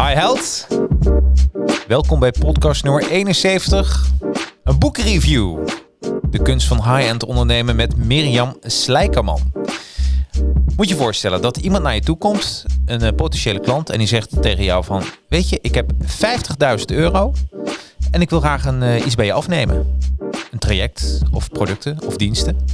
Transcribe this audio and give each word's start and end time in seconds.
Hi 0.00 0.14
Held. 0.14 0.66
Welkom 1.88 2.20
bij 2.20 2.32
podcast 2.38 2.84
nummer 2.84 3.10
71. 3.10 4.06
Een 4.64 4.78
boekreview. 4.78 5.66
De 6.30 6.42
kunst 6.42 6.66
van 6.66 6.76
high-end 6.76 7.24
ondernemen 7.24 7.76
met 7.76 7.96
Mirjam 7.96 8.56
Slijkerman. 8.60 9.52
Moet 10.76 10.88
je 10.88 10.96
voorstellen 10.96 11.42
dat 11.42 11.56
iemand 11.56 11.82
naar 11.82 11.94
je 11.94 12.00
toe 12.00 12.18
komt, 12.18 12.64
een 12.86 13.00
eh, 13.00 13.14
potentiële 13.14 13.60
klant, 13.60 13.90
en 13.90 13.98
die 13.98 14.06
zegt 14.06 14.42
tegen 14.42 14.64
jou 14.64 14.84
van... 14.84 15.02
Weet 15.28 15.48
je, 15.48 15.58
ik 15.62 15.74
heb 15.74 15.92
50.000 16.78 16.84
euro 16.86 17.32
en 18.10 18.20
ik 18.20 18.30
wil 18.30 18.40
graag 18.40 18.64
een, 18.64 18.82
eh, 18.82 19.06
iets 19.06 19.14
bij 19.14 19.26
je 19.26 19.32
afnemen. 19.32 19.98
Een 20.50 20.58
traject 20.58 21.20
of 21.32 21.48
producten 21.48 21.98
of 22.06 22.16
diensten. 22.16 22.66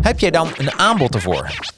Heb 0.00 0.20
jij 0.20 0.30
dan 0.30 0.48
een 0.56 0.78
aanbod 0.78 1.14
ervoor? 1.14 1.71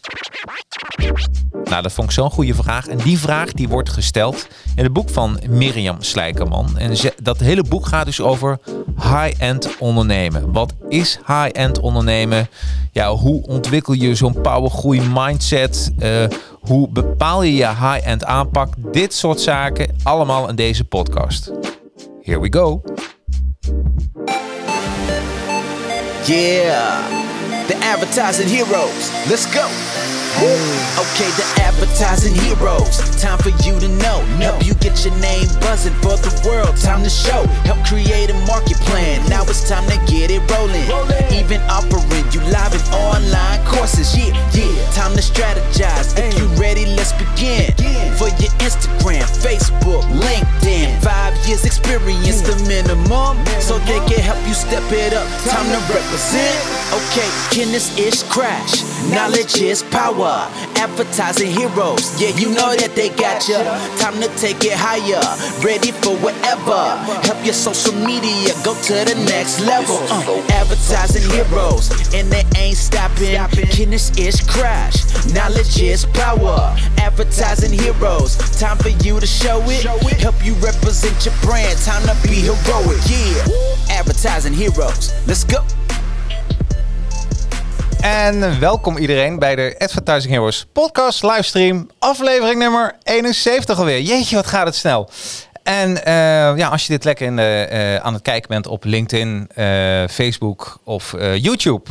Nou, 1.75 1.87
dat 1.87 1.95
vond 1.95 2.09
ik 2.09 2.15
zo'n 2.15 2.31
goede 2.31 2.55
vraag. 2.55 2.87
En 2.87 2.99
die 2.99 3.19
vraag 3.19 3.53
die 3.53 3.69
wordt 3.69 3.91
gesteld 3.91 4.47
in 4.77 4.83
het 4.83 4.93
boek 4.93 5.11
van 5.11 5.41
Mirjam 5.49 5.97
Slijkerman. 6.03 6.79
En 6.79 6.97
dat 7.23 7.41
hele 7.41 7.63
boek 7.63 7.87
gaat 7.87 8.07
dus 8.07 8.21
over 8.21 8.59
high-end 8.97 9.69
ondernemen. 9.79 10.53
Wat 10.53 10.73
is 10.89 11.19
high-end 11.27 11.81
ondernemen? 11.81 12.49
Ja, 12.93 13.15
hoe 13.15 13.47
ontwikkel 13.47 13.95
je 13.95 14.15
zo'n 14.15 14.41
powergroei 14.41 15.01
mindset? 15.15 15.93
Eh, 15.99 16.25
hoe 16.61 16.89
bepaal 16.89 17.43
je 17.43 17.55
je 17.55 17.69
high-end 17.69 18.25
aanpak? 18.25 18.75
Dit 18.93 19.15
soort 19.15 19.41
zaken 19.41 19.97
allemaal 20.03 20.49
in 20.49 20.57
deze 20.57 20.85
podcast. 20.85 21.51
Here 22.23 22.41
we 22.41 22.53
go. 22.53 22.83
Yeah, 26.25 27.07
the 27.67 27.93
advertising 27.93 28.51
heroes. 28.51 29.29
Let's 29.29 29.47
go. 29.47 29.94
Okay, 30.37 31.31
the 31.39 31.47
advertising 31.63 32.35
heroes. 32.35 32.99
Time 33.23 33.39
for 33.39 33.51
you 33.63 33.79
to 33.79 33.89
know. 33.89 34.21
Get 34.85 35.03
your 35.03 35.17
name 35.17 35.49
buzzing 35.65 35.97
for 36.05 36.21
the 36.21 36.29
world. 36.45 36.77
Time 36.77 37.03
to 37.03 37.09
show. 37.09 37.49
Help 37.65 37.81
create 37.89 38.29
a 38.29 38.37
market 38.45 38.77
plan. 38.85 39.25
Now 39.31 39.41
it's 39.49 39.67
time 39.67 39.89
to 39.89 39.97
get 40.05 40.31
it 40.31 40.45
rolling. 40.53 40.85
Even 41.33 41.65
offering 41.73 42.29
you 42.29 42.45
live 42.53 42.77
and 42.77 42.85
online 42.93 43.65
courses. 43.65 44.13
Yeah, 44.13 44.37
yeah. 44.53 44.69
Time 44.93 45.17
to 45.17 45.25
strategize. 45.25 46.13
If 46.21 46.37
you 46.37 46.45
ready, 46.61 46.85
let's 47.01 47.17
begin. 47.17 47.73
For 48.21 48.29
your 48.37 48.53
Instagram, 48.61 49.25
Facebook, 49.41 50.05
LinkedIn. 50.21 51.01
Five 51.01 51.33
years 51.49 51.65
experience, 51.65 52.43
the 52.45 52.55
minimum. 52.69 53.41
So 53.65 53.79
they 53.89 54.05
can 54.05 54.21
help 54.21 54.41
you 54.47 54.53
step 54.53 54.85
it 54.93 55.15
up. 55.17 55.25
Time 55.49 55.65
to 55.73 55.81
represent. 55.89 56.61
Okay, 56.93 57.31
can 57.51 57.73
this 57.73 57.97
is 57.99 58.23
crash. 58.25 58.85
Knowledge 59.11 59.61
is 59.61 59.83
power. 59.85 60.45
Advertising 60.77 61.51
heroes. 61.51 62.21
Yeah, 62.21 62.37
you 62.37 62.51
know 62.51 62.77
that 62.77 62.93
they 62.95 63.09
got 63.09 63.49
you. 63.49 63.57
Time 63.99 64.21
to 64.21 64.29
take 64.37 64.65
it 64.65 64.74
higher. 64.77 65.23
Ready 65.65 65.93
for 65.93 66.17
whatever. 66.19 66.97
Help 67.23 67.45
your 67.45 67.55
social 67.55 67.95
media 67.95 68.55
go 68.65 68.75
to 68.75 68.95
the 69.05 69.17
next 69.27 69.61
level. 69.61 69.99
Uh, 70.11 70.43
advertising 70.51 71.29
heroes. 71.31 71.91
And 72.15 72.31
they 72.31 72.45
ain't 72.57 72.77
stopping. 72.77 73.39
Guinness 73.71 74.11
is 74.19 74.41
crash. 74.41 75.05
Knowledge 75.33 75.81
is 75.81 76.07
power. 76.07 76.77
Advertising 76.99 77.73
heroes. 77.73 78.37
Time 78.59 78.79
for 78.79 78.91
you 79.05 79.21
to 79.21 79.27
show 79.27 79.61
it. 79.67 79.85
Help 80.21 80.45
you 80.45 80.55
represent 80.55 81.25
your 81.25 81.35
brand. 81.43 81.79
Time 81.81 82.03
to 82.03 82.15
be 82.29 82.37
heroic. 82.47 82.99
Yeah. 83.07 83.99
Advertising 83.99 84.53
heroes. 84.53 85.13
Let's 85.27 85.45
go. 85.45 85.65
En 88.05 88.61
welkom 88.61 88.97
iedereen 88.97 89.39
bij 89.39 89.55
de 89.57 89.75
Advertising 89.79 90.33
Heroes 90.33 90.67
podcast 90.73 91.23
livestream, 91.23 91.91
aflevering 91.99 92.59
nummer 92.59 92.97
71 93.03 93.79
alweer. 93.79 94.01
Jeetje, 94.01 94.37
wat 94.37 94.47
gaat 94.47 94.67
het 94.67 94.75
snel. 94.75 95.11
En 95.63 96.05
eh, 96.05 96.13
ja, 96.57 96.69
als 96.69 96.87
je 96.87 96.93
dit 96.93 97.05
lekker 97.05 97.27
in 97.27 97.37
de, 97.37 97.67
eh, 97.71 97.97
aan 97.97 98.13
het 98.13 98.23
kijken 98.23 98.49
bent 98.49 98.67
op 98.67 98.85
LinkedIn, 98.85 99.49
eh, 99.55 99.65
Facebook 100.11 100.79
of 100.85 101.15
YouTube, 101.35 101.91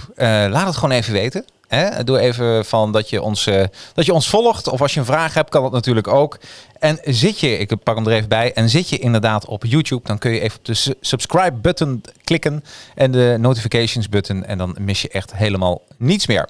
laat 0.49 0.65
het 0.65 0.75
gewoon 0.75 0.95
even 0.95 1.13
weten. 1.13 1.45
Hè? 1.73 2.03
Doe 2.03 2.19
even 2.19 2.65
van 2.65 2.91
dat 2.91 3.09
je, 3.09 3.21
ons, 3.21 3.47
eh, 3.47 3.63
dat 3.93 4.05
je 4.05 4.13
ons 4.13 4.29
volgt. 4.29 4.67
Of 4.67 4.81
als 4.81 4.93
je 4.93 4.99
een 4.99 5.05
vraag 5.05 5.33
hebt, 5.33 5.49
kan 5.49 5.63
dat 5.63 5.71
natuurlijk 5.71 6.07
ook. 6.07 6.37
En 6.79 6.99
zit 7.03 7.39
je, 7.39 7.57
ik 7.57 7.83
pak 7.83 7.95
hem 7.95 8.07
er 8.07 8.13
even 8.13 8.29
bij, 8.29 8.53
en 8.53 8.69
zit 8.69 8.89
je 8.89 8.97
inderdaad 8.99 9.45
op 9.45 9.65
YouTube, 9.65 10.07
dan 10.07 10.17
kun 10.17 10.31
je 10.31 10.39
even 10.39 10.57
op 10.57 10.65
de 10.65 10.73
su- 10.73 10.93
subscribe 11.01 11.51
button 11.51 12.03
klikken 12.23 12.63
en 12.95 13.11
de 13.11 13.35
notifications 13.39 14.09
button. 14.09 14.45
En 14.45 14.57
dan 14.57 14.75
mis 14.79 15.01
je 15.01 15.09
echt 15.09 15.35
helemaal 15.35 15.81
niets 15.97 16.27
meer. 16.27 16.49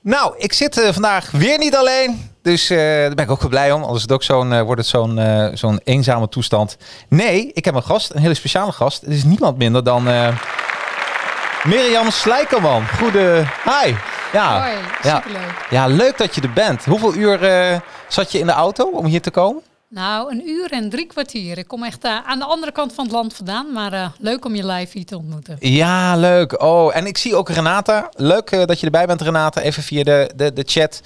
Nou, 0.00 0.34
ik 0.38 0.52
zit 0.52 0.78
eh, 0.82 0.92
vandaag 0.92 1.30
weer 1.30 1.58
niet 1.58 1.76
alleen. 1.76 2.30
Dus 2.42 2.70
eh, 2.70 2.78
daar 2.78 3.14
ben 3.14 3.24
ik 3.24 3.30
ook 3.30 3.48
blij 3.48 3.72
om. 3.72 3.82
Anders 3.82 4.08
ook 4.08 4.22
zo'n, 4.22 4.62
wordt 4.62 4.80
het 4.80 4.90
zo'n, 4.90 5.20
zo'n 5.54 5.80
eenzame 5.84 6.28
toestand. 6.28 6.76
Nee, 7.08 7.50
ik 7.52 7.64
heb 7.64 7.74
een 7.74 7.82
gast, 7.82 8.10
een 8.14 8.20
hele 8.20 8.34
speciale 8.34 8.72
gast. 8.72 9.00
Het 9.00 9.10
is 9.10 9.24
niemand 9.24 9.58
minder 9.58 9.84
dan 9.84 10.08
Mirjam 11.64 12.10
Slijkerman. 12.10 12.88
Goede, 12.88 13.44
hi. 13.64 13.94
Ja, 14.36 14.66
ja. 15.02 15.16
superleuk. 15.16 15.66
ja, 15.70 15.86
leuk 15.86 16.18
dat 16.18 16.34
je 16.34 16.40
er 16.40 16.52
bent. 16.52 16.84
Hoeveel 16.84 17.14
uur 17.14 17.42
eh, 17.44 17.80
zat 18.08 18.32
je 18.32 18.38
in 18.38 18.46
de 18.46 18.52
auto 18.52 18.90
om 18.90 19.04
hier 19.06 19.22
te 19.22 19.30
komen? 19.30 19.62
Nou, 19.88 20.30
een 20.32 20.48
uur 20.48 20.72
en 20.72 20.90
drie 20.90 21.06
kwartier. 21.06 21.58
Ik 21.58 21.68
kom 21.68 21.84
echt 21.84 22.04
eh, 22.04 22.18
aan 22.26 22.38
de 22.38 22.44
andere 22.44 22.72
kant 22.72 22.92
van 22.92 23.04
het 23.04 23.12
land 23.12 23.34
vandaan, 23.34 23.72
maar 23.72 23.92
eh, 23.92 24.08
leuk 24.18 24.44
om 24.44 24.54
je 24.54 24.66
live 24.66 24.90
hier 24.92 25.06
te 25.06 25.16
ontmoeten. 25.16 25.56
Ja, 25.60 26.16
leuk. 26.16 26.62
Oh, 26.62 26.96
en 26.96 27.06
ik 27.06 27.18
zie 27.18 27.34
ook 27.36 27.48
Renata. 27.48 28.08
Leuk 28.16 28.50
dat 28.66 28.80
je 28.80 28.86
erbij 28.86 29.06
bent, 29.06 29.20
Renata. 29.20 29.60
Even 29.60 29.82
via 29.82 30.02
de, 30.02 30.30
de, 30.36 30.52
de 30.52 30.62
chat. 30.66 31.00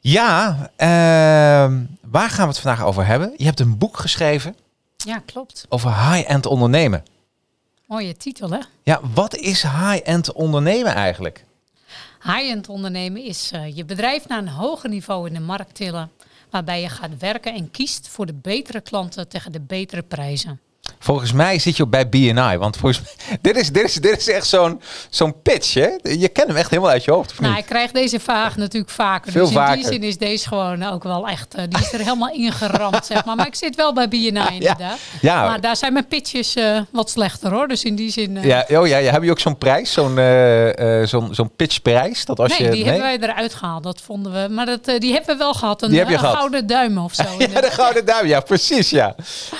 Ja, 0.00 0.70
ehm, 0.76 1.80
waar 2.10 2.30
gaan 2.30 2.46
we 2.48 2.52
het 2.52 2.58
vandaag 2.58 2.84
over 2.84 3.06
hebben? 3.06 3.32
Je 3.36 3.44
hebt 3.44 3.60
een 3.60 3.78
boek 3.78 3.96
geschreven 3.96 4.56
Ja, 4.96 5.22
klopt. 5.26 5.66
over 5.68 6.10
high-end 6.10 6.46
ondernemen. 6.46 7.02
Mooie 7.86 8.16
titel, 8.16 8.50
hè? 8.50 8.58
Ja, 8.82 9.00
wat 9.14 9.36
is 9.36 9.62
high-end 9.62 10.32
ondernemen 10.32 10.94
eigenlijk? 10.94 11.44
High-end 12.22 12.68
ondernemen 12.68 13.22
is 13.22 13.50
eh, 13.52 13.76
je 13.76 13.84
bedrijf 13.84 14.28
naar 14.28 14.38
een 14.38 14.48
hoger 14.48 14.88
niveau 14.88 15.26
in 15.26 15.34
de 15.34 15.40
markt 15.40 15.74
tillen, 15.74 16.10
waarbij 16.50 16.80
je 16.80 16.88
gaat 16.88 17.18
werken 17.18 17.54
en 17.54 17.70
kiest 17.70 18.08
voor 18.08 18.26
de 18.26 18.34
betere 18.34 18.80
klanten 18.80 19.28
tegen 19.28 19.52
de 19.52 19.60
betere 19.60 20.02
prijzen. 20.02 20.60
Volgens 20.98 21.32
mij 21.32 21.58
zit 21.58 21.76
je 21.76 21.82
ook 21.82 21.90
bij 21.90 22.08
BNI. 22.08 22.56
Want 22.56 22.76
volgens 22.76 23.00
mij, 23.02 23.38
dit 23.42 23.56
is, 23.56 23.72
dit 23.72 23.84
is, 23.84 23.94
dit 23.94 24.18
is 24.18 24.28
echt 24.28 24.46
zo'n 24.46 24.80
zo'n 25.10 25.42
pitch, 25.42 25.74
hè? 25.74 25.88
Je 26.02 26.28
kent 26.28 26.46
hem 26.48 26.56
echt 26.56 26.70
helemaal 26.70 26.90
uit 26.90 27.04
je 27.04 27.10
hoofd, 27.10 27.30
of 27.30 27.38
niet? 27.40 27.48
Nou, 27.48 27.60
ik 27.60 27.66
krijg 27.66 27.90
deze 27.90 28.20
vraag 28.20 28.56
natuurlijk 28.56 28.92
vaker. 28.92 29.32
Veel 29.32 29.40
dus 29.44 29.50
in 29.50 29.56
vaker. 29.56 29.76
die 29.76 29.84
zin 29.86 30.02
is 30.02 30.18
deze 30.18 30.48
gewoon 30.48 30.82
ook 30.82 31.02
wel 31.02 31.28
echt, 31.28 31.54
eh, 31.54 31.62
die 31.68 31.80
is 31.80 31.92
er 31.92 31.98
helemaal 31.98 32.32
ingeramd, 32.32 33.06
zeg 33.06 33.24
maar. 33.24 33.36
Maar 33.36 33.46
ik 33.46 33.54
zit 33.54 33.76
wel 33.76 33.92
bij 33.92 34.08
BNI 34.08 34.28
inderdaad. 34.58 34.98
Ja. 35.20 35.46
Maar 35.46 35.60
daar 35.60 35.76
zijn 35.76 35.92
mijn 35.92 36.06
pitches 36.06 36.54
eh, 36.54 36.80
wat 36.90 37.10
slechter 37.10 37.50
hoor. 37.52 37.68
Dus 37.68 37.84
in 37.84 37.94
die 37.94 38.10
zin... 38.10 38.36
eh, 38.36 38.44
Ja, 38.44 38.64
oh 38.80 38.86
ja, 38.86 38.96
ja, 38.96 39.12
heb 39.12 39.22
je 39.22 39.30
ook 39.30 39.40
zo'n 39.40 39.58
prijs, 39.58 39.92
zo'n 39.92 40.18
eh, 40.18 41.02
zo'n 41.04 41.34
zo'n 41.34 41.50
pitchprijs? 41.56 42.24
Dat 42.24 42.38
als 42.40 42.58
nee, 42.58 42.68
je, 42.68 42.74
die 42.74 42.84
hebben 42.84 43.02
wij 43.02 43.18
eruit 43.20 43.54
gehaald. 43.54 43.82
Dat 43.82 44.00
vonden 44.00 44.32
we. 44.32 44.48
Maar 44.54 44.66
dat, 44.66 44.84
die 44.84 45.12
hebben 45.12 45.32
we 45.32 45.36
wel 45.38 45.54
gehad. 45.54 45.82
Een, 45.82 45.88
Die 45.88 45.98
heb 45.98 46.08
je 46.08 46.14
een 46.14 46.20
gehad. 46.20 46.36
gouden 46.36 46.66
duim 46.66 46.98
of 46.98 47.14
zo. 47.14 47.22
Ja, 47.38 47.60
de 47.60 47.70
Gouden 47.70 48.04
Duim. 48.04 48.26
Ja, 48.26 48.40
precies, 48.40 48.90
ja. 48.90 49.14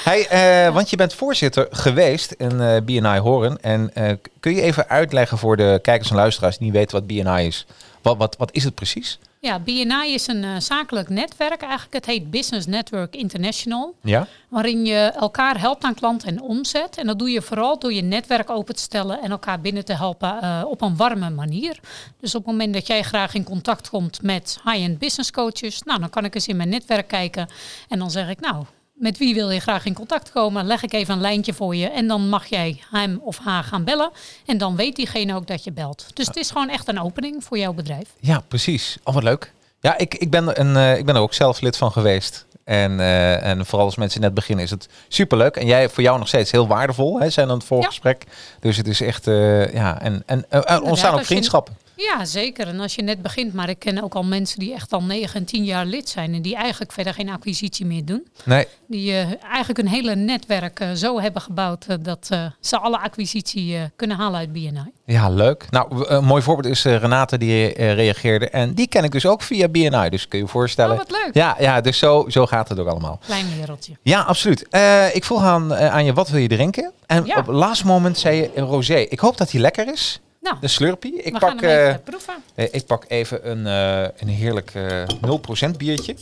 Hey, 0.04 0.72
want 0.72 0.90
je 0.90 0.96
bent 0.96 1.14
voorzitter 1.18 1.66
geweest 1.70 2.32
in 2.32 2.60
eh, 2.60 2.76
BNI 2.84 3.18
Horen. 3.18 3.62
En 3.62 3.94
eh, 3.94 4.12
kun 4.40 4.54
je 4.54 4.62
even 4.62 4.88
uitleggen 4.88 5.38
voor 5.38 5.56
de 5.56 5.78
kijkers 5.82 6.10
en 6.10 6.16
luisteraars 6.16 6.58
die 6.58 6.66
niet 6.66 6.76
weten 6.76 6.98
wat 6.98 7.06
BNI 7.06 7.46
is? 7.46 7.66
Wat, 8.02 8.16
wat, 8.16 8.36
wat 8.36 8.52
is 8.52 8.64
het 8.64 8.74
precies? 8.74 9.18
Ja, 9.40 9.58
BNI 9.58 10.14
is 10.14 10.26
een 10.26 10.44
eh, 10.44 10.50
zakelijk 10.58 11.08
netwerk 11.08 11.60
eigenlijk. 11.60 11.92
Het 11.92 12.06
heet 12.06 12.30
Business 12.30 12.66
Network 12.66 13.14
International. 13.16 13.94
Ja? 14.02 14.26
Waarin 14.48 14.86
je 14.86 14.96
elkaar 14.96 15.60
helpt 15.60 15.84
aan 15.84 15.94
klant 15.94 16.24
en 16.24 16.40
omzet. 16.42 16.98
En 16.98 17.06
dat 17.06 17.18
doe 17.18 17.30
je 17.30 17.42
vooral 17.42 17.78
door 17.78 17.92
je 17.92 18.02
netwerk 18.02 18.50
open 18.50 18.74
te 18.74 18.82
stellen 18.82 19.22
en 19.22 19.30
elkaar 19.30 19.60
binnen 19.60 19.84
te 19.84 19.94
helpen 19.94 20.64
op 20.66 20.80
een 20.80 20.96
warme 20.96 21.30
manier. 21.30 21.80
Dus 22.20 22.34
op 22.34 22.42
het 22.42 22.50
moment 22.50 22.74
dat 22.74 22.86
jij 22.86 23.02
graag 23.02 23.34
in 23.34 23.44
contact 23.44 23.88
komt 23.88 24.22
met 24.22 24.58
high-end 24.64 24.98
business 24.98 25.30
coaches, 25.30 25.82
nou 25.82 26.00
dan 26.00 26.10
kan 26.10 26.24
ik 26.24 26.34
eens 26.34 26.48
in 26.48 26.56
mijn 26.56 26.68
netwerk 26.68 27.08
kijken. 27.08 27.48
En 27.88 27.98
dan 27.98 28.10
zeg 28.10 28.28
ik, 28.28 28.40
nou, 28.40 28.64
met 28.98 29.18
wie 29.18 29.34
wil 29.34 29.50
je 29.50 29.60
graag 29.60 29.84
in 29.84 29.94
contact 29.94 30.32
komen? 30.32 30.66
Leg 30.66 30.82
ik 30.82 30.92
even 30.92 31.14
een 31.14 31.20
lijntje 31.20 31.54
voor 31.54 31.76
je. 31.76 31.88
En 31.88 32.06
dan 32.06 32.28
mag 32.28 32.46
jij 32.46 32.80
hem 32.90 33.20
of 33.22 33.38
haar 33.38 33.64
gaan 33.64 33.84
bellen. 33.84 34.10
En 34.46 34.58
dan 34.58 34.76
weet 34.76 34.96
diegene 34.96 35.34
ook 35.34 35.46
dat 35.46 35.64
je 35.64 35.72
belt. 35.72 36.06
Dus 36.14 36.26
het 36.26 36.36
is 36.36 36.50
gewoon 36.50 36.68
echt 36.68 36.88
een 36.88 37.00
opening 37.00 37.44
voor 37.44 37.58
jouw 37.58 37.72
bedrijf. 37.72 38.08
Ja, 38.20 38.42
precies. 38.48 38.98
Oh, 39.04 39.14
wat 39.14 39.22
leuk. 39.22 39.52
Ja, 39.80 39.98
ik, 39.98 40.14
ik, 40.14 40.30
ben, 40.30 40.60
een, 40.60 40.76
eh, 40.76 40.98
ik 40.98 41.06
ben 41.06 41.14
er 41.14 41.20
ook 41.20 41.34
zelf 41.34 41.60
lid 41.60 41.76
van 41.76 41.92
geweest. 41.92 42.46
En, 42.64 43.00
eh, 43.00 43.44
en 43.44 43.66
vooral 43.66 43.86
als 43.86 43.96
mensen 43.96 44.20
net 44.20 44.34
beginnen 44.34 44.64
is 44.64 44.70
het 44.70 44.88
superleuk. 45.08 45.56
En 45.56 45.66
jij, 45.66 45.88
voor 45.88 46.02
jou 46.02 46.18
nog 46.18 46.28
steeds 46.28 46.50
heel 46.50 46.66
waardevol, 46.66 47.20
hè, 47.20 47.30
zijn 47.30 47.48
aan 47.48 47.56
het 47.56 47.66
voorgesprek. 47.66 48.24
Dus 48.60 48.76
het 48.76 48.88
is 48.88 49.00
echt, 49.00 49.26
eh, 49.26 49.72
ja, 49.72 50.00
en, 50.00 50.22
en 50.26 50.44
er 50.48 50.82
ontstaan 50.82 51.14
ook 51.14 51.24
vriendschappen. 51.24 51.76
Ja, 52.00 52.24
zeker. 52.24 52.66
En 52.68 52.80
als 52.80 52.94
je 52.94 53.02
net 53.02 53.22
begint, 53.22 53.52
maar 53.54 53.68
ik 53.68 53.78
ken 53.78 54.02
ook 54.02 54.14
al 54.14 54.22
mensen 54.22 54.58
die 54.58 54.74
echt 54.74 54.92
al 54.92 55.02
9 55.02 55.34
en 55.40 55.44
10 55.44 55.64
jaar 55.64 55.86
lid 55.86 56.08
zijn 56.08 56.34
en 56.34 56.42
die 56.42 56.56
eigenlijk 56.56 56.92
verder 56.92 57.14
geen 57.14 57.28
acquisitie 57.30 57.86
meer 57.86 58.04
doen. 58.04 58.26
Nee, 58.44 58.66
Die 58.88 59.12
eh, 59.12 59.26
eigenlijk 59.50 59.78
hun 59.78 59.88
hele 59.88 60.14
netwerk 60.14 60.80
eh, 60.80 60.92
zo 60.92 61.20
hebben 61.20 61.42
gebouwd 61.42 61.84
eh, 61.88 61.96
dat 62.00 62.26
ze 62.60 62.78
alle 62.78 62.98
acquisitie 62.98 63.76
kunnen 63.96 64.16
halen 64.16 64.38
uit 64.38 64.52
BNI. 64.52 64.92
ja, 65.04 65.28
leuk. 65.30 65.66
Nou, 65.70 66.08
een 66.08 66.24
mooi 66.24 66.42
voorbeeld 66.42 66.66
is 66.74 66.84
Renate 66.84 67.38
die 67.38 67.68
reageerde. 67.92 68.48
En 68.50 68.74
die 68.74 68.88
ken 68.88 69.04
ik 69.04 69.10
dus 69.12 69.26
ook 69.26 69.42
via 69.42 69.68
BNI. 69.68 70.08
Dus 70.08 70.28
kun 70.28 70.38
je 70.38 70.44
je 70.44 70.50
voorstellen. 70.50 70.92
Oh, 70.92 70.98
wat 70.98 71.10
leuk. 71.10 71.30
Ja, 71.34 71.56
ja 71.58 71.80
dus 71.80 71.98
zo, 71.98 72.24
zo 72.28 72.46
gaat 72.46 72.68
het 72.68 72.78
ook 72.78 72.88
allemaal. 72.88 73.18
Klein 73.26 73.46
wereldje. 73.58 73.92
Ja, 74.02 74.20
absoluut. 74.20 74.60
Ik 75.12 75.24
vroeg 75.24 75.42
aan, 75.42 75.74
aan 75.74 76.04
je, 76.04 76.12
wat 76.12 76.28
wil 76.28 76.40
je 76.40 76.48
drinken? 76.48 76.92
En 77.06 77.24
Ja. 77.24 77.36
op 77.38 77.46
het 77.46 77.56
laatste 77.56 77.86
moment 77.86 78.18
zei 78.18 78.36
je 78.36 78.50
een 78.54 78.64
rosé. 78.64 78.94
Ik 78.96 79.18
hoop 79.18 79.36
dat 79.36 79.50
die 79.50 79.60
lekker 79.60 79.92
is. 79.92 80.20
Nou, 80.40 80.56
De 80.60 80.68
Slurpee. 80.68 81.22
Ik 81.22 81.38
pak, 81.38 81.62
eh, 81.62 81.94
proeven. 82.04 82.34
eh, 82.54 82.66
ik 82.70 82.86
pak 82.86 83.04
even 83.08 83.50
een, 83.50 83.66
eh, 83.66 84.20
een 84.20 84.28
heerlijk 84.28 84.70
eh 84.74 85.02
0% 85.20 85.76
biertje. 85.78 86.16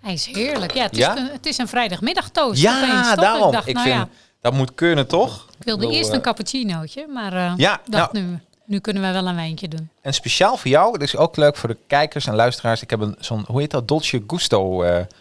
Hij 0.00 0.12
is 0.12 0.26
heerlijk. 0.26 0.74
Ja, 0.74 0.82
het, 0.82 0.96
Ja? 0.96 1.14
Is, 1.14 1.20
een, 1.20 1.28
het 1.32 1.46
is 1.46 1.58
een 1.58 1.68
vrijdagmiddagtoast. 1.68 2.60
Ja, 2.62 3.14
daarom. 3.14 3.46
Ik 3.46 3.52
dacht, 3.52 3.66
ik 3.68 3.74
nou 3.74 3.86
vind, 3.86 3.98
ja, 4.00 4.08
dat 4.40 4.52
moet 4.52 4.74
kunnen, 4.74 5.06
toch? 5.06 5.46
ik 5.58 5.64
wilde 5.64 5.90
eerst 5.90 6.12
een 6.12 6.20
cappuccinootje, 6.22 7.06
maar 7.06 7.54
Ja, 7.56 7.80
dacht 7.86 8.12
nou- 8.12 8.24
nu, 8.26 8.38
nu 8.64 8.78
kunnen 8.78 9.02
we 9.02 9.12
wel 9.12 9.26
een 9.26 9.34
wijntje 9.34 9.68
doen. 9.68 9.88
En 10.00 10.14
speciaal 10.14 10.56
voor 10.56 10.70
jou, 10.70 10.92
dat 10.92 11.02
is 11.02 11.16
ook 11.16 11.36
leuk 11.36 11.56
voor 11.56 11.68
de 11.68 11.76
kijkers 11.86 12.26
en 12.26 12.34
luisteraars. 12.34 12.82
Ik 12.82 12.90
heb 12.90 13.00
een 13.00 13.16
zo'n, 13.20 13.44
hoe 13.46 13.60
heet 13.60 13.70
dat, 13.70 13.88
Dolce 13.88 14.22
Gusto 14.26 14.78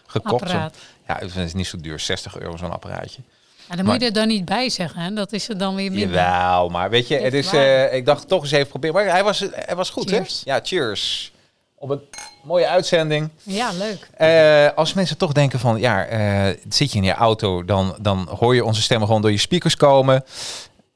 gekocht. 0.08 0.44
Apparaat. 0.44 0.76
Ja, 1.08 1.18
het 1.20 1.36
is 1.36 1.54
niet 1.54 1.68
zo 1.68 1.78
duur, 1.78 2.00
60 2.00 2.40
euro 2.40 2.58
zo'n 2.58 2.72
apparaatje. 2.72 3.22
Ja, 3.70 3.76
dan 3.76 3.86
moet 3.86 4.00
je 4.02 4.06
er 4.08 4.14
dan 4.14 4.28
niet 4.28 4.46
bij 4.46 4.70
zeggen. 4.70 5.02
Hè? 5.02 5.14
Dat 5.14 5.34
is 5.34 5.50
er 5.50 5.58
dan 5.58 5.76
weer 5.76 5.92
minder. 5.92 6.10
Jawel, 6.22 6.70
maar 6.70 6.90
weet 6.90 7.08
je, 7.08 7.18
het 7.18 7.34
is, 7.34 7.54
eh, 7.54 7.94
ik 7.94 8.06
dacht 8.06 8.28
toch 8.28 8.42
eens 8.42 8.52
even 8.52 8.68
proberen. 8.68 8.96
Maar 8.96 9.06
hij 9.06 9.24
was, 9.24 9.40
hij 9.52 9.76
was 9.76 9.90
goed, 9.90 10.10
Cheers. 10.10 10.42
hè? 10.46 10.54
Ja, 10.54 10.60
cheers. 10.64 11.32
Op 11.76 11.90
een 11.90 12.02
mooie 12.44 12.68
uitzending. 12.68 13.30
Ja, 13.44 13.70
leuk. 13.72 14.10
Eh, 14.18 14.78
als 14.78 14.94
mensen 14.94 15.18
toch 15.18 15.32
denken 15.32 15.60
van, 15.60 15.80
ja, 15.80 16.06
eh, 16.06 16.58
zit 16.70 16.92
je 16.92 16.98
in 16.98 17.04
je 17.04 17.14
auto, 17.14 17.66
dan, 17.66 17.96
dan 18.00 18.28
hoor 18.40 18.56
je 18.56 18.66
onze 18.66 18.82
stemmen 18.82 19.08
gewoon 19.08 19.22
door 19.22 19.32
je 19.32 19.38
speakers 19.38 19.76
komen. 19.76 20.24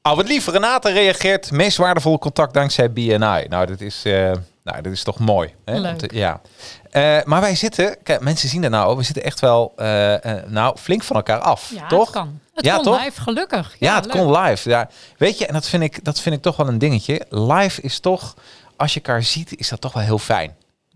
Al 0.02 0.16
wat 0.16 0.28
lief, 0.28 0.46
Renate 0.46 0.92
reageert. 0.92 1.50
Meest 1.50 1.76
waardevolle 1.76 2.18
contact 2.18 2.54
dankzij 2.54 2.92
BNI. 2.92 3.16
Nou, 3.48 3.66
dat 3.66 3.80
is, 3.80 4.02
nou, 4.64 4.82
dat 4.82 4.92
is 4.92 5.02
toch 5.02 5.18
mooi. 5.18 5.54
Hè? 5.64 5.78
Leuk. 5.78 5.98
Te- 5.98 6.16
ja. 6.16 6.40
Eh, 6.92 7.18
maar 7.24 7.40
wij 7.40 7.54
zitten, 7.54 7.96
kijk, 8.02 8.20
mensen 8.20 8.48
zien 8.48 8.62
dat 8.62 8.70
nou, 8.70 8.96
we 8.96 9.02
zitten 9.02 9.24
echt 9.24 9.40
wel, 9.40 9.72
eh, 9.76 10.24
eh, 10.38 10.44
nou, 10.46 10.76
flink 10.78 11.02
van 11.02 11.16
elkaar 11.16 11.38
af, 11.38 11.70
Ja, 11.74 11.86
toch? 11.88 12.04
het 12.04 12.10
kan. 12.14 12.40
Het 12.54 12.64
Ja, 12.64 12.74
kon 12.74 12.84
toch? 12.84 13.04
live, 13.04 13.20
gelukkig. 13.20 13.76
Ja, 13.78 13.94
het 13.94 14.04
leuk. 14.04 14.14
kon 14.14 14.38
live. 14.38 14.68
Ja. 14.68 14.88
Weet 15.18 15.38
je, 15.38 15.46
en 15.46 15.52
dat 15.52 15.68
vind, 15.68 15.82
ik, 15.82 16.04
dat 16.04 16.20
vind 16.20 16.34
ik 16.34 16.42
toch 16.42 16.56
wel 16.56 16.68
een 16.68 16.78
dingetje. 16.78 17.26
Live 17.28 17.80
is 17.82 18.00
toch, 18.00 18.34
als 18.76 18.94
je 18.94 19.00
elkaar 19.00 19.22
ziet, 19.22 19.56
is 19.58 19.68
dat 19.68 19.80
toch 19.80 19.92
wel 19.92 20.02
heel 20.02 20.18
fijn. 20.18 20.50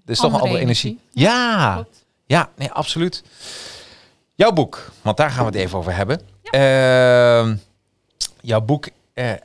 Er 0.05 0.13
is 0.13 0.19
toch 0.19 0.33
een 0.33 0.41
Andere 0.41 0.59
energie. 0.61 0.91
energie. 0.91 1.29
Ja, 1.29 1.73
Klopt. 1.75 2.05
ja, 2.27 2.49
nee, 2.57 2.71
absoluut. 2.73 3.23
Jouw 4.35 4.53
boek, 4.53 4.91
want 5.03 5.17
daar 5.17 5.31
gaan 5.31 5.45
we 5.45 5.51
het 5.51 5.61
even 5.61 5.79
over 5.79 5.95
hebben. 5.95 6.21
Ehm, 6.43 7.57
jouw 8.41 8.61
boek, 8.61 8.89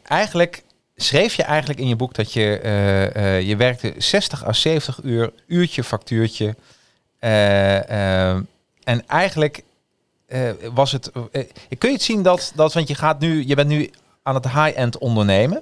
eigenlijk 0.03 0.63
schreef 1.03 1.35
je 1.35 1.43
eigenlijk 1.43 1.79
in 1.79 1.87
je 1.87 1.95
boek 1.95 2.13
dat 2.13 2.33
je, 2.33 2.59
eh, 2.59 3.37
eh, 3.37 3.47
je 3.47 3.55
werkte 3.55 3.93
60 3.97 4.45
à 4.45 4.53
70 4.53 4.99
uur, 5.03 5.33
uurtje, 5.47 5.83
factuurtje. 5.83 6.55
Eh, 7.19 8.29
ehm, 8.29 8.41
en 8.83 9.07
eigenlijk 9.07 9.63
was 10.73 10.91
het, 10.91 11.11
kun 11.77 11.89
je 11.89 11.95
het 11.95 12.01
zien 12.01 12.23
dat, 12.23 12.51
dat, 12.55 12.73
want 12.73 12.87
je 12.87 12.95
gaat 12.95 13.19
nu, 13.19 13.47
je 13.47 13.55
bent 13.55 13.67
nu 13.67 13.89
aan 14.23 14.35
het 14.35 14.47
high-end 14.47 14.97
ondernemen. 14.97 15.61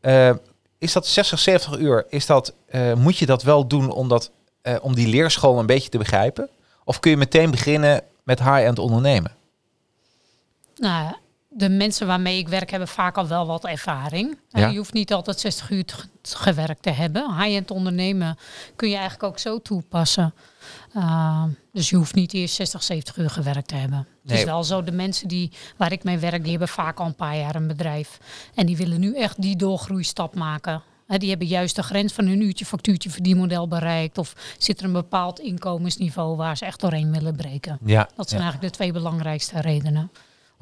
Ja. 0.00 0.38
Is 0.78 0.92
dat 0.92 1.06
60, 1.06 1.38
70 1.38 1.78
uur? 1.78 2.06
Is 2.08 2.26
dat, 2.26 2.54
moet 2.96 3.18
je 3.18 3.26
dat 3.26 3.42
wel 3.42 3.66
doen 3.66 3.90
omdat, 3.90 4.30
om 4.80 4.94
die 4.94 5.08
leerschool 5.08 5.58
een 5.58 5.66
beetje 5.66 5.88
te 5.88 5.98
begrijpen? 5.98 6.48
Of 6.84 7.00
kun 7.00 7.10
je 7.10 7.16
meteen 7.16 7.50
beginnen 7.50 8.02
met 8.22 8.38
high-end 8.38 8.78
ondernemen? 8.78 9.32
Nou, 10.76 11.14
de 11.54 11.68
mensen 11.68 12.06
waarmee 12.06 12.38
ik 12.38 12.48
werk 12.48 12.70
hebben 12.70 12.88
vaak 12.88 13.16
al 13.16 13.26
wel 13.26 13.46
wat 13.46 13.64
ervaring. 13.64 14.38
Eh, 14.50 14.60
Ja. 14.62 14.68
Je 14.68 14.76
hoeft 14.76 14.92
niet 14.92 15.12
altijd 15.12 15.40
60 15.40 15.70
uur 15.70 15.84
gewerkt 16.22 16.82
te 16.82 16.90
hebben. 16.90 17.34
High-end 17.42 17.70
ondernemen 17.70 18.36
kun 18.76 18.88
je 18.88 18.94
eigenlijk 18.94 19.24
ook 19.24 19.38
zo 19.38 19.58
toepassen. 19.62 20.34
Uh, 20.96 21.42
dus 21.72 21.90
je 21.90 21.96
hoeft 21.96 22.14
niet 22.14 22.32
eerst 22.32 22.54
60, 22.54 22.82
70 22.82 23.16
uur 23.16 23.30
gewerkt 23.30 23.68
te 23.68 23.74
hebben. 23.74 23.98
Het 23.98 24.30
Nee. 24.30 24.38
is 24.38 24.44
wel 24.44 24.64
zo, 24.64 24.82
de 24.84 24.92
mensen 24.92 25.28
die, 25.28 25.52
waar 25.76 25.92
ik 25.92 26.04
mee 26.04 26.18
werk, 26.18 26.40
die 26.42 26.50
hebben 26.50 26.68
vaak 26.68 27.00
al 27.00 27.06
een 27.06 27.14
paar 27.14 27.36
jaar 27.36 27.54
een 27.54 27.66
bedrijf. 27.66 28.18
En 28.54 28.66
die 28.66 28.76
willen 28.76 29.00
nu 29.00 29.16
echt 29.16 29.42
die 29.42 29.56
doorgroeistap 29.56 30.34
maken. 30.34 30.82
Hè, 31.06 31.18
die 31.18 31.28
hebben 31.28 31.46
juist 31.46 31.76
de 31.76 31.82
grens 31.82 32.12
van 32.12 32.26
hun 32.26 32.40
uurtje 32.42 32.64
factuurtje 32.66 33.10
verdienmodel 33.10 33.68
bereikt. 33.68 34.18
Of 34.18 34.34
zit 34.58 34.78
er 34.78 34.84
een 34.84 34.92
bepaald 34.92 35.40
inkomensniveau 35.40 36.36
waar 36.36 36.56
ze 36.56 36.64
echt 36.64 36.80
doorheen 36.80 37.12
willen 37.12 37.36
breken. 37.36 37.78
Ja. 37.84 38.08
Dat 38.16 38.28
zijn 38.28 38.40
ja. 38.40 38.46
eigenlijk 38.46 38.72
de 38.72 38.78
twee 38.78 38.92
belangrijkste 38.92 39.60
redenen. 39.60 40.10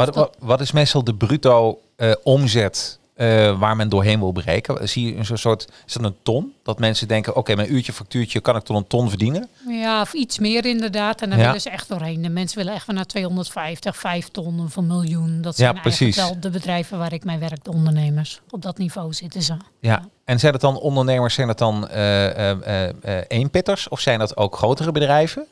Wat, 0.07 0.15
wat, 0.15 0.37
wat 0.39 0.61
is 0.61 0.73
meestal 0.73 1.05
de 1.05 1.15
bruto 1.15 1.79
eh, 1.97 2.13
omzet 2.23 2.99
eh, 3.15 3.59
waar 3.59 3.77
men 3.77 3.89
doorheen 3.89 4.19
wil 4.19 4.33
breken? 4.33 4.89
Zie 4.89 5.07
je 5.07 5.17
een 5.17 5.25
soort- 5.25 5.41
soort, 5.41 5.69
is 5.87 5.93
dat 5.93 6.03
een 6.05 6.17
ton? 6.23 6.53
Dat 6.63 6.79
mensen 6.79 7.09
denken, 7.09 7.37
oké, 7.37 7.55
mijn 7.55 7.73
uurtje 7.75 7.93
factuurtje 7.93 8.41
kan 8.41 8.57
ik 8.57 8.63
tot 8.63 8.77
een 8.77 8.87
ton 8.87 9.09
verdienen? 9.09 9.49
Ja, 9.69 10.01
of 10.01 10.13
iets 10.13 10.39
meer 10.39 10.67
inderdaad. 10.67 11.23
En 11.23 11.31
dan 11.31 11.39
Ja. 11.39 11.45
willen 11.45 11.61
ze 11.61 11.71
echt 11.71 11.89
doorheen. 11.89 12.23
De 12.23 12.29
mensen 12.29 12.59
willen 12.59 12.75
echt 12.75 12.85
van 12.85 12.95
naar 12.95 13.07
250, 13.07 13.97
5 13.97 14.29
ton 14.29 14.61
of 14.61 14.77
een 14.77 14.87
miljoen. 14.87 15.43
Dat 15.43 15.57
Ja, 15.57 15.65
zijn 15.65 15.75
eigenlijk 15.75 15.97
precies. 15.97 16.17
wel 16.17 16.41
de 16.41 16.51
bedrijven 16.51 16.99
waar 16.99 17.13
ik 17.13 17.25
mee 17.25 17.39
werk, 17.39 17.65
de 17.65 17.71
ondernemers. 17.73 18.41
Op 18.51 18.63
dat 18.63 18.79
niveau 18.79 19.13
zitten 19.13 19.43
ze. 19.43 19.55
Ja. 19.81 20.05
En 20.25 20.39
zijn 20.39 20.53
het 20.53 20.61
dan 20.63 20.77
ondernemers, 20.79 21.35
zijn 21.35 21.49
het 21.49 21.59
dan 21.59 21.89
eh 21.89 23.21
eenpitters 23.29 23.89
of 23.89 24.01
zijn 24.01 24.19
dat 24.19 24.37
ook 24.37 24.57
grotere 24.57 24.93
bedrijven? 24.93 25.47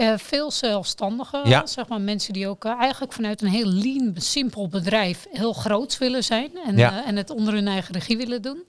Eh, 0.00 0.12
veel 0.16 0.50
zelfstandigen, 0.50 1.48
Ja. 1.48 1.66
zeg 1.66 1.88
maar 1.88 2.00
mensen 2.00 2.32
die 2.32 2.48
ook 2.48 2.64
eh, 2.64 2.72
eigenlijk 2.80 3.12
vanuit 3.12 3.42
een 3.42 3.48
heel 3.48 3.66
lean, 3.66 4.12
simpel 4.16 4.68
bedrijf 4.68 5.26
heel 5.30 5.52
groots 5.52 5.98
willen 5.98 6.24
zijn 6.24 6.50
en, 6.66 6.76
Ja. 6.76 7.00
eh, 7.02 7.08
en 7.08 7.16
het 7.16 7.30
onder 7.30 7.54
hun 7.54 7.68
eigen 7.68 7.94
regie 7.94 8.16
willen 8.16 8.42
doen. 8.42 8.62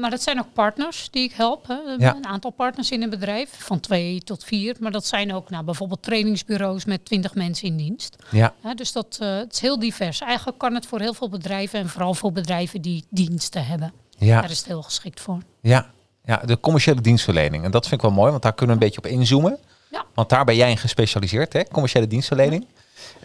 Maar 0.00 0.10
dat 0.10 0.22
zijn 0.22 0.38
ook 0.38 0.52
partners 0.52 1.08
die 1.10 1.22
ik 1.22 1.32
help. 1.32 1.66
Hè. 1.66 1.74
Ja. 1.98 2.14
Een 2.16 2.26
aantal 2.26 2.50
partners 2.50 2.90
in 2.90 3.02
een 3.02 3.10
bedrijf, 3.10 3.50
van 3.58 3.80
twee 3.80 4.20
tot 4.20 4.44
vier. 4.44 4.76
Maar 4.80 4.90
dat 4.90 5.06
zijn 5.06 5.34
ook 5.34 5.50
nou, 5.50 5.64
bijvoorbeeld 5.64 6.02
trainingsbureaus 6.02 6.84
met 6.84 7.04
twintig 7.04 7.34
mensen 7.34 7.68
in 7.68 7.76
dienst. 7.76 8.16
Ja. 8.30 8.54
Dus 8.74 8.92
dat 8.92 9.16
het 9.20 9.52
is 9.52 9.60
heel 9.60 9.78
divers. 9.78 10.20
Eigenlijk 10.20 10.58
kan 10.58 10.74
het 10.74 10.86
voor 10.86 11.00
heel 11.00 11.14
veel 11.14 11.28
bedrijven 11.28 11.78
en 11.80 11.88
vooral 11.88 12.14
voor 12.14 12.32
bedrijven 12.32 12.80
die 12.82 13.04
diensten 13.10 13.66
hebben. 13.66 13.92
Ja. 14.18 14.40
Daar 14.40 14.50
is 14.50 14.58
het 14.58 14.66
heel 14.66 14.82
geschikt 14.82 15.20
voor. 15.20 15.38
Ja. 15.60 15.90
ja, 16.24 16.36
de 16.36 16.60
commerciële 16.60 17.00
dienstverlening. 17.00 17.64
En 17.64 17.70
dat 17.70 17.82
vind 17.88 18.02
ik 18.02 18.06
wel 18.08 18.16
mooi, 18.16 18.30
want 18.30 18.42
daar 18.42 18.54
kunnen 18.54 18.76
we 18.78 18.82
een 18.82 18.88
beetje 18.92 19.10
op 19.10 19.18
inzoomen. 19.18 19.58
Ja. 19.96 20.04
Want 20.14 20.28
daar 20.28 20.44
ben 20.44 20.56
jij 20.56 20.70
in 20.70 20.78
gespecialiseerd, 20.78 21.52
hè? 21.52 21.64
commerciële 21.64 22.06
dienstverlening. 22.06 22.66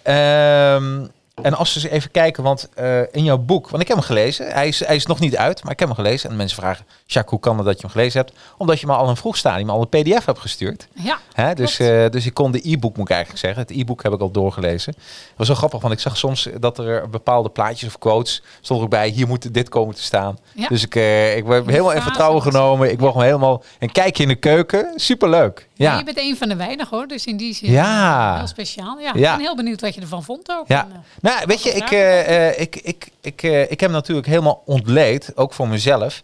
Ehm, 0.03 1.06
en 1.41 1.53
als 1.53 1.73
we 1.73 1.79
eens 1.79 1.89
even 1.91 2.12
kijken, 2.12 2.44
want 2.44 2.69
eh, 2.73 3.00
in 3.12 3.23
jouw 3.23 3.38
boek, 3.38 3.69
want 3.69 3.81
ik 3.81 3.88
heb 3.88 3.97
hem 3.97 4.06
gelezen, 4.06 4.51
hij 4.51 4.68
is, 4.68 4.85
hij 4.85 4.95
is 4.95 5.06
nog 5.06 5.19
niet 5.19 5.38
uit, 5.38 5.63
maar 5.63 5.71
ik 5.71 5.79
heb 5.79 5.88
hem 5.88 5.97
gelezen. 5.97 6.29
En 6.29 6.35
mensen 6.35 6.57
vragen, 6.57 6.85
Jacques, 7.06 7.31
hoe 7.31 7.39
kan 7.39 7.57
het 7.57 7.65
dat 7.65 7.75
je 7.75 7.81
hem 7.81 7.91
gelezen 7.91 8.19
hebt? 8.19 8.33
Omdat 8.57 8.79
je 8.79 8.88
me 8.88 8.94
al 8.94 9.09
een 9.09 9.18
vroeg 9.18 9.38
stadium 9.38 9.69
al 9.69 9.81
een 9.81 10.03
pdf 10.03 10.25
hebt 10.25 10.39
gestuurd. 10.39 10.88
Ja, 10.94 11.19
Hè? 11.33 11.53
Dus, 11.53 11.79
eh, 11.79 12.09
dus 12.09 12.25
ik 12.25 12.33
kon 12.33 12.51
de 12.51 12.69
e-book, 12.69 12.97
moet 12.97 13.09
ik 13.09 13.15
eigenlijk 13.15 13.45
zeggen. 13.45 13.62
Het 13.62 13.71
e-book 13.71 14.03
heb 14.03 14.13
ik 14.13 14.22
al 14.22 14.31
doorgelezen. 14.31 14.93
Het 14.98 15.38
was 15.38 15.48
zo 15.48 15.55
grappig, 15.55 15.81
want 15.81 15.93
ik 15.93 16.00
zag 16.00 16.17
soms 16.17 16.48
dat 16.60 16.77
er 16.77 17.10
bepaalde 17.10 17.50
plaatjes 17.50 17.89
of 17.89 17.98
quotes 17.98 18.43
stond 18.62 18.79
er 18.79 18.86
ook 18.86 18.91
bij. 18.91 19.10
Hier 19.10 19.27
moet 19.27 19.53
dit 19.53 19.69
komen 19.69 19.95
te 19.95 20.03
staan. 20.03 20.38
Ja. 20.53 20.67
Dus 20.67 20.84
ik, 20.84 20.95
eh, 20.95 21.38
ik 21.38 21.43
word 21.43 21.63
Die 21.63 21.72
helemaal 21.72 21.93
in 21.93 22.01
vertrouwen 22.01 22.41
genomen. 22.41 22.91
Ik 22.91 23.00
word 23.00 23.12
gewoon 23.12 23.27
helemaal 23.27 23.63
een 23.79 23.91
kijkje 23.91 24.24
in 24.24 24.29
de 24.29 24.36
keuken. 24.36 24.93
Superleuk. 24.95 25.69
Ja. 25.81 25.97
Je 25.97 26.03
bent 26.03 26.17
een 26.17 26.38
van 26.38 26.50
de 26.50 26.55
weinigen 26.55 26.97
hoor, 26.97 27.07
dus 27.07 27.25
in 27.25 27.38
die 27.38 27.53
zin 27.53 27.71
Ja. 27.71 28.31
eh, 28.31 28.38
heel 28.38 28.47
speciaal. 28.47 29.00
Ja, 29.00 29.11
Ja. 29.15 29.31
Ik 29.31 29.38
ben 29.38 29.45
heel 29.45 29.55
benieuwd 29.55 29.81
wat 29.81 29.95
je 29.95 30.01
ervan 30.01 30.23
vond 30.23 30.51
ook. 30.51 30.67
Ja. 30.67 30.83
En, 30.83 30.91
eh, 30.91 30.97
Nou, 31.21 31.45
weet 31.45 31.63
je, 31.63 31.69
ik, 31.71 31.91
eh, 31.91 32.59
ik, 32.59 32.75
ik, 32.75 33.07
ik, 33.21 33.43
eh, 33.43 33.71
ik 33.71 33.79
heb 33.79 33.91
natuurlijk 33.91 34.27
helemaal 34.27 34.61
ontleed, 34.65 35.31
ook 35.38 35.53
voor 35.53 35.67
mezelf. 35.67 36.21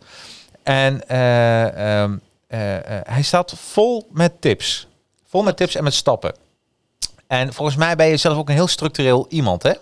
En 0.63 1.07
eh, 1.07 2.01
ehm, 2.01 2.17
eh, 2.47 2.75
eh, 2.75 3.01
hij 3.03 3.21
staat 3.21 3.53
vol 3.57 4.07
met 4.11 4.41
tips. 4.41 4.87
Vol 5.29 5.43
met 5.43 5.57
tips 5.57 5.75
en 5.75 5.83
met 5.83 5.93
stappen. 5.93 6.35
En 7.27 7.53
volgens 7.53 7.77
mij 7.77 7.95
ben 7.95 8.07
je 8.07 8.17
zelf 8.17 8.37
ook 8.37 8.47
een 8.49 8.55
heel 8.55 8.67
structureel 8.67 9.25
iemand, 9.29 9.63
hè? 9.63 9.73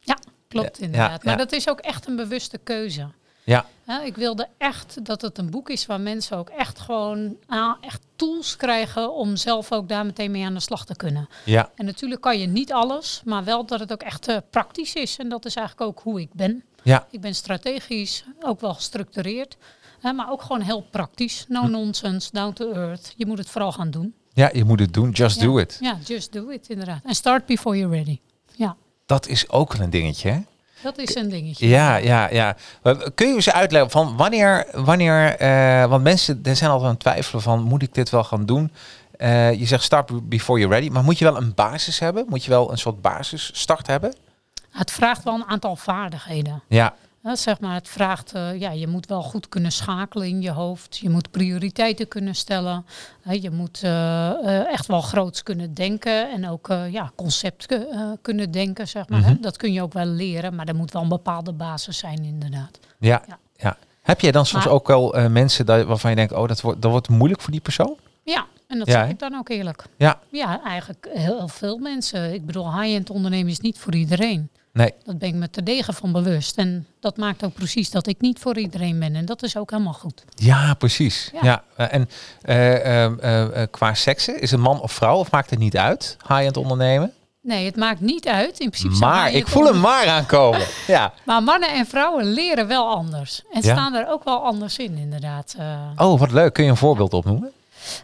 ja, 0.00 0.18
klopt 0.48 0.80
inderdaad. 0.80 1.24
Maar 1.24 1.36
dat 1.36 1.52
is 1.52 1.68
ook 1.68 1.80
echt 1.80 2.06
een 2.06 2.16
bewuste 2.16 2.58
keuze. 2.58 3.06
Ja. 3.46 3.66
Ik 4.04 4.16
wilde 4.16 4.48
echt 4.58 5.04
dat 5.04 5.22
het 5.22 5.38
een 5.38 5.50
boek 5.50 5.70
is 5.70 5.86
waar 5.86 6.00
mensen 6.00 6.36
ook 6.36 6.48
echt 6.48 6.78
gewoon 6.78 7.36
ah, 7.46 7.76
echt 7.80 8.00
tools 8.16 8.56
krijgen 8.56 9.14
om 9.14 9.36
zelf 9.36 9.72
ook 9.72 9.88
daar 9.88 10.06
meteen 10.06 10.30
mee 10.30 10.44
aan 10.44 10.54
de 10.54 10.60
slag 10.60 10.84
te 10.84 10.96
kunnen. 10.96 11.28
Ja. 11.44 11.70
En 11.74 11.84
natuurlijk 11.84 12.20
kan 12.20 12.38
je 12.38 12.46
niet 12.46 12.72
alles, 12.72 13.22
maar 13.24 13.44
wel 13.44 13.66
dat 13.66 13.80
het 13.80 13.92
ook 13.92 14.02
echt 14.02 14.28
eh, 14.28 14.36
praktisch 14.50 14.92
is. 14.94 15.16
En 15.18 15.28
dat 15.28 15.44
is 15.44 15.54
eigenlijk 15.54 15.88
ook 15.88 16.00
hoe 16.02 16.20
ik 16.20 16.32
ben. 16.32 16.64
Ja. 16.82 17.06
Ik 17.10 17.20
ben 17.20 17.34
strategisch, 17.34 18.24
ook 18.40 18.60
wel 18.60 18.74
gestructureerd, 18.74 19.56
hè, 20.00 20.12
maar 20.12 20.30
ook 20.30 20.42
gewoon 20.42 20.60
heel 20.60 20.82
praktisch. 20.90 21.44
No 21.48 21.66
nonsense, 21.66 22.28
down 22.32 22.52
to 22.52 22.72
earth. 22.72 23.14
Je 23.16 23.26
moet 23.26 23.38
het 23.38 23.50
vooral 23.50 23.72
gaan 23.72 23.90
doen. 23.90 24.14
Ja, 24.32 24.50
je 24.52 24.64
moet 24.64 24.80
het 24.80 24.94
doen. 24.94 25.10
Just 25.10 25.40
do 25.40 25.58
it. 25.58 25.76
Ja, 25.80 25.98
just 26.04 26.32
do 26.32 26.48
it 26.48 26.68
inderdaad. 26.68 27.00
En 27.04 27.14
start 27.14 27.46
before 27.46 27.78
you're 27.78 27.96
ready. 27.96 28.20
Ja, 28.54 28.76
Dat 29.06 29.26
is 29.28 29.48
ook 29.48 29.72
wel 29.72 29.82
een 29.82 29.90
dingetje, 29.90 30.30
hè? 30.30 30.40
Dat 30.82 30.98
is 30.98 31.14
een 31.14 31.28
dingetje. 31.28 31.68
Ja, 31.68 31.96
ja, 31.96 32.30
ja. 32.30 32.56
Kun 33.14 33.28
je 33.28 33.34
eens 33.34 33.52
uitleggen 33.52 33.90
van 33.90 34.16
wanneer, 34.16 34.66
wanneer 34.72 35.36
eh, 35.36 35.88
want 35.88 36.02
mensen 36.02 36.40
er 36.42 36.56
zijn 36.56 36.70
altijd 36.70 36.88
aan 36.88 36.94
het 36.94 37.04
twijfelen 37.04 37.42
van, 37.42 37.62
moet 37.62 37.82
ik 37.82 37.94
dit 37.94 38.10
wel 38.10 38.24
gaan 38.24 38.46
doen? 38.46 38.72
Eh, 39.16 39.52
je 39.52 39.66
zegt 39.66 39.82
start 39.82 40.28
before 40.28 40.58
you're 40.58 40.74
ready, 40.74 40.92
maar 40.92 41.04
moet 41.04 41.18
je 41.18 41.24
wel 41.24 41.36
een 41.36 41.54
basis 41.54 41.98
hebben? 41.98 42.26
Moet 42.28 42.44
je 42.44 42.50
wel 42.50 42.70
een 42.70 42.78
soort 42.78 43.00
basisstart 43.00 43.86
hebben? 43.86 44.14
Het 44.70 44.90
vraagt 44.90 45.24
wel 45.24 45.34
een 45.34 45.46
aantal 45.46 45.76
vaardigheden. 45.76 46.62
Ja, 46.68 46.94
Zeg 47.32 47.60
maar, 47.60 47.74
het 47.74 47.88
vraagt, 47.88 48.32
eh, 48.32 48.60
ja, 48.60 48.70
je 48.70 48.86
moet 48.86 49.06
wel 49.06 49.22
goed 49.22 49.48
kunnen 49.48 49.72
schakelen 49.72 50.28
in 50.28 50.42
je 50.42 50.50
hoofd. 50.50 50.96
Je 50.98 51.10
moet 51.10 51.30
prioriteiten 51.30 52.08
kunnen 52.08 52.34
stellen. 52.34 52.86
Je 53.30 53.50
moet 53.50 53.80
eh, 53.82 54.28
eh, 54.30 54.66
echt 54.72 54.86
wel 54.86 55.00
groots 55.00 55.42
kunnen 55.42 55.74
denken 55.74 56.30
en 56.32 56.48
ook 56.48 56.66
ja, 56.90 57.12
concept 57.16 57.66
ku- 57.66 57.86
kunnen 58.22 58.50
denken, 58.50 58.88
zeg 58.88 59.08
maar. 59.08 59.20
Mhm. 59.20 59.36
Dat 59.40 59.56
kun 59.56 59.72
je 59.72 59.82
ook 59.82 59.92
wel 59.92 60.04
leren, 60.06 60.54
maar 60.54 60.66
er 60.68 60.74
moet 60.76 60.92
wel 60.92 61.02
een 61.02 61.08
bepaalde 61.08 61.52
basis 61.52 61.98
zijn, 61.98 62.24
inderdaad. 62.24 62.78
ja, 62.98 63.22
ja. 63.28 63.38
Ja. 63.56 63.76
Heb 64.02 64.20
jij 64.20 64.32
dan 64.32 64.46
soms 64.46 64.64
Maar- 64.64 64.72
ook 64.74 64.86
wel 64.86 65.28
mensen 65.30 65.66
dat, 65.66 65.84
waarvan 65.86 66.10
je 66.10 66.16
denkt, 66.16 66.32
oh, 66.32 66.48
dat 66.48 66.60
wordt, 66.60 66.82
dat 66.82 66.90
wordt 66.90 67.08
moeilijk 67.08 67.40
voor 67.40 67.50
die 67.52 67.60
persoon? 67.60 67.96
Ja, 68.24 68.46
en 68.68 68.78
dat 68.78 68.86
Ja, 68.86 68.92
zeg 68.92 69.08
ik 69.10 69.18
dan 69.18 69.34
ook 69.34 69.48
eerlijk. 69.48 69.84
Ja, 69.96 70.18
Ja, 70.30 70.62
eigenlijk 70.64 71.08
heel 71.12 71.48
veel 71.48 71.78
mensen. 71.78 72.34
Ik 72.34 72.46
bedoel, 72.46 72.80
high-end 72.80 73.10
ondernemen 73.10 73.50
is 73.52 73.60
niet 73.60 73.78
voor 73.78 73.94
iedereen. 73.94 74.50
Nee. 74.76 74.92
Dat 75.04 75.18
ben 75.18 75.28
ik 75.28 75.34
me 75.34 75.50
terdege 75.50 75.92
van 75.92 76.12
bewust. 76.12 76.56
En 76.56 76.86
dat 77.00 77.16
maakt 77.16 77.44
ook 77.44 77.54
precies 77.54 77.90
dat 77.90 78.06
ik 78.06 78.20
niet 78.20 78.38
voor 78.38 78.58
iedereen 78.58 78.98
ben. 78.98 79.14
En 79.14 79.24
dat 79.24 79.42
is 79.42 79.56
ook 79.56 79.70
helemaal 79.70 79.92
goed. 79.92 80.24
Ja, 80.34 80.74
precies. 80.74 81.30
Ja. 81.32 81.40
Ja. 81.42 81.62
eh, 81.76 81.86
en 81.94 82.08
eh, 82.42 83.04
ehm, 83.04 83.18
eh, 83.18 83.62
qua 83.70 83.94
seksen, 83.94 84.40
is 84.40 84.50
het 84.50 84.60
man 84.60 84.80
of 84.80 84.92
vrouw 84.92 85.16
of 85.16 85.30
maakt 85.30 85.50
het 85.50 85.58
niet 85.58 85.76
uit? 85.76 86.16
High-end 86.28 86.56
ondernemen? 86.56 87.12
Nee, 87.42 87.64
het 87.66 87.76
maakt 87.76 88.00
niet 88.00 88.28
uit. 88.28 88.58
In 88.60 88.70
principe 88.70 88.98
Maar 89.04 89.32
ik 89.32 89.48
voel 89.48 89.64
hem 89.64 89.80
maar 89.80 90.06
aankomen. 90.08 90.66
Ja. 90.86 91.12
Maar 91.24 91.42
mannen 91.42 91.72
en 91.72 91.86
vrouwen 91.86 92.24
leren 92.24 92.66
wel 92.66 92.88
anders. 92.88 93.42
En 93.52 93.62
Ja? 93.62 93.72
staan 93.72 93.94
er 93.94 94.08
ook 94.08 94.24
wel 94.24 94.42
anders 94.44 94.78
in, 94.78 94.96
inderdaad. 94.96 95.56
Oh, 95.96 96.18
wat 96.20 96.32
leuk. 96.32 96.52
Kun 96.52 96.64
je 96.64 96.70
een 96.70 96.76
voorbeeld 96.76 97.12
opnoemen? 97.14 97.50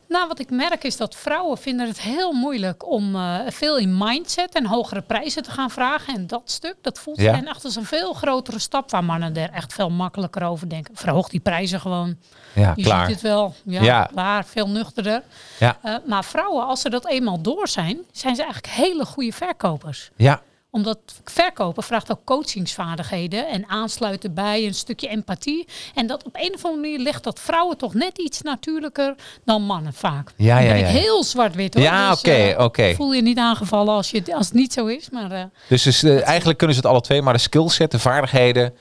Nou, 0.09 0.29
wat 0.29 0.39
ik 0.39 0.51
merk 0.51 0.85
is 0.85 0.97
dat 0.97 1.15
vrouwen 1.17 1.59
vinden 1.59 1.87
het 1.87 2.01
heel 2.01 2.33
moeilijk 2.33 2.87
om 2.91 3.15
eh, 3.17 3.39
veel 3.49 3.79
in 3.79 3.99
mindset 3.99 4.55
en 4.55 4.67
hogere 4.67 5.01
prijzen 5.03 5.43
te 5.43 5.51
gaan 5.51 5.71
vragen. 5.71 6.15
En 6.15 6.27
dat 6.27 6.43
stuk, 6.45 6.77
dat 6.81 6.99
voelt 6.99 7.21
Ja. 7.21 7.33
hen 7.35 7.47
echt 7.47 7.65
als 7.65 7.77
een 7.77 7.85
veel 7.85 8.13
grotere 8.13 8.59
stap 8.59 8.91
waar 8.91 9.05
mannen 9.05 9.37
er 9.37 9.51
echt 9.51 9.73
veel 9.73 9.91
makkelijker 9.91 10.43
over 10.43 10.69
denken. 10.69 10.97
Verhoog 10.97 11.29
die 11.29 11.41
prijzen 11.41 11.81
gewoon. 11.81 12.17
Ja, 12.55 12.73
Je 12.77 12.83
klaar. 12.85 13.05
ziet 13.07 13.15
het 13.15 13.23
wel. 13.25 13.55
Ja, 13.65 13.83
Ja. 13.83 14.09
klaar. 14.13 14.45
Veel 14.45 14.69
nuchterder. 14.69 15.23
Ja, 15.59 15.77
Eh, 15.83 15.95
maar 16.07 16.25
vrouwen, 16.25 16.67
als 16.67 16.81
ze 16.81 16.91
dat 16.91 17.07
eenmaal 17.07 17.41
door 17.41 17.69
zijn, 17.69 17.99
zijn 18.13 18.35
ze 18.37 18.43
eigenlijk 18.43 18.73
hele 18.75 19.05
goede 19.05 19.33
verkopers. 19.33 20.11
ja, 20.17 20.41
Omdat 20.75 20.99
verkopen 21.25 21.83
vraagt 21.83 22.11
ook 22.11 22.25
coachingsvaardigheden 22.25 23.49
en 23.49 23.69
aansluiten 23.69 24.35
bij 24.35 24.67
een 24.67 24.75
stukje 24.75 25.09
empathie. 25.09 25.69
En 25.95 26.07
dat 26.07 26.25
op 26.25 26.37
een 26.37 26.55
of 26.55 26.65
andere 26.65 26.83
manier 26.83 26.99
legt 26.99 27.25
dat 27.25 27.41
vrouwen 27.41 27.77
toch 27.77 27.95
net 27.95 28.19
iets 28.19 28.43
natuurlijker 28.43 29.15
dan 29.45 29.63
mannen 29.63 29.93
vaak. 29.93 30.33
Ja, 30.37 30.59
ja, 30.59 30.75
ja. 30.75 30.87
ik 30.87 30.97
heel 30.97 31.25
zwart-wit 31.25 31.75
hoor. 31.75 31.83
Ja, 31.83 32.11
Dus, 32.11 32.19
oké, 32.19 32.31
eh, 32.31 32.65
oké. 32.65 32.95
Voel 32.95 33.13
je 33.13 33.23
niet 33.23 33.39
aangevallen 33.39 33.95
als, 33.95 34.11
je, 34.11 34.35
als 34.35 34.47
het 34.47 34.55
niet 34.55 34.73
zo 34.73 34.87
is. 34.87 35.11
Maar 35.11 35.31
eh, 35.31 35.45
Dus, 35.69 35.83
dus 35.83 36.03
eh, 36.03 36.27
eigenlijk 36.27 36.59
kunnen 36.59 36.77
ze 36.77 36.83
het 36.83 36.91
alle 36.91 37.01
twee, 37.01 37.23
maar 37.23 37.33
de 37.35 37.39
skillset, 37.39 37.91
de 37.91 37.99
vaardigheden 37.99 38.75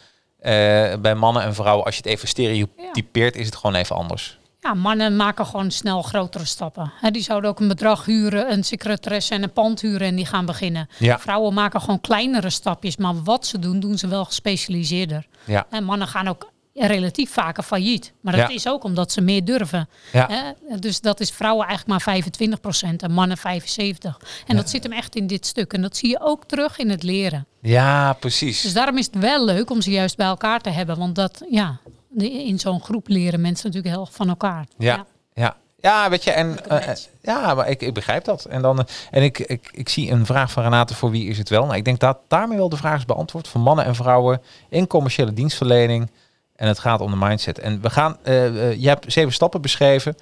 bij 1.02 1.16
mannen 1.16 1.44
en 1.44 1.56
vrouwen, 1.56 1.86
als 1.86 1.96
je 1.96 2.02
het 2.02 2.12
even 2.12 2.28
stereotypeert, 2.28 3.36
is 3.36 3.46
het 3.46 3.56
gewoon 3.56 3.76
even 3.76 3.96
anders. 3.96 4.40
Ja, 4.62 4.74
mannen 4.74 5.16
maken 5.16 5.46
gewoon 5.46 5.72
snel 5.72 6.02
grotere 6.02 6.46
stappen. 6.46 6.92
Die 7.12 7.22
zouden 7.22 7.50
ook 7.50 7.60
een 7.60 7.68
bedrag 7.68 8.06
huren, 8.06 8.52
een 8.52 8.64
secretaresse 8.64 9.34
en 9.34 9.44
een 9.44 9.52
pand 9.54 9.82
huren 9.82 10.08
en 10.08 10.16
die 10.16 10.26
gaan 10.26 10.46
beginnen. 10.46 10.90
Ja. 11.00 11.20
Vrouwen 11.20 11.54
maken 11.54 11.82
gewoon 11.82 12.02
kleinere 12.02 12.50
stapjes, 12.50 12.98
maar 12.98 13.24
wat 13.24 13.46
ze 13.48 13.60
doen, 13.60 13.80
doen 13.80 13.98
ze 13.98 14.08
wel 14.08 14.26
gespecialiseerder. 14.26 15.26
Ja, 15.46 15.66
En 15.70 15.84
mannen 15.84 16.08
gaan 16.08 16.28
ook 16.28 16.50
relatief 16.74 17.32
vaker 17.32 17.64
failliet. 17.64 18.14
Maar 18.22 18.36
dat 18.36 18.50
Ja. 18.50 18.56
is 18.56 18.68
ook 18.68 18.84
omdat 18.84 19.12
ze 19.12 19.22
meer 19.22 19.46
durven. 19.46 19.90
ja? 20.12 20.54
Dus 20.80 21.02
dat 21.02 21.20
is 21.20 21.32
vrouwen 21.32 21.68
eigenlijk 21.68 22.06
maar 22.06 22.16
25% 22.16 23.02
en 23.04 23.12
mannen 23.12 23.38
75%. 23.38 24.18
En 24.48 24.56
dat 24.56 24.70
zit 24.70 24.84
hem 24.84 24.92
echt 24.92 25.16
in 25.16 25.28
dit 25.28 25.46
stuk. 25.46 25.74
En 25.74 25.82
dat 25.82 25.98
zie 25.98 26.10
je 26.10 26.20
ook 26.22 26.46
terug 26.46 26.78
in 26.78 26.90
het 26.90 27.04
leren. 27.04 27.46
ja 27.62 28.14
precies. 28.14 28.62
Dus 28.62 28.74
daarom 28.74 28.98
is 28.98 29.06
het 29.06 29.16
wel 29.16 29.46
leuk 29.46 29.70
om 29.70 29.82
ze 29.82 29.92
juist 29.92 30.18
bij 30.18 30.26
elkaar 30.28 30.62
te 30.62 30.70
hebben. 30.70 30.98
Want 30.98 31.16
dat, 31.16 31.42
ja, 31.50 31.80
in 32.18 32.60
zo'n 32.60 32.82
groep 32.82 33.08
leren 33.08 33.42
mensen 33.42 33.66
natuurlijk 33.66 33.96
heel 33.96 34.06
erg 34.06 34.16
van 34.16 34.30
elkaar. 34.30 34.66
Ja, 34.78 35.06
ja. 35.34 35.56
Ja, 35.82 36.10
weet 36.10 36.24
je, 36.24 36.32
en 36.32 36.66
eh, 36.66 36.88
match. 36.88 37.08
ja, 37.22 37.54
maar 37.54 37.70
ik, 37.70 37.82
ik 37.82 37.94
begrijp 37.94 38.24
dat. 38.24 38.46
En, 38.46 38.62
dan, 38.62 38.80
eh, 38.80 38.86
en 39.12 39.24
ik, 39.24 39.40
ik, 39.40 39.70
ik 39.72 39.90
zie 39.90 40.12
een 40.12 40.26
vraag 40.26 40.52
van 40.52 40.64
Renate, 40.64 40.96
voor 40.96 41.12
wie 41.12 41.28
is 41.28 41.38
het 41.38 41.50
wel? 41.50 41.66
Nou, 41.66 41.76
ik 41.76 41.86
denk 41.86 42.00
dat 42.00 42.18
daarmee 42.28 42.58
wel 42.58 42.70
de 42.70 42.78
vraag 42.78 42.98
is 42.98 43.06
beantwoord. 43.06 43.48
Voor 43.48 43.62
mannen 43.62 43.86
en 43.86 43.96
vrouwen 43.96 44.42
in 44.70 44.88
commerciële 44.88 45.34
dienstverlening. 45.34 46.12
En 46.56 46.68
het 46.68 46.80
gaat 46.80 47.02
om 47.02 47.12
de 47.12 47.18
mindset. 47.18 47.60
En 47.60 47.82
we 47.82 47.90
gaan, 47.90 48.18
eh 48.24 48.46
eh, 48.46 48.82
je 48.82 48.88
hebt 48.88 49.14
zeven 49.14 49.34
stappen 49.34 49.62
beschreven. 49.62 50.16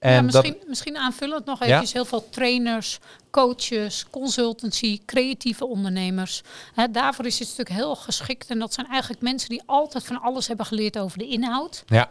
En 0.00 0.12
ja, 0.12 0.22
misschien, 0.22 0.56
dat, 0.58 0.68
misschien 0.68 0.96
aanvullend 0.96 1.44
nog 1.44 1.58
Ja. 1.58 1.64
eventjes 1.66 1.92
heel 1.92 2.04
veel 2.04 2.28
trainers, 2.28 2.98
coaches, 3.30 4.06
consultancy, 4.10 5.00
creatieve 5.06 5.66
ondernemers. 5.66 6.42
Hè, 6.74 6.90
daarvoor 6.90 7.26
is 7.26 7.36
dit 7.36 7.48
stuk 7.48 7.68
heel 7.68 7.96
geschikt. 7.96 8.50
En 8.50 8.58
dat 8.58 8.74
zijn 8.74 8.86
eigenlijk 8.86 9.22
mensen 9.22 9.48
die 9.48 9.62
altijd 9.66 10.04
van 10.04 10.20
alles 10.20 10.46
hebben 10.48 10.66
geleerd 10.66 10.98
over 10.98 11.18
de 11.18 11.26
inhoud. 11.26 11.82
ja, 11.86 12.10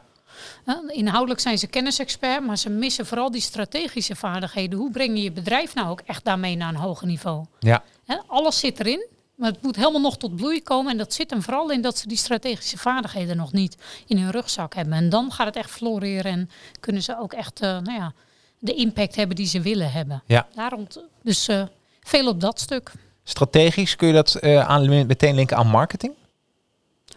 Inhoudelijk 0.88 1.40
zijn 1.40 1.58
ze 1.58 1.68
kennisexpert, 1.68 2.46
maar 2.46 2.58
ze 2.58 2.70
missen 2.70 3.06
vooral 3.06 3.32
die 3.32 3.42
strategische 3.42 4.16
vaardigheden. 4.16 4.80
Hoe 4.80 4.92
breng 4.92 5.16
je 5.18 5.24
je 5.24 5.32
bedrijf 5.32 5.74
nou 5.74 5.90
ook 5.90 6.02
echt 6.06 6.24
daarmee 6.26 6.56
naar 6.56 6.70
een 6.70 6.76
hoger 6.76 7.08
niveau? 7.08 7.46
ja, 7.60 7.84
alles 8.28 8.60
zit 8.60 8.80
erin, 8.80 9.08
maar 9.40 9.52
het 9.52 9.62
moet 9.62 9.76
helemaal 9.76 10.02
nog 10.02 10.18
tot 10.18 10.36
bloei 10.36 10.64
komen. 10.64 10.92
En 10.92 10.98
dat 10.98 11.14
zit 11.14 11.30
hem 11.30 11.42
vooral 11.42 11.72
in 11.72 11.82
dat 11.82 11.98
ze 11.98 12.08
die 12.08 12.18
strategische 12.18 12.78
vaardigheden 12.78 13.38
nog 13.38 13.52
niet 13.52 13.78
in 14.08 14.18
hun 14.18 14.32
rugzak 14.32 14.76
hebben. 14.76 14.94
En 14.94 15.10
dan 15.10 15.32
gaat 15.32 15.46
het 15.46 15.56
echt 15.56 15.70
floreren 15.72 16.32
en 16.32 16.50
kunnen 16.80 17.04
ze 17.04 17.20
ook 17.20 17.34
echt 17.34 17.60
eh, 17.62 17.70
nou 17.70 17.92
ja, 17.98 18.14
de 18.60 18.74
impact 18.74 19.16
hebben 19.16 19.36
die 19.36 19.48
ze 19.48 19.62
willen 19.62 19.92
hebben. 19.92 20.24
ja. 20.26 20.48
Daarom, 20.56 20.88
dus 21.24 21.48
eh, 21.48 21.64
veel 22.02 22.28
op 22.28 22.42
dat 22.42 22.60
stuk. 22.60 22.92
Strategisch 23.24 23.96
kun 23.96 24.08
je 24.08 24.14
dat 24.14 24.36
eh, 24.36 24.68
aan, 24.68 25.06
meteen 25.08 25.36
linken 25.36 25.58
aan 25.58 25.68
marketing? 25.68 26.14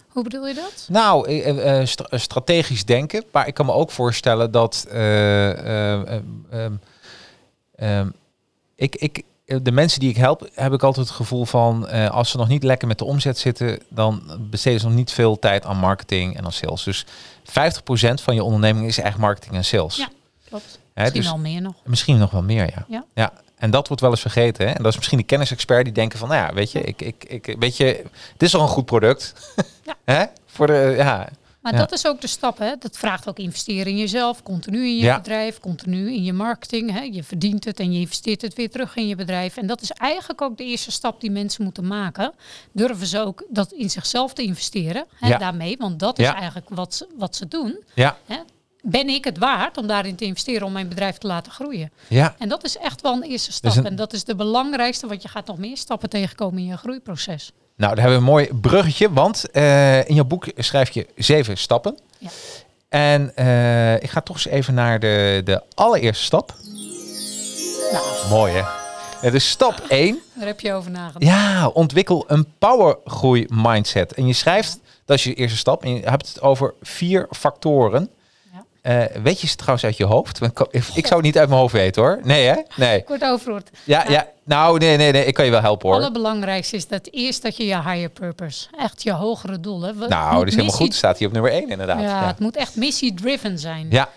Hoe 0.08 0.22
bedoel 0.22 0.46
je 0.46 0.54
dat? 0.54 0.86
Nou, 0.88 1.86
stra- 1.86 2.18
strategisch 2.18 2.84
denken. 2.84 3.24
Maar 3.32 3.46
ik 3.46 3.54
kan 3.54 3.66
me 3.66 3.72
ook 3.72 3.90
voorstellen 3.90 4.50
dat 4.50 4.86
eh, 4.90 5.50
eh, 5.50 6.02
eh, 6.02 6.22
ehm, 6.50 6.72
ehm, 7.74 8.08
ik, 8.74 8.96
ik, 8.96 9.22
de 9.44 9.72
mensen 9.72 10.00
die 10.00 10.08
ik 10.10 10.16
help, 10.16 10.48
heb 10.54 10.72
ik 10.72 10.82
altijd 10.82 11.06
het 11.06 11.16
gevoel 11.16 11.44
van 11.44 11.88
eh, 11.88 12.10
als 12.10 12.30
ze 12.30 12.36
nog 12.36 12.48
niet 12.48 12.62
lekker 12.62 12.88
met 12.88 12.98
de 12.98 13.04
omzet 13.04 13.38
zitten, 13.38 13.82
dan 13.88 14.22
besteden 14.40 14.80
ze 14.80 14.86
nog 14.86 14.94
niet 14.94 15.12
veel 15.12 15.38
tijd 15.38 15.64
aan 15.64 15.76
marketing 15.76 16.36
en 16.36 16.44
aan 16.44 16.52
sales. 16.52 16.82
Dus 16.82 17.06
50% 17.06 17.10
van 18.22 18.34
je 18.34 18.42
onderneming 18.42 18.86
is 18.86 18.98
echt 18.98 19.18
marketing 19.18 19.54
en 19.54 19.64
sales. 19.64 19.96
Ja. 19.96 20.08
Klopt. 20.48 20.78
Hè, 20.94 21.02
Misschien 21.02 21.22
dus 21.22 21.30
al 21.30 21.38
meer 21.38 21.60
nog. 21.60 21.74
misschien 21.84 22.18
nog 22.18 22.30
wel 22.30 22.42
meer, 22.42 22.66
ja. 22.66 22.84
Ja. 22.88 23.04
ja. 23.14 23.32
En 23.56 23.70
dat 23.70 23.86
wordt 23.86 24.02
wel 24.02 24.10
eens 24.10 24.20
vergeten. 24.20 24.66
Hè? 24.66 24.72
En 24.72 24.82
dat 24.82 24.92
is 24.92 24.96
misschien 24.96 25.18
de 25.18 25.24
kennisexpert 25.24 25.84
die 25.84 25.94
denken 25.94 26.18
van, 26.18 26.28
nou 26.28 26.46
ja, 26.46 26.54
weet 26.54 26.72
je, 26.72 26.80
ik, 26.80 27.02
ik, 27.02 27.24
ik, 27.28 27.56
weet 27.58 27.76
je, 27.76 27.84
het 28.32 28.42
is 28.42 28.50
toch 28.50 28.62
een 28.62 28.68
goed 28.68 28.84
product. 28.84 29.34
Ja. 29.84 29.94
Hè? 30.14 30.24
Voor 30.46 30.66
de, 30.66 30.94
ja, 30.96 31.28
Maar 31.62 31.72
Ja. 31.72 31.78
dat 31.78 31.92
is 31.92 32.06
ook 32.06 32.20
de 32.20 32.26
stap. 32.26 32.58
Hè? 32.58 32.72
Dat 32.78 32.98
vraagt 32.98 33.28
ook 33.28 33.38
investeren 33.38 33.86
in 33.92 33.98
jezelf, 33.98 34.42
continu 34.42 34.78
in 34.86 34.96
je 34.96 35.02
Ja. 35.04 35.16
bedrijf, 35.16 35.58
continu 35.60 36.12
in 36.12 36.24
je 36.24 36.32
marketing. 36.32 36.90
Hè? 36.92 37.00
Je 37.00 37.22
verdient 37.22 37.64
het 37.64 37.80
en 37.80 37.92
je 37.92 38.00
investeert 38.00 38.42
het 38.42 38.54
weer 38.54 38.70
terug 38.70 38.96
in 38.96 39.06
je 39.08 39.16
bedrijf. 39.16 39.56
En 39.56 39.66
dat 39.66 39.80
is 39.82 39.90
eigenlijk 39.90 40.40
ook 40.40 40.56
de 40.56 40.64
eerste 40.64 40.90
stap 40.90 41.20
die 41.20 41.30
mensen 41.30 41.64
moeten 41.64 41.86
maken. 41.86 42.32
Durven 42.72 43.06
ze 43.06 43.18
ook 43.20 43.44
dat 43.48 43.72
in 43.72 43.90
zichzelf 43.90 44.32
te 44.32 44.42
investeren 44.42 45.04
hè, 45.20 45.28
Ja. 45.28 45.38
daarmee? 45.38 45.76
Want 45.78 45.98
dat 45.98 46.18
is 46.18 46.26
eigenlijk 46.28 46.68
wat 46.68 46.94
ze, 46.94 47.06
wat 47.16 47.36
ze 47.36 47.48
doen. 47.48 47.78
ja, 47.94 48.16
Hè? 48.26 48.36
Ben 48.84 49.08
ik 49.08 49.24
het 49.24 49.38
waard 49.38 49.76
om 49.76 49.86
daarin 49.86 50.16
te 50.16 50.24
investeren 50.24 50.66
om 50.66 50.72
mijn 50.72 50.88
bedrijf 50.88 51.18
te 51.18 51.26
laten 51.26 51.52
groeien? 51.52 51.90
ja. 52.08 52.34
En 52.38 52.48
dat 52.48 52.64
is 52.64 52.76
echt 52.76 53.00
wel 53.00 53.12
een 53.12 53.22
eerste 53.22 53.52
stap. 53.52 53.70
Dus 53.70 53.78
een- 53.80 53.86
En 53.86 53.96
dat 53.96 54.12
is 54.12 54.24
de 54.24 54.34
belangrijkste, 54.34 55.06
want 55.06 55.22
je 55.22 55.28
gaat 55.28 55.46
nog 55.46 55.58
meer 55.58 55.76
stappen 55.76 56.08
tegenkomen 56.08 56.58
in 56.58 56.66
je 56.66 56.76
groeiproces. 56.76 57.52
Nou, 57.76 57.94
daar 57.94 58.04
hebben 58.04 58.22
we 58.22 58.26
een 58.26 58.32
mooi 58.32 58.48
bruggetje, 58.60 59.12
want 59.12 59.50
eh, 59.50 60.08
in 60.08 60.14
jouw 60.14 60.24
boek 60.24 60.46
schrijf 60.56 60.90
je 60.90 61.06
zeven 61.16 61.56
stappen. 61.56 61.98
Ja. 62.18 62.28
En 62.88 63.36
eh, 63.36 63.94
ik 63.94 64.10
ga 64.10 64.20
toch 64.20 64.36
eens 64.36 64.46
even 64.46 64.74
naar 64.74 65.00
de, 65.00 65.40
de 65.44 65.62
allereerste 65.74 66.24
stap. 66.24 66.54
Nou, 67.92 68.28
Mooi 68.28 68.52
hè? 68.52 69.30
Dus 69.30 69.50
stap 69.50 69.82
1. 69.88 70.18
daar 70.34 70.46
heb 70.46 70.60
je 70.60 70.72
over 70.72 70.90
nagedacht. 70.90 71.24
Ja, 71.24 71.68
ontwikkel 71.68 72.24
een 72.26 72.46
powergroei 72.58 73.46
mindset. 73.48 74.12
En 74.12 74.26
je 74.26 74.32
schrijft, 74.32 74.78
dat 75.04 75.16
is 75.16 75.24
je 75.24 75.34
eerste 75.34 75.56
stap, 75.56 75.84
en 75.84 75.94
je 75.94 76.08
hebt 76.08 76.28
het 76.28 76.40
over 76.40 76.74
vier 76.82 77.26
factoren. 77.30 78.10
Eh, 78.82 79.02
weet 79.22 79.40
je 79.40 79.46
ze 79.46 79.56
trouwens 79.56 79.84
uit 79.84 79.96
je 79.96 80.04
hoofd? 80.04 80.40
Ik, 80.94 81.06
zou 81.06 81.14
het 81.14 81.22
niet 81.22 81.38
uit 81.38 81.48
mijn 81.48 81.60
hoofd 81.60 81.72
weten 81.72 82.02
hoor. 82.02 82.18
Nee 82.22 82.46
hè? 82.46 82.54
Nee. 82.76 83.02
Kort 83.04 83.22
overwoord. 83.24 83.70
Ja, 83.84 84.04
ja. 84.08 84.28
Nou, 84.44 84.78
nee, 84.78 84.96
nee, 84.96 85.12
nee. 85.12 85.24
Ik 85.24 85.34
kan 85.34 85.44
je 85.44 85.50
wel 85.50 85.60
helpen 85.60 85.88
hoor. 85.88 85.98
allerbelangrijkste 85.98 86.76
is 86.76 86.88
dat 86.88 87.08
eerst 87.10 87.42
dat 87.42 87.56
je 87.56 87.64
je 87.66 87.74
higher 87.82 88.08
purpose, 88.08 88.66
echt 88.78 89.02
je 89.02 89.12
hogere 89.12 89.60
doelen. 89.60 89.98
We- 89.98 90.06
Nou, 90.08 90.38
dat 90.38 90.46
is 90.46 90.54
helemaal 90.54 90.76
goed. 90.76 90.94
Staat 90.94 91.18
hier 91.18 91.26
op 91.26 91.32
nummer 91.32 91.52
1 91.52 91.68
inderdaad. 91.68 92.00
Ja, 92.00 92.20
Ja. 92.20 92.26
het 92.26 92.38
moet 92.38 92.56
echt 92.56 92.76
missie-driven 92.76 93.58
zijn. 93.58 93.86
Ja. 93.90 94.08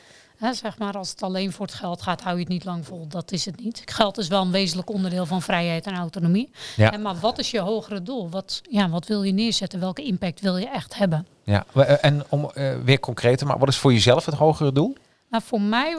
Zeg 0.51 0.77
maar, 0.77 0.93
als 0.97 1.09
het 1.09 1.23
alleen 1.23 1.51
voor 1.51 1.65
het 1.65 1.75
geld 1.75 2.01
gaat, 2.01 2.21
hou 2.21 2.35
je 2.35 2.39
het 2.41 2.49
niet 2.51 2.63
lang 2.65 2.85
vol. 2.85 3.07
Dat 3.07 3.31
is 3.31 3.45
het 3.45 3.59
niet. 3.63 3.81
Geld 3.85 4.17
is 4.17 4.27
wel 4.27 4.41
een 4.41 4.51
wezenlijk 4.51 4.89
onderdeel 4.89 5.25
van 5.25 5.41
vrijheid 5.41 5.85
en 5.85 5.95
autonomie. 5.95 6.49
Ja. 6.75 6.91
En 6.91 7.01
maar 7.01 7.15
wat 7.19 7.37
is 7.39 7.51
je 7.51 7.59
hogere 7.59 8.01
doel? 8.03 8.29
Wat, 8.29 8.61
ja, 8.69 8.89
wat 8.89 9.07
wil 9.07 9.23
je 9.23 9.31
neerzetten? 9.31 9.79
Welke 9.79 10.03
impact 10.03 10.39
wil 10.41 10.57
je 10.57 10.69
echt 10.69 10.95
hebben? 10.97 11.27
Ja, 11.43 11.65
eh, 11.75 12.03
en 12.03 12.23
om 12.29 12.49
eh, 12.53 12.73
weer 12.83 12.99
concreter, 12.99 13.47
maar 13.47 13.59
wat 13.59 13.67
is 13.69 13.77
voor 13.77 13.93
jezelf 13.93 14.25
het 14.25 14.35
hogere 14.35 14.71
doel? 14.71 14.95
Nou, 15.29 15.43
voor 15.47 15.61
mij, 15.61 15.95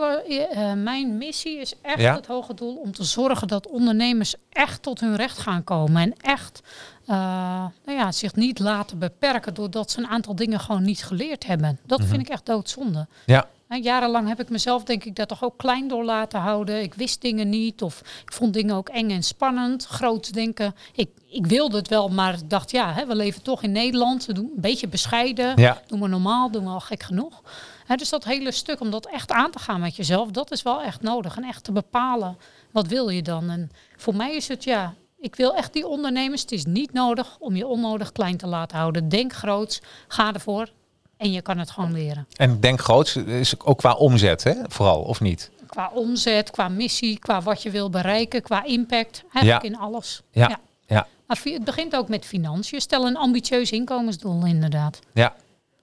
eh, 0.51 0.73
mijn 0.73 1.19
missie 1.19 1.59
is 1.61 1.75
echt 1.83 2.01
Ja. 2.01 2.15
het 2.15 2.27
hoge 2.27 2.55
doel 2.55 2.75
om 2.77 2.93
te 2.93 3.05
zorgen 3.05 3.49
dat 3.49 3.69
ondernemers 3.69 4.35
echt 4.53 4.83
tot 4.83 5.01
hun 5.01 5.17
recht 5.17 5.39
gaan 5.39 5.65
komen. 5.65 6.03
En 6.03 6.15
echt 6.21 6.63
nou 7.07 7.99
ja, 7.99 8.13
zich 8.13 8.35
niet 8.35 8.59
laten 8.59 8.99
beperken 8.99 9.55
doordat 9.55 9.91
ze 9.91 9.99
een 9.99 10.07
aantal 10.07 10.35
dingen 10.37 10.61
gewoon 10.61 10.83
niet 10.83 11.05
geleerd 11.05 11.47
hebben. 11.47 11.79
Dat 11.87 11.99
Mhm. 11.99 12.09
vind 12.09 12.21
ik 12.21 12.29
echt 12.29 12.47
doodzonde. 12.47 13.07
Ja, 13.27 13.47
Jarenlang 13.69 14.29
heb 14.29 14.41
ik 14.41 14.49
mezelf 14.49 14.85
denk 14.85 15.05
ik 15.05 15.17
dat 15.17 15.29
toch 15.29 15.45
ook 15.45 15.59
klein 15.59 15.89
door 15.89 16.05
laten 16.05 16.41
houden. 16.41 16.83
Ik 16.83 16.95
wist 16.95 17.21
dingen 17.21 17.49
niet 17.49 17.83
of 17.83 18.01
ik 18.25 18.33
vond 18.33 18.55
dingen 18.55 18.75
ook 18.75 18.89
eng 18.89 19.11
en 19.11 19.23
spannend. 19.23 19.85
Groots 19.85 20.31
denken. 20.31 20.75
Ik, 20.93 21.11
ik 21.29 21.47
wilde 21.47 21.77
het 21.77 21.89
wel, 21.89 22.09
maar 22.09 22.39
dacht 22.45 22.71
ja, 22.71 22.93
hè, 22.93 23.07
we 23.07 23.15
leven 23.15 23.43
toch 23.43 23.63
in 23.63 23.73
Nederland. 23.73 24.27
We 24.27 24.33
doen 24.33 24.51
een 24.55 24.61
beetje 24.61 24.89
bescheiden. 24.89 25.53
Ja. 25.61 25.83
Doen 25.87 26.01
we 26.01 26.09
normaal, 26.09 26.51
doen 26.51 26.65
we 26.65 26.71
al 26.71 26.81
gek 26.81 27.03
genoeg. 27.03 27.43
Hè, 27.87 27.97
dus 27.97 28.09
dat 28.09 28.25
hele 28.25 28.53
stuk 28.53 28.81
om 28.81 28.91
dat 28.91 29.07
echt 29.07 29.33
aan 29.33 29.51
te 29.51 29.59
gaan 29.59 29.81
met 29.81 29.97
jezelf, 29.97 30.31
dat 30.31 30.51
is 30.51 30.63
wel 30.63 30.83
echt 30.83 31.03
nodig. 31.03 31.37
En 31.37 31.45
echt 31.45 31.65
te 31.65 31.73
bepalen, 31.73 32.39
wat 32.71 32.87
wil 32.87 33.09
je 33.09 33.23
dan? 33.23 33.51
En 33.51 33.71
voor 33.97 34.15
mij 34.15 34.37
is 34.37 34.49
het 34.49 34.65
ja, 34.65 34.95
ik 35.19 35.35
wil 35.35 35.55
echt 35.55 35.73
die 35.73 35.87
ondernemers. 35.87 36.41
Het 36.41 36.53
is 36.53 36.65
niet 36.65 36.93
nodig 36.93 37.37
om 37.39 37.57
je 37.57 37.67
onnodig 37.67 38.13
klein 38.13 38.37
te 38.37 38.47
laten 38.47 38.79
houden. 38.79 39.09
Denk 39.09 39.33
groots, 39.33 39.81
ga 40.09 40.33
ervoor 40.33 40.69
en 41.17 41.33
je 41.33 41.43
kan 41.43 41.59
het 41.59 41.71
gewoon 41.71 41.93
leren. 41.93 42.27
en 42.37 42.61
denk 42.61 42.81
groots 42.81 43.17
is 43.17 43.61
ook 43.61 43.79
qua 43.79 43.93
omzet, 43.95 44.45
hè? 44.45 44.55
vooral, 44.69 45.01
of 45.03 45.21
niet? 45.21 45.51
Qua 45.67 45.91
omzet, 45.95 46.51
qua 46.51 46.69
missie, 46.69 47.19
qua 47.19 47.43
wat 47.43 47.63
je 47.63 47.71
wil 47.71 47.91
bereiken, 47.91 48.43
qua 48.43 48.65
impact. 48.65 49.23
Eigenlijk 49.33 49.65
in 49.65 49.79
alles. 49.79 50.23
Ja, 50.31 50.59
ja, 50.87 51.07
Maar 51.27 51.37
fi- 51.37 51.53
het 51.53 51.65
begint 51.65 51.97
ook 51.97 52.09
met 52.09 52.25
financiën. 52.25 52.81
Stel 52.81 53.07
een 53.07 53.17
ambitieus 53.17 53.71
inkomensdoel 53.71 54.45
inderdaad. 54.47 54.99
ja. 55.13 55.35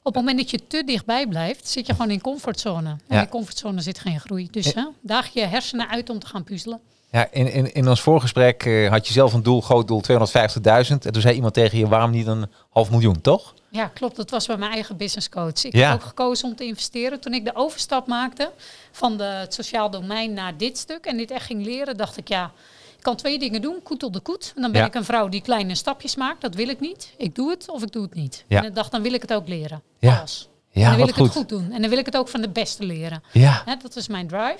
Op 0.06 0.14
het 0.16 0.24
moment 0.24 0.42
dat 0.42 0.50
je 0.52 0.68
te 0.68 0.84
dichtbij 0.86 1.28
blijft, 1.28 1.68
zit 1.68 1.86
je 1.88 1.94
gewoon 1.94 2.10
in 2.12 2.22
comfortzone. 2.22 2.90
En 2.90 3.16
Ja. 3.16 3.22
in 3.22 3.30
comfortzone 3.30 3.82
zit 3.82 4.00
geen 4.00 4.20
groei. 4.20 4.48
Dus 4.52 4.74
hè, 4.74 4.84
daag 5.02 5.30
je 5.34 5.46
hersenen 5.46 5.90
uit 5.90 6.10
om 6.10 6.20
te 6.20 6.28
gaan 6.28 6.44
puzzelen. 6.44 6.80
Ja, 7.12 7.28
in, 7.32 7.52
in, 7.54 7.74
in 7.74 7.88
ons 7.90 8.02
voorgesprek 8.02 8.64
eh, 8.66 8.90
had 8.90 9.08
je 9.08 9.14
zelf 9.14 9.34
een 9.34 9.44
doel, 9.44 9.62
groot 9.62 9.88
doel, 9.88 10.02
250.000. 10.12 10.12
En 10.90 11.00
toen 11.00 11.22
zei 11.22 11.36
iemand 11.36 11.54
tegen 11.54 11.78
je, 11.78 11.88
waarom 11.88 12.12
niet 12.12 12.28
een 12.28 12.46
half 12.70 12.90
miljoen, 12.92 13.22
toch? 13.22 13.54
Ja, 13.74 13.88
klopt. 13.88 14.16
Dat 14.16 14.30
was 14.30 14.46
bij 14.46 14.58
mijn 14.58 14.72
eigen 14.72 14.98
business 14.98 15.30
coach. 15.30 15.64
Ik 15.64 15.76
Ja. 15.76 15.90
heb 15.90 16.02
ook 16.02 16.08
gekozen 16.08 16.48
om 16.50 16.56
te 16.56 16.66
investeren. 16.66 17.20
Toen 17.20 17.34
ik 17.34 17.46
de 17.46 17.56
overstap 17.56 18.08
maakte 18.08 18.52
van 18.92 19.18
de, 19.18 19.24
het 19.24 19.54
sociaal 19.54 19.90
domein 19.90 20.34
naar 20.34 20.58
dit 20.58 20.78
stuk 20.78 21.06
en 21.06 21.18
dit 21.18 21.32
echt 21.32 21.46
ging 21.46 21.66
leren, 21.66 21.98
dacht 21.98 22.18
ik 22.18 22.28
ja, 22.28 22.52
ik 22.98 23.04
kan 23.04 23.16
twee 23.16 23.40
dingen 23.40 23.62
doen. 23.62 23.80
Koet 23.84 24.04
op 24.04 24.14
de 24.14 24.20
koet. 24.20 24.52
En 24.56 24.62
dan 24.62 24.72
ben 24.72 24.82
Ja. 24.82 24.88
ik 24.88 24.96
een 24.96 25.04
vrouw 25.06 25.30
die 25.30 25.42
kleine 25.42 25.76
stapjes 25.76 26.16
maakt. 26.16 26.42
Dat 26.42 26.56
wil 26.56 26.68
ik 26.70 26.80
niet. 26.80 27.14
Ik 27.18 27.36
doe 27.36 27.50
het 27.50 27.70
of 27.70 27.84
ik 27.84 27.92
doe 27.92 28.04
het 28.04 28.14
niet. 28.14 28.44
Ja. 28.48 28.60
En 28.60 28.66
ik 28.66 28.76
dacht, 28.76 28.92
dan 28.92 29.02
wil 29.02 29.14
ik 29.14 29.22
het 29.22 29.34
ook 29.34 29.48
leren. 29.48 29.82
Ja. 30.00 30.18
Alles. 30.18 30.48
Ja, 30.72 30.82
en 30.82 30.88
dan 30.88 30.98
wil 30.98 31.08
ik 31.08 31.16
het 31.16 31.24
goed. 31.24 31.36
goed 31.36 31.50
doen. 31.50 31.72
En 31.72 31.82
dan 31.82 31.90
wil 31.90 32.00
ik 32.00 32.06
het 32.06 32.18
ook 32.18 32.28
van 32.28 32.42
de 32.42 32.50
beste 32.50 32.84
leren. 32.84 33.24
Ja, 33.32 33.62
Hè, 33.66 33.76
dat 33.82 33.96
is 33.96 34.08
mijn 34.08 34.28
drive. 34.28 34.60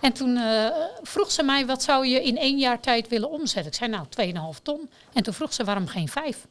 En 0.00 0.12
toen 0.12 0.36
eh, 0.36 0.66
vroeg 1.02 1.30
ze 1.30 1.42
mij, 1.42 1.66
wat 1.66 1.82
zou 1.82 2.06
je 2.06 2.22
in 2.24 2.36
één 2.38 2.58
jaar 2.58 2.80
tijd 2.80 3.08
willen 3.08 3.30
omzetten? 3.30 3.72
Ik 3.72 3.74
zei, 3.78 3.90
nou, 3.90 4.06
2,5 4.54 4.60
ton. 4.62 4.90
En 5.12 5.22
toen 5.22 5.34
vroeg 5.34 5.52
ze, 5.52 5.64
waarom 5.64 5.86
geen 5.86 6.08
vijf? 6.08 6.46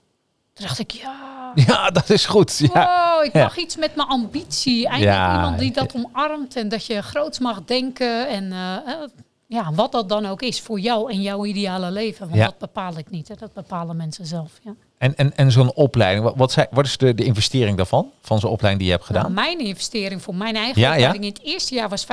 Toen 0.60 0.68
dacht 0.68 0.80
ik, 0.80 0.92
ja, 0.92 1.52
ja 1.68 1.90
dat 1.90 2.10
is 2.10 2.26
goed. 2.26 2.58
Ja. 2.58 2.68
wow, 3.16 3.26
ik 3.26 3.34
Ja. 3.34 3.44
mag 3.44 3.58
iets 3.58 3.76
met 3.78 3.96
mijn 3.96 4.08
ambitie. 4.08 4.88
Eindelijk 4.88 5.16
Ja. 5.18 5.36
iemand 5.36 5.60
die 5.60 5.72
dat 5.72 5.94
omarmt 5.96 6.56
en 6.56 6.70
dat 6.70 6.86
je 6.86 7.02
groots 7.02 7.40
mag 7.40 7.62
denken. 7.66 8.28
En 8.30 8.52
eh, 8.52 8.76
eh, 8.76 9.10
ja, 9.48 9.72
wat 9.74 9.92
dat 9.92 10.10
dan 10.10 10.26
ook 10.26 10.42
is 10.42 10.62
voor 10.62 10.80
jou 10.80 11.12
en 11.12 11.22
jouw 11.22 11.46
ideale 11.46 11.92
leven. 11.92 12.26
Want 12.26 12.38
Ja. 12.40 12.46
dat 12.46 12.58
bepaal 12.58 12.98
ik 12.98 13.10
niet, 13.10 13.28
hè. 13.28 13.36
dat 13.36 13.54
bepalen 13.54 13.96
mensen 13.98 14.26
zelf. 14.26 14.52
Ja. 14.64 14.74
En, 14.98 15.16
en, 15.16 15.36
en 15.38 15.52
zo'n 15.52 15.74
opleiding, 15.74 16.24
wat, 16.26 16.34
wat, 16.38 16.52
zijn, 16.52 16.68
wat 16.72 16.86
is 16.86 16.98
de, 16.98 17.14
de 17.16 17.24
investering 17.24 17.78
daarvan? 17.78 18.12
Van 18.22 18.40
zo'n 18.40 18.52
opleiding 18.52 18.82
die 18.84 18.92
je 18.92 18.96
hebt 18.98 19.06
gedaan? 19.08 19.22
Nou, 19.22 19.34
mijn 19.34 19.60
investering 19.60 20.22
voor 20.22 20.36
mijn 20.36 20.56
eigen 20.56 20.82
ja. 20.82 20.92
opleiding 20.92 21.24
in 21.24 21.30
het 21.30 21.42
eerste 21.44 21.76
jaar 21.76 21.90
was 21.90 22.06
25.000 22.06 22.10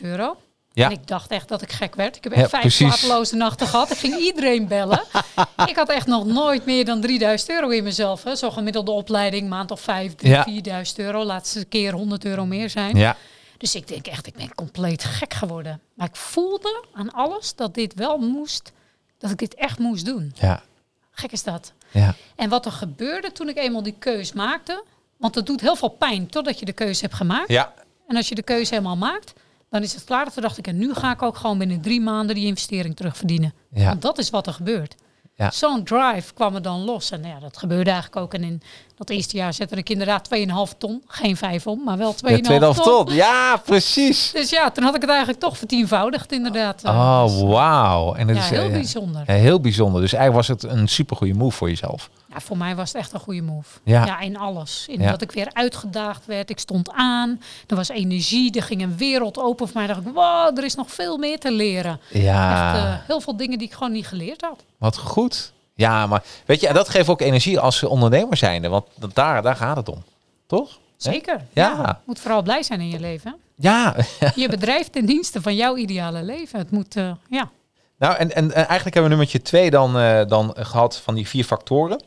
euro. 0.00 0.36
Ja. 0.76 0.84
En 0.86 0.90
ik 0.92 1.06
dacht 1.06 1.30
echt 1.30 1.48
dat 1.48 1.62
ik 1.62 1.72
gek 1.72 1.94
werd. 1.94 2.16
Ik 2.16 2.24
heb 2.24 2.32
Ja, 2.34 2.38
echt 2.40 2.50
vijf 2.50 2.62
precies. 2.62 2.98
slapeloze 2.98 3.36
nachten 3.36 3.66
gehad. 3.66 3.90
Ik 3.90 3.96
ging 3.98 4.16
iedereen 4.18 4.68
bellen. 4.68 5.02
ik 5.66 5.76
had 5.76 5.88
echt 5.88 6.06
nog 6.06 6.24
nooit 6.26 6.64
meer 6.64 6.84
dan 6.84 7.00
3000 7.00 7.50
euro 7.50 7.68
in 7.68 7.84
mezelf. 7.84 8.22
Hè. 8.22 8.36
Zo'n 8.36 8.52
gemiddelde 8.52 8.90
opleiding, 8.90 9.48
maand 9.48 9.70
of 9.70 9.80
vijf, 9.80 10.14
drie, 10.14 10.30
Ja. 10.32 10.42
4000 10.42 10.98
euro. 10.98 11.24
Laatste 11.24 11.64
keer 11.64 11.92
100 11.92 12.24
euro 12.24 12.46
meer 12.46 12.70
zijn. 12.70 12.96
Ja, 12.96 13.16
Dus 13.58 13.74
ik 13.74 13.88
denk 13.88 14.06
echt, 14.06 14.26
ik 14.26 14.34
ben 14.34 14.54
compleet 14.54 15.04
gek 15.04 15.34
geworden. 15.34 15.80
Maar 15.94 16.06
ik 16.08 16.16
voelde 16.16 16.84
aan 16.92 17.12
alles 17.12 17.54
dat 17.54 17.74
dit 17.74 17.94
wel 17.94 18.18
moest, 18.18 18.72
dat 19.18 19.30
ik 19.30 19.38
dit 19.38 19.54
echt 19.54 19.78
moest 19.78 20.04
doen. 20.04 20.32
ja, 20.40 20.62
Gek 21.10 21.32
is 21.32 21.42
dat. 21.42 21.72
ja. 21.90 22.14
En 22.36 22.48
wat 22.48 22.66
er 22.66 22.72
gebeurde 22.72 23.32
toen 23.32 23.48
ik 23.48 23.56
eenmaal 23.56 23.82
die 23.82 23.96
keus 23.98 24.32
maakte, 24.32 24.84
want 25.16 25.34
het 25.34 25.46
doet 25.46 25.60
heel 25.60 25.76
veel 25.76 25.88
pijn 25.88 26.26
totdat 26.26 26.58
je 26.58 26.64
de 26.64 26.72
keuze 26.72 27.00
hebt 27.02 27.14
gemaakt. 27.14 27.48
Ja, 27.48 27.74
En 28.08 28.16
als 28.16 28.28
je 28.28 28.34
de 28.34 28.42
keuze 28.42 28.70
helemaal 28.74 28.96
maakt, 28.96 29.32
dan 29.76 29.84
is 29.84 29.94
het 29.94 30.04
klaar. 30.04 30.32
Toen 30.32 30.42
dacht 30.42 30.58
ik, 30.58 30.66
en 30.66 30.76
nu 30.78 30.94
ga 30.94 31.12
ik 31.12 31.22
ook 31.22 31.36
gewoon 31.36 31.58
binnen 31.58 31.80
drie 31.80 32.00
maanden 32.00 32.34
die 32.34 32.46
investering 32.46 32.96
terugverdienen. 32.96 33.54
Ja. 33.70 33.88
Want 33.88 34.02
dat 34.02 34.18
is 34.18 34.30
wat 34.30 34.46
er 34.46 34.52
gebeurt. 34.52 34.94
Ja. 35.34 35.50
Zo'n 35.50 35.84
drive 35.84 36.34
kwam 36.34 36.54
er 36.54 36.62
dan 36.62 36.84
los. 36.84 37.10
En 37.10 37.24
ja, 37.24 37.38
dat 37.40 37.56
gebeurde 37.56 37.90
eigenlijk 37.90 38.20
ook. 38.22 38.34
En 38.34 38.42
in 38.42 38.62
dat 38.96 39.10
eerste 39.10 39.36
jaar 39.36 39.54
zette 39.54 39.76
ik 39.76 39.90
inderdaad 39.90 40.28
2,5 40.72 40.76
ton. 40.78 41.02
Geen 41.06 41.36
5 41.36 41.66
om, 41.66 41.84
maar 41.84 41.98
wel 41.98 42.14
2,5 42.14 42.18
ja 42.42 42.58
ton. 42.58 42.74
tot. 42.74 43.12
Ja, 43.12 43.56
precies. 43.64 44.30
Dus 44.34 44.50
ja, 44.50 44.70
toen 44.70 44.84
had 44.84 44.94
ik 44.94 45.00
het 45.00 45.10
eigenlijk 45.10 45.40
toch 45.40 45.58
vertienvoudigd 45.58 46.32
inderdaad. 46.32 46.80
Dus, 46.80 46.90
Oh, 46.90 47.40
wauw. 47.50 48.14
En 48.14 48.28
het 48.28 48.36
ja, 48.36 48.42
is 48.42 48.50
heel 48.50 48.66
eh, 48.66 48.72
bijzonder. 48.72 49.22
heel 49.26 49.60
bijzonder. 49.60 50.00
Dus 50.00 50.12
eigenlijk 50.12 50.48
was 50.48 50.62
het 50.62 50.72
een 50.72 50.88
supergoeie 50.88 51.34
move 51.34 51.56
voor 51.56 51.68
jezelf. 51.68 52.10
Ja, 52.32 52.40
voor 52.40 52.56
mij 52.56 52.76
was 52.76 52.92
het 52.92 53.02
echt 53.02 53.12
een 53.12 53.20
goede 53.20 53.42
move. 53.42 53.78
Ja. 53.84 54.04
Ja, 54.06 54.20
in 54.20 54.36
alles. 54.38 54.86
In 54.88 55.00
Ja. 55.00 55.10
dat 55.10 55.22
ik 55.22 55.32
weer 55.32 55.48
uitgedaagd 55.52 56.26
werd. 56.26 56.50
Ik 56.50 56.58
stond 56.58 56.90
aan. 56.92 57.40
Er 57.66 57.76
was 57.76 57.88
energie. 57.88 58.52
Er 58.52 58.62
ging 58.62 58.82
een 58.82 58.96
wereld 58.96 59.38
open 59.38 59.66
voor 59.68 59.76
mij. 59.76 59.86
dacht 59.86 60.00
ik, 60.06 60.14
wow, 60.14 60.58
er 60.58 60.64
is 60.64 60.74
nog 60.74 60.90
veel 60.90 61.16
meer 61.18 61.38
te 61.38 61.52
leren. 61.52 62.00
Ja, 62.10 62.74
Echt 62.74 62.84
eh, 62.84 63.06
heel 63.06 63.20
veel 63.20 63.36
dingen 63.36 63.58
die 63.58 63.66
ik 63.66 63.72
gewoon 63.74 63.92
niet 63.92 64.06
geleerd 64.06 64.40
had. 64.40 64.64
wat 64.78 64.98
goed. 64.98 65.52
Ja, 65.74 66.06
maar 66.06 66.22
weet 66.46 66.60
je, 66.60 66.68
en 66.68 66.74
dat 66.74 66.88
geeft 66.88 67.08
ook 67.08 67.20
energie 67.20 67.58
als 67.60 67.82
ondernemer 67.82 68.36
zijnde. 68.36 68.68
Want 68.68 68.86
daar, 69.14 69.42
daar 69.42 69.56
gaat 69.56 69.76
het 69.76 69.88
om. 69.88 70.02
Toch? 70.46 70.78
Zeker. 70.96 71.40
Ja. 71.52 71.68
Ja. 71.82 72.00
Moet 72.04 72.20
vooral 72.20 72.42
blij 72.42 72.62
zijn 72.62 72.80
in 72.80 72.88
je 72.90 73.00
leven. 73.00 73.36
Ja, 73.56 73.94
Je 74.34 74.48
bedrijf 74.48 74.88
ten 74.90 75.06
dienste 75.06 75.42
van 75.42 75.54
jouw 75.56 75.76
ideale 75.76 76.22
leven. 76.22 76.58
Het 76.58 76.70
moet, 76.70 76.96
eh, 76.96 77.10
ja. 77.30 77.50
Nou, 77.98 78.16
en, 78.16 78.34
en, 78.34 78.44
en 78.44 78.52
eigenlijk 78.54 78.84
hebben 78.84 79.02
we 79.02 79.08
nummertje 79.08 79.42
twee 79.42 79.70
dan, 79.70 79.98
eh, 79.98 80.26
dan 80.26 80.54
gehad 80.58 80.96
van 80.96 81.14
die 81.14 81.28
vier 81.28 81.44
factoren. 81.44 82.02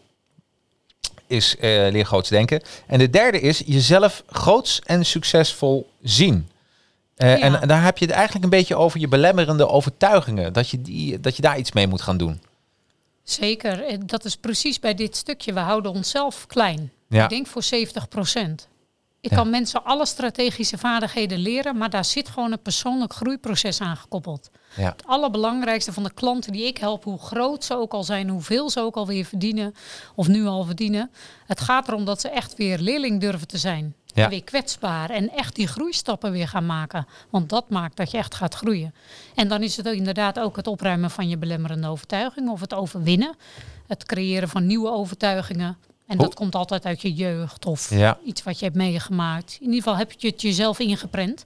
Is 1.29 1.55
leer 1.59 2.05
groots 2.05 2.29
denken. 2.29 2.61
En 2.87 2.99
de 2.99 3.09
derde 3.09 3.39
is 3.39 3.61
jezelf 3.65 4.23
groots 4.27 4.81
en 4.85 5.05
succesvol 5.05 5.89
zien. 6.01 6.49
Eh, 7.15 7.37
Ja. 7.37 7.39
en, 7.43 7.61
en 7.61 7.67
daar 7.67 7.83
heb 7.83 7.97
je 7.97 8.05
het 8.05 8.13
eigenlijk 8.13 8.43
een 8.43 8.49
beetje 8.59 8.75
over 8.75 8.99
je 8.99 9.07
belemmerende 9.07 9.67
overtuigingen. 9.67 10.53
Dat 10.53 10.69
je, 10.69 10.81
die, 10.81 11.19
dat 11.19 11.35
je 11.35 11.41
daar 11.41 11.57
iets 11.57 11.71
mee 11.71 11.87
moet 11.87 12.01
gaan 12.01 12.17
doen. 12.17 12.41
Zeker. 13.23 13.83
En 13.85 14.07
Dat 14.07 14.25
is 14.25 14.35
precies 14.35 14.79
bij 14.79 14.93
dit 14.93 15.15
stukje. 15.15 15.53
We 15.53 15.59
houden 15.59 15.91
onszelf 15.91 16.47
klein. 16.47 16.91
Ja. 17.09 17.23
Ik 17.23 17.29
denk 17.29 17.47
voor 17.47 17.63
70 17.63 18.07
procent. 18.07 18.67
Ik 19.21 19.29
Ja. 19.29 19.35
kan 19.35 19.49
mensen 19.49 19.83
alle 19.83 20.05
strategische 20.05 20.77
vaardigheden 20.77 21.37
leren, 21.39 21.77
maar 21.77 21.89
daar 21.89 22.05
zit 22.05 22.29
gewoon 22.29 22.51
een 22.51 22.61
persoonlijk 22.61 23.13
groeiproces 23.13 23.81
aan 23.81 23.97
gekoppeld. 23.97 24.49
Ja. 24.75 24.83
Het 24.89 25.05
allerbelangrijkste 25.05 25.93
van 25.93 26.03
de 26.03 26.13
klanten 26.13 26.51
die 26.51 26.65
ik 26.65 26.77
help, 26.77 27.03
hoe 27.03 27.19
groot 27.19 27.63
ze 27.63 27.75
ook 27.77 27.93
al 27.93 28.03
zijn, 28.03 28.29
hoeveel 28.29 28.69
ze 28.69 28.79
ook 28.79 28.95
alweer 28.95 29.25
verdienen 29.25 29.73
of 30.15 30.27
nu 30.27 30.45
al 30.45 30.63
verdienen. 30.63 31.11
Het 31.45 31.59
gaat 31.59 31.87
erom 31.87 32.05
dat 32.05 32.21
ze 32.21 32.29
echt 32.29 32.55
weer 32.55 32.77
leerling 32.79 33.21
durven 33.21 33.47
te 33.47 33.57
zijn. 33.57 33.93
Ja. 34.05 34.23
En 34.23 34.29
weer 34.29 34.43
kwetsbaar 34.43 35.09
en 35.09 35.29
echt 35.29 35.55
die 35.55 35.67
groeistappen 35.67 36.31
weer 36.31 36.47
gaan 36.47 36.65
maken. 36.65 37.07
Want 37.29 37.49
dat 37.49 37.69
maakt 37.69 37.97
dat 37.97 38.11
je 38.11 38.17
echt 38.17 38.35
gaat 38.35 38.53
groeien. 38.55 38.93
En 39.35 39.47
dan 39.47 39.63
is 39.63 39.77
het 39.77 39.85
inderdaad 39.85 40.39
ook 40.39 40.55
het 40.55 40.67
opruimen 40.67 41.11
van 41.11 41.29
je 41.29 41.37
belemmerende 41.37 41.87
overtuigingen 41.87 42.51
of 42.51 42.59
het 42.59 42.73
overwinnen. 42.73 43.35
Het 43.87 44.05
creëren 44.05 44.49
van 44.49 44.65
nieuwe 44.65 44.89
overtuigingen. 44.91 45.77
En 46.09 46.17
dat 46.17 46.33
komt 46.33 46.55
altijd 46.55 46.85
uit 46.85 47.01
je 47.01 47.13
jeugd 47.13 47.65
of 47.65 47.89
Ja. 47.89 48.17
iets 48.25 48.43
wat 48.43 48.59
je 48.59 48.65
hebt 48.65 48.77
meegemaakt. 48.77 49.57
In 49.59 49.65
ieder 49.65 49.77
geval 49.81 49.97
heb 49.97 50.11
je 50.11 50.27
het 50.27 50.41
jezelf 50.41 50.79
ingeprent. 50.79 51.45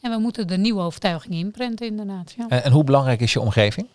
En 0.00 0.10
we 0.10 0.18
moeten 0.18 0.46
de 0.46 0.56
nieuwe 0.58 0.80
overtuigingen 0.80 1.38
inprenten 1.38 1.86
inderdaad. 1.86 2.34
Ja. 2.36 2.48
En, 2.48 2.64
en 2.64 2.72
hoe 2.72 2.84
belangrijk 2.84 3.20
is 3.20 3.32
je 3.32 3.40
omgeving 3.40 3.86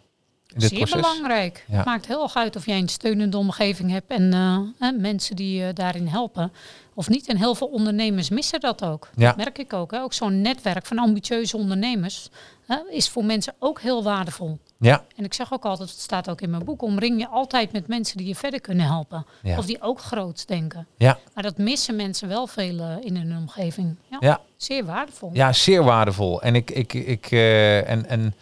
in 0.54 0.60
dit 0.60 0.69
Zeer 0.69 0.78
proces? 0.78 1.02
belangrijk. 1.02 1.65
Ja. 1.67 1.76
Het 1.76 1.86
maakt 1.86 2.06
heel 2.08 2.23
erg 2.23 2.36
uit 2.36 2.56
of 2.56 2.65
jij 2.65 2.78
een 2.78 2.89
steunende 2.89 3.38
omgeving 3.38 3.91
hebt 3.91 4.12
en 4.12 4.34
eh, 4.34 4.58
eh, 4.89 4.97
mensen 4.99 5.36
die 5.36 5.60
je 5.60 5.73
daarin 5.73 6.08
helpen. 6.08 6.52
Of 6.93 7.10
niet. 7.10 7.28
En 7.28 7.38
heel 7.38 7.56
veel 7.56 7.67
ondernemers 7.67 8.30
missen 8.30 8.60
dat 8.60 8.84
ook. 8.86 9.10
Ja. 9.15 9.28
Dat 9.28 9.36
merk 9.38 9.58
ik 9.58 9.73
ook. 9.73 9.91
Hè. 9.91 10.02
Ook 10.02 10.13
zo'n 10.13 10.41
netwerk 10.41 10.86
van 10.86 10.97
ambitieuze 10.97 11.58
ondernemers 11.58 12.30
hè, 12.65 12.78
is 12.89 13.10
voor 13.10 13.26
mensen 13.26 13.54
ook 13.60 13.82
heel 13.82 14.04
waardevol. 14.04 14.60
Ja, 14.84 15.04
En 15.15 15.24
ik 15.24 15.34
zeg 15.34 15.54
ook 15.54 15.65
altijd, 15.65 15.89
het 15.89 16.00
staat 16.00 16.30
ook 16.30 16.41
in 16.41 16.50
mijn 16.50 16.63
boek, 16.63 16.82
omring 16.82 17.19
je 17.19 17.28
altijd 17.28 17.72
met 17.72 17.88
mensen 17.88 18.17
die 18.17 18.28
je 18.28 18.36
verder 18.36 18.62
kunnen 18.62 18.86
helpen. 18.86 19.26
Ja. 19.43 19.58
Of 19.58 19.65
die 19.65 19.82
ook 19.82 20.02
groots 20.02 20.46
denken. 20.46 20.88
ja, 20.98 21.19
Maar 21.34 21.43
dat 21.43 21.58
missen 21.58 21.96
mensen 21.96 22.28
wel 22.28 22.48
veel 22.48 22.80
eh, 22.80 22.96
in 23.00 23.15
hun 23.15 23.38
omgeving. 23.38 23.96
Ja, 24.10 24.17
ja. 24.19 24.41
Zeer 24.58 24.86
waardevol. 24.86 25.30
Ja, 25.34 25.54
zeer 25.54 25.84
waardevol. 25.84 26.41
En 26.41 26.56
ik, 26.56 26.72
ik, 26.72 26.93
ik 26.93 27.32
eh, 27.32 27.89
en, 27.89 28.06
en 28.06 28.36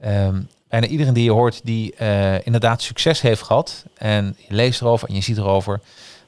ehm, 0.00 0.40
bijna 0.68 0.86
iedereen 0.86 1.14
die 1.14 1.24
je 1.24 1.30
hoort 1.30 1.60
die 1.64 1.94
eh, 1.94 2.46
inderdaad 2.46 2.82
succes 2.82 3.20
heeft 3.20 3.42
gehad 3.42 3.84
en 3.94 4.36
je 4.48 4.54
leest 4.54 4.80
erover 4.80 5.08
en 5.08 5.14
je 5.14 5.20
ziet 5.20 5.36
erover, 5.36 5.80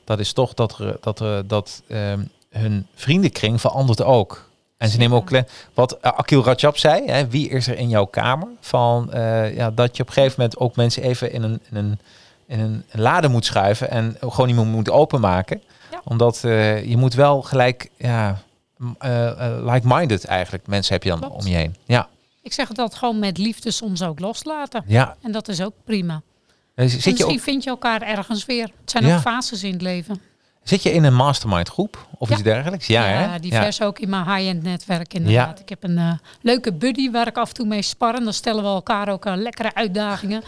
dat 0.05 0.19
is 0.19 0.33
toch 0.33 0.55
dat, 0.55 0.79
er, 0.79 0.97
dat, 1.01 1.21
er, 1.21 1.47
dat 1.47 1.83
ehm, 1.89 2.23
hun 2.51 2.87
vriendenkring 2.95 3.61
verandert 3.61 4.03
ook. 4.03 4.49
En 4.77 4.89
ze 4.89 4.99
nemen 4.99 5.17
ook 5.17 5.31
wat 5.75 5.93
uh, 5.93 5.99
Akil 6.13 6.45
Rajab 6.45 6.77
zei, 6.79 7.11
hè, 7.11 7.29
wie 7.29 7.49
is 7.49 7.67
er 7.67 7.79
in 7.79 7.89
jouw 7.89 8.05
kamer? 8.05 8.49
Van 8.61 9.13
eh, 9.13 9.57
ja, 9.57 9.71
dat 9.71 9.97
je 9.97 10.03
op 10.03 10.09
een 10.09 10.15
gegeven 10.15 10.35
moment 10.41 10.59
ook 10.59 10.77
mensen 10.77 11.03
even 11.03 11.33
in 11.33 11.43
een, 11.43 11.61
in 11.71 11.77
een, 11.77 11.99
in 12.47 12.61
een 12.61 12.85
lade 12.93 13.29
moet 13.29 13.45
schuiven 13.45 13.91
en 13.91 14.17
gewoon 14.21 14.55
meer 14.55 14.65
moet 14.67 14.91
openmaken. 14.91 15.63
Ja. 15.91 16.01
Omdat 16.05 16.45
eh, 16.45 16.85
je 16.85 16.97
moet 16.97 17.15
wel 17.15 17.43
gelijk, 17.43 17.91
ja, 17.97 18.43
eh, 18.99 19.27
eh, 19.55 19.65
like-minded 19.65 20.25
eigenlijk 20.25 20.67
mensen 20.67 20.93
heb 20.95 21.03
je 21.03 21.09
dan 21.09 21.19
Klopt. 21.21 21.35
om 21.35 21.47
je 21.51 21.57
heen. 21.57 21.77
Ja, 21.85 22.09
Ik 22.43 22.53
zeg 22.53 22.69
altijd 22.69 22.95
gewoon 22.95 23.19
met 23.19 23.39
liefde 23.39 23.71
soms 23.71 24.03
ook 24.03 24.21
loslaten. 24.21 24.83
ja. 24.87 25.17
En 25.23 25.33
dat 25.33 25.49
is 25.49 25.63
ook 25.63 25.75
prima. 25.85 26.23
Eh, 26.75 26.85
En 26.85 26.91
Zit 26.91 27.03
je, 27.05 27.11
misschien 27.11 27.41
vind 27.41 27.65
je 27.65 27.71
elkaar 27.71 28.03
ergens 28.03 28.45
weer. 28.45 28.71
Het 28.81 28.91
zijn 28.91 29.07
Ja. 29.07 29.15
ook 29.15 29.21
fases 29.21 29.63
in 29.65 29.73
het 29.73 29.83
leven. 29.83 30.21
Zit 30.69 30.83
je 30.83 30.93
in 30.93 31.05
een 31.05 31.15
mastermind 31.15 31.69
groep 31.69 32.07
of 32.19 32.29
Ja. 32.29 32.35
iets 32.35 32.43
dergelijks? 32.45 32.87
Ja, 32.87 33.03
hè? 33.03 33.25
Ja. 33.25 33.39
divers 33.39 33.83
ook 33.83 33.99
in 33.99 34.09
mijn 34.09 34.25
high-end 34.25 34.63
netwerk 34.63 35.15
inderdaad. 35.15 35.61
Ik 35.61 35.69
heb 35.69 35.83
een 35.85 35.99
eh, 35.99 36.13
leuke 36.41 36.73
buddy 36.73 37.11
waar 37.11 37.27
ik 37.27 37.37
af 37.37 37.49
en 37.49 37.55
toe 37.55 37.67
mee 37.67 37.83
spar. 37.83 38.15
En 38.15 38.25
dan 38.25 38.33
stellen 38.33 38.63
we 38.63 38.69
elkaar 38.69 39.09
ook 39.09 39.25
eh, 39.27 39.33
lekkere 39.37 39.75
uitdagingen. 39.75 40.43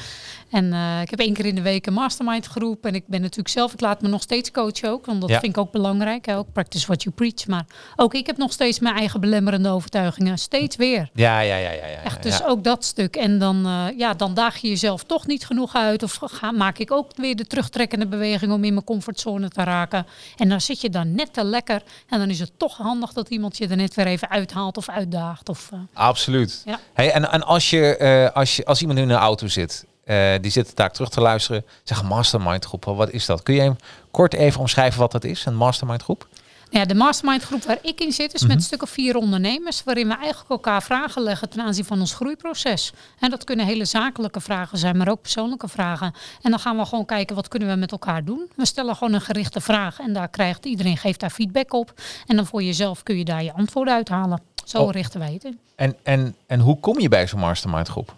En 0.50 0.72
eh, 0.72 1.00
ik 1.00 1.10
heb 1.10 1.18
één 1.18 1.32
keer 1.34 1.46
in 1.46 1.54
de 1.54 1.62
week 1.62 1.86
een 1.86 1.92
mastermind 1.92 2.46
groep. 2.46 2.86
En 2.86 2.94
ik 2.94 3.06
ben 3.06 3.20
natuurlijk 3.20 3.48
zelf, 3.48 3.72
ik 3.72 3.80
laat 3.80 4.02
me 4.02 4.08
nog 4.08 4.22
steeds 4.22 4.50
coachen 4.50 4.90
ook. 4.90 5.06
Want 5.06 5.20
dat 5.20 5.30
Ja. 5.30 5.40
vind 5.40 5.56
ik 5.56 5.58
ook 5.62 5.72
belangrijk. 5.72 6.26
Hè? 6.26 6.36
Ook 6.36 6.52
practice 6.52 6.86
what 6.86 7.02
you 7.02 7.14
preach. 7.14 7.46
Maar 7.46 7.64
ook 7.96 8.14
ik 8.14 8.26
heb 8.26 8.36
nog 8.36 8.52
steeds 8.52 8.78
mijn 8.78 8.94
eigen 8.96 9.20
belemmerende 9.20 9.68
overtuigingen. 9.68 10.38
Steeds 10.38 10.76
weer. 10.76 11.10
Ja, 11.14 11.40
ja, 11.40 11.56
ja, 11.56 11.70
ja, 11.70 11.86
ja. 11.86 12.00
Echt, 12.02 12.22
dus 12.22 12.38
ja. 12.38 12.46
ook 12.46 12.64
dat 12.64 12.84
stuk. 12.84 13.16
En 13.16 13.38
dan, 13.38 13.66
eh, 13.66 13.98
ja, 13.98 14.14
dan 14.14 14.34
daag 14.34 14.56
je 14.56 14.68
jezelf 14.68 15.04
toch 15.04 15.26
niet 15.26 15.46
genoeg 15.46 15.74
uit. 15.74 16.02
Of 16.02 16.18
ga, 16.22 16.50
maak 16.50 16.78
ik 16.78 16.90
ook 16.92 17.10
weer 17.16 17.36
de 17.36 17.46
terugtrekkende 17.46 18.06
beweging 18.06 18.52
om 18.52 18.64
in 18.64 18.72
mijn 18.72 18.84
comfortzone 18.84 19.48
te 19.48 19.62
raken. 19.64 20.06
En 20.36 20.48
dan 20.48 20.60
zit 20.60 20.80
je 20.80 20.90
dan 20.90 21.14
net 21.14 21.32
te 21.32 21.44
lekker. 21.44 21.82
En 22.08 22.18
dan 22.18 22.30
is 22.30 22.40
het 22.40 22.52
toch 22.56 22.76
handig 22.76 23.12
dat 23.12 23.28
iemand 23.28 23.56
je 23.58 23.68
er 23.68 23.76
net 23.76 23.94
weer 23.94 24.06
even 24.06 24.30
uithaalt 24.30 24.76
of 24.76 24.88
uitdaagt. 24.88 25.48
Of, 25.48 25.68
eh, 25.72 25.78
Absoluut. 25.92 26.62
Ja. 26.64 26.78
Hey, 26.92 27.10
en 27.12 27.30
en 27.30 27.42
als, 27.42 27.70
je, 27.70 28.30
als, 28.34 28.56
je, 28.56 28.64
als 28.64 28.80
iemand 28.80 28.98
in 28.98 29.08
een 29.10 29.16
auto 29.16 29.46
zit, 29.46 29.84
eh, 30.08 30.32
die 30.40 30.50
zit 30.50 30.76
daar 30.76 30.90
terug 30.92 31.08
te 31.10 31.20
luisteren, 31.20 31.64
zeg 31.84 32.02
mastermind 32.02 32.64
groep, 32.64 32.84
wat 32.84 33.10
is 33.10 33.26
dat? 33.26 33.42
Kun 33.42 33.54
je 33.54 33.60
hem 33.60 33.76
kort 34.10 34.34
even 34.34 34.60
omschrijven 34.60 35.00
wat 35.00 35.12
dat 35.12 35.24
is, 35.24 35.44
een 35.46 35.56
mastermind 35.56 36.02
groep? 36.02 36.26
ja, 36.70 36.84
de 36.84 36.94
mastermind 36.94 37.42
groep 37.42 37.62
waar 37.64 37.78
ik 37.82 38.00
in 38.00 38.12
zit 38.12 38.34
is 38.34 38.40
Mhm. 38.40 38.48
met 38.48 38.56
een 38.58 38.64
stuk 38.64 38.82
of 38.82 38.90
vier 38.90 39.16
ondernemers. 39.16 39.84
Waarin 39.84 40.08
we 40.08 40.16
eigenlijk 40.16 40.50
elkaar 40.50 40.82
vragen 40.82 41.22
leggen 41.22 41.48
ten 41.48 41.60
aanzien 41.60 41.84
van 41.84 42.00
ons 42.00 42.14
groeiproces. 42.14 42.92
En 43.18 43.30
dat 43.30 43.44
kunnen 43.44 43.66
hele 43.66 43.84
zakelijke 43.84 44.40
vragen 44.40 44.78
zijn, 44.78 44.96
maar 44.96 45.08
ook 45.08 45.20
persoonlijke 45.22 45.68
vragen. 45.68 46.12
En 46.42 46.50
dan 46.50 46.58
gaan 46.60 46.76
we 46.76 46.84
gewoon 46.84 47.04
kijken 47.04 47.36
wat 47.36 47.48
kunnen 47.48 47.68
we 47.68 47.74
met 47.76 47.92
elkaar 47.92 48.24
doen. 48.24 48.50
We 48.56 48.66
stellen 48.66 48.96
gewoon 48.96 49.12
een 49.14 49.20
gerichte 49.20 49.60
vraag 49.60 49.98
en 50.00 50.12
daar 50.12 50.28
krijgt 50.28 50.64
iedereen 50.66 50.96
geeft 50.96 51.20
daar 51.20 51.30
feedback 51.30 51.72
op. 51.72 51.92
En 52.26 52.36
dan 52.36 52.46
voor 52.46 52.62
jezelf 52.62 53.02
kun 53.02 53.16
je 53.18 53.24
daar 53.24 53.42
je 53.44 53.52
antwoorden 53.52 53.94
uithalen. 53.94 54.40
Zo 54.64 54.78
Oh. 54.78 54.90
richten 54.90 55.20
wij 55.20 55.32
het 55.32 55.44
in. 55.44 55.58
En, 55.76 55.96
en, 56.02 56.34
en 56.46 56.60
hoe 56.60 56.80
kom 56.80 57.00
je 57.00 57.08
bij 57.08 57.26
zo'n 57.26 57.40
mastermind 57.40 57.88
groep? 57.88 58.14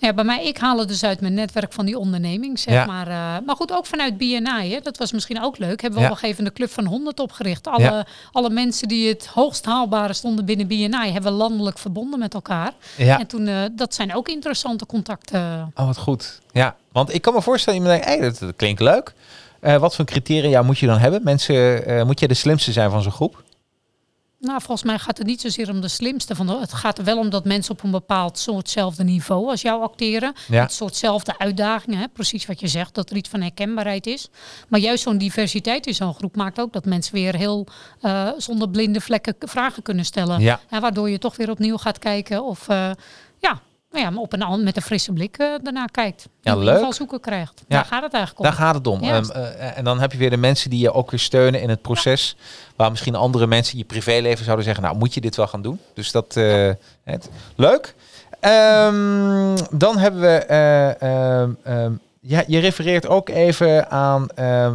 Ja, 0.00 0.12
bij 0.12 0.24
mij, 0.24 0.44
ik 0.44 0.58
haal 0.58 0.78
het 0.78 0.88
dus 0.88 1.04
uit 1.04 1.20
mijn 1.20 1.34
netwerk 1.34 1.72
van 1.72 1.86
die 1.86 1.98
onderneming, 1.98 2.58
zeg 2.58 2.74
Ja. 2.74 2.84
maar. 2.84 3.06
eh, 3.06 3.46
maar 3.46 3.56
goed, 3.56 3.72
ook 3.72 3.86
vanuit 3.86 4.16
BNI, 4.18 4.70
hè, 4.72 4.80
dat 4.82 4.96
was 4.98 5.12
misschien 5.12 5.42
ook 5.42 5.58
leuk. 5.58 5.80
Hebben 5.80 5.98
we 6.00 6.04
Ja. 6.04 6.10
op 6.10 6.12
een 6.14 6.18
gegeven 6.20 6.36
moment 6.44 6.56
de 6.56 6.62
Club 6.62 6.74
van 6.74 6.84
100 6.92 7.20
opgericht. 7.20 7.66
Alle, 7.68 7.82
Ja. 7.82 8.06
alle 8.32 8.50
mensen 8.50 8.88
die 8.88 9.08
het 9.08 9.26
hoogst 9.26 9.64
haalbare 9.64 10.12
stonden 10.12 10.44
binnen 10.44 10.66
BNI, 10.66 11.10
hebben 11.12 11.32
we 11.32 11.38
landelijk 11.38 11.78
verbonden 11.78 12.18
met 12.18 12.34
elkaar. 12.34 12.72
Ja. 12.96 13.18
En 13.18 13.26
toen, 13.26 13.46
eh, 13.46 13.56
dat 13.72 13.94
zijn 13.94 14.14
ook 14.14 14.28
interessante 14.28 14.86
contacten. 14.86 15.72
Oh, 15.74 15.86
wat 15.86 15.98
goed. 15.98 16.40
Ja, 16.52 16.76
want 16.92 17.14
ik 17.14 17.22
kan 17.22 17.34
me 17.34 17.42
voorstellen, 17.42 17.78
iemand 17.80 18.02
denkt, 18.02 18.18
hey, 18.18 18.28
dat, 18.30 18.38
dat 18.38 18.56
klinkt 18.56 18.80
leuk. 18.80 19.12
Eh, 19.60 19.76
wat 19.76 19.94
voor 19.96 20.04
criteria 20.04 20.62
moet 20.62 20.78
je 20.78 20.86
dan 20.86 20.98
hebben? 20.98 21.20
Mensen, 21.24 22.06
moet 22.06 22.20
je 22.20 22.28
de 22.28 22.34
slimste 22.34 22.72
zijn 22.72 22.90
van 22.90 23.02
zo'n 23.02 23.12
groep? 23.12 23.42
Nou, 24.40 24.58
volgens 24.60 24.82
mij 24.82 24.98
gaat 24.98 25.18
het 25.18 25.26
niet 25.26 25.40
zozeer 25.40 25.70
om 25.70 25.80
de 25.80 25.88
slimste. 25.88 26.34
Van 26.34 26.46
de, 26.46 26.58
het 26.60 26.72
gaat 26.72 26.98
er 26.98 27.04
wel 27.04 27.18
om 27.18 27.30
dat 27.30 27.44
mensen 27.44 27.72
op 27.72 27.82
een 27.82 27.90
bepaald 27.90 28.38
soortzelfde 28.38 29.04
niveau 29.04 29.48
als 29.48 29.62
jou 29.62 29.82
acteren. 29.82 30.32
Ja. 30.48 30.62
Het 30.62 30.72
soortzelfde 30.72 31.38
uitdagingen, 31.38 31.98
hè? 31.98 32.08
precies 32.08 32.46
wat 32.46 32.60
je 32.60 32.68
zegt, 32.68 32.94
dat 32.94 33.10
er 33.10 33.16
iets 33.16 33.28
van 33.28 33.40
herkenbaarheid 33.40 34.06
is. 34.06 34.28
Maar 34.68 34.80
juist 34.80 35.02
zo'n 35.02 35.18
diversiteit 35.18 35.86
in 35.86 35.94
zo'n 35.94 36.14
groep 36.14 36.36
maakt 36.36 36.60
ook 36.60 36.72
dat 36.72 36.84
mensen 36.84 37.14
weer 37.14 37.36
heel 37.36 37.66
eh, 38.00 38.28
zonder 38.36 38.68
blinde 38.68 39.00
vlekken 39.00 39.34
vragen 39.38 39.82
kunnen 39.82 40.04
stellen. 40.04 40.40
Ja. 40.40 40.60
En 40.68 40.80
waardoor 40.80 41.10
je 41.10 41.18
toch 41.18 41.36
weer 41.36 41.50
opnieuw 41.50 41.76
gaat 41.76 41.98
kijken 41.98 42.44
of 42.44 42.68
eh, 42.68 42.90
nou 43.90 44.04
ja, 44.04 44.10
maar 44.10 44.22
op 44.22 44.32
een, 44.32 44.42
an- 44.42 44.62
met 44.62 44.76
een 44.76 44.82
frisse 44.82 45.12
blik 45.12 45.36
eh, 45.36 45.54
daarna 45.62 45.84
kijkt. 45.86 46.28
Ja, 46.40 46.56
leuk. 46.56 46.74
invalshoeken 46.74 47.20
krijgt. 47.20 47.52
Ja. 47.58 47.64
Daar 47.76 47.84
gaat 47.84 48.02
het 48.02 48.12
eigenlijk 48.12 48.44
om. 48.44 48.44
Daar 48.44 48.66
gaat 48.66 48.74
het 48.74 48.86
om. 48.86 49.02
Ja. 49.04 49.16
Ehm, 49.16 49.30
eh, 49.30 49.78
en 49.78 49.84
dan 49.84 50.00
heb 50.00 50.12
je 50.12 50.18
weer 50.18 50.30
de 50.30 50.36
mensen 50.36 50.70
die 50.70 50.78
je 50.78 50.92
ook 50.92 51.10
weer 51.10 51.20
steunen 51.20 51.60
in 51.60 51.68
het 51.68 51.82
proces. 51.82 52.36
Waar 52.76 52.90
misschien 52.90 53.14
andere 53.14 53.46
mensen 53.46 53.72
in 53.72 53.78
je 53.78 53.84
privéleven 53.84 54.44
zouden 54.44 54.64
zeggen, 54.64 54.84
nou 54.84 54.96
moet 54.96 55.14
je 55.14 55.20
dit 55.20 55.36
wel 55.36 55.46
gaan 55.46 55.62
doen. 55.62 55.80
Dus 55.94 56.10
dat, 56.12 56.34
het, 57.04 57.30
leuk. 57.56 57.94
Ehm, 58.40 59.56
dan 59.70 59.98
hebben 59.98 60.20
we, 60.20 60.36
eh, 60.36 61.02
ehm, 61.02 61.92
ja, 62.20 62.44
je 62.46 62.58
refereert 62.58 63.06
ook 63.06 63.28
even 63.28 63.90
aan, 63.90 64.26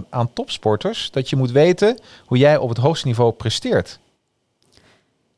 aan 0.10 0.34
topsporters. 0.34 1.12
Dat 1.12 1.30
je 1.30 1.36
moet 1.36 1.52
weten 1.52 2.00
hoe 2.26 2.38
jij 2.38 2.58
op 2.58 2.70
het 2.70 2.78
hoogste 2.78 3.08
niveau 3.08 3.32
presteert. 3.32 4.00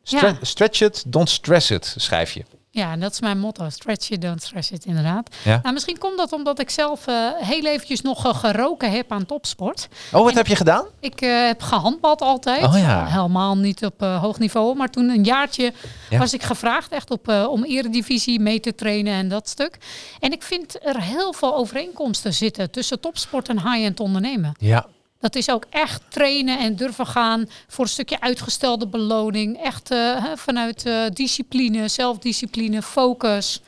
Stre-. 0.03 0.35
Stretch 0.41 0.81
it, 0.81 1.03
don't 1.07 1.29
stress 1.29 1.71
it, 1.71 1.95
schrijf 1.97 2.31
je. 2.31 2.43
Ja, 2.75 2.91
en 2.91 2.99
dat 2.99 3.11
is 3.11 3.19
mijn 3.19 3.39
motto. 3.39 3.69
Stretch 3.69 4.09
it, 4.09 4.21
don't 4.21 4.43
stress 4.43 4.71
it, 4.71 4.85
inderdaad. 4.85 5.35
Ja. 5.43 5.59
Nou, 5.61 5.73
misschien 5.73 5.97
komt 5.97 6.17
dat 6.17 6.31
omdat 6.33 6.59
ik 6.59 6.69
zelf 6.69 7.07
eh, 7.07 7.15
heel 7.35 7.65
eventjes 7.65 8.01
nog 8.01 8.25
eh, 8.25 8.35
geroken 8.35 8.91
heb 8.91 9.11
aan 9.11 9.25
topsport. 9.25 9.87
Oh, 10.11 10.21
wat 10.21 10.29
En- 10.31 10.37
heb 10.37 10.47
je 10.47 10.55
gedaan? 10.55 10.85
Ik 10.99 11.21
eh, 11.21 11.45
heb 11.45 11.61
gehandbald 11.61 12.21
altijd. 12.21 12.63
Oh 12.63 12.77
ja. 12.77 13.05
Helemaal 13.05 13.57
niet 13.57 13.85
op 13.85 14.01
hoog 14.01 14.39
niveau. 14.39 14.75
Maar 14.75 14.89
toen 14.89 15.09
een 15.09 15.23
jaartje 15.23 15.73
Ja. 16.09 16.17
was 16.19 16.33
ik 16.33 16.43
gevraagd 16.43 16.91
echt 16.91 17.11
op, 17.11 17.27
om 17.49 17.63
eredivisie 17.63 18.39
mee 18.39 18.59
te 18.59 18.75
trainen 18.75 19.13
en 19.13 19.29
dat 19.29 19.49
stuk. 19.49 19.77
En 20.19 20.31
ik 20.31 20.43
vind 20.43 20.85
er 20.85 21.01
heel 21.01 21.33
veel 21.33 21.55
overeenkomsten 21.55 22.33
zitten 22.33 22.71
tussen 22.71 22.99
topsport 22.99 23.49
en 23.49 23.59
high-end 23.71 23.99
ondernemen. 23.99 24.55
Ja. 24.57 24.85
Dat 25.19 25.35
is 25.35 25.49
ook 25.49 25.65
echt 25.69 26.01
trainen 26.09 26.59
en 26.59 26.75
durven 26.75 27.07
gaan 27.07 27.49
voor 27.67 27.83
een 27.83 27.89
stukje 27.89 28.21
uitgestelde 28.21 28.87
beloning. 28.87 29.61
Echt 29.63 29.91
eh, 29.91 30.23
vanuit 30.35 30.85
eh, 30.85 31.01
discipline, 31.13 31.87
zelfdiscipline, 31.87 32.81
focus. 32.81 33.61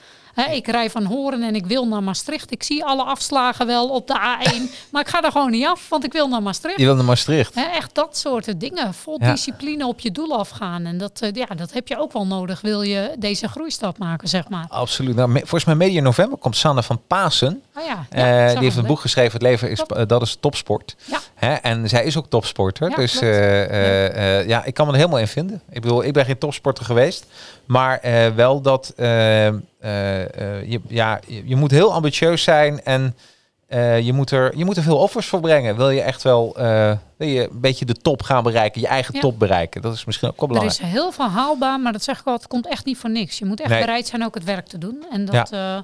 Ik 0.51 0.67
rij 0.67 0.89
van 0.89 1.03
Horen 1.05 1.41
en 1.43 1.55
ik 1.55 1.65
wil 1.65 1.87
naar 1.87 2.03
Maastricht. 2.03 2.51
Ik 2.51 2.63
zie 2.63 2.83
alle 2.83 3.03
afslagen 3.03 3.65
wel 3.65 3.89
op 3.89 4.07
de 4.07 4.13
A1. 4.13 4.61
maar 4.91 5.01
ik 5.01 5.07
ga 5.07 5.23
er 5.23 5.31
gewoon 5.31 5.51
niet 5.51 5.65
af, 5.65 5.89
want 5.89 6.03
ik 6.03 6.11
wil 6.13 6.27
naar 6.27 6.41
Maastricht. 6.41 6.79
Je 6.79 6.85
wil 6.85 6.95
naar 6.95 7.05
Maastricht. 7.05 7.53
Echt 7.55 7.95
dat 7.95 8.17
soort 8.17 8.59
dingen. 8.59 8.93
Vol 8.93 9.17
Ja. 9.21 9.31
discipline 9.31 9.87
op 9.87 9.99
je 9.99 10.11
doel 10.11 10.37
afgaan. 10.39 10.85
En 10.85 10.97
dat, 10.97 11.21
eh, 11.21 11.31
ja, 11.33 11.45
dat 11.45 11.73
heb 11.73 11.87
je 11.87 11.97
ook 11.99 12.11
wel 12.13 12.25
nodig. 12.27 12.61
Wil 12.61 12.81
je 12.81 13.15
deze 13.19 13.47
groeistap 13.47 13.97
maken, 13.97 14.27
zeg 14.27 14.49
maar. 14.49 14.65
Absoluut. 14.69 15.15
Nou, 15.15 15.31
volgens 15.31 15.65
mij 15.65 15.75
medio 15.75 16.01
november 16.01 16.37
komt 16.37 16.57
Sanne 16.57 16.83
van 16.83 17.01
Pasen. 17.07 17.61
Oh 17.77 17.85
ja, 17.85 18.05
Eh, 18.09 18.47
ja, 18.47 18.53
die 18.53 18.63
heeft 18.63 18.77
een 18.77 18.85
boek 18.85 18.99
geschreven, 18.99 19.31
Het 19.31 19.41
leven 19.41 19.69
is, 19.69 19.81
eh, 19.81 20.01
dat 20.07 20.21
is 20.21 20.37
topsport. 20.39 20.95
Ja. 21.05 21.19
Hè? 21.35 21.53
En 21.53 21.89
zij 21.89 22.03
is 22.03 22.17
ook 22.17 22.29
topsporter. 22.29 22.89
Ja, 22.89 22.95
dus 22.95 23.19
eh, 23.19 24.47
ja, 24.47 24.63
ik 24.65 24.73
kan 24.73 24.85
me 24.85 24.91
er 24.91 24.97
helemaal 24.97 25.19
in 25.19 25.27
vinden. 25.27 25.61
Ik 25.69 25.81
bedoel, 25.81 26.03
ik 26.03 26.13
ben 26.13 26.25
geen 26.25 26.37
topsporter 26.37 26.85
geweest. 26.85 27.25
Maar 27.65 27.99
wel 28.35 28.61
dat 28.61 28.93
je, 28.95 30.81
ja, 30.87 31.19
je, 31.45 31.55
moet 31.55 31.71
heel 31.71 31.93
ambitieus 31.93 32.43
zijn 32.43 32.83
en 32.83 33.15
je, 34.03 34.11
moet 34.13 34.31
er, 34.31 34.57
je 34.57 34.65
moet 34.65 34.77
er 34.77 34.83
veel 34.83 34.97
offers 34.97 35.27
voor 35.27 35.39
brengen. 35.39 35.75
Wil 35.75 35.89
je 35.89 36.01
echt 36.01 36.21
wel 36.23 36.55
wil 37.17 37.27
je 37.27 37.41
een 37.49 37.61
beetje 37.61 37.85
de 37.85 37.93
top 37.93 38.21
gaan 38.23 38.43
bereiken, 38.43 38.81
je 38.81 38.87
eigen 38.87 39.13
Ja. 39.13 39.19
top 39.19 39.39
bereiken. 39.39 39.81
Dat 39.81 39.93
is 39.93 40.05
misschien 40.05 40.27
ook 40.27 40.39
wel 40.39 40.49
Er 40.49 40.53
belangrijk. 40.55 40.81
is 40.87 40.93
heel 40.99 41.11
veel 41.11 41.29
haalbaar, 41.29 41.79
maar 41.79 41.91
dat 41.91 42.03
zeg 42.03 42.19
ik 42.19 42.25
al, 42.25 42.33
het 42.33 42.47
komt 42.47 42.67
echt 42.67 42.85
niet 42.85 42.97
voor 42.97 43.09
niks. 43.09 43.39
Je 43.39 43.45
moet 43.45 43.59
echt 43.59 43.69
Nee. 43.69 43.79
bereid 43.79 44.07
zijn 44.07 44.25
ook 44.25 44.33
het 44.35 44.43
werk 44.43 44.67
te 44.67 44.77
doen. 44.77 45.05
En 45.11 45.25
dat, 45.25 45.49
ja. 45.49 45.83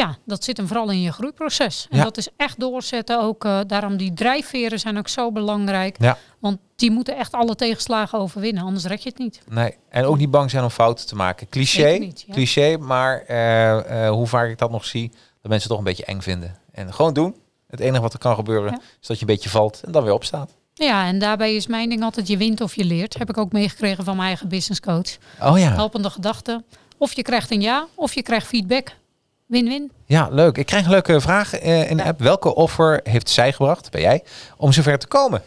Ja, 0.00 0.16
dat 0.26 0.44
zit 0.44 0.56
hem 0.56 0.66
vooral 0.66 0.90
in 0.90 1.00
je 1.00 1.12
groeiproces. 1.12 1.86
En 1.90 1.96
Ja. 1.98 2.04
dat 2.04 2.16
is 2.16 2.28
echt 2.36 2.60
doorzetten. 2.60 3.20
Ook, 3.22 3.44
eh, 3.44 3.60
daarom 3.66 3.96
die 3.96 4.12
drijfveren 4.12 4.78
zijn 4.80 4.98
ook 4.98 5.08
zo 5.08 5.32
belangrijk. 5.32 5.96
Ja. 5.98 6.18
Want 6.38 6.58
die 6.76 6.90
moeten 6.90 7.16
echt 7.16 7.32
alle 7.32 7.54
tegenslagen 7.54 8.18
overwinnen, 8.18 8.62
anders 8.62 8.84
red 8.84 9.02
je 9.02 9.08
het 9.08 9.18
niet. 9.18 9.40
Nee, 9.48 9.76
en 9.88 10.04
ook 10.04 10.18
niet 10.18 10.30
bang 10.30 10.50
zijn 10.50 10.64
om 10.64 10.70
fouten 10.70 11.06
te 11.06 11.14
maken. 11.14 11.48
Cliché, 11.48 11.80
Zeker 11.80 12.06
niet, 12.06 12.24
ja. 12.26 12.32
cliché, 12.34 12.76
maar 12.76 13.22
eh, 13.26 14.06
eh, 14.06 14.10
hoe 14.12 14.26
vaak 14.26 14.48
ik 14.50 14.58
dat 14.58 14.70
nog 14.70 14.84
zie, 14.84 15.08
dat 15.10 15.50
mensen 15.50 15.58
het 15.58 15.68
toch 15.68 15.78
een 15.78 15.84
beetje 15.84 16.04
eng 16.04 16.20
vinden. 16.20 16.56
En 16.72 16.94
gewoon 16.94 17.12
doen. 17.14 17.34
Het 17.68 17.80
enige 17.80 18.02
wat 18.02 18.12
er 18.12 18.18
kan 18.18 18.34
gebeuren, 18.34 18.72
is 19.00 19.06
dat 19.06 19.16
je 19.18 19.26
een 19.26 19.34
beetje 19.34 19.48
valt 19.48 19.80
en 19.84 19.92
dan 19.92 20.02
weer 20.04 20.12
opstaat. 20.12 20.50
Ja, 20.74 21.06
en 21.06 21.18
daarbij 21.18 21.54
is 21.54 21.66
mijn 21.66 21.88
ding 21.88 22.02
altijd 22.02 22.28
je 22.28 22.36
wint 22.36 22.60
of 22.60 22.74
je 22.74 22.84
leert. 22.84 23.18
Heb 23.18 23.28
ik 23.28 23.38
ook 23.38 23.52
meegekregen 23.52 24.04
van 24.04 24.16
mijn 24.16 24.28
eigen 24.28 24.48
business 24.48 24.80
coach. 24.80 25.16
Oh 25.42 25.58
ja. 25.58 25.72
Helpende 25.72 26.10
gedachten. 26.10 26.64
Of 26.98 27.12
je 27.12 27.22
krijgt 27.22 27.50
een 27.50 27.60
ja, 27.60 27.86
of 27.94 28.14
je 28.14 28.22
krijgt 28.22 28.46
feedback. 28.46 28.96
Win-win. 29.50 29.90
Ja, 30.06 30.28
leuk. 30.30 30.58
Ik 30.58 30.66
krijg 30.66 30.84
een 30.84 30.90
leuke 30.90 31.20
vraag 31.20 31.54
eh, 31.54 31.90
in 31.90 31.96
de 31.96 32.04
app. 32.04 32.20
Welke 32.20 32.54
offer 32.54 33.00
heeft 33.02 33.30
zij 33.30 33.52
gebracht, 33.52 33.90
ben 33.90 34.00
jij, 34.00 34.22
om 34.56 34.72
zover 34.72 34.98
te 34.98 35.06
komen? 35.06 35.42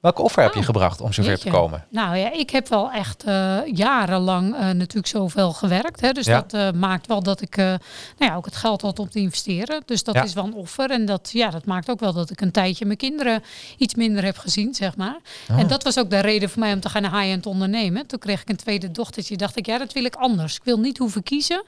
Welke 0.00 0.22
offer 0.22 0.42
heb 0.42 0.52
je 0.54 0.58
Oh, 0.58 0.64
gebracht 0.64 1.00
om 1.00 1.12
zover 1.12 1.38
te 1.38 1.48
komen? 1.50 1.84
Nou 1.90 2.16
ja, 2.16 2.32
ik 2.32 2.50
heb 2.50 2.68
wel 2.68 2.90
echt 2.90 3.24
eh, 3.24 3.58
jarenlang 3.66 4.54
eh, 4.54 4.60
natuurlijk 4.60 5.06
zoveel 5.06 5.52
gewerkt. 5.52 6.00
Hè, 6.00 6.12
dus 6.12 6.26
Ja. 6.26 6.40
dat 6.40 6.52
eh, 6.52 6.80
maakt 6.80 7.06
wel 7.06 7.22
dat 7.22 7.40
ik 7.40 7.56
nou 7.56 7.78
ja, 8.18 8.34
ook 8.34 8.44
het 8.44 8.56
geld 8.56 8.82
had 8.82 8.98
om 8.98 9.10
te 9.10 9.18
investeren. 9.18 9.82
Dus 9.86 10.02
dat 10.04 10.14
Ja. 10.14 10.22
is 10.22 10.32
wel 10.32 10.44
een 10.44 10.54
offer. 10.54 10.90
En 10.90 11.04
dat, 11.04 11.30
ja, 11.32 11.50
dat 11.50 11.64
maakt 11.64 11.90
ook 11.90 12.00
wel 12.00 12.12
dat 12.12 12.30
ik 12.30 12.40
een 12.40 12.50
tijdje 12.50 12.84
mijn 12.84 12.98
kinderen 12.98 13.42
iets 13.78 13.94
minder 13.94 14.24
heb 14.24 14.38
gezien, 14.38 14.74
zeg 14.74 14.96
maar. 14.96 15.16
Ah. 15.48 15.58
En 15.58 15.66
dat 15.66 15.82
was 15.84 15.98
ook 15.98 16.10
de 16.10 16.20
reden 16.20 16.50
voor 16.50 16.60
mij 16.60 16.72
om 16.72 16.80
te 16.80 16.88
gaan 16.88 17.02
high-end 17.04 17.46
ondernemen. 17.46 18.06
Toen 18.06 18.18
kreeg 18.18 18.40
ik 18.40 18.48
een 18.48 18.56
tweede 18.56 18.90
dochtertje. 18.90 19.36
Dacht 19.36 19.56
ik, 19.56 19.66
ja, 19.66 19.78
dat 19.78 19.92
wil 19.92 20.04
ik 20.04 20.14
anders. 20.14 20.54
Ik 20.56 20.64
wil 20.64 20.78
niet 20.78 20.98
hoeven 20.98 21.22
kiezen. 21.22 21.62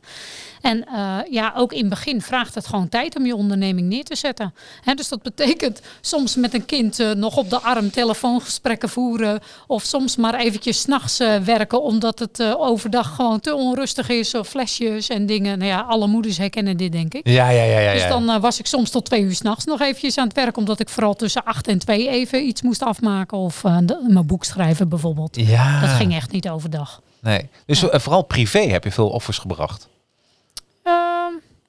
En 0.60 0.84
ja, 1.30 1.52
ook 1.56 1.72
in 1.72 1.80
het 1.80 1.88
begin 1.88 2.22
vraagt 2.22 2.54
het 2.54 2.66
gewoon 2.66 2.88
tijd 2.88 3.16
om 3.16 3.26
je 3.26 3.34
onderneming 3.36 3.88
neer 3.88 4.04
te 4.04 4.16
zetten. 4.16 4.54
Hè, 4.84 4.94
dus 4.94 5.08
dat 5.08 5.22
betekent 5.22 5.80
soms 6.00 6.36
met 6.36 6.54
een 6.54 6.66
kind 6.66 7.14
nog 7.16 7.36
op 7.36 7.50
de 7.50 7.60
arm 7.60 7.90
telefoongesprekken 8.20 8.88
voeren. 8.88 9.40
Of 9.66 9.82
soms 9.82 10.16
maar 10.16 10.34
eventjes 10.34 10.80
s'nachts 10.80 11.18
nachts 11.18 11.44
werken 11.46 11.82
omdat 11.82 12.18
het 12.18 12.40
eh, 12.40 12.54
overdag 12.60 13.14
gewoon 13.14 13.40
te 13.40 13.54
onrustig 13.54 14.08
is. 14.08 14.34
Of 14.34 14.48
flesjes 14.48 15.08
en 15.08 15.26
dingen. 15.26 15.58
Nou 15.58 15.70
ja, 15.70 15.80
alle 15.80 16.06
moeders 16.06 16.38
herkennen 16.38 16.76
dit 16.76 16.92
denk 16.92 17.14
ik. 17.14 17.28
Ja, 17.28 17.50
ja, 17.50 17.62
ja, 17.62 17.78
ja. 17.78 17.92
Dus 17.92 18.08
dan 18.08 18.30
eh, 18.30 18.40
was 18.40 18.58
ik 18.58 18.66
soms 18.66 18.90
tot 18.90 19.04
twee 19.04 19.22
uur 19.22 19.34
s'nachts 19.34 19.64
nog 19.64 19.80
eventjes 19.80 20.18
aan 20.18 20.26
het 20.26 20.36
werk. 20.36 20.56
Omdat 20.56 20.80
ik 20.80 20.88
vooral 20.88 21.14
tussen 21.14 21.44
acht 21.44 21.68
en 21.68 21.78
twee 21.78 22.08
even 22.08 22.46
iets 22.46 22.62
moest 22.62 22.82
afmaken. 22.82 23.38
Of 23.38 23.60
de- 23.60 24.06
mijn 24.08 24.26
boek 24.26 24.44
schrijven 24.44 24.88
bijvoorbeeld. 24.88 25.36
ja. 25.36 25.80
Dat 25.80 25.90
ging 25.90 26.14
echt 26.14 26.30
niet 26.32 26.48
overdag. 26.48 27.00
Nee. 27.20 27.48
Dus 27.66 27.84
vooral 27.90 28.22
privé 28.22 28.58
heb 28.60 28.84
je 28.84 28.90
veel 28.92 29.08
offers 29.08 29.38
gebracht. 29.38 29.88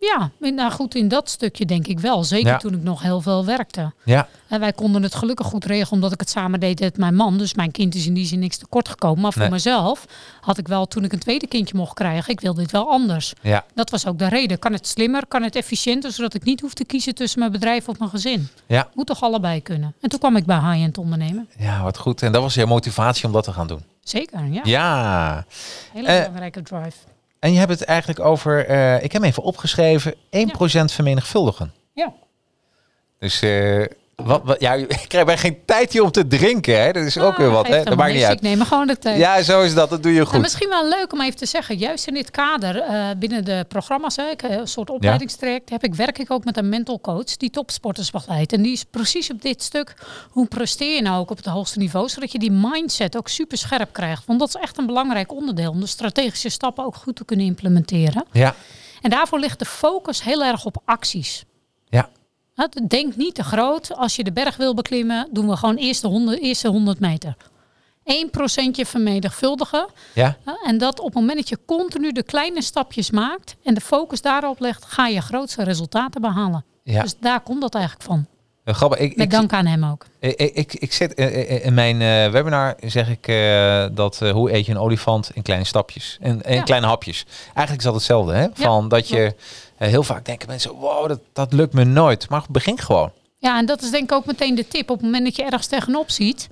Ja, 0.10 0.30
nou 0.40 0.72
goed, 0.72 0.96
in 0.96 1.08
dat 1.08 1.30
stukje 1.30 1.66
denk 1.66 1.88
ik 1.88 2.00
wel. 2.00 2.24
Zeker 2.24 2.48
Ja. 2.48 2.58
toen 2.58 2.74
ik 2.74 2.84
nog 2.84 3.02
heel 3.02 3.22
veel 3.22 3.46
werkte. 3.46 3.92
Ja. 4.04 4.28
En 4.48 4.60
wij 4.60 4.74
konden 4.74 5.04
het 5.04 5.16
gelukkig 5.16 5.46
goed 5.48 5.66
regelen 5.66 5.92
omdat 5.92 6.12
ik 6.12 6.20
het 6.20 6.30
samen 6.30 6.60
deed 6.60 6.80
met 6.80 6.98
mijn 6.98 7.16
man. 7.16 7.38
Dus 7.38 7.54
mijn 7.54 7.72
kind 7.72 7.96
is 7.96 8.06
in 8.06 8.14
die 8.14 8.26
zin 8.26 8.40
niks 8.40 8.58
tekort 8.58 8.90
gekomen. 8.90 9.22
Maar 9.22 9.32
voor 9.34 9.42
Nee. 9.42 9.52
mezelf 9.52 10.06
had 10.42 10.58
ik 10.58 10.68
wel, 10.68 10.86
toen 10.88 11.04
ik 11.04 11.14
een 11.14 11.20
tweede 11.20 11.48
kindje 11.48 11.78
mocht 11.78 11.94
krijgen, 11.94 12.32
ik 12.34 12.40
wilde 12.42 12.62
dit 12.62 12.72
wel 12.72 12.90
anders. 12.90 13.34
Ja. 13.42 13.66
Dat 13.74 13.90
was 13.90 14.06
ook 14.08 14.20
de 14.20 14.28
reden. 14.28 14.60
Kan 14.60 14.74
het 14.74 14.88
slimmer, 14.88 15.28
kan 15.28 15.44
het 15.44 15.56
efficiënter, 15.56 16.12
zodat 16.12 16.34
ik 16.34 16.44
niet 16.44 16.62
hoef 16.62 16.74
te 16.74 16.86
kiezen 16.86 17.16
tussen 17.16 17.40
mijn 17.40 17.52
bedrijf 17.52 17.90
of 17.90 17.98
mijn 18.00 18.10
gezin. 18.12 18.48
Ja. 18.68 18.90
Moet 18.94 19.08
toch 19.08 19.22
allebei 19.24 19.62
kunnen. 19.62 19.94
En 20.02 20.10
toen 20.10 20.20
kwam 20.20 20.36
ik 20.36 20.46
bij 20.46 20.60
high-end 20.60 20.98
ondernemen. 20.98 21.50
Ja, 21.58 21.84
wat 21.84 21.98
goed. 21.98 22.22
En 22.22 22.32
dat 22.32 22.42
was 22.42 22.54
je 22.54 22.66
motivatie 22.66 23.26
om 23.26 23.32
dat 23.32 23.44
te 23.44 23.52
gaan 23.54 23.68
doen. 23.68 23.84
Zeker, 24.04 24.46
ja. 24.46 24.62
Ja. 24.64 25.46
Hele 25.94 26.08
Eh, 26.08 26.18
belangrijke 26.18 26.62
drive. 26.62 26.98
En 27.42 27.52
je 27.54 27.60
hebt 27.60 27.72
het 27.72 27.84
eigenlijk 27.84 28.20
over, 28.20 28.66
eh, 28.66 28.96
ik 29.04 29.12
heb 29.12 29.22
hem 29.22 29.24
even 29.24 29.44
opgeschreven, 29.44 30.16
1% 30.30 30.92
vermenigvuldigen. 30.92 31.74
Ja. 31.94 32.14
Dus 33.20 33.42
eh, 33.42 33.86
wat, 34.24 34.42
wat, 34.44 34.60
ja, 34.60 34.74
ik 35.02 35.06
krijg 35.08 35.26
bij 35.26 35.38
geen 35.38 35.58
tijd 35.66 35.92
hier 35.94 36.04
om 36.04 36.12
te 36.12 36.28
drinken. 36.28 36.82
Hè? 36.82 36.92
Dat 36.92 37.04
is 37.04 37.18
ook 37.18 37.32
Ah, 37.32 37.38
weer 37.38 37.50
wat. 37.50 37.68
Hè? 37.68 37.84
Dat 37.84 37.96
maakt 37.96 38.14
niet 38.14 38.24
uit. 38.24 38.34
Ik 38.38 38.42
neem 38.42 38.62
gewoon 38.62 38.88
de 38.88 38.98
tijd. 38.98 39.18
Ja, 39.18 39.42
zo 39.42 39.62
is 39.62 39.74
dat. 39.74 39.90
Dat 39.90 40.04
doe 40.04 40.12
je 40.12 40.18
Nou, 40.18 40.30
goed. 40.32 40.42
misschien 40.42 40.70
wel 40.70 40.88
leuk 40.90 41.14
om 41.14 41.22
even 41.22 41.36
te 41.36 41.46
zeggen, 41.46 41.78
juist 41.78 42.08
in 42.08 42.14
dit 42.14 42.32
kader 42.32 42.80
eh, 42.80 43.06
binnen 43.18 43.46
de 43.46 43.66
programma's, 43.68 44.16
hè, 44.16 44.30
ik, 44.30 44.42
eh, 44.42 44.56
een 44.58 44.68
soort 44.68 44.90
opleidingstraject, 44.90 45.70
heb 45.70 45.84
ik, 45.84 45.96
werk 45.96 46.18
ik 46.20 46.32
ook 46.32 46.44
met 46.44 46.58
een 46.58 46.70
mental 46.70 47.02
coach 47.02 47.38
die 47.38 47.50
topsporters 47.50 48.12
begeleidt. 48.12 48.54
En 48.54 48.62
die 48.62 48.72
is 48.72 48.84
precies 48.84 49.32
op 49.32 49.42
dit 49.42 49.64
stuk, 49.64 49.94
hoe 50.30 50.48
presteer 50.48 50.96
je 50.96 51.02
nou 51.02 51.20
ook 51.20 51.32
op 51.32 51.38
het 51.38 51.46
hoogste 51.46 51.80
niveau, 51.80 52.10
zodat 52.10 52.32
je 52.32 52.40
die 52.40 52.52
mindset 52.52 53.18
ook 53.18 53.28
super 53.28 53.58
scherp 53.58 53.94
krijgt. 53.94 54.24
Want 54.26 54.40
dat 54.40 54.48
is 54.48 54.56
echt 54.56 54.78
een 54.78 54.86
belangrijk 54.86 55.34
onderdeel 55.34 55.72
om 55.72 55.80
de 55.80 55.88
strategische 55.88 56.50
stappen 56.50 56.86
ook 56.86 56.96
goed 56.96 57.16
te 57.16 57.26
kunnen 57.26 57.46
implementeren. 57.46 58.26
Ja, 58.32 58.56
En 59.02 59.10
daarvoor 59.10 59.40
ligt 59.40 59.60
de 59.60 59.66
focus 59.66 60.24
heel 60.24 60.44
erg 60.44 60.66
op 60.66 60.82
acties. 60.86 61.44
Denk 62.88 63.16
niet 63.16 63.36
te 63.36 63.44
groot. 63.44 63.96
Als 63.96 64.16
je 64.16 64.24
de 64.24 64.32
berg 64.32 64.56
wil 64.58 64.74
beklimmen, 64.74 65.28
doen 65.32 65.48
we 65.50 65.56
gewoon 65.56 65.76
eerst 65.76 66.02
de 66.02 66.08
100, 66.08 66.40
eerste 66.42 66.68
100 66.68 67.00
meter. 67.00 67.36
1% 68.04 68.88
vermenigvuldigen. 68.88 69.88
ja. 70.14 70.38
En 70.66 70.78
dat 70.78 71.00
op 71.00 71.06
het 71.06 71.14
moment 71.14 71.38
dat 71.38 71.50
je 71.50 71.58
continu 71.66 72.12
de 72.12 72.24
kleine 72.24 72.62
stapjes 72.62 73.12
maakt 73.12 73.56
en 73.64 73.74
de 73.74 73.82
focus 73.82 74.22
daarop 74.22 74.60
legt, 74.60 74.86
ga 74.86 75.08
je 75.08 75.22
grootste 75.22 75.64
resultaten 75.64 76.22
behalen. 76.22 76.66
ja. 76.84 77.02
Dus 77.02 77.16
daar 77.20 77.40
komt 77.42 77.62
dat 77.62 77.74
eigenlijk 77.76 78.06
van. 78.06 78.26
Eh, 78.64 78.74
Grappig. 78.74 79.00
Ik, 79.00 79.16
Met 79.16 79.26
ik, 79.26 79.32
dank 79.32 79.54
aan 79.54 79.66
hem 79.66 79.86
ook. 79.86 80.06
ik, 80.20 80.36
ik, 80.38 80.74
ik, 80.74 80.94
zit 80.94 81.14
eh, 81.14 81.26
eh, 81.56 81.66
in 81.66 81.74
mijn 81.74 82.02
eh, 82.02 82.32
webinar 82.32 82.76
zeg 82.86 83.10
ik 83.10 83.28
eh, 83.28 83.86
dat 83.92 84.22
eh, 84.22 84.32
hoe 84.32 84.54
eet 84.54 84.66
je 84.66 84.72
een 84.72 84.78
olifant 84.80 85.30
in 85.34 85.42
kleine 85.42 85.66
stapjes 85.66 86.18
en 86.22 86.42
in 86.42 86.56
Ja. 86.56 86.62
kleine 86.64 86.88
hapjes. 86.88 87.26
Eigenlijk 87.46 87.78
is 87.78 87.84
dat 87.84 87.94
hetzelfde, 87.94 88.34
hè? 88.34 88.48
Van 88.54 88.88
dat 88.90 89.08
je 89.08 89.24
eh, 89.26 89.32
heel 89.90 90.04
vaak 90.04 90.26
denken 90.26 90.48
mensen, 90.48 90.72
wow, 90.72 91.08
dat, 91.08 91.20
dat 91.34 91.54
lukt 91.54 91.74
me 91.74 91.84
nooit. 91.84 92.30
Maar 92.30 92.44
begin 92.50 92.80
gewoon. 92.80 93.12
Ja, 93.38 93.58
en 93.58 93.66
dat 93.66 93.82
is 93.82 93.90
denk 93.92 94.04
ik 94.04 94.12
ook 94.12 94.26
meteen 94.26 94.56
de 94.56 94.68
tip. 94.68 94.90
Op 94.90 94.96
het 94.98 95.06
moment 95.06 95.24
dat 95.26 95.36
je 95.36 95.44
ergens 95.44 95.68
tegenop 95.68 96.10
ziet 96.12 96.48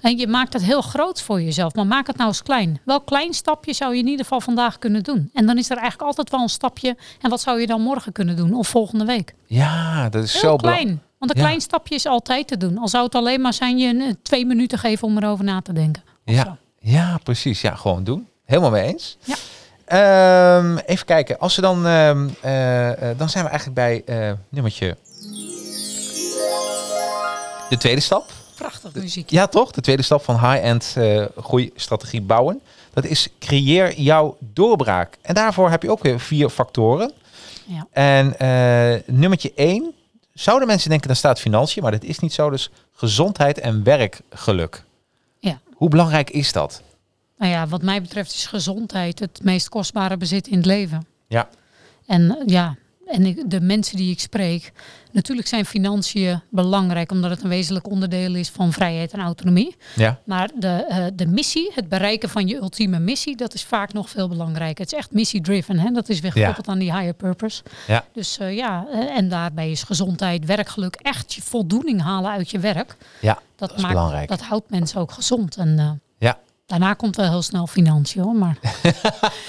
en 0.00 0.18
je 0.18 0.26
maakt 0.26 0.52
het 0.52 0.62
heel 0.62 0.80
groot 0.82 1.22
voor 1.22 1.42
jezelf, 1.42 1.74
maar 1.74 1.86
maak 1.86 2.06
het 2.06 2.16
nou 2.16 2.28
eens 2.28 2.42
klein. 2.42 2.80
Welk 2.84 3.06
klein 3.06 3.32
stapje 3.34 3.72
zou 3.72 3.92
je 3.94 4.00
in 4.00 4.06
ieder 4.06 4.22
geval 4.24 4.40
vandaag 4.40 4.78
kunnen 4.78 5.02
doen? 5.02 5.30
En 5.32 5.46
dan 5.46 5.58
is 5.58 5.70
er 5.70 5.76
eigenlijk 5.76 6.06
altijd 6.06 6.30
wel 6.30 6.40
een 6.40 6.48
stapje. 6.48 6.96
En 7.20 7.30
wat 7.30 7.40
zou 7.40 7.60
je 7.60 7.66
dan 7.66 7.80
morgen 7.80 8.12
kunnen 8.12 8.36
doen 8.36 8.54
of 8.54 8.68
volgende 8.68 9.04
week? 9.04 9.34
Ja, 9.46 10.08
dat 10.08 10.22
is 10.22 10.32
Heel 10.32 10.40
zo 10.40 10.56
belangrijk. 10.56 10.86
klein. 10.86 11.02
Want 11.18 11.30
een 11.30 11.38
Ja. 11.40 11.46
klein 11.46 11.60
stapje 11.60 11.94
is 11.94 12.06
altijd 12.06 12.46
te 12.48 12.56
doen. 12.56 12.78
Al 12.78 12.88
zou 12.88 13.04
het 13.04 13.14
alleen 13.14 13.40
maar 13.40 13.54
zijn 13.54 13.78
je 13.78 13.88
een, 13.88 14.00
eh, 14.00 14.12
twee 14.22 14.46
minuten 14.46 14.78
geven 14.78 15.06
om 15.08 15.16
erover 15.18 15.44
na 15.44 15.60
te 15.62 15.72
denken. 15.72 16.02
Zo. 16.26 16.32
Ja, 16.32 16.56
ja, 16.80 17.18
precies. 17.22 17.60
Ja, 17.60 17.74
gewoon 17.74 18.04
doen. 18.04 18.28
Helemaal 18.44 18.70
mee 18.70 18.82
eens. 18.92 19.16
Ja. 19.24 19.34
Ehm, 19.84 20.76
even 20.76 21.06
kijken. 21.06 21.38
Als 21.38 21.56
we 21.56 21.62
dan, 21.62 21.86
ehm, 21.86 22.28
eh, 22.40 23.10
eh, 23.10 23.18
dan 23.18 23.28
zijn 23.28 23.44
we 23.44 23.50
eigenlijk 23.50 23.74
bij 23.74 24.02
eh, 24.06 24.32
nummertje. 24.48 24.96
De 27.68 27.76
tweede 27.78 28.00
stap. 28.00 28.32
Prachtig 28.56 28.94
muziek. 28.94 29.30
Ja, 29.30 29.46
toch? 29.46 29.70
De 29.70 29.80
tweede 29.80 30.02
stap 30.02 30.24
van 30.24 30.34
high-end 30.50 30.96
groeistrategie 31.36 32.22
bouwen. 32.22 32.60
Dat 32.92 33.04
is 33.04 33.28
creëer 33.38 34.00
jouw 34.00 34.36
doorbraak. 34.38 35.16
En 35.22 35.34
daarvoor 35.34 35.70
heb 35.70 35.82
je 35.82 35.90
ook 35.90 36.02
weer 36.02 36.20
vier 36.20 36.48
factoren. 36.48 37.12
Ja. 37.64 37.86
En 37.92 38.34
nummertje 39.06 39.52
één. 39.54 39.94
Zouden 40.34 40.68
mensen 40.68 40.88
denken, 40.88 41.06
dan 41.06 41.16
staat 41.16 41.40
financiën. 41.40 41.82
Maar 41.82 41.92
dat 41.92 42.02
is 42.02 42.18
niet 42.18 42.32
zo. 42.32 42.50
Dus 42.50 42.70
gezondheid 42.92 43.58
en 43.58 43.84
werkgeluk. 43.84 44.84
Ja. 45.38 45.58
Hoe 45.74 45.88
belangrijk 45.88 46.30
is 46.30 46.52
dat? 46.52 46.82
Nou 47.38 47.50
ja, 47.52 47.66
wat 47.66 47.82
mij 47.82 48.02
betreft 48.02 48.34
is 48.34 48.46
gezondheid 48.46 49.18
het 49.18 49.40
meest 49.42 49.68
kostbare 49.68 50.16
bezit 50.16 50.46
in 50.46 50.56
het 50.56 50.66
leven. 50.66 51.06
Ja. 51.28 51.48
En 52.06 52.42
ja, 52.46 52.76
en 53.06 53.26
ik- 53.26 53.50
de 53.50 53.60
mensen 53.60 53.96
die 53.96 54.10
ik 54.10 54.20
spreek, 54.20 54.72
natuurlijk 55.12 55.48
zijn 55.48 55.64
financiën 55.66 56.40
belangrijk 56.50 57.10
omdat 57.12 57.30
het 57.30 57.42
een 57.42 57.48
wezenlijk 57.48 57.90
onderdeel 57.90 58.34
is 58.34 58.48
van 58.48 58.72
vrijheid 58.72 59.12
en 59.12 59.20
autonomie. 59.20 59.76
Ja. 59.94 60.20
Maar 60.24 60.50
de, 60.54 60.68
eh, 60.88 61.04
de 61.14 61.26
missie, 61.26 61.70
het 61.74 61.88
bereiken 61.88 62.28
van 62.28 62.46
je 62.48 62.54
ultieme 62.56 62.98
missie, 62.98 63.36
dat 63.36 63.54
is 63.54 63.64
vaak 63.64 63.92
nog 63.92 64.10
veel 64.10 64.28
belangrijker. 64.28 64.84
Het 64.84 64.92
is 64.92 64.98
echt 64.98 65.12
missie-driven, 65.12 65.78
hè? 65.78 65.90
dat 65.90 66.08
is 66.08 66.20
weer 66.20 66.32
gekoppeld 66.32 66.68
aan 66.68 66.78
die 66.78 66.92
higher 66.96 67.14
purpose. 67.14 67.62
Ja. 67.86 68.04
Dus 68.12 68.38
eh, 68.38 68.56
ja, 68.56 68.86
eh, 68.92 69.16
en 69.16 69.28
daarbij 69.28 69.70
is 69.70 69.82
gezondheid, 69.82 70.44
werkgeluk, 70.44 70.94
echt 70.94 71.34
je 71.34 71.42
voldoening 71.42 72.02
halen 72.02 72.30
uit 72.30 72.50
je 72.50 72.58
werk. 72.58 72.96
Ja, 73.20 73.34
Dat, 73.34 73.42
dat 73.68 73.76
is 73.76 73.82
maakt, 73.82 73.94
belangrijk. 73.94 74.28
dat 74.28 74.40
houdt 74.40 74.70
mensen 74.70 75.00
ook 75.00 75.12
gezond. 75.12 75.56
En 75.56 76.00
Ja. 76.18 76.38
Daarna 76.66 76.94
komt 76.94 77.16
wel 77.16 77.28
heel 77.30 77.42
snel 77.42 77.66
financiën 77.66 78.22
hoor. 78.22 78.34
Maar 78.34 78.58
Ja, 78.62 78.70
die 78.82 78.92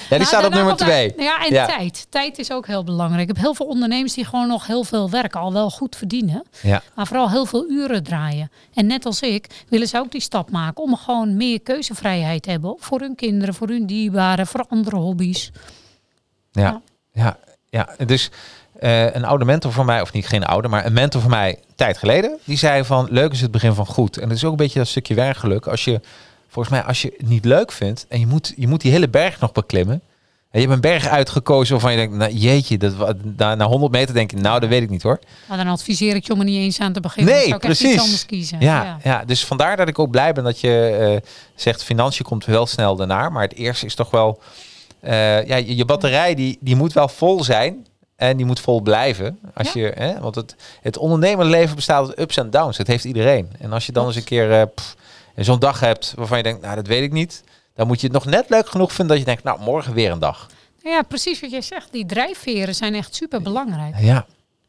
Nou, 0.10 0.24
staat 0.24 0.36
op 0.46 0.52
daarna 0.52 0.56
nummer 0.56 0.76
twee. 0.76 1.14
Ja, 1.18 1.46
en 1.46 1.54
Ja. 1.54 1.66
tijd. 1.66 2.08
Tijd 2.10 2.38
is 2.40 2.52
ook 2.52 2.68
heel 2.68 2.84
belangrijk. 2.84 3.22
Ik 3.22 3.36
heb 3.36 3.44
heel 3.44 3.54
veel 3.54 3.66
ondernemers 3.66 4.14
die 4.14 4.26
gewoon 4.26 4.48
nog 4.48 4.68
heel 4.68 4.84
veel 4.84 5.10
werken, 5.10 5.40
al 5.40 5.54
wel 5.54 5.70
goed 5.70 5.96
verdienen, 5.96 6.44
Ja. 6.62 6.82
maar 6.96 7.08
vooral 7.08 7.30
heel 7.30 7.46
veel 7.46 7.70
uren 7.70 8.04
draaien. 8.04 8.52
En 8.74 8.88
net 8.88 9.06
als 9.06 9.22
ik 9.22 9.66
willen 9.70 9.88
ze 9.88 9.98
ook 9.98 10.12
die 10.12 10.22
stap 10.22 10.52
maken 10.52 10.84
om 10.84 10.96
gewoon 10.96 11.38
meer 11.38 11.62
keuzevrijheid 11.62 12.44
te 12.44 12.50
hebben 12.50 12.76
voor 12.80 13.00
hun 13.00 13.16
kinderen, 13.16 13.54
voor 13.54 13.68
hun 13.68 13.86
dierbaren, 13.86 14.48
voor 14.48 14.66
andere 14.70 14.96
hobby's. 14.96 15.52
Ja, 16.52 16.82
ja, 17.12 17.38
ja. 17.70 17.90
Dus 18.06 18.30
eh, 18.80 19.14
een 19.16 19.26
oude 19.26 19.46
mentor 19.46 19.72
van 19.72 19.86
mij, 19.86 20.02
of 20.02 20.12
niet 20.14 20.28
geen 20.28 20.44
oude, 20.46 20.68
maar 20.68 20.86
een 20.86 20.94
mentor 20.94 21.22
van 21.22 21.30
mij 21.30 21.50
een 21.50 21.76
tijd 21.76 21.98
geleden, 21.98 22.38
die 22.44 22.58
zei 22.58 22.84
van 22.86 23.08
leuk 23.10 23.32
is 23.32 23.42
het 23.42 23.52
begin 23.52 23.74
van 23.74 23.86
goed. 23.86 24.18
En 24.18 24.28
dat 24.28 24.38
is 24.38 24.44
ook 24.44 24.52
een 24.52 24.58
beetje 24.58 24.80
dat 24.80 24.88
stukje 24.88 25.14
werkgeluk. 25.14 25.68
Als 25.68 25.84
je, 25.86 26.02
volgens 26.56 26.76
mij, 26.76 26.84
als 26.84 27.02
je 27.02 27.14
het 27.18 27.28
niet 27.28 27.46
leuk 27.46 27.72
vindt 27.72 28.06
en 28.10 28.20
je 28.20 28.28
moet, 28.28 28.54
je 28.56 28.68
moet 28.68 28.82
die 28.82 28.92
hele 28.92 29.10
berg 29.10 29.40
nog 29.40 29.52
beklimmen. 29.52 30.02
En 30.52 30.62
je 30.62 30.68
hebt 30.68 30.74
een 30.74 30.92
berg 30.92 31.08
uitgekozen 31.08 31.72
waarvan 31.74 31.92
je 31.92 31.98
denkt, 31.98 32.16
nou 32.16 32.32
jeetje, 32.32 32.78
dat, 32.78 32.94
na, 33.38 33.56
na 33.56 33.66
100 33.66 33.92
meter 33.92 34.14
denk 34.14 34.32
je, 34.32 34.38
nou 34.38 34.60
dat 34.60 34.70
weet 34.70 34.82
ik 34.82 34.90
niet 34.90 35.04
hoor. 35.04 35.20
Maar 35.50 35.58
dan 35.58 35.68
adviseer 35.68 36.16
ik 36.16 36.26
je 36.26 36.34
om 36.34 36.40
er 36.40 36.46
niet 36.46 36.58
eens 36.58 36.80
aan 36.80 36.94
te 36.94 37.00
beginnen. 37.00 37.34
Nee, 37.34 37.42
Dan 37.42 37.50
zou 37.50 37.62
ik 37.62 37.68
precies. 37.68 37.94
iets 37.94 38.04
anders 38.04 38.26
kiezen. 38.26 38.60
Ja, 38.60 38.98
ja. 39.04 39.26
dus 39.26 39.46
vandaar 39.46 39.78
dat 39.78 39.88
ik 39.88 40.00
ook 40.00 40.12
blij 40.12 40.34
ben 40.34 40.44
dat 40.44 40.60
je 40.60 40.88
eh, 41.22 41.30
zegt, 41.56 41.84
financiën 41.84 42.26
komt 42.26 42.46
wel 42.46 42.66
snel 42.66 42.96
daarna. 42.96 43.30
Maar 43.30 43.44
het 43.44 43.56
eerste 43.56 43.86
is 43.86 43.96
toch 43.96 44.10
wel, 44.12 44.40
eh, 45.00 45.48
ja, 45.48 45.56
je, 45.56 45.76
je 45.76 45.86
batterij 45.86 46.36
die, 46.36 46.58
die 46.62 46.76
moet 46.76 46.94
wel 46.94 47.08
vol 47.08 47.44
zijn. 47.44 47.86
En 48.16 48.38
die 48.38 48.46
moet 48.46 48.60
vol 48.60 48.82
blijven. 48.82 49.40
Als 49.54 49.74
Ja. 49.74 49.82
je, 49.82 49.92
hè, 49.96 50.20
want 50.20 50.36
het, 50.36 50.56
het 50.82 50.98
ondernemerleven 50.98 51.76
bestaat 51.76 52.08
uit 52.08 52.20
ups 52.20 52.38
en 52.38 52.50
downs. 52.50 52.78
Dat 52.78 52.88
heeft 52.88 53.04
iedereen. 53.06 53.50
En 53.60 53.74
als 53.74 53.86
je 53.86 53.92
dan 53.92 54.06
eens 54.06 54.16
een 54.16 54.24
keer 54.24 54.52
eh, 54.52 54.62
pff, 54.76 54.96
zo'n 55.44 55.60
dag 55.60 55.80
hebt 55.80 56.14
waarvan 56.16 56.38
je 56.38 56.44
denkt, 56.44 56.62
nou 56.62 56.76
dat 56.76 56.88
weet 56.88 57.04
ik 57.04 57.12
niet. 57.12 57.44
Dan 57.74 57.88
moet 57.88 58.02
je 58.02 58.08
het 58.08 58.16
nog 58.16 58.26
net 58.26 58.50
leuk 58.50 58.70
genoeg 58.70 58.94
vinden 58.94 59.08
dat 59.08 59.18
je 59.18 59.32
denkt, 59.32 59.44
nou 59.44 59.60
morgen 59.62 59.94
weer 59.94 60.12
een 60.12 60.20
dag. 60.20 60.48
Ja, 60.84 61.02
precies 61.02 61.42
wat 61.42 61.52
jij 61.52 61.62
zegt. 61.62 61.92
Die 61.92 62.06
drijfveren 62.06 62.76
zijn 62.76 62.96
echt 62.96 63.16
super 63.16 63.42
belangrijk. 63.42 63.96
Ja, 64.00 64.26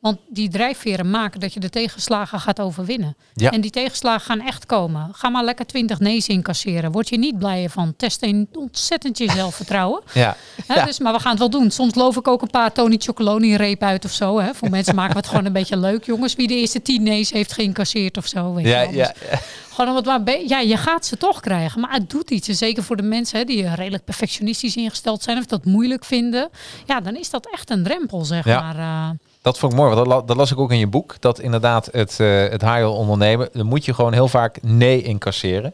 Want 0.07 0.19
die 0.29 0.49
drijfveren 0.49 1.11
maken 1.11 1.41
dat 1.41 1.53
je 1.55 1.61
de 1.61 1.71
tegenslagen 1.71 2.41
gaat 2.41 2.61
overwinnen. 2.61 3.17
Ja. 3.35 3.51
En 3.51 3.61
die 3.61 3.71
tegenslagen 3.71 4.21
gaan 4.27 4.41
echt 4.47 4.67
komen. 4.67 5.09
Ga 5.13 5.29
maar 5.29 5.45
lekker 5.45 5.67
20 5.67 5.99
nee's 6.01 6.29
incasseren. 6.29 6.93
Word 6.93 7.09
je 7.09 7.19
niet 7.19 7.39
blijer 7.39 7.71
van. 7.71 7.95
Test 7.97 8.23
een 8.23 8.49
ontzettend 8.53 9.19
je 9.19 9.31
zelfvertrouwen. 9.31 10.03
ja. 10.15 10.37
Hè, 10.67 10.75
Ja. 10.75 10.85
dus, 10.85 10.99
maar 10.99 11.13
we 11.13 11.21
gaan 11.21 11.31
het 11.31 11.39
wel 11.39 11.51
doen. 11.51 11.71
Soms 11.71 11.95
loof 11.95 12.17
ik 12.17 12.29
ook 12.29 12.43
een 12.43 12.51
paar 12.51 12.73
Tony 12.73 12.97
Chocoloni 12.99 13.57
reep 13.57 13.83
uit 13.83 14.05
of 14.05 14.11
zo. 14.13 14.39
Hè. 14.39 14.55
Voor 14.55 14.71
mensen 14.71 14.95
maken 14.95 15.13
we 15.13 15.19
het 15.19 15.29
gewoon 15.29 15.45
een 15.45 15.53
beetje 15.53 15.77
leuk. 15.77 16.05
Jongens, 16.05 16.35
wie 16.35 16.49
de 16.49 16.55
eerste 16.55 16.83
10 16.83 17.03
nee's 17.03 17.31
heeft 17.31 17.53
geïncasseerd 17.53 18.17
of 18.17 18.27
zo. 18.27 18.55
Weet 18.55 18.65
je 18.65 18.71
Ja, 18.71 18.79
wel. 18.81 18.89
Dus 18.89 18.97
ja, 18.97 19.13
Gewoon 19.77 19.91
om 19.91 19.97
het 19.97 20.25
maar 20.27 20.41
ja, 20.47 20.61
je 20.61 20.77
gaat 20.77 21.07
ze 21.07 21.17
toch 21.17 21.41
krijgen. 21.41 21.81
Maar 21.81 21.93
het 21.93 22.11
doet 22.11 22.31
iets. 22.31 22.49
En 22.49 22.55
zeker 22.57 22.83
voor 22.83 22.97
de 22.97 23.03
mensen 23.03 23.39
hè, 23.39 23.45
die 23.45 23.75
redelijk 23.75 24.05
perfectionistisch 24.05 24.77
ingesteld 24.77 25.23
zijn. 25.23 25.39
Of 25.39 25.47
dat 25.47 25.65
moeilijk 25.65 26.05
vinden. 26.05 26.49
Ja, 26.87 27.01
dan 27.01 27.17
is 27.17 27.31
dat 27.31 27.49
echt 27.53 27.71
een 27.71 27.83
drempel, 27.83 28.25
zeg 28.25 28.45
Ja. 28.45 28.61
maar. 28.61 28.79
eh. 28.79 29.11
Dat 29.47 29.59
vond 29.59 29.73
ik 29.73 29.79
mooi, 29.79 29.95
want 29.95 30.09
dat, 30.09 30.29
dat 30.29 30.37
las 30.37 30.51
ik 30.53 30.59
ook 30.59 30.71
in 30.73 30.79
je 30.79 30.87
boek. 30.87 31.17
Dat 31.21 31.39
inderdaad 31.41 31.89
het, 31.93 32.21
eh 32.21 32.49
het 32.49 32.61
high 32.63 32.85
ondernemen, 32.87 33.49
dan 33.53 33.67
moet 33.67 33.85
je 33.85 33.95
gewoon 33.95 34.13
heel 34.13 34.29
vaak 34.29 34.59
nee 34.63 35.03
incasseren. 35.03 35.73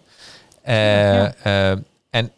Eh, 0.62 0.74
Ja. 0.74 1.35
eh, 1.42 1.70
en, 2.11 2.30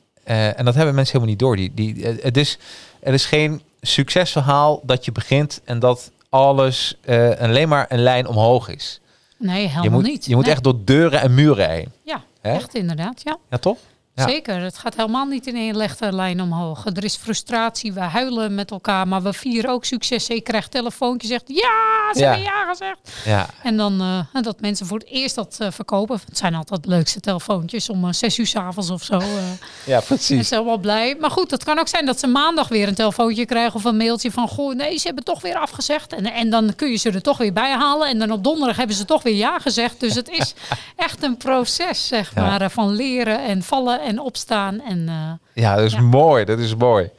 en 0.57 0.65
dat 0.65 0.75
hebben 0.75 0.95
mensen 0.95 1.13
helemaal 1.21 1.27
niet 1.27 1.39
door. 1.39 1.57
Die, 1.57 1.73
die, 1.75 2.07
het, 2.23 2.37
is, 2.37 2.59
het 3.01 3.15
is 3.15 3.27
geen 3.27 3.63
succesverhaal 3.81 4.81
dat 4.85 5.05
je 5.05 5.13
begint 5.13 5.61
en 5.65 5.79
dat 5.79 6.11
alles 6.29 6.97
alleen 7.39 7.69
maar 7.69 7.87
een 7.89 8.03
lijn 8.03 8.27
omhoog 8.27 8.69
is. 8.69 9.01
nee, 9.39 9.61
helemaal 9.67 9.83
Je 9.83 9.91
moet, 9.91 10.03
niet. 10.03 10.25
je 10.25 10.35
moet 10.35 10.45
Nee. 10.45 10.53
echt 10.55 10.65
door 10.65 10.79
deuren 10.85 11.21
en 11.21 11.35
muren 11.35 11.71
heen. 11.71 11.93
Ja, 12.05 12.23
echt 12.43 12.75
inderdaad. 12.75 13.21
Ja. 13.25 13.37
Ja, 13.51 13.59
toch? 13.59 13.79
Ja. 14.17 14.29
Zeker, 14.29 14.61
het 14.61 14.79
gaat 14.79 14.97
helemaal 14.97 15.25
niet 15.27 15.47
in 15.47 15.57
één 15.57 15.77
rechte 15.79 16.13
lijn 16.13 16.41
omhoog. 16.43 16.85
Er 16.87 17.05
is 17.05 17.17
frustratie, 17.17 17.93
we 17.93 18.01
huilen 18.01 18.55
met 18.55 18.71
elkaar, 18.71 19.09
maar 19.09 19.23
we 19.23 19.33
vieren 19.33 19.71
ook 19.71 19.85
successen. 19.85 20.35
Ik 20.35 20.45
krijg 20.45 20.69
telefoontje, 20.69 21.29
zegt 21.29 21.43
ja, 21.47 22.13
ze 22.13 22.21
Ja. 22.21 22.27
hebben 22.31 22.43
ja 22.45 22.65
gezegd. 22.69 22.99
Ja, 23.25 23.47
En 23.63 23.77
dan 23.77 24.01
eh, 24.33 24.43
dat 24.43 24.61
mensen 24.61 24.87
voor 24.87 24.99
het 24.99 25.09
eerst 25.09 25.35
dat 25.35 25.57
eh, 25.59 25.69
verkopen. 25.71 26.21
Het 26.27 26.39
zijn 26.39 26.55
altijd 26.55 26.83
de 26.83 26.89
leukste 26.89 27.21
telefoontjes 27.21 27.89
om 27.89 28.05
eh, 28.05 28.13
zes 28.13 28.39
uur 28.39 28.47
s 28.47 28.57
avonds 28.57 28.91
of 28.91 29.03
zo. 29.03 29.19
ja 29.87 29.97
en 29.97 30.03
precies. 30.07 30.49
ze 30.49 30.55
helemaal 30.55 30.79
blij. 30.79 31.17
Maar 31.21 31.31
goed, 31.31 31.51
het 31.51 31.65
kan 31.65 31.79
ook 31.79 31.89
zijn 31.89 32.07
dat 32.07 32.19
ze 32.19 32.27
maandag 32.27 32.69
weer 32.69 32.89
een 32.89 32.95
telefoontje 32.95 33.47
krijgen 33.47 33.75
of 33.75 33.85
een 33.85 33.97
mailtje 33.97 34.31
van 34.31 34.49
goh, 34.49 34.75
nee, 34.75 34.99
ze 34.99 35.07
hebben 35.07 35.25
toch 35.25 35.41
weer 35.43 35.57
afgezegd. 35.57 36.13
En, 36.13 36.25
en 36.33 36.51
dan 36.51 36.75
kun 36.77 36.91
je 36.91 36.97
ze 36.97 37.11
er 37.11 37.23
toch 37.23 37.39
weer 37.39 37.53
bij 37.53 37.73
halen. 37.73 38.09
En 38.09 38.19
dan 38.19 38.31
op 38.31 38.45
donderdag 38.45 38.77
hebben 38.77 38.97
ze 38.97 39.05
toch 39.05 39.23
weer 39.23 39.37
ja 39.37 39.59
gezegd. 39.59 40.01
Dus 40.01 40.15
het 40.15 40.29
is 40.29 40.55
echt 40.97 41.23
een 41.23 41.37
proces, 41.37 42.07
zeg 42.07 42.35
maar, 42.35 42.71
van 42.71 42.91
leren 42.95 43.39
en 43.45 43.63
vallen 43.63 44.03
en 44.05 44.19
opstaan. 44.21 44.81
En 44.81 45.09
eh, 45.09 45.63
Ja, 45.65 45.75
dat 45.77 45.85
is 45.85 45.93
Ja. 45.93 46.01
mooi. 46.01 46.45
Dat 46.45 46.59
is 46.59 46.75
mooi. 46.75 47.11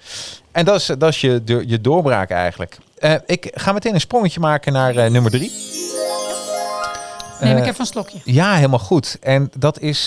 En 0.51 0.65
dat 0.65 0.75
is, 0.75 0.85
dat 0.85 1.09
is 1.09 1.21
je, 1.21 1.43
de- 1.43 1.63
je 1.67 1.81
doorbraak 1.81 2.29
eigenlijk. 2.29 2.77
Eh, 2.97 3.13
ik 3.25 3.51
ga 3.53 3.71
meteen 3.71 3.93
een 3.93 3.99
sprongetje 3.99 4.39
maken 4.39 4.73
naar 4.73 4.95
eh, 4.95 5.09
nummer 5.11 5.31
drie. 5.31 5.51
neem 7.39 7.57
ik 7.57 7.65
even 7.65 7.79
een 7.79 7.85
slokje. 7.85 8.19
Ja, 8.23 8.55
helemaal 8.55 8.79
goed. 8.79 9.17
En 9.21 9.51
dat 9.57 9.79
is 9.79 10.05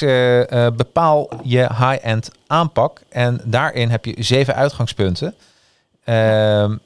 bepaal 0.77 1.29
je 1.43 1.59
high-end 1.79 2.31
aanpak. 2.47 3.01
En 3.09 3.41
daarin 3.45 3.91
heb 3.91 4.05
je 4.05 4.15
zeven 4.19 4.55
uitgangspunten. 4.55 5.35
Ehm, 6.05 6.77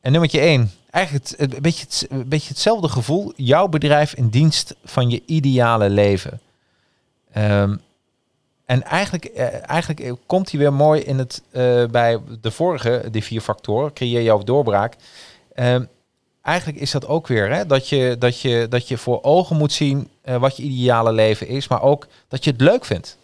en 0.00 0.12
nummertje 0.12 0.40
één. 0.40 0.70
Eigenlijk 0.90 1.28
het, 1.28 1.40
een, 1.54 1.62
beetje 1.62 1.84
het, 1.84 2.06
een 2.10 2.28
beetje 2.28 2.48
hetzelfde 2.48 2.88
gevoel. 2.88 3.32
Jouw 3.36 3.68
bedrijf 3.68 4.14
in 4.14 4.28
dienst 4.28 4.74
van 4.84 5.10
je 5.10 5.22
ideale 5.26 5.90
leven. 5.90 6.40
Ehm, 7.32 7.76
en 8.66 8.82
eigenlijk, 8.82 9.24
eh, 9.24 9.68
eigenlijk 9.68 10.14
komt 10.26 10.50
hij 10.50 10.60
weer 10.60 10.72
mooi 10.72 11.00
in 11.00 11.18
het, 11.18 11.42
eh, 11.50 11.84
bij 11.84 12.18
de 12.40 12.50
vorige, 12.50 13.08
die 13.10 13.24
vier 13.24 13.40
factoren. 13.40 13.92
Creëer 13.92 14.22
jouw 14.22 14.42
doorbraak. 14.42 14.96
Ehm, 15.54 15.84
eigenlijk 16.42 16.78
is 16.78 16.90
dat 16.90 17.06
ook 17.06 17.26
weer 17.26 17.50
hè, 17.50 17.66
dat, 17.66 17.88
je, 17.88 18.16
dat, 18.18 18.40
je, 18.40 18.66
dat 18.68 18.88
je 18.88 18.98
voor 18.98 19.22
ogen 19.22 19.56
moet 19.56 19.72
zien 19.72 20.08
eh, 20.22 20.36
wat 20.36 20.56
je 20.56 20.62
ideale 20.62 21.12
leven 21.12 21.48
is, 21.48 21.68
maar 21.68 21.82
ook 21.82 22.06
dat 22.28 22.44
je 22.44 22.50
het 22.50 22.60
leuk 22.60 22.84
vindt. 22.84 23.16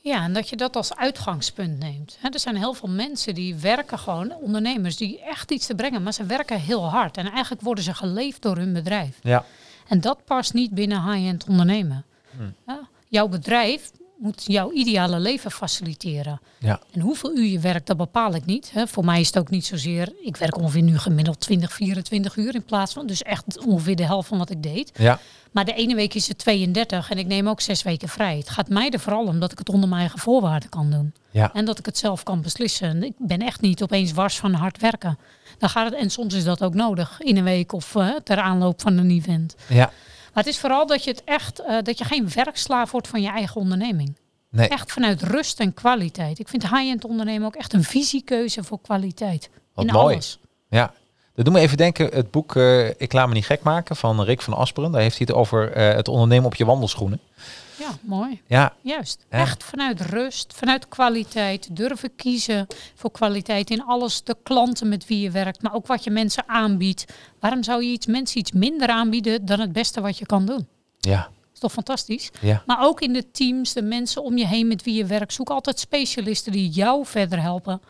Ja, 0.00 0.22
en 0.22 0.32
dat 0.32 0.48
je 0.48 0.56
dat 0.56 0.76
als 0.76 0.96
uitgangspunt 0.96 1.78
neemt. 1.78 2.18
Er 2.32 2.38
zijn 2.38 2.56
heel 2.56 2.74
veel 2.74 2.88
mensen 2.88 3.34
die 3.34 3.54
werken 3.54 3.98
gewoon, 3.98 4.34
ondernemers, 4.34 4.96
die 4.96 5.20
echt 5.20 5.50
iets 5.50 5.66
te 5.66 5.74
brengen, 5.74 6.02
maar 6.02 6.12
ze 6.12 6.24
werken 6.24 6.60
heel 6.60 6.88
hard. 6.88 7.16
En 7.16 7.30
eigenlijk 7.30 7.62
worden 7.62 7.84
ze 7.84 7.94
geleefd 7.94 8.42
door 8.42 8.56
hun 8.56 8.72
bedrijf. 8.72 9.18
Ja, 9.22 9.44
En 9.88 10.00
dat 10.00 10.24
past 10.24 10.54
niet 10.54 10.70
binnen 10.70 11.12
high-end 11.12 11.44
ondernemen. 11.48 12.04
Hmm. 12.36 12.54
Ja, 12.66 12.88
jouw 13.08 13.28
bedrijf 13.28 13.90
moet 14.24 14.44
jouw 14.46 14.72
ideale 14.72 15.18
leven 15.20 15.50
faciliteren. 15.50 16.40
ja, 16.58 16.80
En 16.92 17.00
hoeveel 17.00 17.36
uur 17.36 17.46
je 17.46 17.58
werkt, 17.58 17.86
dat 17.86 17.96
bepaal 17.96 18.34
ik 18.34 18.44
niet. 18.46 18.70
Hè. 18.72 18.86
Voor 18.86 19.04
mij 19.04 19.20
is 19.20 19.26
het 19.26 19.38
ook 19.38 19.50
niet 19.50 19.66
zozeer... 19.66 20.12
Ik 20.22 20.36
werk 20.36 20.56
ongeveer 20.56 20.82
nu 20.82 20.98
gemiddeld 20.98 21.40
20, 21.40 21.72
24 21.72 22.36
uur 22.36 22.54
in 22.54 22.64
plaats 22.64 22.92
van... 22.92 23.06
Dus 23.06 23.22
echt 23.22 23.66
ongeveer 23.66 23.96
de 23.96 24.04
helft 24.04 24.28
van 24.28 24.38
wat 24.38 24.50
ik 24.50 24.62
deed. 24.62 24.92
ja, 24.96 25.18
Maar 25.50 25.64
de 25.64 25.74
ene 25.74 25.94
week 25.94 26.14
is 26.14 26.28
het 26.28 26.38
32 26.38 27.10
en 27.10 27.18
ik 27.18 27.26
neem 27.26 27.48
ook 27.48 27.60
zes 27.60 27.82
weken 27.82 28.08
vrij. 28.08 28.36
Het 28.36 28.50
gaat 28.50 28.68
mij 28.68 28.90
er 28.90 29.00
vooral 29.00 29.24
om 29.26 29.40
dat 29.40 29.52
ik 29.52 29.58
het 29.58 29.68
onder 29.68 29.88
mijn 29.88 30.00
eigen 30.00 30.18
voorwaarden 30.18 30.68
kan 30.68 30.90
doen. 30.90 31.12
ja, 31.30 31.52
En 31.52 31.64
dat 31.64 31.78
ik 31.78 31.86
het 31.86 31.98
zelf 31.98 32.22
kan 32.22 32.42
beslissen. 32.42 32.88
En 32.88 33.02
Ik 33.02 33.14
ben 33.18 33.38
echt 33.38 33.60
niet 33.60 33.82
opeens 33.82 34.12
wars 34.12 34.36
van 34.36 34.52
hard 34.52 34.80
werken. 34.80 35.18
Dan 35.58 35.68
gaat 35.68 35.90
het, 35.90 35.94
en 35.94 36.10
soms 36.10 36.34
is 36.34 36.44
dat 36.44 36.62
ook 36.62 36.74
nodig 36.74 37.20
in 37.20 37.36
een 37.36 37.44
week 37.44 37.72
of 37.72 37.96
ter 38.24 38.38
aanloop 38.38 38.80
van 38.80 38.98
een 38.98 39.10
event. 39.10 39.54
ja. 39.68 39.90
Maar 40.34 40.44
het 40.44 40.52
is 40.52 40.58
vooral 40.58 40.86
dat 40.86 41.04
je 41.04 41.10
het 41.10 41.22
echt, 41.24 41.58
eh, 41.58 41.76
dat 41.82 41.98
je 41.98 42.04
geen 42.04 42.28
werkslaaf 42.34 42.90
wordt 42.90 43.08
van 43.08 43.22
je 43.22 43.28
eigen 43.28 43.60
onderneming. 43.60 44.16
Nee, 44.50 44.68
Echt 44.68 44.92
vanuit 44.92 45.22
rust 45.22 45.60
en 45.60 45.74
kwaliteit. 45.74 46.38
Ik 46.38 46.48
vind 46.48 46.62
high-end 46.62 47.04
ondernemen 47.04 47.46
ook 47.46 47.54
echt 47.54 47.72
een 47.72 47.82
visiekeuze 47.82 48.64
voor 48.64 48.80
kwaliteit. 48.80 49.50
Wat 49.74 49.84
in 49.84 49.92
mooi. 49.92 50.14
alles. 50.14 50.38
ja. 50.68 50.92
Dat 51.34 51.44
doet 51.44 51.54
me 51.54 51.60
even 51.60 51.76
denken, 51.76 52.08
het 52.12 52.30
boek 52.30 52.56
eh, 52.56 52.88
Ik 52.88 53.12
laat 53.12 53.28
me 53.28 53.34
niet 53.34 53.46
gek 53.46 53.62
maken 53.62 53.96
van 53.96 54.22
Rick 54.22 54.42
van 54.42 54.54
Asperen. 54.54 54.92
Daar 54.92 55.00
heeft 55.00 55.18
hij 55.18 55.26
het 55.28 55.36
over 55.36 55.72
eh, 55.72 55.94
het 55.94 56.08
ondernemen 56.08 56.46
op 56.46 56.54
je 56.54 56.64
wandelschoenen. 56.64 57.20
Ja, 57.78 57.90
mooi. 58.00 58.42
Ja, 58.46 58.72
Juist. 58.80 59.24
Ja. 59.30 59.38
Echt 59.38 59.64
vanuit 59.64 60.00
rust, 60.00 60.52
vanuit 60.56 60.88
kwaliteit. 60.88 61.76
Durven 61.76 62.14
kiezen 62.16 62.66
voor 62.94 63.10
kwaliteit 63.10 63.70
in 63.70 63.84
alles. 63.84 64.22
De 64.22 64.36
klanten 64.42 64.88
met 64.88 65.06
wie 65.06 65.20
je 65.20 65.30
werkt, 65.30 65.62
maar 65.62 65.74
ook 65.74 65.86
wat 65.86 66.04
je 66.04 66.10
mensen 66.10 66.44
aanbiedt. 66.46 67.04
Waarom 67.40 67.62
zou 67.62 67.84
je 67.84 67.90
iets, 67.90 68.06
mensen 68.06 68.38
iets 68.38 68.52
minder 68.52 68.88
aanbieden 68.88 69.44
dan 69.44 69.60
het 69.60 69.72
beste 69.72 70.00
wat 70.00 70.18
je 70.18 70.26
kan 70.26 70.46
doen? 70.46 70.66
ja, 71.00 71.30
is 71.54 71.60
toch 71.60 71.72
fantastisch? 71.72 72.30
ja, 72.40 72.62
Maar 72.66 72.84
ook 72.84 73.00
in 73.00 73.12
de 73.12 73.30
teams, 73.30 73.72
de 73.72 73.82
mensen 73.82 74.22
om 74.22 74.38
je 74.38 74.46
heen 74.46 74.68
met 74.68 74.82
wie 74.82 74.94
je 74.94 75.06
werkt. 75.06 75.32
Zoek 75.32 75.50
altijd 75.50 75.78
specialisten 75.78 76.52
die 76.52 76.68
jou 76.68 77.06
verder 77.06 77.40
helpen 77.40 77.80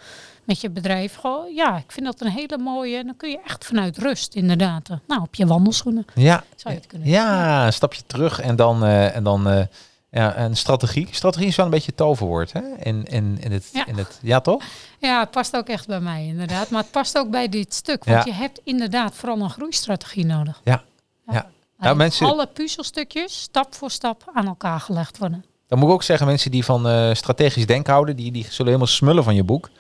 met 0.46 0.60
je 0.60 0.70
bedrijf. 0.70 1.14
Gewoon, 1.14 1.54
ja, 1.54 1.76
ik 1.76 1.92
vind 1.92 2.06
dat 2.06 2.20
een 2.20 2.30
hele 2.30 2.58
mooie. 2.58 2.96
En 2.96 3.06
dan 3.06 3.16
kun 3.16 3.30
je 3.30 3.38
echt 3.44 3.64
vanuit 3.64 3.98
rust, 3.98 4.34
inderdaad. 4.34 4.88
eh, 4.88 4.96
Nou, 5.06 5.20
op 5.22 5.34
je 5.34 5.46
wandelschoenen 5.46 6.04
ja. 6.14 6.44
zou 6.56 6.74
je 6.74 6.80
het 6.80 6.88
kunnen 6.88 7.06
doen. 7.06 7.16
Ja, 7.16 7.66
een 7.66 7.72
stapje 7.72 8.02
terug 8.06 8.40
en 8.40 8.56
dan, 8.56 8.84
eh, 8.84 9.16
en 9.16 9.24
dan 9.24 9.48
eh, 9.48 9.64
ja, 10.10 10.38
een 10.38 10.56
strategie. 10.56 11.08
Strategie 11.10 11.48
is 11.48 11.56
wel 11.56 11.64
een 11.64 11.70
beetje 11.70 11.94
toverwoord 11.94 12.52
hè? 12.52 12.60
In, 12.82 13.04
in, 13.04 13.36
in, 13.40 13.52
het, 13.52 13.68
Ja. 13.72 13.86
in 13.86 13.96
het. 13.96 14.18
Ja, 14.22 14.40
toch? 14.40 14.62
Ja, 14.98 15.20
het 15.20 15.30
past 15.30 15.56
ook 15.56 15.66
echt 15.68 15.86
bij 15.86 16.00
mij, 16.00 16.26
inderdaad. 16.26 16.70
Maar 16.70 16.82
het 16.82 16.90
past 16.90 17.18
ook 17.18 17.30
bij 17.30 17.48
dit 17.48 17.74
stuk. 17.74 18.04
Want 18.04 18.24
Ja. 18.24 18.32
je 18.32 18.38
hebt 18.38 18.60
inderdaad 18.64 19.14
vooral 19.14 19.40
een 19.40 19.50
groeistrategie 19.50 20.26
nodig. 20.26 20.60
Ja. 20.64 20.82
ja. 21.30 21.46
Nou, 21.78 21.96
mensen- 21.96 22.26
Alle 22.26 22.46
puzzelstukjes 22.46 23.40
stap 23.42 23.74
voor 23.74 23.90
stap 23.90 24.30
aan 24.34 24.46
elkaar 24.46 24.80
gelegd 24.80 25.18
worden. 25.18 25.44
Dan 25.68 25.78
moet 25.78 25.88
ik 25.88 25.94
ook 25.94 26.02
zeggen, 26.02 26.26
mensen 26.26 26.50
die 26.50 26.64
van 26.64 27.16
strategisch 27.16 27.66
denken 27.66 27.92
houden, 27.92 28.16
die, 28.16 28.32
die 28.32 28.42
zullen 28.44 28.66
helemaal 28.66 28.86
smullen 28.86 29.24
van 29.24 29.34
je 29.34 29.44
boek. 29.44 29.70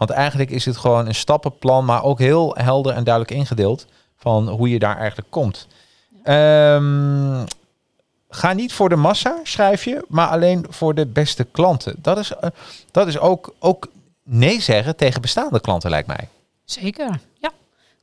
Want 0.00 0.12
eigenlijk 0.12 0.50
is 0.50 0.64
het 0.64 0.76
gewoon 0.76 1.06
een 1.06 1.14
stappenplan, 1.14 1.84
maar 1.84 2.02
ook 2.02 2.18
heel 2.18 2.54
helder 2.54 2.94
en 2.94 3.04
duidelijk 3.04 3.34
ingedeeld 3.34 3.86
van 4.16 4.48
hoe 4.48 4.70
je 4.70 4.78
daar 4.78 4.96
eigenlijk 4.96 5.30
komt. 5.30 5.66
Ehm, 6.22 7.44
ga 8.28 8.52
niet 8.52 8.72
voor 8.72 8.88
de 8.88 8.96
massa, 8.96 9.38
schrijf 9.42 9.84
je, 9.84 10.04
maar 10.08 10.28
alleen 10.28 10.66
voor 10.68 10.94
de 10.94 11.06
beste 11.06 11.44
klanten. 11.44 11.94
Dat 11.98 12.18
is, 12.18 12.34
eh, 12.34 12.50
dat 12.90 13.06
is 13.06 13.18
ook, 13.18 13.54
ook 13.58 13.88
nee 14.22 14.60
zeggen 14.60 14.96
tegen 14.96 15.20
bestaande 15.20 15.60
klanten, 15.60 15.90
lijkt 15.90 16.08
mij. 16.08 16.28
Zeker, 16.64 17.20
ja. 17.38 17.50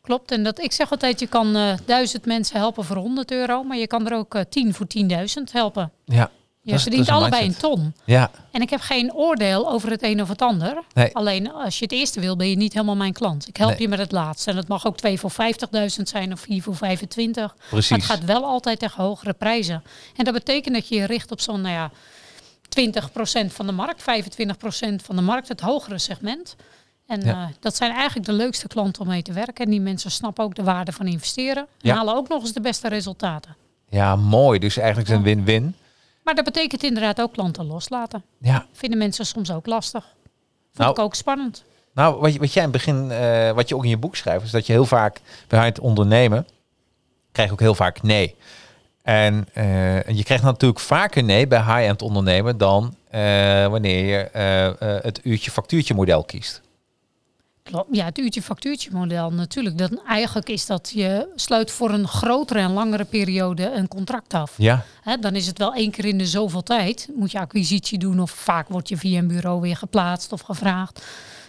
Klopt. 0.02 0.32
En 0.32 0.44
dat, 0.44 0.60
ik 0.60 0.72
zeg 0.72 0.92
altijd, 0.92 1.20
je 1.20 1.28
kan 1.28 1.56
eh, 1.56 1.74
duizend 1.86 2.26
mensen 2.26 2.58
helpen 2.58 2.84
voor 2.84 2.96
100 2.96 3.32
euro. 3.32 3.64
Maar 3.64 3.78
je 3.78 3.88
kan 3.88 4.08
er 4.08 4.18
ook 4.18 4.36
eh, 4.36 4.42
10 4.50 4.74
voor 4.74 4.86
10.000 4.88 5.52
helpen. 5.52 5.92
Ja, 6.06 6.32
Je 6.74 6.80
verdient 6.80 7.06
dat 7.06 7.16
een 7.16 7.22
allebei 7.22 7.42
mindset. 7.44 7.64
een 7.64 7.70
ton. 7.70 7.94
ja, 8.06 8.32
En 8.52 8.62
ik 8.62 8.70
heb 8.70 8.80
geen 8.82 9.14
oordeel 9.14 9.70
over 9.72 9.90
het 9.90 10.04
een 10.04 10.22
of 10.22 10.28
het 10.30 10.42
ander. 10.42 10.84
Nee. 10.94 11.16
Alleen 11.16 11.52
als 11.52 11.78
je 11.78 11.84
het 11.84 11.94
eerste 11.94 12.20
wil, 12.20 12.36
ben 12.36 12.50
je 12.50 12.56
niet 12.56 12.74
helemaal 12.74 12.96
mijn 12.96 13.14
klant. 13.14 13.48
Ik 13.48 13.58
help 13.58 13.72
Nee. 13.72 13.82
je 13.82 13.88
met 13.88 14.00
het 14.00 14.12
laatste. 14.12 14.52
En 14.52 14.58
het 14.58 14.68
mag 14.68 14.86
ook 14.86 14.98
2 14.98 15.20
voor 15.20 15.32
50.000 15.32 16.08
zijn 16.10 16.34
of 16.34 16.40
4 16.40 16.62
voor 16.62 16.76
25. 16.76 17.56
precies. 17.70 17.90
Maar 17.90 18.00
het 18.00 18.08
gaat 18.08 18.26
wel 18.26 18.46
altijd 18.46 18.80
tegen 18.80 19.04
hogere 19.04 19.34
prijzen. 19.34 19.84
En 20.16 20.24
dat 20.26 20.34
betekent 20.34 20.76
dat 20.76 20.88
je 20.88 20.96
je 20.96 21.06
richt 21.06 21.32
op 21.32 21.42
zo'n, 21.42 21.62
nou 21.62 21.74
ja, 21.74 21.92
20% 22.70 23.54
van 23.54 23.66
de 23.66 23.72
markt, 23.72 24.02
25% 24.02 24.06
van 25.04 25.16
de 25.16 25.22
markt, 25.22 25.48
het 25.48 25.62
hogere 25.62 25.98
segment. 25.98 26.56
En 27.08 27.22
Ja. 27.22 27.32
eh, 27.32 27.46
dat 27.60 27.76
zijn 27.76 27.92
eigenlijk 27.92 28.26
de 28.26 28.34
leukste 28.34 28.68
klanten 28.68 29.02
om 29.02 29.08
mee 29.08 29.22
te 29.22 29.34
werken. 29.34 29.66
En 29.66 29.72
die 29.72 29.82
mensen 29.82 30.12
snappen 30.12 30.44
ook 30.44 30.56
de 30.56 30.64
waarde 30.64 30.92
van 30.92 31.06
investeren. 31.08 31.64
En 31.64 31.68
Ja. 31.90 31.96
halen 31.96 32.16
ook 32.16 32.28
nog 32.28 32.42
eens 32.42 32.54
de 32.54 32.62
beste 32.62 32.88
resultaten. 32.90 33.56
Ja, 33.90 34.16
mooi. 34.16 34.60
Dus 34.60 34.78
eigenlijk 34.78 35.10
is 35.10 35.16
het 35.16 35.26
een 35.26 35.34
win-win. 35.36 35.76
Maar 36.28 36.36
dat 36.36 36.46
betekent 36.46 36.84
inderdaad 36.84 37.22
ook 37.22 37.34
klanten 37.34 37.66
loslaten. 37.66 38.24
Ja, 38.40 38.66
Vinden 38.74 38.98
mensen 39.00 39.26
soms 39.26 39.52
ook 39.52 39.66
lastig. 39.66 40.04
Vond 40.04 40.78
Nou, 40.78 40.92
ik 40.92 41.00
ook 41.00 41.16
spannend. 41.16 41.64
Nou, 41.94 42.20
wat, 42.20 42.36
wat 42.36 42.54
jij 42.54 42.64
in 42.64 42.70
het 42.70 42.78
begin, 42.78 43.12
eh, 43.12 43.52
wat 43.52 43.70
je 43.70 43.76
ook 43.76 43.84
in 43.84 43.90
je 43.90 43.98
boek 43.98 44.16
schrijft, 44.16 44.46
is 44.46 44.52
dat 44.52 44.66
je 44.66 44.74
heel 44.74 44.86
vaak 44.86 45.22
bij 45.48 45.66
het 45.66 45.80
ondernemen, 45.80 46.48
krijg 47.32 47.48
je 47.48 47.54
ook 47.54 47.60
heel 47.60 47.76
vaak 47.76 48.02
nee. 48.02 48.36
En 49.02 49.48
eh, 49.54 50.08
je 50.08 50.24
krijgt 50.24 50.44
natuurlijk 50.44 50.80
vaker 50.80 51.24
nee 51.24 51.48
bij 51.48 51.60
high-end 51.60 52.02
ondernemen 52.02 52.58
dan 52.58 52.96
eh, 53.10 53.68
wanneer 53.68 54.06
je 54.06 54.30
het 55.02 55.20
uurtje 55.24 55.52
factuurtje 55.52 55.94
model 55.94 56.24
kiest. 56.24 56.62
Ja, 57.92 58.06
het 58.06 58.18
uurtje 58.18 58.42
factuurtje 58.42 58.90
model 58.92 59.32
natuurlijk. 59.32 59.78
Dat, 59.78 59.92
eigenlijk 60.08 60.50
is 60.50 60.66
dat 60.66 60.92
je 60.94 61.28
sluit 61.36 61.72
voor 61.72 61.90
een 61.90 62.08
grotere 62.08 62.60
en 62.60 62.72
langere 62.72 63.06
periode 63.06 63.72
een 63.72 63.88
contract 63.88 64.34
af. 64.34 64.54
Ja, 64.58 64.86
Hè, 65.02 65.18
dan 65.18 65.36
is 65.36 65.48
het 65.48 65.58
wel 65.58 65.74
één 65.74 65.92
keer 65.92 66.06
in 66.06 66.18
de 66.18 66.26
zoveel 66.26 66.64
tijd. 66.64 67.10
Moet 67.16 67.32
je 67.32 67.40
acquisitie 67.40 67.98
doen 68.00 68.20
of 68.20 68.32
vaak 68.32 68.68
word 68.68 68.90
je 68.90 68.98
via 68.98 69.20
een 69.20 69.28
bureau 69.28 69.62
weer 69.62 69.76
geplaatst 69.78 70.32
of 70.32 70.42
gevraagd. 70.42 71.06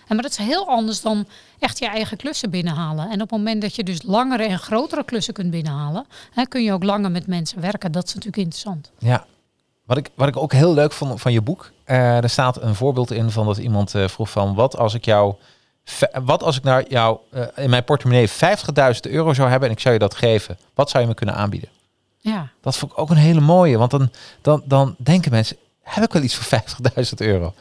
En 0.07 0.14
maar 0.14 0.23
dat 0.23 0.39
is 0.39 0.47
heel 0.47 0.69
anders 0.69 1.01
dan 1.01 1.27
echt 1.59 1.79
je 1.79 1.87
eigen 1.87 2.16
klussen 2.16 2.51
binnenhalen. 2.51 3.05
En 3.05 3.14
op 3.14 3.21
het 3.21 3.31
moment 3.31 3.62
dat 3.62 3.75
je 3.75 3.85
dus 3.85 4.03
langere 4.03 4.45
en 4.45 4.59
grotere 4.59 5.05
klussen 5.05 5.35
kunt 5.35 5.51
binnenhalen, 5.51 6.07
hè, 6.33 6.45
kun 6.45 6.62
je 6.62 6.73
ook 6.73 6.83
langer 6.85 7.11
met 7.11 7.27
mensen 7.27 7.61
werken. 7.61 7.93
Dat 7.93 8.07
is 8.07 8.14
natuurlijk 8.14 8.43
interessant. 8.43 8.91
ja. 8.99 9.27
Wat 9.89 9.97
ik, 9.97 10.11
wat 10.14 10.29
ik 10.29 10.37
ook 10.37 10.53
heel 10.53 10.75
leuk 10.75 10.93
vond 10.93 11.21
van 11.21 11.33
je 11.33 11.43
boek, 11.43 11.73
eh, 11.85 12.23
er 12.23 12.31
staat 12.31 12.62
een 12.62 12.75
voorbeeld 12.75 13.11
in 13.11 13.31
van 13.31 13.47
dat 13.47 13.59
iemand 13.59 13.95
eh, 13.95 14.09
vroeg 14.09 14.31
van 14.31 14.55
wat 14.55 14.77
als 14.77 14.95
ik 14.95 15.05
jou, 15.05 15.35
wat 16.24 16.43
als 16.43 16.57
ik 16.57 16.62
naar 16.62 16.84
jou 16.89 17.18
eh, 17.30 17.43
in 17.57 17.70
mijn 17.70 17.84
portemonnee 17.84 18.28
50.000 18.28 18.34
euro 19.03 19.34
zou 19.34 19.49
hebben 19.51 19.68
en 19.68 19.74
ik 19.74 19.80
zou 19.80 19.95
je 19.95 20.01
dat 20.01 20.14
geven, 20.14 20.59
wat 20.74 20.91
zou 20.91 21.03
je 21.03 21.09
me 21.09 21.14
kunnen 21.14 21.34
aanbieden? 21.34 21.68
Ja, 22.20 22.49
Dat 22.61 22.76
vond 22.76 22.93
ik 22.93 22.99
ook 22.99 23.11
een 23.11 23.16
hele 23.16 23.41
mooie, 23.41 23.78
want 23.78 23.91
dan, 23.91 24.11
dan, 24.43 24.62
dan 24.64 24.95
denken 24.99 25.30
mensen, 25.30 25.57
heb 25.82 26.05
ik 26.05 26.12
wel 26.12 26.22
iets 26.22 26.34
voor 26.34 26.61
50.000 27.05 27.09
euro? 27.16 27.55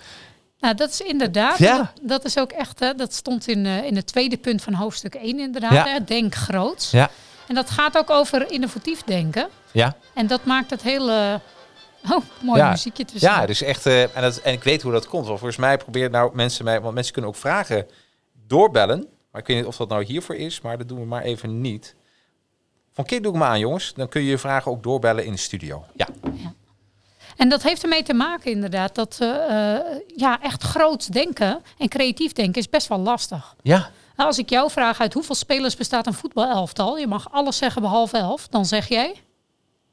nou 0.60 0.76
dat 0.76 0.90
is 0.90 1.02
inderdaad. 1.02 1.58
Ja. 1.58 1.78
Dat, 1.78 1.88
dat 2.02 2.26
is 2.26 2.38
ook 2.40 2.52
echt, 2.52 2.80
hè, 2.80 2.94
dat 2.94 3.14
stond 3.14 3.48
in, 3.48 3.66
eh, 3.66 3.84
in 3.84 3.96
het 3.96 4.08
tweede 4.08 4.38
punt 4.38 4.62
van 4.62 4.74
hoofdstuk 4.74 5.16
1 5.16 5.40
inderdaad. 5.40 5.72
Ja. 5.72 5.88
Hè, 5.88 6.04
denk 6.04 6.36
groots. 6.36 6.92
Ja, 6.92 7.10
En 7.48 7.56
dat 7.56 7.70
gaat 7.70 7.98
ook 7.98 8.10
over 8.10 8.52
innovatief 8.52 9.04
denken. 9.04 9.48
ja. 9.72 9.96
En 10.14 10.28
dat 10.28 10.46
maakt 10.46 10.70
het 10.70 10.82
hele... 10.82 11.40
Oh, 12.12 12.24
mooi 12.42 12.60
Ja. 12.60 12.70
muziekje 12.70 13.06
tussen. 13.06 13.30
Ja, 13.30 13.46
dus 13.46 13.62
echt, 13.62 13.86
eh, 13.86 14.02
en, 14.02 14.22
dat, 14.22 14.38
en 14.38 14.54
ik 14.54 14.64
weet 14.64 14.82
hoe 14.82 14.92
dat 14.92 15.08
komt. 15.08 15.26
Want 15.28 15.40
volgens 15.40 15.60
mij 15.60 15.78
probeert 15.78 16.12
nou 16.12 16.36
mensen 16.36 16.66
mij, 16.66 16.82
want 16.82 16.94
mensen 16.94 17.14
kunnen 17.14 17.32
ook 17.32 17.38
vragen 17.38 17.86
doorbellen. 18.48 19.08
Maar 19.32 19.42
ik 19.42 19.48
weet 19.48 19.58
niet 19.58 19.66
of 19.66 19.78
dat 19.78 19.90
nou 19.90 20.04
hiervoor 20.04 20.36
is, 20.36 20.62
maar 20.62 20.78
dat 20.78 20.88
doen 20.88 21.00
we 21.00 21.06
maar 21.06 21.24
even 21.24 21.62
niet. 21.62 21.96
Van 22.94 23.06
keer 23.06 23.22
doe 23.22 23.34
ik 23.34 23.38
me 23.40 23.46
aan, 23.46 23.60
jongens. 23.60 23.94
Dan 23.96 24.10
kun 24.10 24.22
je 24.22 24.30
je 24.30 24.38
vragen 24.38 24.72
ook 24.72 24.84
doorbellen 24.84 25.26
in 25.26 25.32
de 25.32 25.38
studio. 25.38 25.86
Ja, 25.96 26.08
En 27.38 27.50
dat 27.50 27.64
heeft 27.64 27.84
ermee 27.84 28.04
te 28.04 28.14
maken 28.14 28.52
inderdaad 28.52 28.96
dat 28.96 29.18
eh, 29.20 29.76
eh, 29.76 30.00
ja, 30.16 30.42
echt 30.42 30.64
groots 30.64 31.08
denken 31.08 31.62
en 31.78 31.88
creatief 31.88 32.34
denken 32.34 32.62
is 32.62 32.70
best 32.70 32.88
wel 32.88 33.00
lastig. 33.00 33.56
ja, 33.62 33.78
Nou, 34.16 34.30
Als 34.30 34.38
ik 34.38 34.50
jou 34.50 34.72
vraag 34.72 35.00
uit 35.00 35.14
hoeveel 35.14 35.36
spelers 35.36 35.76
bestaat 35.76 36.08
een 36.08 36.14
voetbalelftal, 36.14 36.98
je 36.98 37.08
mag 37.08 37.32
alles 37.32 37.58
zeggen 37.58 37.82
behalve 37.82 38.18
elf, 38.18 38.48
dan 38.48 38.66
zeg 38.66 38.88
jij 38.88 39.16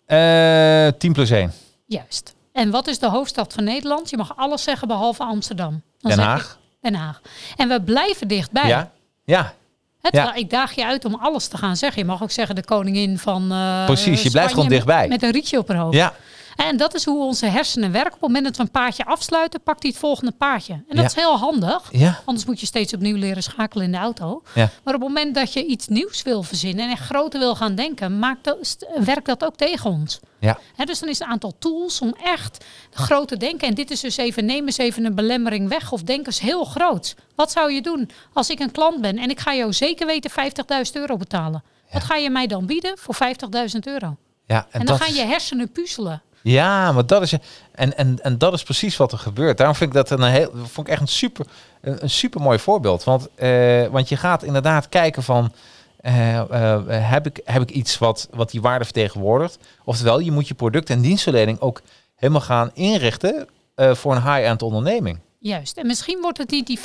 Eh 0.07 0.98
10 0.98 1.12
plus 1.12 1.30
1. 1.30 1.52
juist. 1.86 2.34
En 2.52 2.70
wat 2.70 2.86
is 2.86 2.98
de 2.98 3.09
hoofdstad 3.09 3.52
van 3.52 3.64
Nederland? 3.64 4.11
Je 4.11 4.16
mag 4.16 4.36
alles 4.36 4.62
zeggen 4.62 4.88
behalve 4.88 5.22
Amsterdam. 5.22 5.82
Dan 5.98 6.11
Den 6.11 6.20
Haag. 6.24 6.59
Den 6.85 6.95
Haag. 6.95 7.20
En 7.57 7.68
we 7.68 7.82
blijven 7.82 8.28
dichtbij. 8.28 8.68
Ja, 8.68 8.91
ja, 9.24 9.53
terwijl 10.01 10.35
Ik 10.35 10.51
daag 10.51 10.72
je 10.74 10.85
uit 10.85 11.05
om 11.05 11.14
alles 11.14 11.47
te 11.49 11.57
gaan 11.59 11.76
zeggen. 11.76 12.01
Je 12.03 12.09
mag 12.09 12.22
ook 12.22 12.30
zeggen 12.30 12.55
de 12.55 12.64
koningin 12.64 13.18
van. 13.18 13.53
eh, 13.53 13.85
Precies, 13.85 14.22
je 14.22 14.30
blijft 14.30 14.53
gewoon 14.53 14.68
dichtbij. 14.68 15.01
Met, 15.01 15.09
met 15.11 15.22
een 15.22 15.30
rietje 15.30 15.59
op 15.59 15.68
haar 15.68 15.76
hoofd. 15.76 15.97
ja. 15.97 16.14
En 16.57 16.76
dat 16.76 16.94
is 16.94 17.05
hoe 17.05 17.24
onze 17.24 17.46
hersenen 17.46 17.92
werken. 17.92 18.12
Op 18.14 18.20
het 18.20 18.28
moment 18.28 18.44
dat 18.44 18.57
we 18.57 18.62
een 18.62 18.70
paardje 18.70 19.05
afsluiten, 19.05 19.61
pakt 19.62 19.82
hij 19.82 19.90
het 19.90 20.00
volgende 20.00 20.32
paardje. 20.32 20.72
En 20.72 20.84
dat 20.88 20.96
Ja. 20.98 21.05
is 21.05 21.14
heel 21.14 21.38
handig. 21.38 21.88
Ja, 21.92 22.20
Anders 22.24 22.46
moet 22.46 22.61
je 22.61 22.66
steeds 22.66 22.94
opnieuw 22.94 23.16
leren 23.16 23.42
schakelen 23.42 23.84
in 23.84 23.92
de 23.92 23.98
auto. 23.98 24.42
ja, 24.55 24.70
Maar 24.84 24.94
op 24.94 25.00
het 25.00 25.09
moment 25.09 25.34
dat 25.34 25.52
je 25.52 25.64
iets 25.66 25.88
nieuws 25.88 26.22
wil 26.22 26.42
verzinnen 26.42 26.84
en 26.84 26.90
echt 26.90 27.02
groter 27.05 27.40
wil 27.40 27.55
gaan 27.57 27.74
denken, 27.74 28.18
maakt 28.18 28.44
dat, 28.44 28.76
werkt 29.05 29.26
dat 29.26 29.44
ook 29.44 29.57
tegen 29.57 29.90
ons. 29.90 30.20
ja. 30.38 30.59
Dus 30.84 30.98
dan 30.98 31.09
is 31.09 31.20
een 31.20 31.26
aantal 31.26 31.52
tools 31.59 32.00
om 32.00 32.14
echt 32.22 32.64
groot 32.90 33.28
te 33.28 33.36
denken. 33.36 33.68
En 33.68 33.74
dit 33.74 33.90
is 33.90 34.00
dus 34.00 34.16
even, 34.16 34.44
neem 34.44 34.66
eens 34.66 34.76
even 34.78 35.05
een 35.05 35.14
belemmering 35.14 35.68
weg 35.68 35.92
of 35.92 36.02
denk 36.02 36.26
eens 36.26 36.40
heel 36.40 36.64
groot. 36.64 37.14
Wat 37.34 37.50
zou 37.52 37.72
je 37.72 37.82
doen 37.82 38.11
als 38.32 38.50
ik 38.50 38.59
een 38.61 38.70
klant 38.70 39.00
ben 39.00 39.18
en 39.18 39.30
ik 39.30 39.40
ga 39.40 39.55
jou 39.55 39.72
zeker 39.72 40.07
weten 40.07 40.30
50.000 40.30 40.92
euro 40.92 41.16
betalen? 41.16 41.62
Wat 41.92 42.05
ga 42.05 42.16
je 42.16 42.30
mij 42.30 42.46
dan 42.46 42.66
bieden 42.66 42.98
voor 42.98 43.14
50.000 43.14 43.78
euro? 43.84 44.16
ja. 44.46 44.66
En, 44.70 44.86
dan 44.86 44.98
gaan 44.98 45.14
je 45.14 45.22
hersenen 45.24 45.70
puzzelen. 45.72 46.22
Ja, 46.45 46.92
maar 46.92 47.07
dat 47.07 47.22
is 47.22 47.32
en, 47.72 47.97
en, 47.97 48.18
en 48.22 48.38
dat 48.38 48.53
is 48.53 48.62
precies 48.62 48.97
wat 48.97 49.12
er 49.12 49.18
gebeurt. 49.18 49.57
Daarom 49.57 49.76
vind 49.76 49.95
ik 49.95 49.97
dat 49.97 50.11
een 50.11 50.22
heel, 50.22 50.51
vond 50.55 50.86
ik 50.86 50.92
echt 50.92 51.01
een 51.01 51.09
super, 51.09 51.47
een, 51.80 52.03
een 52.03 52.11
super 52.11 52.40
mooi 52.40 52.59
voorbeeld. 52.59 53.05
Want, 53.05 53.28
eh, 53.34 53.86
want 53.86 54.09
je 54.09 54.16
gaat 54.16 54.42
inderdaad 54.42 54.88
kijken 54.88 55.22
van 55.22 55.53
eh, 55.97 56.38
eh, 56.38 57.11
heb, 57.11 57.26
ik, 57.26 57.40
heb 57.45 57.62
ik 57.62 57.70
iets 57.70 57.99
wat, 57.99 58.28
wat 58.30 58.51
die 58.51 58.61
waarde 58.61 58.84
vertegenwoordigt? 58.84 59.59
Oftewel, 59.84 60.18
je 60.18 60.32
moet 60.32 60.49
je 60.49 60.55
product 60.55 60.90
en 60.90 61.01
dienstverlening 61.01 61.61
ook 61.61 61.82
helemaal 62.14 62.40
gaan 62.40 62.70
inrichten 62.74 63.49
voor 63.76 64.14
een 64.14 64.22
high-end 64.34 64.62
onderneming. 64.62 65.18
Juist. 65.38 65.76
En 65.76 65.86
misschien 65.86 66.20
wordt 66.20 66.38
het 66.38 66.51
niet 66.51 66.66
die 66.66 66.78
50.000 66.78 66.84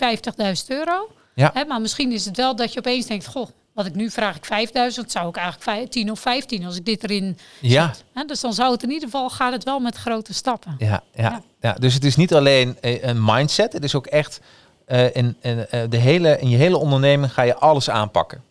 euro. 0.68 1.10
Ja. 1.36 1.52
Hè, 1.54 1.66
maar 1.66 1.82
misschien 1.82 2.12
is 2.12 2.26
het 2.26 2.38
wel 2.38 2.56
dat 2.56 2.74
je 2.74 2.80
opeens 2.80 3.06
denkt, 3.06 3.28
goh, 3.28 3.48
wat 3.80 3.88
ik 3.88 3.96
nu 3.96 4.10
vraag 4.10 4.36
ik 4.36 4.46
5000, 4.46 5.12
zou 5.12 5.30
ik 5.30 5.36
eigenlijk 5.36 5.64
vijf- 5.70 5.88
10 5.90 6.12
of 6.12 6.20
15 6.20 6.66
als 6.66 6.76
ik 6.76 6.86
dit 6.86 7.04
erin 7.04 7.38
Ja, 7.62 7.94
zet. 8.14 8.28
Dus 8.28 8.40
dan 8.40 8.54
zou 8.54 8.72
het 8.72 8.84
in 8.84 8.90
ieder 8.90 9.04
geval, 9.10 9.30
gaat 9.30 9.52
het 9.54 9.64
wel 9.64 9.80
met 9.80 9.96
grote 9.96 10.34
stappen. 10.34 10.76
ja, 10.78 11.04
ja, 11.14 11.24
Ja. 11.24 11.42
ja. 11.62 11.74
Dus 11.74 11.94
het 11.94 12.04
is 12.06 12.16
niet 12.16 12.34
alleen 12.34 12.78
eh, 12.82 13.04
een 13.04 13.26
mindset, 13.26 13.74
het 13.74 13.84
is 13.84 13.96
ook 13.96 14.06
echt 14.08 14.40
eh, 14.86 15.16
in, 15.16 15.38
in, 15.42 15.68
eh, 15.68 15.82
de 15.90 15.98
hele, 15.98 16.40
in 16.40 16.50
je 16.50 16.58
hele 16.58 16.78
onderneming 16.78 17.34
ga 17.34 17.42
je 17.42 17.56
alles 17.56 17.90
aanpakken. 17.90 18.44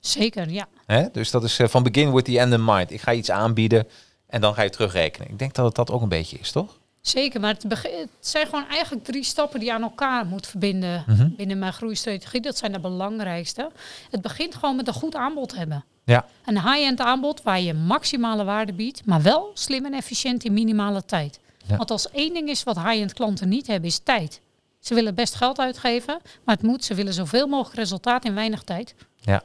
Zeker, 0.00 0.50
ja. 0.50 0.66
Hè? 0.86 1.04
Dus 1.12 1.30
dat 1.30 1.44
is 1.44 1.60
van 1.62 1.82
begin 1.82 2.12
with 2.12 2.24
the 2.24 2.38
end 2.38 2.52
in 2.52 2.64
mind. 2.64 2.90
Ik 2.90 3.00
ga 3.00 3.12
iets 3.12 3.30
aanbieden 3.30 3.86
en 4.26 4.40
dan 4.40 4.54
ga 4.54 4.62
je 4.62 4.70
terugrekenen. 4.70 5.28
Ik 5.30 5.38
denk 5.38 5.54
dat 5.54 5.66
het 5.66 5.74
dat 5.74 5.90
ook 5.90 6.02
een 6.02 6.08
beetje 6.08 6.38
is, 6.38 6.50
toch? 6.52 6.78
Zeker, 7.08 7.40
maar 7.40 7.54
het, 7.58 8.08
zijn 8.20 8.46
gewoon 8.46 8.68
eigenlijk 8.68 9.04
drie 9.04 9.24
stappen 9.24 9.58
die 9.60 9.68
je 9.68 9.74
aan 9.74 9.82
elkaar 9.82 10.26
moet 10.26 10.46
verbinden 10.46 11.04
Mhm. 11.06 11.28
binnen 11.36 11.58
mijn 11.58 11.72
groeistrategie. 11.72 12.40
Dat 12.40 12.58
zijn 12.58 12.72
de 12.72 12.80
belangrijkste. 12.80 13.70
Het 14.10 14.20
begint 14.22 14.54
gewoon 14.54 14.76
met 14.76 14.86
een 14.88 14.94
goed 14.94 15.14
aanbod 15.14 15.54
hebben. 15.54 15.84
Ja, 16.04 16.26
Een 16.44 16.60
high-end 16.62 17.00
aanbod 17.00 17.42
waar 17.42 17.60
je 17.60 17.74
maximale 17.74 18.44
waarde 18.44 18.72
biedt, 18.72 19.06
maar 19.06 19.22
wel 19.22 19.50
slim 19.54 19.84
en 19.84 19.92
efficiënt 19.94 20.44
in 20.44 20.52
minimale 20.52 21.04
tijd. 21.04 21.40
Ja. 21.66 21.76
Want 21.76 21.90
als 21.90 22.10
één 22.10 22.34
ding 22.34 22.48
is 22.48 22.62
wat 22.62 22.76
high-end 22.76 23.12
klanten 23.12 23.48
niet 23.48 23.66
hebben, 23.66 23.88
is 23.88 23.98
tijd. 23.98 24.40
Ze 24.80 24.94
willen 24.94 25.14
best 25.14 25.34
geld 25.34 25.58
uitgeven, 25.58 26.18
maar 26.44 26.54
het 26.54 26.64
moet. 26.64 26.84
Ze 26.84 26.94
willen 26.94 27.12
zoveel 27.14 27.46
mogelijk 27.46 27.76
resultaat 27.76 28.24
in 28.24 28.34
weinig 28.34 28.62
tijd. 28.62 28.94
ja, 29.20 29.42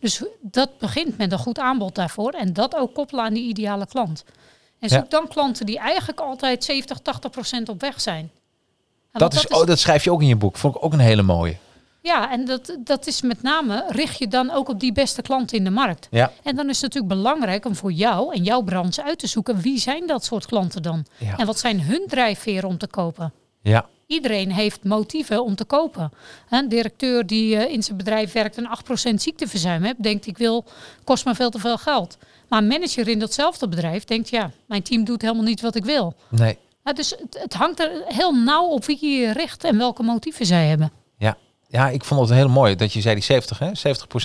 Dus 0.00 0.22
dat 0.40 0.78
begint 0.78 1.18
met 1.18 1.32
een 1.32 1.38
goed 1.38 1.58
aanbod 1.58 1.94
daarvoor 1.94 2.32
en 2.32 2.52
dat 2.52 2.76
ook 2.76 2.94
koppelen 2.94 3.24
aan 3.24 3.34
die 3.34 3.48
ideale 3.48 3.86
klant. 3.86 4.24
En 4.78 4.88
zoek 4.88 4.98
Ja. 4.98 5.06
dan 5.08 5.28
klanten 5.28 5.66
die 5.66 5.78
eigenlijk 5.78 6.20
altijd 6.20 6.64
70, 6.64 6.98
80 6.98 7.30
procent 7.30 7.68
op 7.68 7.80
weg 7.80 8.00
zijn. 8.00 8.30
En 9.12 9.20
dat, 9.20 9.34
is, 9.34 9.46
oh, 9.46 9.66
dat 9.66 9.78
schrijf 9.78 10.04
je 10.04 10.10
ook 10.12 10.20
in 10.20 10.26
je 10.26 10.36
boek. 10.36 10.56
Vond 10.56 10.74
ik 10.76 10.84
ook 10.84 10.92
een 10.92 10.98
hele 10.98 11.22
mooie. 11.22 11.56
Ja, 12.02 12.30
en 12.30 12.44
dat, 12.44 12.76
dat 12.78 13.06
is 13.06 13.22
met 13.22 13.42
name, 13.42 13.84
richt 13.88 14.18
je 14.18 14.28
dan 14.28 14.50
ook 14.50 14.68
op 14.68 14.80
die 14.80 14.92
beste 14.92 15.22
klanten 15.22 15.56
in 15.58 15.64
de 15.64 15.70
markt. 15.70 16.08
Ja, 16.10 16.32
En 16.42 16.56
dan 16.56 16.68
is 16.68 16.80
het 16.80 16.92
natuurlijk 16.94 17.22
belangrijk 17.22 17.64
om 17.64 17.74
voor 17.76 17.92
jou 17.92 18.34
en 18.34 18.42
jouw 18.42 18.60
branche 18.62 19.04
uit 19.04 19.18
te 19.18 19.26
zoeken 19.26 19.60
wie 19.60 19.78
zijn 19.78 20.06
dat 20.06 20.24
soort 20.24 20.46
klanten 20.46 20.82
dan? 20.82 21.06
Ja. 21.18 21.36
En 21.36 21.46
wat 21.46 21.58
zijn 21.58 21.80
hun 21.80 22.04
drijfveren 22.06 22.68
om 22.68 22.78
te 22.78 22.86
kopen? 22.86 23.32
ja, 23.62 23.86
Iedereen 24.06 24.52
heeft 24.52 24.84
motieven 24.84 25.44
om 25.44 25.54
te 25.54 25.64
kopen. 25.64 26.10
Een 26.50 26.68
directeur 26.68 27.26
die 27.26 27.56
eh, 27.56 27.72
in 27.72 27.82
zijn 27.82 27.96
bedrijf 27.96 28.32
werkt 28.32 28.56
en 28.56 28.68
8% 29.10 29.14
ziekteverzuim 29.14 29.82
heeft, 29.82 30.02
denkt 30.02 30.26
ik 30.26 30.38
wil, 30.38 30.64
kost 31.04 31.24
me 31.24 31.34
veel 31.34 31.50
te 31.50 31.58
veel 31.58 31.78
geld. 31.78 32.18
Maar 32.48 32.58
een 32.58 32.66
manager 32.68 33.08
in 33.08 33.18
datzelfde 33.18 33.68
bedrijf 33.68 34.04
denkt 34.04 34.28
ja, 34.28 34.50
mijn 34.66 34.82
team 34.82 35.04
doet 35.04 35.22
helemaal 35.22 35.44
niet 35.44 35.60
wat 35.60 35.74
ik 35.74 35.84
wil. 35.84 36.14
nee, 36.28 36.58
Ja, 36.84 36.92
dus 36.92 37.10
het, 37.10 37.38
het 37.42 37.54
hangt 37.54 37.80
er 37.80 37.90
heel 38.06 38.32
nauw 38.32 38.66
op 38.66 38.84
wie 38.84 39.06
je 39.06 39.32
richt 39.32 39.64
en 39.64 39.78
welke 39.78 40.02
motieven 40.02 40.46
zij 40.46 40.66
hebben. 40.66 40.92
ja. 41.18 41.36
Ja, 41.68 41.88
ik 41.88 42.04
vond 42.04 42.20
het 42.20 42.38
heel 42.38 42.48
mooi 42.48 42.76
dat 42.76 42.92
je 42.92 43.00
zei 43.00 43.14
die 43.14 43.24
70, 43.24 43.58
hè? 43.58 43.66
70% 43.66 43.70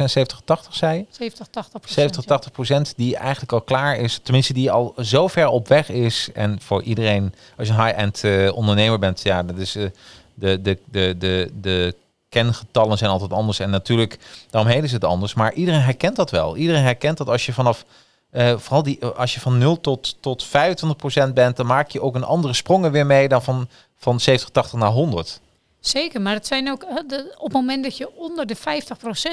70, 0.05 0.41
80 0.45 0.75
zei 0.75 0.97
je? 0.97 1.05
70, 1.09 1.47
80 1.47 1.81
70, 1.89 2.23
80 2.23 2.51
procent 2.51 2.93
die 2.97 3.15
eigenlijk 3.15 3.51
al 3.51 3.61
klaar 3.61 3.97
is. 3.97 4.19
Tenminste, 4.23 4.53
die 4.53 4.71
al 4.71 4.93
zo 4.97 5.27
ver 5.27 5.47
op 5.47 5.67
weg 5.67 5.89
is. 5.89 6.29
En 6.33 6.61
voor 6.61 6.83
iedereen, 6.83 7.33
als 7.57 7.67
je 7.67 7.73
een 7.73 7.83
high-end 7.83 8.23
eh, 8.23 8.55
ondernemer 8.55 8.99
bent, 8.99 9.21
ja, 9.21 9.43
dat 9.43 9.57
is 9.57 9.75
eh, 9.75 9.85
de, 10.33 10.61
de, 10.61 10.77
de, 10.91 11.15
de, 11.17 11.51
de 11.61 11.95
kengetallen 12.29 12.97
zijn 12.97 13.11
altijd 13.11 13.33
anders. 13.33 13.59
En 13.59 13.69
natuurlijk, 13.69 14.17
daaromheen 14.49 14.83
is 14.83 14.91
het 14.91 15.03
anders. 15.03 15.33
Maar 15.33 15.53
iedereen 15.53 15.81
herkent 15.81 16.15
dat 16.15 16.31
wel. 16.31 16.57
Iedereen 16.57 16.83
herkent 16.83 17.17
dat 17.17 17.29
als 17.29 17.45
je 17.45 17.53
vanaf, 17.53 17.85
eh, 18.31 18.57
vooral 18.57 18.83
die, 18.83 19.05
als 19.05 19.33
je 19.33 19.39
van 19.39 19.57
0 19.57 19.81
tot, 19.81 20.21
tot 20.21 20.43
25 20.43 20.97
procent 20.97 21.33
bent, 21.33 21.57
dan 21.57 21.65
maak 21.65 21.89
je 21.89 22.01
ook 22.01 22.15
een 22.15 22.23
andere 22.23 22.53
sprongen 22.53 22.91
weer 22.91 23.05
mee 23.05 23.27
dan 23.27 23.43
van, 23.43 23.67
van 23.97 24.19
70, 24.19 24.49
80 24.49 24.79
naar 24.79 24.89
100. 24.89 25.41
Zeker, 25.81 26.21
maar 26.21 26.33
het 26.33 26.47
zijn 26.47 26.71
ook 26.71 26.85
de, 27.07 27.33
op 27.37 27.43
het 27.43 27.53
moment 27.53 27.83
dat 27.83 27.97
je 27.97 28.15
onder 28.15 28.45
de 28.45 28.57
50% 28.57 28.59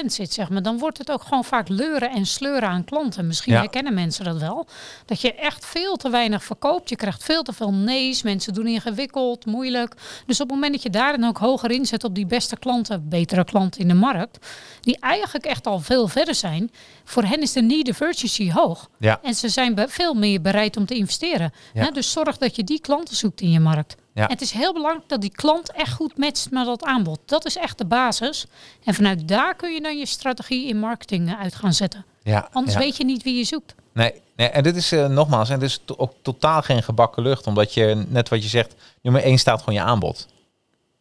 zit, 0.05 0.33
zeg 0.33 0.49
maar, 0.49 0.61
dan 0.61 0.77
wordt 0.77 0.97
het 0.97 1.11
ook 1.11 1.23
gewoon 1.23 1.43
vaak 1.45 1.67
leuren 1.67 2.09
en 2.11 2.25
sleuren 2.25 2.69
aan 2.69 2.83
klanten. 2.83 3.27
Misschien 3.27 3.53
Ja. 3.53 3.59
herkennen 3.59 3.93
mensen 3.93 4.25
dat 4.25 4.37
wel. 4.37 4.67
Dat 5.05 5.21
je 5.21 5.33
echt 5.33 5.65
veel 5.65 5.95
te 5.95 6.09
weinig 6.09 6.43
verkoopt. 6.43 6.89
Je 6.89 6.95
krijgt 6.95 7.23
veel 7.23 7.43
te 7.43 7.53
veel 7.53 7.73
nee's. 7.73 8.21
Mensen 8.21 8.53
doen 8.53 8.67
ingewikkeld, 8.67 9.45
moeilijk. 9.45 9.93
Dus 10.25 10.41
op 10.41 10.45
het 10.47 10.55
moment 10.55 10.73
dat 10.73 10.83
je 10.83 10.89
daar 10.89 11.17
dan 11.19 11.29
ook 11.29 11.37
hoger 11.37 11.71
inzet 11.71 12.03
op 12.03 12.15
die 12.15 12.25
beste 12.25 12.57
klanten, 12.57 13.09
betere 13.09 13.43
klanten 13.43 13.81
in 13.81 13.87
de 13.87 13.93
markt, 13.93 14.47
die 14.81 14.97
eigenlijk 14.99 15.45
echt 15.45 15.67
al 15.67 15.79
veel 15.79 16.07
verder 16.07 16.35
zijn, 16.35 16.71
voor 17.03 17.23
hen 17.23 17.41
is 17.41 17.51
de 17.53 17.61
need 17.61 17.89
of 17.89 17.99
urgency 18.01 18.51
hoog. 18.51 18.89
Ja. 18.99 19.19
En 19.23 19.33
ze 19.33 19.49
zijn 19.49 19.85
veel 19.89 20.13
meer 20.13 20.41
bereid 20.41 20.77
om 20.77 20.85
te 20.85 20.95
investeren. 20.95 21.53
Ja. 21.73 21.91
Dus 21.91 22.11
zorg 22.11 22.37
dat 22.37 22.55
je 22.55 22.63
die 22.63 22.81
klanten 22.81 23.15
zoekt 23.15 23.41
in 23.41 23.51
je 23.51 23.59
markt. 23.59 23.95
Ja. 24.19 24.25
En 24.25 24.31
het 24.31 24.41
is 24.41 24.51
heel 24.51 24.73
belangrijk 24.73 25.09
dat 25.09 25.21
die 25.21 25.31
klant 25.31 25.71
echt 25.71 25.93
goed 25.93 26.17
matcht 26.17 26.51
met 26.51 26.65
dat 26.65 26.83
aanbod. 26.83 27.19
Dat 27.25 27.45
is 27.45 27.55
echt 27.57 27.77
de 27.77 27.85
basis. 27.85 28.45
En 28.83 28.93
vanuit 28.93 29.27
daar 29.27 29.55
kun 29.55 29.73
je 29.73 29.81
dan 29.81 29.97
je 29.97 30.05
strategie 30.05 30.67
in 30.67 30.79
marketing 30.79 31.29
eh, 31.29 31.39
uit 31.39 31.55
gaan 31.55 31.73
zetten. 31.73 32.05
Ja, 32.23 32.47
Anders 32.51 32.73
ja. 32.73 32.79
weet 32.83 32.97
je 32.97 33.03
niet 33.05 33.23
wie 33.23 33.37
je 33.37 33.43
zoekt. 33.43 33.75
Nee, 33.93 34.13
nee, 34.35 34.47
en 34.49 34.63
dit 34.63 34.75
is 34.75 34.91
eh, 34.91 35.07
nogmaals, 35.07 35.49
en 35.49 35.59
dit 35.59 35.69
is 35.69 35.79
to- 35.85 35.95
ook 35.97 36.13
totaal 36.21 36.61
geen 36.61 36.83
gebakken 36.83 37.23
lucht, 37.23 37.47
omdat 37.47 37.73
je 37.73 38.05
net 38.07 38.29
wat 38.29 38.43
je 38.43 38.49
zegt, 38.49 38.75
nummer 39.01 39.23
één 39.23 39.37
staat 39.39 39.59
gewoon 39.59 39.75
je 39.75 39.81
aanbod. 39.81 40.27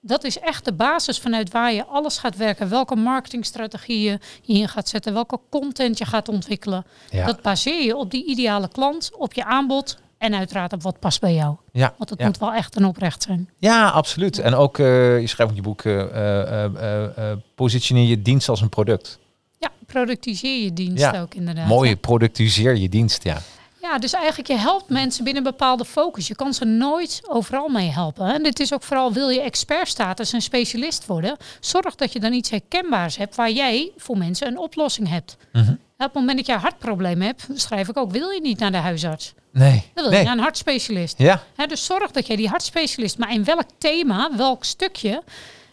Dat 0.01 0.25
is 0.25 0.39
echt 0.39 0.65
de 0.65 0.73
basis 0.73 1.19
vanuit 1.19 1.51
waar 1.53 1.73
je 1.73 1.85
alles 1.85 2.19
gaat 2.19 2.37
werken. 2.37 2.69
Welke 2.69 2.97
marketingstrategieën 2.97 4.21
je 4.43 4.53
in 4.61 4.69
gaat 4.69 4.89
zetten. 4.89 5.13
Welke 5.13 5.39
content 5.51 5.99
je 5.99 6.05
gaat 6.05 6.29
ontwikkelen. 6.29 6.85
Ja. 7.11 7.27
Dat 7.27 7.43
baseer 7.43 7.83
je 7.85 7.97
op 7.97 8.11
die 8.11 8.25
ideale 8.25 8.69
klant, 8.69 9.11
op 9.17 9.33
je 9.33 9.45
aanbod. 9.45 9.99
En 10.19 10.35
uiteraard 10.35 10.73
op 10.73 10.83
wat 10.83 10.99
past 10.99 11.21
bij 11.21 11.35
jou. 11.35 11.57
Ja, 11.73 11.95
Want 11.99 12.11
het 12.11 12.19
ja. 12.19 12.27
moet 12.27 12.39
wel 12.39 12.53
echt 12.53 12.77
een 12.77 12.85
oprecht 12.85 13.23
zijn. 13.23 13.49
ja 13.59 13.89
absoluut. 13.89 14.39
En 14.39 14.55
ook, 14.55 14.79
eh, 14.79 15.21
je 15.21 15.27
schrijft 15.27 15.51
in 15.53 15.57
je 15.57 15.63
boek, 15.63 15.83
eh, 15.85 17.33
positioneer 17.55 18.07
je 18.09 18.23
dienst 18.23 18.49
als 18.49 18.61
een 18.61 18.69
product. 18.69 19.19
Ja, 19.59 19.71
productiseer 19.87 20.63
je 20.65 20.73
dienst 20.73 21.03
Ja. 21.03 21.21
ook 21.21 21.35
inderdaad. 21.35 21.67
Mooi, 21.67 21.97
productiseer 21.97 22.77
je 22.77 22.89
dienst, 22.89 23.23
ja. 23.25 23.39
Ja, 23.83 23.99
dus 23.99 24.13
eigenlijk 24.13 24.49
je 24.49 24.57
helpt 24.57 24.89
mensen 24.89 25.25
binnen 25.25 25.45
een 25.45 25.51
bepaalde 25.51 25.85
focus. 25.85 26.29
Je 26.29 26.35
kan 26.35 26.55
ze 26.55 26.65
nooit 26.65 27.21
overal 27.29 27.69
mee 27.69 27.89
helpen. 27.91 28.35
En 28.35 28.43
dit 28.43 28.61
is 28.61 28.73
ook 28.75 28.83
vooral, 28.83 29.13
wil 29.13 29.29
je 29.29 29.41
expertstatus 29.43 30.33
en 30.33 30.41
specialist 30.41 31.07
worden, 31.07 31.37
zorg 31.61 31.95
dat 31.95 32.13
je 32.13 32.21
dan 32.21 32.33
iets 32.33 32.51
herkenbaars 32.51 33.17
hebt 33.17 33.35
waar 33.37 33.51
jij 33.51 33.91
voor 33.97 34.19
mensen 34.19 34.47
een 34.47 34.59
oplossing 34.59 35.09
hebt. 35.09 35.37
Mhm. 35.53 35.71
Op 35.71 35.77
het 36.05 36.15
moment 36.15 36.37
dat 36.37 36.47
je 36.47 36.53
een 36.53 36.59
hartprobleem 36.59 37.21
hebt, 37.23 37.47
schrijf 37.55 37.89
ik 37.89 37.97
ook, 37.97 38.11
wil 38.11 38.29
je 38.31 38.41
niet 38.41 38.59
naar 38.59 38.71
de 38.73 38.77
huisarts? 38.77 39.35
Nee, 39.59 39.91
Dan 39.95 40.05
wil 40.05 40.11
nee. 40.11 40.19
je 40.19 40.25
naar 40.27 40.37
een 40.37 40.43
hartspecialist. 40.43 41.19
Ja, 41.19 41.43
dus 41.69 41.85
zorg 41.85 42.11
dat 42.11 42.27
jij 42.27 42.37
die 42.37 42.49
hartspecialist, 42.49 43.19
maar 43.19 43.33
in 43.33 43.45
welk 43.45 43.67
thema, 43.79 44.31
welk 44.37 44.65
stukje, 44.65 45.23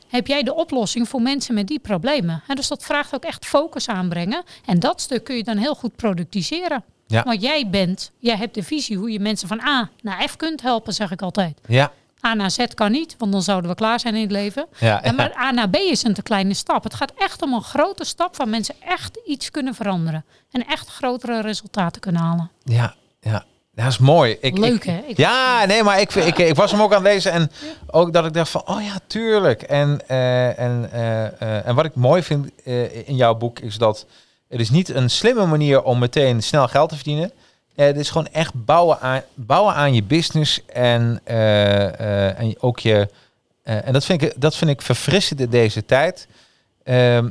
heb 0.08 0.28
jij 0.28 0.44
de 0.44 0.54
oplossing 0.54 1.10
voor 1.10 1.22
mensen 1.22 1.54
met 1.54 1.68
die 1.68 1.80
problemen? 1.80 2.44
Hè, 2.48 2.54
dus 2.54 2.68
dat 2.68 2.84
vraagt 2.84 3.16
ook 3.16 3.24
echt 3.24 3.46
focus 3.46 3.88
aanbrengen. 3.90 4.44
En 4.66 4.80
dat 4.80 5.02
stuk 5.02 5.24
kun 5.24 5.36
je 5.36 5.44
dan 5.44 5.58
heel 5.58 5.76
goed 5.76 5.96
productiseren. 5.96 6.84
Ja. 7.08 7.24
Want 7.24 7.42
jij 7.42 7.70
bent, 7.70 8.12
jij 8.20 8.36
hebt 8.36 8.54
de 8.54 8.64
visie 8.64 8.98
hoe 8.98 9.12
je 9.12 9.20
mensen 9.20 9.48
van 9.48 9.60
A 9.62 9.90
naar 10.02 10.28
F 10.30 10.36
kunt 10.36 10.62
helpen, 10.62 10.94
zeg 10.94 11.12
ik 11.12 11.22
altijd. 11.22 11.60
ja, 11.68 11.92
A 12.26 12.34
naar 12.34 12.52
Z 12.52 12.66
kan 12.74 12.92
niet, 12.92 13.16
want 13.18 13.32
dan 13.32 13.42
zouden 13.42 13.70
we 13.70 13.76
klaar 13.76 14.00
zijn 14.00 14.16
in 14.16 14.22
het 14.22 14.32
leven. 14.32 14.68
ja. 14.80 15.02
En 15.04 15.16
maar 15.16 15.36
A 15.38 15.52
naar 15.52 15.70
B 15.70 15.76
is 15.76 16.04
een 16.04 16.14
te 16.14 16.22
kleine 16.22 16.54
stap. 16.54 16.84
Het 16.84 16.94
gaat 16.94 17.14
echt 17.18 17.42
om 17.42 17.54
een 17.54 17.62
grote 17.64 18.04
stap 18.04 18.36
waar 18.38 18.48
mensen 18.48 18.76
echt 18.80 19.20
iets 19.26 19.52
kunnen 19.52 19.76
veranderen. 19.76 20.26
En 20.52 20.66
echt 20.68 20.88
grotere 20.88 21.42
resultaten 21.42 22.02
kunnen 22.02 22.22
halen. 22.22 22.52
Ja, 22.64 22.96
ja. 23.22 23.46
Dat 23.76 23.88
is 23.88 23.98
mooi. 23.98 24.38
Ik, 24.42 24.58
Leuk, 24.58 24.86
hè? 24.86 25.00
Ik- 25.08 25.18
ja, 25.18 25.66
nee, 25.66 25.84
maar 25.84 26.00
ik, 26.00 26.16
ik, 26.16 26.38
ik 26.38 26.56
was 26.56 26.72
hem 26.72 26.82
ook 26.82 26.94
aan 26.94 27.04
het 27.04 27.14
lezen 27.14 27.32
en 27.32 27.52
ook 27.88 28.14
dat 28.14 28.26
ik 28.26 28.34
dacht 28.34 28.50
van, 28.50 28.62
oh 28.68 28.82
ja, 28.84 29.00
tuurlijk. 29.08 29.62
En, 29.62 30.00
eh, 30.08 30.60
en, 30.60 30.90
eh, 30.92 31.26
eh, 31.26 31.68
en 31.68 31.76
wat 31.76 31.86
ik 31.86 31.96
mooi 31.96 32.24
vind 32.24 32.50
in 33.06 33.16
jouw 33.16 33.36
boek 33.36 33.60
is 33.60 33.78
dat 33.78 34.06
het 34.50 34.60
is 34.60 34.70
niet 34.70 34.90
een 34.90 35.10
slimme 35.10 35.46
manier 35.46 35.84
om 35.84 36.00
meteen 36.00 36.44
snel 36.44 36.68
geld 36.68 36.90
te 36.90 36.96
verdienen. 36.96 37.32
Het 37.76 37.98
is 37.98 38.10
gewoon 38.10 38.28
echt 38.32 38.66
bouwen 38.66 39.00
aan, 39.00 39.22
bouwen 39.34 39.74
aan 39.74 39.94
je 39.94 40.04
business 40.04 40.66
en, 40.66 41.20
en 41.26 42.56
ook 42.60 42.80
je. 42.80 43.10
en 43.64 43.94
dat 43.94 44.06
vind, 44.06 44.22
ik, 44.22 44.34
dat 44.38 44.56
vind 44.56 44.70
ik 44.72 44.82
verfrissend 44.82 45.40
in 45.40 45.50
deze 45.50 45.86
tijd. 45.86 46.28
Ehm, 46.84 47.30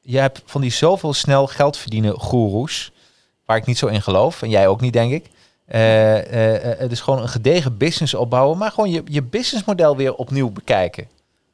je 0.00 0.18
hebt 0.18 0.42
van 0.46 0.60
die 0.60 0.70
zoveel 0.72 1.12
snel 1.14 1.46
geld 1.46 1.76
verdienen 1.76 2.14
goeroes, 2.20 2.92
waar 3.46 3.56
ik 3.56 3.66
niet 3.66 3.78
zo 3.78 3.86
in 3.86 4.02
geloof. 4.02 4.42
En 4.42 4.48
jij 4.50 4.66
ook 4.68 4.80
niet, 4.80 4.92
denk 4.92 5.12
ik. 5.12 5.24
Eh, 5.68 6.78
het 6.78 6.92
is 6.92 7.00
gewoon 7.00 7.22
een 7.22 7.28
gedegen 7.28 7.76
business 7.76 8.14
opbouwen, 8.14 8.58
maar 8.58 8.70
gewoon 8.70 8.90
je, 8.90 9.02
je 9.04 9.22
businessmodel 9.22 9.96
weer 9.96 10.14
opnieuw 10.14 10.50
bekijken. 10.50 11.06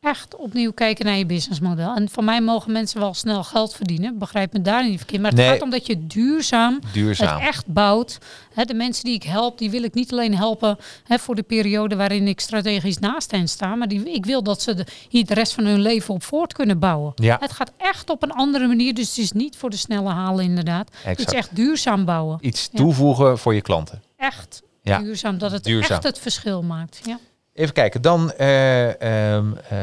Echt 0.05 0.37
opnieuw 0.37 0.73
kijken 0.73 1.05
naar 1.07 1.17
je 1.17 1.27
businessmodel. 1.27 1.95
En 1.95 2.09
van 2.09 2.25
mij 2.25 2.41
mogen 2.41 2.73
mensen 2.73 3.01
wel 3.01 3.15
snel 3.15 3.45
geld 3.45 3.75
verdienen. 3.75 4.19
Begrijp 4.19 4.53
me 4.53 4.63
daar 4.63 4.89
niet 4.89 4.97
verkeerd. 4.99 5.21
Maar 5.23 5.31
het 5.31 5.41
Nee. 5.41 5.49
gaat 5.49 5.63
om 5.63 5.71
dat 5.71 5.87
je 5.87 6.07
duurzaam, 6.07 6.79
Duurzaam. 6.93 7.39
het 7.39 7.49
echt 7.49 7.67
bouwt. 7.67 8.19
Hè, 8.55 8.65
de 8.65 8.75
mensen 8.75 9.05
die 9.05 9.15
ik 9.15 9.23
help, 9.23 9.59
die 9.59 9.71
wil 9.71 9.83
ik 9.83 9.95
niet 9.95 10.13
alleen 10.13 10.37
helpen 10.37 10.77
voor 11.09 11.35
de 11.35 11.43
periode 11.43 11.97
waarin 11.97 12.29
ik 12.29 12.41
strategisch 12.41 12.99
naast 12.99 13.31
hen 13.31 13.49
sta. 13.49 13.75
Maar 13.75 13.89
die, 13.89 14.13
ik 14.13 14.25
wil 14.27 14.43
dat 14.43 14.63
ze 14.63 14.75
de, 14.75 14.87
hier 15.09 15.27
de 15.27 15.35
rest 15.35 15.53
van 15.53 15.65
hun 15.65 15.81
leven 15.81 16.15
op 16.15 16.23
voort 16.23 16.53
kunnen 16.53 16.79
bouwen. 16.79 17.13
Ja. 17.17 17.37
Het 17.41 17.53
gaat 17.53 17.73
echt 17.77 18.11
op 18.11 18.23
een 18.23 18.33
andere 18.33 18.67
manier. 18.67 18.95
Dus 18.95 19.09
het 19.09 19.19
is 19.19 19.33
niet 19.33 19.57
voor 19.57 19.71
de 19.71 19.77
snelle 19.77 20.11
halen 20.11 20.45
inderdaad. 20.45 20.89
Het 20.91 21.07
Exact. 21.07 21.33
is 21.33 21.39
echt 21.39 21.57
duurzaam 21.57 22.05
bouwen. 22.05 22.39
Iets 22.41 22.69
Ja. 22.73 22.79
toevoegen 22.79 23.39
voor 23.39 23.55
je 23.55 23.61
klanten. 23.61 24.03
Echt 24.17 24.63
Ja. 24.83 24.99
duurzaam. 24.99 25.39
Dat 25.39 25.51
het 25.51 25.65
Duurzaam. 25.65 25.91
echt 25.93 26.03
het 26.03 26.19
verschil 26.19 26.63
maakt. 26.63 27.01
Ja. 27.05 27.19
Even 27.55 27.75
kijken, 27.75 28.03
dan 28.03 28.33
ehm, 28.33 29.53
eh, 29.69 29.79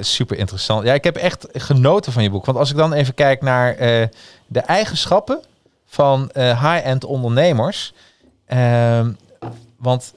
super 0.00 0.38
interessant. 0.38 0.84
Ja, 0.84 0.94
ik 0.94 1.04
heb 1.04 1.16
echt 1.16 1.46
genoten 1.52 2.12
van 2.12 2.22
je 2.22 2.30
boek. 2.30 2.44
Want 2.44 2.58
als 2.58 2.70
ik 2.70 2.76
dan 2.76 2.92
even 2.92 3.14
kijk 3.14 3.42
naar 3.42 3.76
de 4.46 4.60
eigenschappen 4.60 5.40
van 5.86 6.30
high-end 6.34 7.04
ondernemers. 7.04 7.94
ehm, 8.46 9.12
want 9.76 10.14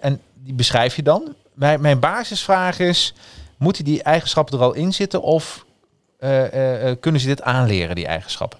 en 0.00 0.20
die 0.34 0.54
beschrijf 0.54 0.96
je 0.96 1.02
dan. 1.02 1.34
Mijn, 1.54 1.80
mijn 1.80 1.98
basisvraag 1.98 2.78
is: 2.78 3.14
moeten 3.56 3.84
die 3.84 4.02
eigenschappen 4.02 4.58
er 4.58 4.64
al 4.64 4.74
in 4.74 4.92
zitten 4.92 5.22
of 5.22 5.64
kunnen 7.00 7.20
ze 7.20 7.26
dit 7.26 7.42
aanleren, 7.42 7.94
die 7.94 8.06
eigenschappen? 8.06 8.59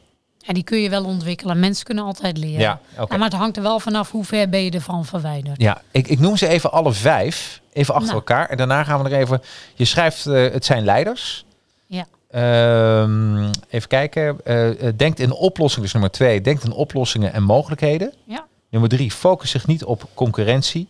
En 0.50 0.56
die 0.56 0.64
kun 0.64 0.78
je 0.78 0.90
wel 0.90 1.04
ontwikkelen. 1.04 1.60
Mensen 1.60 1.84
kunnen 1.84 2.04
altijd 2.04 2.38
leren. 2.38 2.60
Ja. 2.60 2.80
Ja, 2.96 3.16
maar 3.16 3.28
het 3.28 3.32
hangt 3.32 3.56
er 3.56 3.62
wel 3.62 3.80
vanaf 3.80 4.10
hoe 4.10 4.24
ver 4.24 4.48
ben 4.48 4.64
je 4.64 4.70
ervan 4.70 5.04
verwijderd. 5.04 5.60
Ja, 5.60 5.82
ik, 5.90 6.08
ik 6.08 6.18
noem 6.18 6.36
ze 6.36 6.46
even 6.48 6.72
alle 6.72 6.92
vijf, 6.92 7.60
even 7.72 7.94
achter 7.94 8.12
Nou. 8.12 8.18
elkaar. 8.18 8.48
En 8.48 8.56
daarna 8.56 8.84
gaan 8.84 9.02
we 9.02 9.08
er 9.10 9.18
even. 9.18 9.42
Je 9.74 9.84
schrijft, 9.84 10.26
eh, 10.26 10.52
het 10.52 10.64
zijn 10.64 10.84
leiders. 10.84 11.44
Ja. 11.86 12.06
Ehm, 12.30 13.50
even 13.68 13.88
kijken. 13.88 14.44
Eh, 14.44 14.88
denkt 14.96 15.18
in 15.18 15.32
oplossingen, 15.32 15.82
dus 15.82 15.92
nummer 15.92 16.10
twee. 16.10 16.40
Denkt 16.40 16.64
in 16.64 16.72
oplossingen 16.72 17.32
en 17.32 17.42
mogelijkheden. 17.42 18.12
Ja. 18.24 18.46
Nummer 18.70 18.88
drie, 18.90 19.10
focus 19.10 19.50
zich 19.50 19.66
niet 19.66 19.84
op 19.84 20.08
concurrentie. 20.14 20.88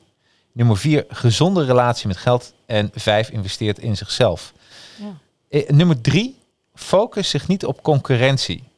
Nummer 0.52 0.76
vier, 0.76 1.04
gezonde 1.08 1.64
relatie 1.64 2.08
met 2.08 2.16
geld. 2.16 2.52
En 2.66 2.90
vijf, 2.94 3.30
investeert 3.30 3.78
in 3.78 3.96
zichzelf. 3.96 4.52
Ja. 5.48 5.62
Nummer 5.68 6.00
drie, 6.00 6.38
focus 6.74 7.30
zich 7.30 7.48
niet 7.48 7.64
op 7.64 7.82
concurrentie. 7.82 8.68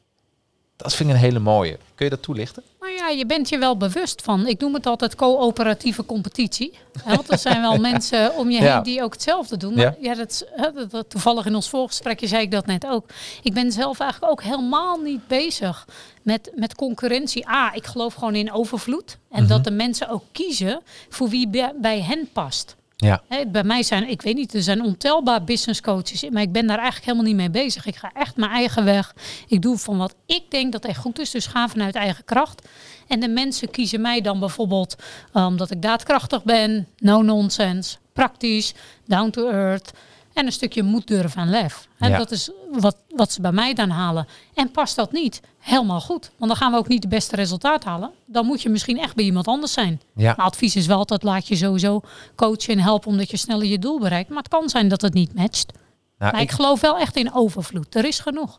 Dat 0.75 0.95
vind 0.95 1.09
ik 1.09 1.15
een 1.15 1.21
hele 1.21 1.39
mooie. 1.39 1.77
Kun 1.95 2.05
je 2.05 2.09
dat 2.11 2.21
toelichten? 2.21 2.63
Nou 2.79 2.93
ja, 2.95 3.09
je 3.09 3.25
bent 3.25 3.49
je 3.49 3.57
wel 3.57 3.77
bewust 3.77 4.21
van. 4.21 4.47
Ik 4.47 4.59
noem 4.59 4.73
het 4.73 4.85
altijd 4.85 5.15
coöperatieve 5.15 6.05
competitie. 6.05 6.73
Want 7.05 7.31
er 7.31 7.37
zijn 7.37 7.61
wel 7.61 7.77
mensen 7.91 8.35
om 8.35 8.49
je 8.49 8.61
Ja. 8.61 8.73
heen 8.73 8.83
die 8.83 9.03
ook 9.03 9.13
hetzelfde 9.13 9.57
doen. 9.57 9.73
Maar 9.73 9.95
ja. 9.99 10.13
dat, 10.15 10.31
is- 10.31 10.43
hè, 10.55 10.71
dat, 10.71 10.91
dat- 10.91 11.09
toevallig 11.09 11.45
in 11.45 11.55
ons 11.55 11.69
voorgesprekje 11.69 12.27
zei 12.27 12.41
ik 12.41 12.51
dat 12.51 12.65
net 12.65 12.85
ook. 12.87 13.05
Ik 13.43 13.53
ben 13.53 13.71
zelf 13.71 13.99
eigenlijk 13.99 14.31
ook 14.31 14.43
helemaal 14.43 14.97
niet 14.97 15.27
bezig 15.27 15.87
met, 16.21 16.51
met 16.55 16.75
concurrentie. 16.75 17.49
A, 17.49 17.73
ik 17.73 17.85
geloof 17.85 18.13
gewoon 18.13 18.35
in 18.35 18.51
overvloed. 18.51 19.17
En 19.31 19.39
Mhm. 19.39 19.49
dat 19.49 19.63
de 19.63 19.71
mensen 19.71 20.09
ook 20.09 20.23
kiezen 20.31 20.81
voor 21.09 21.29
wie 21.29 21.49
bij 21.81 22.01
hen 22.01 22.29
past. 22.33 22.75
Ja. 23.03 23.21
Bij 23.47 23.63
mij 23.63 23.83
zijn, 23.83 24.09
ik 24.09 24.21
weet 24.21 24.35
niet, 24.35 24.53
er 24.53 24.61
zijn 24.61 24.81
ontelbaar 24.81 25.43
business 25.43 25.81
coaches, 25.81 26.29
maar 26.29 26.41
ik 26.41 26.51
ben 26.51 26.67
daar 26.67 26.77
eigenlijk 26.77 27.05
helemaal 27.05 27.27
niet 27.27 27.35
mee 27.35 27.63
bezig. 27.63 27.85
Ik 27.85 27.95
ga 27.95 28.11
echt 28.13 28.35
mijn 28.35 28.51
eigen 28.51 28.85
weg. 28.85 29.13
Ik 29.47 29.61
doe 29.61 29.77
van 29.77 29.97
wat 29.97 30.15
ik 30.25 30.43
denk 30.49 30.71
dat 30.71 30.85
echt 30.85 30.99
goed 30.99 31.19
is, 31.19 31.31
dus 31.31 31.45
ga 31.45 31.67
vanuit 31.67 31.95
eigen 31.95 32.25
kracht. 32.25 32.67
En 33.07 33.19
de 33.19 33.27
mensen 33.27 33.69
kiezen 33.69 34.01
mij 34.01 34.21
dan 34.21 34.39
bijvoorbeeld 34.39 34.95
eh, 35.33 35.45
omdat 35.45 35.71
ik 35.71 35.81
daadkrachtig 35.81 36.43
ben, 36.43 36.87
no 36.97 37.21
nonsense, 37.21 37.97
praktisch, 38.13 38.73
down 39.05 39.29
to 39.29 39.49
earth 39.49 39.91
en 40.33 40.45
een 40.45 40.51
stukje 40.51 40.83
moed 40.83 41.07
durven 41.07 41.41
en 41.41 41.49
lef. 41.49 41.87
En 41.97 42.09
Ja. 42.09 42.17
dat 42.17 42.31
is 42.31 42.51
wat, 42.71 42.95
wat 43.09 43.31
ze 43.31 43.41
bij 43.41 43.51
mij 43.51 43.73
dan 43.73 43.89
halen. 43.89 44.27
En 44.53 44.71
past 44.71 44.95
dat 44.95 45.11
niet, 45.11 45.41
helemaal 45.59 46.01
goed. 46.01 46.31
Want 46.37 46.51
dan 46.51 46.59
gaan 46.59 46.71
we 46.71 46.77
ook 46.77 46.87
niet 46.87 47.01
de 47.01 47.07
beste 47.07 47.35
resultaat 47.35 47.83
halen. 47.83 48.11
Dan 48.25 48.45
moet 48.45 48.61
je 48.61 48.69
misschien 48.69 48.99
echt 48.99 49.15
bij 49.15 49.25
iemand 49.25 49.47
anders 49.47 49.73
zijn. 49.73 50.01
Ja. 50.15 50.33
Mijn 50.35 50.47
advies 50.47 50.75
is 50.75 50.85
wel 50.85 50.97
altijd 50.97 51.23
laat 51.23 51.47
je 51.47 51.55
sowieso 51.55 52.01
coachen 52.35 52.73
en 52.73 52.79
helpen 52.79 53.09
omdat 53.09 53.31
je 53.31 53.37
sneller 53.37 53.65
je 53.65 53.79
doel 53.79 53.99
bereikt. 53.99 54.29
Maar 54.29 54.37
het 54.37 54.47
kan 54.47 54.69
zijn 54.69 54.87
dat 54.87 55.01
het 55.01 55.13
niet 55.13 55.35
matcht. 55.35 55.71
Nou, 56.17 56.31
Maar 56.31 56.41
ik, 56.41 56.51
geloof 56.51 56.81
wel 56.81 56.97
echt 56.97 57.15
in 57.15 57.33
overvloed. 57.33 57.95
Er 57.95 58.05
is 58.05 58.19
genoeg. 58.19 58.57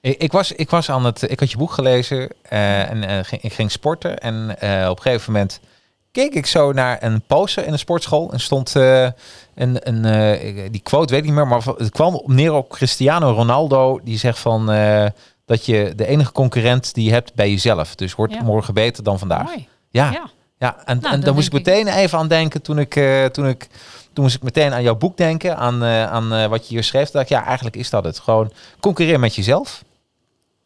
Ik, 0.00 0.18
ik, 0.18 0.32
was, 0.32 0.52
ik 0.52 0.70
was 0.70 0.90
aan 0.90 1.04
het. 1.04 1.22
Ik 1.30 1.40
had 1.40 1.50
je 1.50 1.56
boek 1.56 1.72
gelezen 1.72 2.28
eh, 2.42 2.90
en 2.90 3.04
eh, 3.04 3.24
ging, 3.24 3.42
ik 3.42 3.52
ging 3.52 3.70
sporten. 3.70 4.18
En 4.18 4.60
eh, 4.60 4.88
op 4.90 4.96
een 4.96 5.02
gegeven 5.02 5.32
moment 5.32 5.60
keek 6.12 6.34
ik 6.34 6.46
zo 6.46 6.72
naar 6.72 7.02
een 7.02 7.22
poster 7.26 7.66
in 7.66 7.72
een 7.72 7.78
sportschool 7.78 8.32
en 8.32 8.40
stond 8.40 8.76
eh, 8.76 9.02
een, 9.54 9.88
een 9.88 10.04
eh, 10.04 10.70
die 10.70 10.80
quote 10.80 11.12
weet 11.12 11.22
ik 11.22 11.26
niet 11.28 11.34
meer, 11.36 11.46
maar 11.46 11.62
het 11.76 11.90
kwam 11.90 12.22
neer 12.26 12.52
op 12.52 12.68
Cristiano 12.68 13.30
Ronaldo 13.30 14.00
die 14.04 14.18
zegt 14.18 14.38
van 14.38 14.70
eh, 14.70 15.06
dat 15.44 15.66
je 15.66 15.92
de 15.96 16.06
enige 16.06 16.32
concurrent 16.32 16.94
die 16.94 17.04
je 17.04 17.12
hebt 17.12 17.34
bij 17.34 17.50
jezelf. 17.50 17.94
Dus 17.94 18.14
wordt 18.14 18.32
Ja. 18.34 18.42
morgen 18.42 18.74
beter 18.74 19.02
dan 19.02 19.18
vandaag. 19.18 19.44
Mooi. 19.44 19.68
Ja, 19.90 20.10
Ja. 20.10 20.30
ja. 20.58 20.76
en, 20.76 20.84
Nou, 20.84 20.94
en 20.94 21.10
dan 21.10 21.20
dan 21.20 21.34
moest 21.34 21.46
ik 21.46 21.52
meteen 21.52 21.88
even 21.88 22.18
aan 22.18 22.28
denken 22.28 22.62
toen 22.62 22.78
ik, 22.78 23.00
toen 23.32 23.48
ik 23.48 23.66
toen 24.12 24.24
moest 24.24 24.36
ik 24.36 24.42
meteen 24.42 24.72
aan 24.72 24.82
jouw 24.82 24.96
boek 24.96 25.16
denken, 25.16 25.56
aan, 25.56 25.84
aan 25.84 26.48
wat 26.48 26.68
je 26.68 26.74
hier 26.74 26.84
schreef. 26.84 27.04
Dat 27.04 27.12
dacht 27.12 27.30
ik, 27.30 27.36
ja, 27.36 27.44
eigenlijk 27.44 27.76
is 27.76 27.90
dat 27.90 28.04
het. 28.04 28.18
Gewoon 28.18 28.52
concurreer 28.80 29.20
met 29.20 29.34
jezelf. 29.34 29.82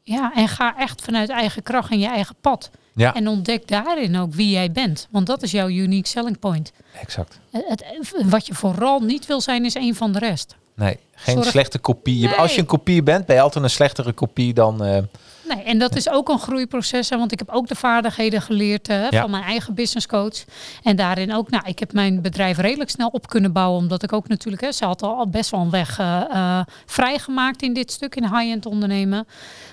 Ja, 0.03 0.32
en 0.34 0.49
ga 0.49 0.74
echt 0.78 1.01
vanuit 1.03 1.28
eigen 1.30 1.62
kracht 1.62 1.90
en 1.90 1.99
je 1.99 2.07
eigen 2.09 2.34
pad. 2.40 2.70
Ja, 2.95 3.14
En 3.14 3.28
ontdek 3.28 3.68
daarin 3.68 4.16
ook 4.18 4.34
wie 4.34 4.51
jij 4.51 4.72
bent. 4.72 5.09
Want 5.11 5.26
dat 5.26 5.42
is 5.42 5.51
jouw 5.51 5.68
unique 5.68 6.09
selling 6.09 6.38
point. 6.38 6.72
exact. 7.01 7.38
Het, 7.51 7.84
het- 7.86 8.12
wat 8.30 8.47
je 8.47 8.55
vooral 8.55 9.01
niet 9.01 9.26
wil 9.26 9.40
zijn, 9.40 9.64
is 9.64 9.74
een 9.74 9.95
van 9.95 10.12
de 10.12 10.18
rest. 10.18 10.55
Nee, 10.74 10.99
geen 11.14 11.34
Zorg- 11.34 11.49
slechte 11.49 11.78
kopie. 11.78 12.26
Nee. 12.26 12.34
Als 12.34 12.55
je 12.55 12.61
een 12.61 12.66
kopie 12.66 13.03
bent, 13.03 13.26
ben 13.26 13.36
je 13.36 13.42
altijd 13.42 13.64
een 13.64 13.70
slechtere 13.70 14.12
kopie 14.12 14.55
dan... 14.55 14.84
eh, 14.84 15.03
Nee, 15.49 15.62
en 15.62 15.78
dat 15.78 15.97
is 15.97 16.09
ook 16.09 16.28
een 16.28 16.38
groeiproces. 16.38 17.09
hè, 17.11 17.18
Want 17.18 17.32
ik 17.32 17.38
heb 17.38 17.49
ook 17.51 17.66
de 17.66 17.74
vaardigheden 17.74 18.42
geleerd 18.42 18.88
eh, 18.88 19.11
Ja. 19.11 19.20
van 19.20 19.30
mijn 19.30 19.42
eigen 19.42 19.74
business 19.74 20.07
coach. 20.07 20.45
En 20.82 20.97
daarin 20.97 21.34
ook, 21.34 21.51
nou, 21.51 21.64
ik 21.66 21.78
heb 21.78 21.92
mijn 21.92 22.22
bedrijf 22.22 22.59
redelijk 22.59 22.90
snel 22.90 23.09
op 23.09 23.26
kunnen 23.28 23.53
bouwen. 23.53 23.78
Omdat 23.78 24.03
ik 24.03 24.12
ook 24.12 24.28
natuurlijk, 24.28 24.62
hè, 24.62 24.72
ze 24.72 24.84
had 24.84 25.03
al 25.03 25.16
al 25.16 25.28
best 25.28 25.51
wel 25.51 25.61
een 25.61 25.70
weg 25.70 25.99
eh, 25.99 26.20
eh, 26.30 26.61
vrijgemaakt 26.86 27.62
in 27.62 27.72
dit 27.74 27.92
stuk, 27.92 28.14
in 28.16 28.22
high-end 28.22 28.66
ondernemen. 28.66 29.26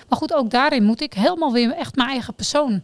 Maar 0.08 0.18
goed, 0.18 0.34
ook 0.34 0.50
daarin 0.50 0.84
moet 0.84 1.00
ik 1.02 1.14
helemaal 1.14 1.52
weer 1.52 1.72
echt 1.74 1.96
mijn 1.96 2.08
eigen 2.08 2.34
persoon. 2.34 2.82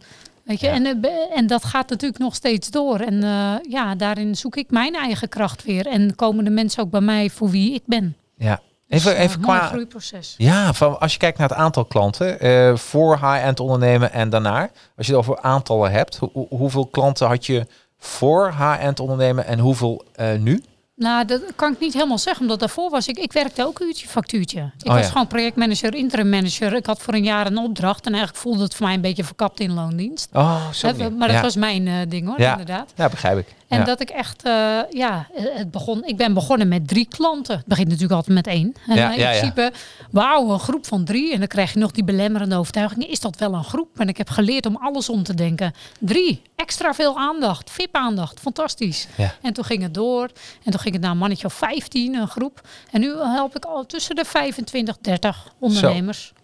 Weet 0.49 0.59
je, 0.59 0.67
Ja. 0.67 0.73
en, 0.73 0.85
eh, 1.03 1.37
en 1.37 1.47
dat 1.47 1.65
gaat 1.65 1.89
natuurlijk 1.89 2.19
nog 2.21 2.35
steeds 2.35 2.69
door. 2.69 2.99
En 2.99 3.23
eh, 3.23 3.53
ja, 3.69 3.95
daarin 3.95 4.35
zoek 4.35 4.55
ik 4.55 4.71
mijn 4.71 4.95
eigen 4.95 5.29
kracht 5.29 5.63
weer. 5.63 5.87
En 5.87 6.15
komen 6.15 6.43
de 6.43 6.49
mensen 6.49 6.83
ook 6.83 6.89
bij 6.89 7.01
mij 7.01 7.29
voor 7.29 7.49
wie 7.49 7.73
ik 7.73 7.81
ben. 7.85 8.15
ja. 8.37 8.59
Even, 8.87 9.09
Dus, 9.11 9.17
eh, 9.19 9.23
even 9.23 9.41
qua... 9.41 9.59
groeiproces. 9.67 10.35
Ja, 10.37 10.73
van, 10.73 10.99
als 10.99 11.13
je 11.13 11.19
kijkt 11.19 11.37
naar 11.37 11.49
het 11.49 11.57
aantal 11.57 11.85
klanten 11.85 12.39
eh, 12.39 12.75
voor 12.75 13.15
high-end 13.15 13.59
ondernemen 13.59 14.11
en 14.11 14.29
daarna. 14.29 14.69
Als 14.97 15.07
je 15.07 15.11
het 15.15 15.21
over 15.21 15.41
aantallen 15.41 15.91
hebt, 15.91 16.17
hoe- 16.17 16.29
hoe- 16.33 16.47
hoeveel 16.49 16.85
klanten 16.87 17.27
had 17.27 17.45
je 17.45 17.67
voor 17.97 18.47
high-end 18.47 18.99
ondernemen 18.99 19.45
en 19.45 19.59
hoeveel 19.59 20.03
nu? 20.39 20.63
Nou, 20.99 21.25
dat 21.25 21.41
kan 21.55 21.71
ik 21.73 21.79
niet 21.79 21.93
helemaal 21.93 22.17
zeggen, 22.17 22.41
omdat 22.41 22.59
daarvoor 22.59 22.89
was 22.89 23.07
ik, 23.07 23.17
ik 23.17 23.33
werkte 23.33 23.65
ook 23.65 23.79
uurtje 23.79 24.07
factuurtje. 24.07 24.71
Ik 24.79 24.87
Oh, 24.87 24.93
was 24.93 25.05
ja. 25.05 25.11
gewoon 25.11 25.27
projectmanager, 25.27 25.95
interim 25.95 26.29
manager. 26.29 26.73
Ik 26.73 26.85
had 26.85 26.99
voor 27.01 27.13
een 27.13 27.23
jaar 27.23 27.45
een 27.45 27.57
opdracht 27.57 28.05
en 28.05 28.11
eigenlijk 28.11 28.41
voelde 28.41 28.63
het 28.63 28.75
voor 28.75 28.85
mij 28.85 28.95
een 28.95 29.01
beetje 29.01 29.23
verkapt 29.23 29.59
in 29.59 29.73
loondienst. 29.73 30.29
Oh, 30.33 30.69
zo. 30.71 30.87
Hè, 30.87 31.09
maar 31.09 31.27
dat 31.27 31.37
ja. 31.37 31.41
was 31.43 31.55
mijn 31.55 31.87
eh, 31.87 31.93
ding 32.07 32.27
hoor, 32.27 32.39
Ja. 32.39 32.51
inderdaad. 32.51 32.93
Ja, 32.95 33.09
begrijp 33.09 33.37
ik. 33.37 33.45
En 33.69 33.79
ja. 33.79 33.85
dat 33.85 34.01
ik 34.01 34.09
echt, 34.09 34.43
eh, 34.43 34.79
ja, 34.89 35.27
het 35.33 35.71
begon, 35.71 36.05
ik 36.05 36.17
ben 36.17 36.33
begonnen 36.33 36.67
met 36.67 36.87
drie 36.87 37.07
klanten. 37.07 37.57
Het 37.57 37.65
begint 37.65 37.87
natuurlijk 37.87 38.13
altijd 38.13 38.35
met 38.35 38.47
één. 38.47 38.73
En 38.87 38.95
Ja, 38.95 39.07
eh, 39.07 39.17
in 39.17 39.19
ja, 39.19 39.29
principe, 39.29 39.71
wauw, 40.11 40.49
een 40.49 40.59
groep 40.59 40.85
van 40.85 41.03
drie. 41.03 41.33
En 41.33 41.39
dan 41.39 41.47
krijg 41.47 41.73
je 41.73 41.79
nog 41.79 41.91
die 41.91 42.03
belemmerende 42.03 42.55
overtuiging. 42.55 43.05
Is 43.07 43.19
dat 43.19 43.37
wel 43.37 43.53
een 43.53 43.63
groep? 43.63 43.99
En 43.99 44.07
ik 44.07 44.17
heb 44.17 44.29
geleerd 44.29 44.65
om 44.65 44.75
alles 44.75 45.09
om 45.09 45.23
te 45.23 45.33
denken. 45.33 45.73
Drie, 45.99 46.41
extra 46.55 46.93
veel 46.93 47.17
aandacht, 47.17 47.71
VIP-aandacht, 47.71 48.39
fantastisch. 48.39 49.07
En 49.41 49.53
toen 49.53 49.63
ging 49.63 49.81
het 49.81 49.93
door. 49.93 50.29
En 50.63 50.71
toen 50.71 50.79
ging 50.79 50.93
het 50.93 51.03
naar 51.03 51.11
een 51.11 51.17
mannetje 51.17 51.45
of 51.45 51.53
15, 51.53 52.15
een 52.15 52.27
groep. 52.27 52.61
En 52.91 52.99
nu 52.99 53.15
help 53.17 53.55
ik 53.55 53.65
al 53.65 53.85
tussen 53.85 54.15
de 54.15 54.25
25, 54.25 54.97
30 55.01 55.53
ondernemers. 55.59 56.25
Zo, 56.25 56.38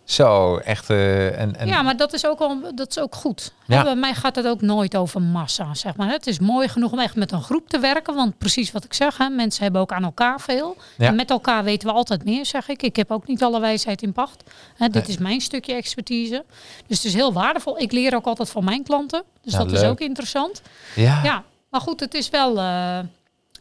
echt. 0.64 0.90
eh, 0.90 1.40
en, 1.40 1.56
en, 1.56 1.68
Ja, 1.68 1.82
maar 1.82 1.98
dat 1.98 2.14
is 2.14 2.26
ook, 2.28 2.40
al, 2.40 2.60
dat 2.76 2.90
is 2.90 3.00
ook 3.00 3.16
goed. 3.16 3.52
Ja. 3.66 3.84
Bij 3.84 3.96
mij 3.96 4.14
gaat 4.14 4.36
het 4.36 4.48
ook 4.48 4.62
nooit 4.62 4.96
over 4.96 5.22
massa, 5.22 5.74
zeg 5.74 5.96
maar. 5.96 6.10
Het 6.10 6.28
is 6.28 6.40
mooi 6.40 6.68
genoeg 6.68 6.92
om 6.92 7.00
echt 7.00 7.16
met 7.16 7.32
een 7.32 7.42
groep 7.42 7.70
te 7.70 7.80
werken. 7.80 8.16
Want 8.16 8.38
precies 8.38 8.72
wat 8.72 8.84
ik 8.84 8.94
zeg, 8.94 9.18
hè, 9.18 9.30
mensen 9.30 9.64
hebben 9.64 9.82
ook 9.82 9.92
aan 9.92 10.04
elkaar 10.04 10.42
veel. 10.42 10.78
Ja. 10.98 11.08
En 11.08 11.16
met 11.16 11.30
elkaar 11.30 11.64
weten 11.64 11.88
we 11.88 11.94
altijd 11.94 12.24
meer, 12.26 12.46
zeg 12.46 12.68
ik. 12.68 12.82
Ik 12.84 12.96
heb 12.96 13.12
ook 13.12 13.28
niet 13.28 13.44
alle 13.44 13.60
wijsheid 13.60 14.02
in 14.02 14.14
pacht. 14.14 14.44
Hè, 14.78 14.86
dit 14.90 15.02
Nee. 15.08 15.12
is 15.12 15.18
mijn 15.18 15.42
stukje 15.42 15.74
expertise. 15.74 16.44
Dus 16.88 16.98
het 16.98 17.06
is 17.06 17.14
heel 17.14 17.34
waardevol. 17.34 17.80
Ik 17.80 17.92
leer 17.92 18.16
ook 18.16 18.26
altijd 18.26 18.50
van 18.50 18.64
mijn 18.64 18.84
klanten. 18.84 19.24
Dus 19.42 19.54
Ja, 19.54 19.60
dat 19.60 19.72
is 19.72 19.84
ook 19.84 20.00
interessant. 20.00 20.62
ja. 20.96 21.24
Ja, 21.24 21.44
maar 21.70 21.82
goed, 21.82 22.00
het 22.00 22.14
is 22.14 22.30
wel 22.30 22.58
eh, 22.60 23.00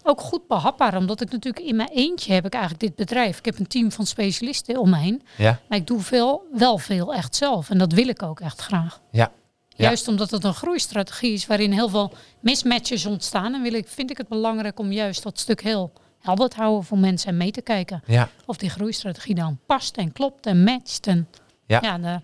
ook 0.05 0.21
goed 0.21 0.47
behapbaar. 0.49 0.97
Omdat 0.97 1.21
ik 1.21 1.31
natuurlijk 1.31 1.65
in 1.67 1.77
mijn 1.77 1.89
eentje 1.89 2.33
heb 2.33 2.47
ik 2.47 2.53
eigenlijk 2.53 2.83
dit 2.83 2.95
bedrijf. 2.95 3.39
Ik 3.39 3.45
heb 3.45 3.59
een 3.59 3.67
team 3.67 3.93
van 3.93 4.07
specialisten 4.07 4.77
om 4.79 4.91
me 4.91 4.97
heen. 4.99 5.23
ja, 5.37 5.61
Maar 5.69 5.79
ik 5.79 5.87
doe 5.87 6.01
veel, 6.01 6.43
wel 6.53 6.79
veel 6.79 7.15
echt 7.15 7.37
zelf. 7.37 7.71
En 7.71 7.79
dat 7.79 7.93
wil 7.93 8.09
ik 8.09 8.23
ook 8.23 8.41
echt 8.41 8.61
graag. 8.61 9.01
ja. 9.11 9.33
Ja. 9.77 9.85
Juist 9.85 10.09
omdat 10.09 10.31
het 10.31 10.45
een 10.45 10.55
groeistrategie 10.55 11.33
is 11.33 11.47
waarin 11.47 11.73
heel 11.73 11.89
veel 11.89 12.13
mismatches 12.41 13.07
ontstaan. 13.07 13.55
En 13.55 13.63
wil 13.63 13.73
ik, 13.73 13.89
vind 13.89 14.11
ik 14.11 14.17
het 14.19 14.29
belangrijk 14.29 14.79
om 14.79 14.93
juist 14.93 15.23
dat 15.23 15.39
stuk 15.39 15.63
heel 15.63 15.93
helder 16.21 16.49
te 16.49 16.57
houden 16.57 16.85
voor 16.85 16.99
mensen 16.99 17.29
en 17.29 17.37
mee 17.37 17.51
te 17.51 17.63
kijken. 17.63 18.03
ja. 18.07 18.29
Of 18.47 18.57
die 18.57 18.71
groeistrategie 18.71 19.35
dan 19.35 19.59
past 19.67 19.97
en 19.97 20.13
klopt 20.13 20.47
en 20.47 20.65
matcht. 20.65 21.07
En 21.07 21.29
Ja. 21.67 21.79
ja. 21.83 21.99
daar. 21.99 22.23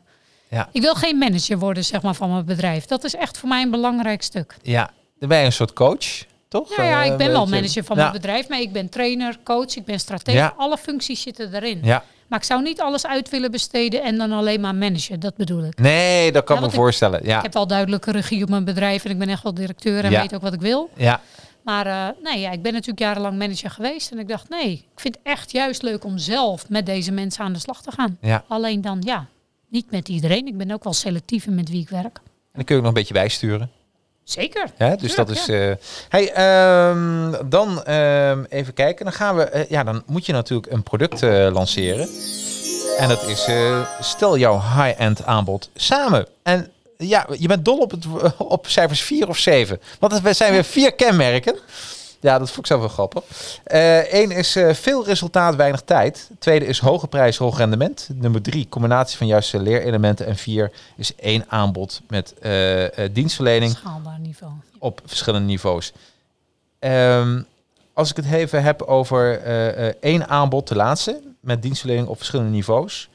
Ja. 0.51 0.69
Ik 0.73 0.81
wil 0.83 0.95
geen 0.95 1.19
manager 1.19 1.59
worden 1.59 1.85
zeg 1.85 2.03
maar, 2.03 2.15
van 2.15 2.31
mijn 2.33 2.45
bedrijf. 2.45 2.85
Dat 2.85 3.05
is 3.05 3.15
echt 3.15 3.39
voor 3.39 3.49
mij 3.49 3.63
een 3.63 3.71
belangrijk 3.71 4.23
stuk. 4.23 4.57
ja. 4.63 4.91
Dan 5.19 5.29
ben 5.29 5.39
je 5.39 5.45
een 5.45 5.53
soort 5.53 5.73
coach, 5.73 6.25
toch? 6.51 6.77
Ja, 6.77 6.85
ja 6.85 7.05
Eh, 7.05 7.11
ik 7.11 7.17
ben 7.17 7.31
wel 7.31 7.47
manager 7.47 7.85
van 7.85 7.97
mijn 7.97 8.13
bedrijf. 8.13 8.49
Maar 8.49 8.61
ik 8.61 8.73
ben 8.73 8.89
trainer, 8.89 9.37
coach, 9.45 9.77
ik 9.77 9.85
ben 9.85 10.01
stratege. 10.01 10.53
Alle 10.57 10.77
functies 10.79 11.23
zitten 11.23 11.55
erin. 11.55 11.79
Ja. 11.83 12.05
Maar 12.29 12.39
ik 12.39 12.45
zou 12.45 12.63
niet 12.63 12.81
alles 12.81 13.07
uit 13.07 13.29
willen 13.31 13.51
besteden 13.51 14.03
en 14.03 14.19
dan 14.19 14.33
alleen 14.33 14.61
maar 14.61 14.75
managen. 14.75 15.21
Dat 15.21 15.37
bedoel 15.37 15.65
ik. 15.65 15.79
Nee, 15.79 16.33
dat 16.33 16.45
kan 16.45 16.57
Ja, 16.57 16.63
me 16.63 16.69
ik- 16.69 16.75
voorstellen. 16.75 17.21
Ja. 17.25 17.37
Ik 17.37 17.43
heb 17.43 17.53
wel 17.53 17.67
duidelijke 17.67 18.11
regie 18.11 18.43
op 18.43 18.49
mijn 18.49 18.65
bedrijf 18.65 19.05
en 19.05 19.11
ik 19.11 19.19
ben 19.19 19.29
echt 19.29 19.43
wel 19.43 19.55
directeur 19.55 20.05
en 20.05 20.11
Ja. 20.11 20.21
weet 20.21 20.35
ook 20.35 20.43
wat 20.43 20.53
ik 20.53 20.61
wil. 20.61 20.91
ja. 20.97 21.21
Maar 21.65 21.87
eh, 21.87 22.09
nee, 22.23 22.41
ja, 22.41 22.51
ik 22.51 22.63
ben 22.63 22.73
natuurlijk 22.73 22.99
jarenlang 23.01 23.39
manager 23.39 23.71
geweest 23.71 24.11
en 24.11 24.19
ik 24.19 24.29
dacht 24.29 24.49
nee, 24.49 24.71
ik 24.73 25.01
vind 25.01 25.15
het 25.17 25.27
echt 25.27 25.53
juist 25.53 25.83
leuk 25.83 26.05
om 26.05 26.19
zelf 26.19 26.69
met 26.69 26.87
deze 26.87 27.13
mensen 27.13 27.45
aan 27.45 27.53
de 27.53 27.59
slag 27.59 27.83
te 27.83 27.91
gaan. 27.93 28.19
Ja. 28.21 28.45
Alleen 28.49 28.81
dan 28.81 28.99
ja, 29.05 29.27
niet 29.69 29.91
met 29.91 30.09
iedereen. 30.09 30.47
Ik 30.47 30.57
ben 30.57 30.71
ook 30.71 30.85
wel 30.85 30.93
selectief 30.93 31.47
in 31.47 31.55
met 31.55 31.69
wie 31.69 31.81
ik 31.81 31.89
werk. 31.89 32.05
En 32.05 32.23
dan 32.53 32.65
kun 32.65 32.75
je 32.75 32.81
ook 32.81 32.87
nog 32.87 32.87
een 32.97 33.01
beetje 33.01 33.15
bijsturen. 33.15 33.71
Zeker. 34.31 34.71
Hè? 34.77 34.97
Dus 34.97 34.99
Tuurlijk, 35.15 35.17
dat 35.17 35.31
is. 35.31 35.47
ja. 35.47 35.55
eh 35.71 35.77
hey, 36.09 36.33
ehm, 36.33 37.33
dan 37.49 37.85
ehm, 37.85 38.45
even 38.49 38.75
kijken. 38.75 39.05
Dan 39.05 39.15
gaan 39.15 39.37
we. 39.37 39.43
eh, 39.43 39.71
ja, 39.71 39.85
dan 39.85 40.03
moet 40.07 40.27
je 40.27 40.33
natuurlijk 40.33 40.73
een 40.73 40.83
product 40.83 41.23
eh, 41.23 41.49
lanceren. 41.53 42.09
En 42.99 43.09
dat 43.09 43.23
is. 43.29 43.49
stel 44.01 44.37
jouw 44.39 44.61
high-end 44.61 45.25
aanbod 45.25 45.71
samen. 45.75 46.27
En 46.43 46.71
ja, 46.97 47.27
je 47.39 47.49
bent 47.49 47.65
dol 47.65 47.79
op, 47.79 47.91
het, 47.91 48.05
op 48.39 48.67
cijfers 48.69 49.03
4 49.03 49.29
of 49.29 49.37
7. 49.39 49.81
Want 49.99 50.13
het 50.23 50.37
zijn 50.37 50.53
weer 50.53 50.65
vier 50.65 50.93
kenmerken. 50.95 51.55
Ja, 52.21 52.39
dat 52.39 52.47
vond 52.49 52.59
ik 52.59 52.67
zelf 52.67 52.81
wel 52.81 52.89
grappig. 52.89 53.25
Eén 54.11 54.31
is 54.31 54.57
eh, 54.57 54.75
veel 54.75 55.05
resultaat, 55.05 55.55
weinig 55.55 55.81
tijd. 55.81 56.31
Tweede 56.39 56.67
is 56.67 56.79
hoge 56.79 57.07
prijs, 57.07 57.37
hoog 57.37 57.57
rendement. 57.59 58.09
Nummer 58.15 58.43
drie, 58.43 58.67
combinatie 58.69 59.19
van 59.19 59.27
juiste 59.27 59.61
leerelementen. 59.61 60.27
En 60.27 60.37
vier 60.37 60.73
is 60.97 61.15
één 61.15 61.45
aanbod 61.49 62.01
met 62.09 62.35
eh, 62.39 63.05
eh, 63.05 63.11
dienstverlening 63.13 63.73
Schaalbaar 63.73 64.19
niveau. 64.19 64.53
op 64.79 65.01
verschillende 65.05 65.47
niveaus. 65.47 65.93
Ehm, 66.79 67.41
als 67.93 68.11
ik 68.11 68.17
het 68.17 68.33
even 68.33 68.63
heb 68.63 68.83
over 68.83 69.41
eh, 69.41 69.89
eh, 69.89 69.95
één 70.01 70.29
aanbod, 70.29 70.69
de 70.69 70.75
laatste, 70.75 71.21
met 71.41 71.63
dienstverlening 71.63 72.09
op 72.09 72.17
verschillende 72.17 72.51
niveaus. 72.51 73.09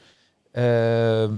Ehm, 0.52 1.32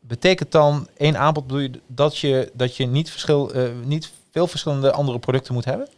betekent 0.00 0.52
dan 0.52 0.88
één 0.96 1.18
aanbod 1.18 1.46
bedoel 1.46 1.60
je 1.62 1.80
dat 1.86 2.18
je, 2.18 2.50
dat 2.52 2.76
je 2.76 2.86
niet, 2.86 3.10
verschil, 3.10 3.52
eh, 3.52 3.62
niet 3.84 4.10
veel 4.32 4.46
verschillende 4.46 4.92
andere 4.92 5.18
producten 5.18 5.54
moet 5.54 5.64
hebben? 5.64 5.88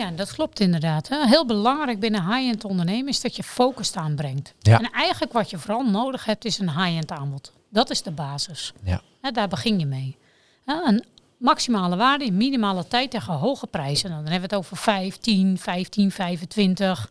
Ja, 0.00 0.10
dat 0.10 0.32
klopt 0.32 0.60
inderdaad. 0.60 1.08
Hè. 1.08 1.26
Heel 1.26 1.46
belangrijk 1.46 2.00
binnen 2.00 2.22
high-end 2.22 2.64
ondernemen 2.64 3.08
is 3.08 3.20
dat 3.20 3.36
je 3.36 3.42
focus 3.42 3.94
aanbrengt. 3.94 4.54
Ja. 4.58 4.78
En 4.78 4.90
eigenlijk 4.90 5.32
wat 5.32 5.50
je 5.50 5.58
vooral 5.58 5.90
nodig 5.90 6.24
hebt 6.24 6.44
is 6.44 6.58
een 6.58 6.70
high-end 6.70 7.10
aanbod. 7.10 7.52
Dat 7.70 7.90
is 7.90 8.02
de 8.02 8.10
basis. 8.10 8.72
Ja. 8.84 9.02
Daar 9.32 9.48
begin 9.48 9.78
je 9.78 9.86
mee. 9.86 10.16
Een 10.64 11.04
maximale 11.36 11.96
waarde 11.96 12.24
in 12.24 12.36
minimale 12.36 12.86
tijd 12.86 13.10
tegen 13.10 13.32
hoge 13.32 13.66
prijzen. 13.66 14.10
Nou, 14.10 14.22
dan 14.22 14.32
hebben 14.32 14.48
we 14.48 14.56
het 14.56 14.64
over 14.64 14.76
5, 14.76 15.16
10, 15.16 15.58
15, 15.58 16.10
25, 16.10 17.10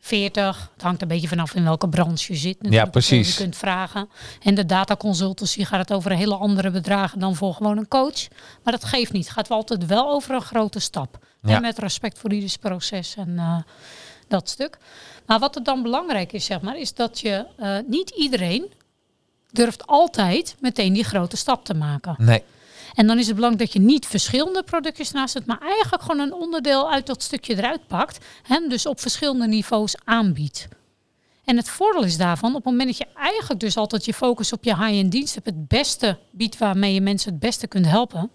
40. 0.00 0.70
Het 0.72 0.82
hangt 0.82 1.02
een 1.02 1.08
beetje 1.08 1.28
vanaf 1.28 1.54
in 1.54 1.64
welke 1.64 1.88
branche 1.88 2.32
je 2.32 2.38
zit. 2.38 2.62
natuurlijk, 2.62 2.94
hoeveel 2.94 3.16
precies. 3.16 3.36
Je 3.36 3.42
kunt 3.42 3.56
vragen. 3.56 4.08
En 4.42 4.54
de 4.54 4.66
dataconsultancy 4.66 5.64
gaat 5.64 5.80
het 5.80 5.92
over 5.92 6.10
hele 6.10 6.36
andere 6.36 6.70
bedragen 6.70 7.18
dan 7.18 7.34
voor 7.36 7.54
gewoon 7.54 7.78
een 7.78 7.88
coach. 7.88 8.28
Maar 8.62 8.72
dat 8.72 8.84
geeft 8.84 9.12
niet. 9.12 9.24
Het 9.24 9.32
gaat 9.32 9.48
wel 9.48 9.58
altijd 9.58 9.86
wel 9.86 10.10
over 10.10 10.34
een 10.34 10.40
grote 10.40 10.78
stap. 10.78 11.18
Ja. 11.42 11.54
En 11.54 11.62
met 11.62 11.78
respect 11.78 12.18
voor 12.18 12.32
ieders 12.32 12.56
proces 12.56 13.14
en 13.16 13.38
eh, 13.38 13.56
dat 14.28 14.48
stuk. 14.48 14.78
Maar 15.26 15.38
wat 15.38 15.56
er 15.56 15.62
dan 15.62 15.82
belangrijk 15.82 16.32
is, 16.32 16.44
zeg 16.44 16.60
maar, 16.60 16.78
is 16.78 16.94
dat 16.94 17.20
je 17.20 17.46
eh, 17.56 17.76
niet 17.86 18.10
iedereen 18.10 18.72
durft 19.50 19.86
altijd 19.86 20.56
meteen 20.60 20.92
die 20.92 21.04
grote 21.04 21.36
stap 21.36 21.64
te 21.64 21.74
maken. 21.74 22.14
Nee. 22.18 22.42
En 22.94 23.06
dan 23.06 23.18
is 23.18 23.26
het 23.26 23.34
belangrijk 23.34 23.72
dat 23.72 23.82
je 23.82 23.88
niet 23.88 24.06
verschillende 24.06 24.62
productjes 24.62 25.10
naast 25.10 25.34
het, 25.34 25.46
maar 25.46 25.60
eigenlijk 25.60 26.02
gewoon 26.02 26.20
een 26.20 26.32
onderdeel 26.32 26.92
uit 26.92 27.06
dat 27.06 27.22
stukje 27.22 27.56
eruit 27.56 27.86
pakt. 27.86 28.24
En 28.48 28.68
dus 28.68 28.86
op 28.86 29.00
verschillende 29.00 29.46
niveaus 29.46 29.94
aanbiedt. 30.04 30.68
En 31.44 31.56
het 31.56 31.68
voordeel 31.68 32.04
is 32.04 32.16
daarvan, 32.16 32.48
op 32.48 32.56
het 32.56 32.64
moment 32.64 32.88
dat 32.88 32.98
je 32.98 33.06
eigenlijk 33.14 33.60
dus 33.60 33.76
altijd 33.76 34.04
je 34.04 34.14
focus 34.14 34.52
op 34.52 34.64
je 34.64 34.76
high-end 34.76 35.12
dienst 35.12 35.34
hebt, 35.34 35.46
het 35.46 35.68
beste 35.68 36.18
biedt 36.30 36.58
waarmee 36.58 36.94
je 36.94 37.00
mensen 37.00 37.30
het 37.30 37.40
beste 37.40 37.66
kunt 37.66 37.86
helpen, 37.86 38.30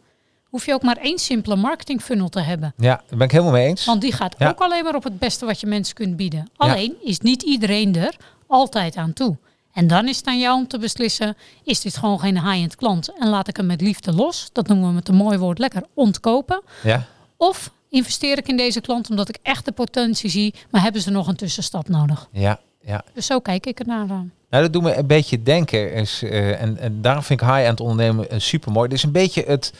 hoef 0.55 0.65
je 0.65 0.73
ook 0.73 0.81
maar 0.83 0.97
één 0.97 1.19
simpele 1.19 1.55
marketing 1.55 2.01
funnel 2.01 2.29
te 2.29 2.39
hebben. 2.39 2.73
Ja, 2.77 2.95
daar 3.07 3.17
ben 3.17 3.27
ik 3.27 3.31
helemaal 3.31 3.53
mee 3.53 3.67
eens. 3.67 3.85
Want 3.85 4.01
die 4.01 4.11
gaat 4.13 4.35
Ja. 4.37 4.49
ook 4.49 4.59
alleen 4.59 4.83
maar 4.83 4.95
op 4.95 5.03
het 5.03 5.19
beste 5.19 5.45
wat 5.45 5.59
je 5.59 5.67
mensen 5.67 5.95
kunt 5.95 6.15
bieden. 6.15 6.49
Alleen 6.57 6.95
is 7.03 7.19
niet 7.19 7.41
iedereen 7.43 7.95
er 7.95 8.15
altijd 8.47 8.95
aan 8.95 9.13
toe. 9.13 9.37
En 9.73 9.87
dan 9.87 10.07
is 10.07 10.17
het 10.17 10.25
aan 10.27 10.39
jou 10.39 10.57
om 10.57 10.67
te 10.67 10.77
beslissen, 10.79 11.37
is 11.63 11.81
dit 11.81 11.97
gewoon 11.97 12.19
geen 12.19 12.41
high-end 12.49 12.75
klant 12.75 13.13
en 13.19 13.29
laat 13.29 13.47
ik 13.47 13.57
hem 13.57 13.65
met 13.65 13.81
liefde 13.81 14.13
los. 14.13 14.49
Dat 14.51 14.67
noemen 14.67 14.87
we 14.87 14.93
met 14.93 15.07
een 15.07 15.15
mooi 15.15 15.37
woord 15.37 15.59
lekker 15.59 15.83
ontkopen. 15.93 16.61
Ja. 16.83 17.05
Of 17.37 17.71
investeer 17.89 18.37
ik 18.37 18.47
in 18.47 18.57
deze 18.57 18.81
klant 18.81 19.09
omdat 19.09 19.29
ik 19.29 19.37
echt 19.41 19.65
de 19.65 19.71
potentie 19.71 20.29
zie, 20.29 20.53
maar 20.69 20.81
hebben 20.81 21.01
ze 21.01 21.11
nog 21.11 21.27
een 21.27 21.35
tussenstap 21.35 21.87
nodig. 21.89 22.27
Ja, 22.31 22.59
ja. 22.81 23.03
Dus 23.13 23.25
zo 23.25 23.39
kijk 23.39 23.65
ik 23.65 23.79
ernaar. 23.79 24.09
aan. 24.09 24.31
Nou, 24.49 24.63
dat 24.63 24.73
doet 24.73 24.83
me 24.83 24.95
een 24.95 25.07
beetje 25.07 25.43
denken. 25.43 25.93
Is, 25.93 26.21
eh, 26.23 26.61
en, 26.61 26.77
en 26.77 27.01
daarom 27.01 27.23
vind 27.23 27.41
ik 27.41 27.47
high-end 27.47 27.79
ondernemen 27.79 28.33
uh, 28.33 28.39
super 28.39 28.71
mooi. 28.71 28.85
Het 28.87 28.97
is 28.97 29.03
een 29.03 29.11
beetje 29.11 29.43
het. 29.47 29.73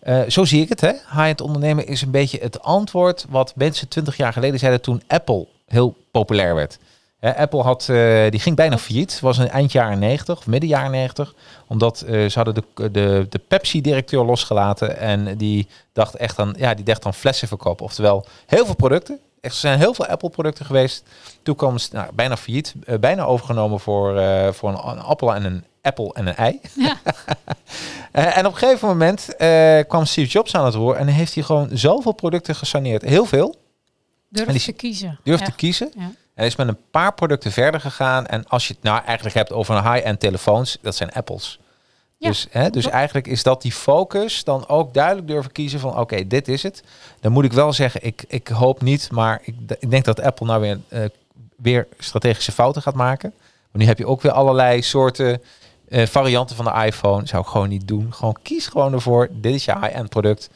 Eh, 0.00 0.20
zo 0.28 0.44
zie 0.44 0.62
ik 0.62 0.68
het? 0.68 0.80
High-end 0.80 1.40
ondernemen 1.40 1.86
is 1.86 2.02
een 2.02 2.10
beetje 2.10 2.38
het 2.38 2.62
antwoord 2.62 3.26
wat 3.28 3.52
mensen 3.56 3.88
20 3.88 4.16
jaar 4.16 4.32
geleden 4.32 4.58
zeiden 4.58 4.80
toen 4.80 5.02
Apple 5.06 5.46
heel 5.66 5.96
populair 6.10 6.54
werd. 6.54 6.78
Hè, 7.20 7.36
Apple 7.36 7.62
had, 7.62 7.88
eh, 7.88 8.30
die 8.30 8.40
ging 8.40 8.56
bijna 8.56 8.78
failliet. 8.78 9.20
Was 9.20 9.38
een 9.38 9.48
eind 9.48 9.72
jaren 9.72 9.98
90 9.98 10.38
of 10.38 10.46
midden 10.46 10.68
jaren 10.68 10.90
90. 10.90 11.34
Omdat 11.66 12.00
eh, 12.00 12.12
ze 12.12 12.32
hadden 12.34 12.54
de, 12.54 12.90
de, 12.90 13.26
de 13.28 13.38
Pepsi-directeur 13.48 14.24
losgelaten. 14.24 14.98
En 14.98 15.36
die 15.36 15.68
dacht 15.92 16.14
echt 16.14 16.38
aan, 16.38 16.54
ja, 16.56 16.74
die 16.74 16.84
dacht 16.84 17.06
aan 17.06 17.14
flessen 17.14 17.48
verkopen. 17.48 17.84
Oftewel, 17.84 18.24
heel 18.46 18.64
veel 18.64 18.74
producten. 18.74 19.18
Er 19.40 19.50
zijn 19.50 19.78
heel 19.78 19.94
veel 19.94 20.06
Apple-producten 20.06 20.64
geweest. 20.66 21.02
Ze 21.44 21.88
nou, 21.92 22.12
bijna 22.14 22.36
failliet. 22.36 22.74
eh, 22.84 22.98
bijna 22.98 23.22
overgenomen 23.24 23.80
voor, 23.80 24.18
eh, 24.18 24.52
voor 24.52 24.68
een, 24.68 24.88
een 24.88 25.00
appel 25.00 25.34
en 25.34 25.44
een 25.44 25.64
appel 25.82 26.14
en 26.14 26.26
een 26.26 26.36
ei. 26.36 26.60
Ja. 26.74 26.96
Eh, 28.12 28.36
en 28.36 28.46
op 28.46 28.52
een 28.52 28.58
gegeven 28.58 28.88
moment 28.88 29.28
kwam 29.88 30.04
Steve 30.04 30.30
Jobs 30.30 30.54
aan 30.54 30.64
het 30.64 30.74
roer. 30.74 30.96
En 30.96 31.06
heeft 31.06 31.34
hij 31.34 31.42
gewoon 31.42 31.68
zoveel 31.72 32.12
producten 32.12 32.54
gesaneerd. 32.54 33.02
Heel 33.02 33.24
veel. 33.24 33.54
Durf 34.28 34.46
En 34.46 34.52
die- 34.52 34.62
te 34.62 34.72
kiezen. 34.72 35.18
Durf 35.24 35.40
te 35.40 35.52
kiezen. 35.52 35.92
Ja. 35.96 36.10
En 36.34 36.46
is 36.46 36.56
met 36.56 36.68
een 36.68 36.78
paar 36.90 37.14
producten 37.14 37.52
verder 37.52 37.80
gegaan. 37.80 38.26
En 38.26 38.48
als 38.48 38.68
je 38.68 38.74
het 38.74 38.82
nou 38.82 39.02
eigenlijk 39.04 39.36
hebt 39.36 39.52
over 39.52 39.76
een 39.76 39.92
high-end 39.92 40.20
telefoons, 40.20 40.78
dat 40.80 40.96
zijn 40.96 41.12
Apples. 41.12 41.58
Ja, 42.20 42.28
dus 42.28 42.46
hè, 42.50 42.70
dus 42.70 42.86
eigenlijk 42.86 43.26
is 43.26 43.42
dat 43.42 43.62
die 43.62 43.72
focus 43.72 44.44
dan 44.44 44.68
ook 44.68 44.94
duidelijk 44.94 45.26
durven 45.26 45.52
kiezen 45.52 45.80
van 45.80 45.98
oké, 45.98 46.26
dit 46.26 46.48
is 46.48 46.62
het. 46.62 46.82
Dan 47.20 47.32
moet 47.32 47.44
ik 47.44 47.52
wel 47.52 47.72
zeggen, 47.72 48.04
ik, 48.04 48.24
ik 48.28 48.48
hoop 48.48 48.82
niet, 48.82 49.10
maar 49.10 49.40
ik, 49.44 49.54
ik 49.78 49.90
denk 49.90 50.04
dat 50.04 50.20
Apple 50.20 50.46
nou 50.46 50.60
weer, 50.60 50.80
eh, 50.88 51.04
weer 51.56 51.86
strategische 51.98 52.52
fouten 52.52 52.82
gaat 52.82 52.94
maken. 52.94 53.32
Maar 53.70 53.82
nu 53.82 53.84
heb 53.84 53.98
je 53.98 54.06
ook 54.06 54.22
weer 54.22 54.32
allerlei 54.32 54.82
soorten 54.82 55.42
eh, 55.88 56.06
varianten 56.06 56.56
van 56.56 56.64
de 56.64 56.84
iPhone. 56.86 57.26
Zou 57.26 57.42
ik 57.42 57.48
gewoon 57.48 57.68
niet 57.68 57.88
doen. 57.88 58.14
Gewoon 58.14 58.36
kies 58.42 58.66
gewoon 58.66 58.92
ervoor. 58.92 59.28
Dit 59.30 59.54
is 59.54 59.64
je 59.64 59.78
high-end 59.78 60.08
product. 60.08 60.50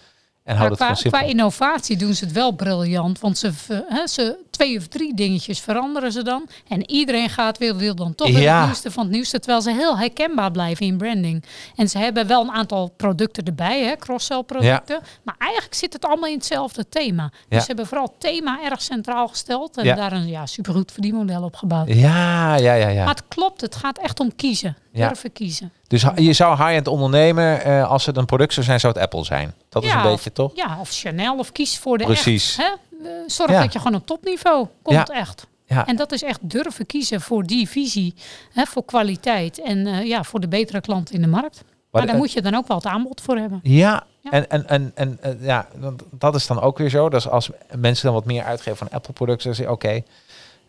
En 0.44 0.56
hou 0.56 0.60
Maar 0.60 0.68
het 0.68 0.76
qua, 0.78 0.86
gewoon 0.86 0.96
simpel. 1.02 1.20
qua 1.20 1.28
innovatie 1.30 1.96
doen 1.96 2.14
ze 2.14 2.24
het 2.24 2.32
wel 2.34 2.52
briljant. 2.52 3.20
Want 3.20 3.38
ze, 3.38 3.50
hè, 3.88 4.06
ze 4.06 4.38
twee 4.50 4.76
of 4.78 4.86
drie 4.86 5.14
dingetjes 5.14 5.60
veranderen 5.60 6.12
ze 6.12 6.22
dan. 6.22 6.48
En 6.68 6.90
iedereen 6.90 7.28
gaat 7.30 7.58
weer, 7.58 7.76
wil 7.76 7.94
dan 7.94 8.14
toch 8.14 8.28
Ja. 8.28 8.56
het 8.56 8.64
nieuwste 8.64 8.90
van 8.90 9.02
het 9.02 9.12
nieuwste. 9.12 9.38
Terwijl 9.38 9.62
ze 9.62 9.72
heel 9.72 9.98
herkenbaar 9.98 10.50
blijven 10.50 10.86
in 10.86 10.96
branding. 10.96 11.44
En 11.76 11.88
ze 11.88 11.98
hebben 11.98 12.26
wel 12.26 12.42
een 12.42 12.50
aantal 12.50 12.88
producten 12.96 13.44
erbij, 13.44 13.82
hè, 13.84 13.96
cross-sell 13.96 14.42
producten. 14.42 15.00
Maar 15.22 15.34
eigenlijk 15.38 15.74
zit 15.74 15.92
het 15.92 16.04
allemaal 16.04 16.28
in 16.28 16.36
hetzelfde 16.36 16.88
thema. 16.88 17.28
Dus 17.30 17.42
Ja. 17.48 17.60
ze 17.60 17.66
hebben 17.66 17.86
vooral 17.86 18.14
thema 18.18 18.58
erg 18.64 18.82
centraal 18.82 19.28
gesteld. 19.28 19.76
En 19.76 19.96
daar 19.96 20.12
een 20.12 20.26
ja, 20.28 20.46
supergoed 20.46 20.92
verdienmodel 20.92 21.42
op 21.42 21.56
gebouwd. 21.56 21.88
Ja, 21.88 22.56
ja, 22.56 22.74
ja, 22.74 22.88
ja. 22.88 23.04
Maar 23.04 23.14
het 23.14 23.24
klopt, 23.28 23.60
het 23.60 23.76
gaat 23.76 23.98
echt 23.98 24.20
om 24.20 24.34
kiezen. 24.36 24.76
Durven 24.92 25.32
kiezen. 25.32 25.72
Dus 25.94 26.06
je 26.16 26.32
zou 26.32 26.56
high-end 26.56 26.86
ondernemen, 26.88 27.62
eh, 27.64 27.90
als 27.90 28.06
het 28.06 28.16
een 28.16 28.24
product 28.24 28.52
zou 28.52 28.66
zijn, 28.66 28.80
zou 28.80 28.92
het 28.92 29.02
Apple 29.02 29.24
zijn. 29.24 29.54
Dat 29.68 29.84
is 29.84 29.92
een 29.92 30.02
beetje 30.02 30.32
toch? 30.32 30.52
Ja, 30.54 30.76
of 30.80 30.90
Chanel 30.90 31.38
of 31.38 31.52
kies 31.52 31.78
voor 31.78 31.98
de 31.98 32.04
Precies. 32.04 32.58
echt. 32.58 32.68
Hè? 32.68 33.08
Eh, 33.08 33.10
Zorg 33.26 33.50
Ja. 33.50 33.60
dat 33.62 33.72
je 33.72 33.78
gewoon 33.78 33.94
op 33.94 34.06
topniveau 34.06 34.66
komt 34.82 34.96
Ja. 35.08 35.14
echt. 35.14 35.46
Ja. 35.66 35.86
En 35.86 35.96
dat 35.96 36.12
is 36.12 36.22
echt 36.22 36.38
durven 36.42 36.86
kiezen 36.86 37.20
voor 37.20 37.44
die 37.44 37.68
visie, 37.68 38.14
hè, 38.52 38.64
voor 38.66 38.84
kwaliteit 38.84 39.60
en 39.62 39.86
eh, 39.86 40.04
ja, 40.06 40.24
voor 40.24 40.40
de 40.40 40.48
betere 40.48 40.80
klant 40.80 41.10
in 41.10 41.20
de 41.20 41.26
markt. 41.28 41.64
Maar, 41.90 42.02
de- 42.02 42.08
daar 42.08 42.16
moet 42.16 42.32
je 42.32 42.42
dan 42.42 42.54
ook 42.54 42.68
wel 42.68 42.76
het 42.76 42.86
aanbod 42.86 43.20
voor 43.20 43.36
hebben. 43.36 43.60
Ja, 43.62 44.04
Ja. 44.20 44.30
en, 44.30 44.48
en, 44.48 44.66
en, 44.68 44.92
en 45.20 45.38
ja, 45.40 45.66
dat- 46.10 46.34
is 46.34 46.46
dan 46.46 46.60
ook 46.60 46.78
weer 46.78 46.88
zo. 46.90 47.08
Dus 47.08 47.28
als 47.28 47.50
mensen 47.76 48.04
dan 48.04 48.14
wat 48.14 48.24
meer 48.24 48.42
uitgeven 48.44 48.76
van 48.76 48.90
Apple-producten, 48.90 49.46
dan 49.46 49.54
zeggen 49.54 49.74
oké, 49.74 50.02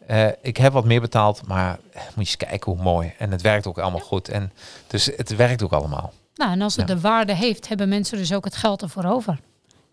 eh, 0.07 0.27
ik 0.41 0.57
heb 0.57 0.73
wat 0.73 0.85
meer 0.85 1.01
betaald, 1.01 1.47
maar 1.47 1.79
eh, 1.91 2.01
moet 2.01 2.11
je 2.13 2.19
eens 2.19 2.37
kijken 2.37 2.71
hoe 2.71 2.81
mooi. 2.81 3.13
En 3.17 3.31
het 3.31 3.41
werkt 3.41 3.67
ook 3.67 3.77
allemaal 3.77 3.99
goed. 3.99 4.29
En 4.29 4.51
dus 4.87 5.05
het 5.05 5.35
werkt 5.35 5.63
ook 5.63 5.71
allemaal. 5.73 6.13
Nou, 6.35 6.51
en 6.51 6.61
als 6.61 6.75
het 6.75 6.87
Ja. 6.87 6.95
de 6.95 7.01
waarde 7.01 7.33
heeft, 7.35 7.67
hebben 7.67 7.89
mensen 7.89 8.17
dus 8.17 8.33
ook 8.33 8.45
het 8.45 8.55
geld 8.55 8.81
ervoor 8.81 9.05
over. 9.05 9.39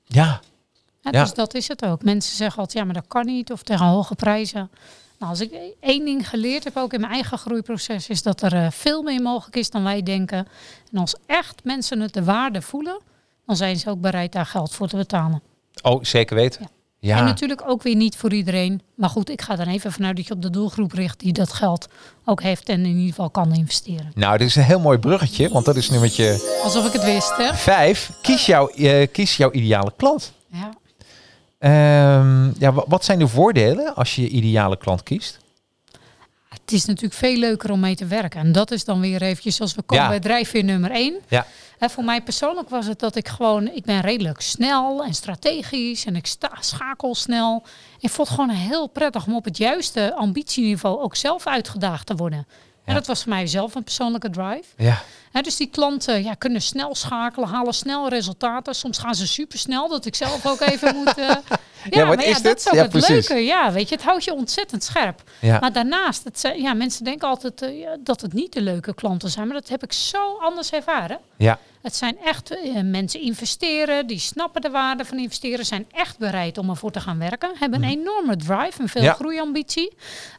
Ja. 0.05 0.41
Dus 1.11 1.35
dat 1.35 1.55
is 1.55 1.69
het 1.69 1.85
ook. 1.85 2.03
Mensen 2.03 2.37
zeggen 2.37 2.59
altijd, 2.59 2.79
ja, 2.79 2.85
maar 2.85 2.95
dat 2.95 3.09
kan 3.09 3.27
niet. 3.27 3.53
Of 3.53 3.63
tegen 3.63 3.87
hoge 3.87 4.15
prijzen. 4.15 4.71
Nou, 5.19 5.31
als 5.31 5.41
ik 5.41 5.53
één 5.81 6.05
ding 6.05 6.29
geleerd 6.29 6.65
heb, 6.65 6.77
ook 6.77 6.93
in 6.93 7.01
mijn 7.01 7.13
eigen 7.13 7.39
groeiproces, 7.39 8.09
is 8.09 8.23
dat 8.23 8.43
er 8.43 8.53
eh, 8.55 8.71
veel 8.71 9.03
meer 9.03 9.23
mogelijk 9.23 9.57
is 9.57 9.71
dan 9.71 9.83
wij 9.83 10.03
denken. 10.03 10.49
En 10.93 10.99
als 10.99 11.15
echt 11.27 11.65
mensen 11.65 12.01
het 12.01 12.15
de 12.15 12.25
waarde 12.25 12.63
voelen, 12.63 13.01
dan 13.47 13.57
zijn 13.57 13.77
ze 13.77 13.91
ook 13.91 14.01
bereid 14.01 14.33
daar 14.33 14.47
geld 14.47 14.75
voor 14.75 14.89
te 14.89 14.97
betalen. 14.97 15.43
oh, 15.83 16.05
zeker 16.05 16.37
weten. 16.37 16.69
Ja. 17.05 17.19
En 17.19 17.25
natuurlijk 17.25 17.63
ook 17.67 17.83
weer 17.83 17.95
niet 17.95 18.17
voor 18.17 18.33
iedereen. 18.33 18.81
Maar 18.95 19.09
goed, 19.09 19.31
ik 19.31 19.43
ga 19.43 19.59
er 19.59 19.69
even 19.69 19.93
vanuit 19.93 20.17
dat 20.17 20.27
je 20.27 20.35
op 20.35 20.43
de 20.43 20.51
doelgroep 20.51 20.93
richt 20.93 21.21
die 21.21 21.33
dat 21.33 21.53
geld 21.53 21.89
ook 22.25 22.43
heeft 22.43 22.69
en 22.69 22.81
in 22.85 22.97
ieder 22.97 23.09
geval 23.09 23.31
kan 23.31 23.55
investeren. 23.55 24.11
nou, 24.15 24.39
dit 24.39 24.47
is 24.47 24.57
een 24.57 24.63
heel 24.63 24.81
mooi 24.81 24.99
bruggetje, 24.99 25.49
want 25.49 25.65
dat 25.65 25.77
is 25.77 25.91
nummertje 25.91 26.59
Alsof 26.65 26.87
ik 26.87 26.93
het 26.93 27.05
wist, 27.05 27.37
hè? 27.37 27.55
vijf. 27.55 28.11
Kies, 28.23 28.47
jouw 28.47 28.69
eh, 28.69 29.07
kies 29.13 29.37
jouw 29.37 29.51
ideale 29.53 29.93
klant. 29.97 30.33
Ja. 30.53 30.71
Ehm, 31.59 32.51
ja, 32.59 32.73
wa- 32.73 32.85
wat 32.89 33.05
zijn 33.05 33.19
de 33.19 33.29
voordelen 33.29 33.95
als 33.95 34.15
je 34.15 34.23
je 34.23 34.29
ideale 34.29 34.77
klant 34.77 35.03
kiest? 35.03 35.39
Het 36.49 36.73
is 36.73 36.85
natuurlijk 36.85 37.15
veel 37.15 37.37
leuker 37.37 37.71
om 37.71 37.81
mee 37.81 37.95
te 37.95 38.07
werken. 38.07 38.41
En 38.41 38.53
dat 38.53 38.71
is 38.71 38.85
dan 38.85 39.01
weer 39.01 39.23
eventjes 39.23 39.61
als 39.61 39.75
we 39.75 39.83
komen 39.83 40.05
Ja. 40.05 40.11
bij 40.11 40.21
drijfveer 40.21 40.65
nummer 40.65 40.91
één. 40.91 41.15
Ja. 41.29 41.47
Hè, 41.83 41.89
voor 41.91 42.05
mij 42.05 42.23
persoonlijk 42.23 42.69
was 42.69 42.87
het 42.87 42.99
dat 42.99 43.17
ik 43.17 43.29
gewoon, 43.29 43.69
ik 43.69 43.85
ben 43.85 44.01
redelijk 44.01 44.41
snel 44.41 45.05
en 45.05 45.15
strategisch 45.15 46.05
en 46.05 46.17
ik 46.17 46.27
sta, 46.27 46.51
schakel 46.61 47.15
snel. 47.15 47.63
Ik 47.99 48.11
vond 48.11 48.29
het 48.29 48.37
gewoon 48.37 48.55
heel 48.57 48.87
prettig 48.87 49.27
om 49.27 49.35
op 49.35 49.45
het 49.45 49.57
juiste 49.57 50.15
ambitieniveau 50.15 51.01
ook 51.03 51.17
zelf 51.17 51.47
uitgedaagd 51.47 52.07
te 52.07 52.15
worden. 52.15 52.39
En 52.39 52.93
Ja. 52.93 52.95
dat 52.95 53.07
was 53.07 53.23
voor 53.23 53.33
mij 53.33 53.47
zelf 53.47 53.75
een 53.75 53.85
persoonlijke 53.85 54.31
drive. 54.31 54.65
Ja, 54.77 55.03
Dus 55.41 55.57
die 55.57 55.67
klanten 55.67 56.23
ja, 56.25 56.35
kunnen 56.35 56.63
snel 56.63 56.95
schakelen, 56.95 57.49
halen 57.49 57.75
snel 57.75 58.09
resultaten. 58.09 58.75
Soms 58.75 58.99
gaan 58.99 59.15
ze 59.15 59.27
super 59.27 59.59
snel, 59.59 59.89
dat 59.89 60.05
ik 60.07 60.15
zelf 60.15 60.47
ook 60.47 60.61
even 60.61 60.95
moet. 61.05 61.19
eh, 61.19 61.37
ja, 61.91 62.07
wat 62.07 62.17
maar 62.17 62.25
is 62.25 62.27
ja, 62.27 62.35
dit? 62.35 62.43
dat 62.43 62.59
is 62.59 62.67
ook 62.69 62.75
Ja, 62.75 62.81
het 62.83 62.91
precies. 62.91 63.29
leuke. 63.29 63.45
Ja, 63.45 63.73
weet 63.73 63.89
je, 63.89 63.95
het 63.95 64.05
houdt 64.05 64.25
je 64.25 64.33
ontzettend 64.35 64.85
scherp. 64.85 65.23
Maar 65.61 65.73
daarnaast, 65.73 66.25
het 66.25 66.41
zijn, 66.41 66.63
ja, 66.63 66.75
mensen 66.75 67.05
denken 67.05 67.29
altijd 67.29 67.63
eh, 67.63 67.71
dat 68.01 68.21
het 68.21 68.33
niet 68.33 68.53
de 68.53 68.61
leuke 68.63 68.95
klanten 68.95 69.31
zijn. 69.31 69.47
Maar 69.47 69.57
dat 69.57 69.69
heb 69.69 69.83
ik 69.83 69.93
zo 69.93 70.37
anders 70.41 70.71
ervaren. 70.71 71.19
ja. 71.37 71.59
Het 71.83 71.97
zijn 71.97 72.19
echt 72.25 72.51
eh, 72.51 72.81
mensen 72.83 73.21
investeren, 73.21 74.07
die 74.07 74.19
snappen 74.19 74.61
de 74.61 74.71
waarde 74.71 75.05
van 75.05 75.19
investeren, 75.19 75.65
zijn 75.67 75.87
echt 75.93 76.19
bereid 76.19 76.59
om 76.59 76.69
ervoor 76.71 76.91
te 76.91 77.01
gaan 77.01 77.19
werken, 77.19 77.51
hebben 77.59 77.83
een 77.83 77.91
enorme 77.91 78.37
drive 78.37 78.81
en 78.83 78.89
veel 78.89 79.01
Mhm. 79.03 79.11
Ja. 79.11 79.13
groeiambitie, 79.17 79.93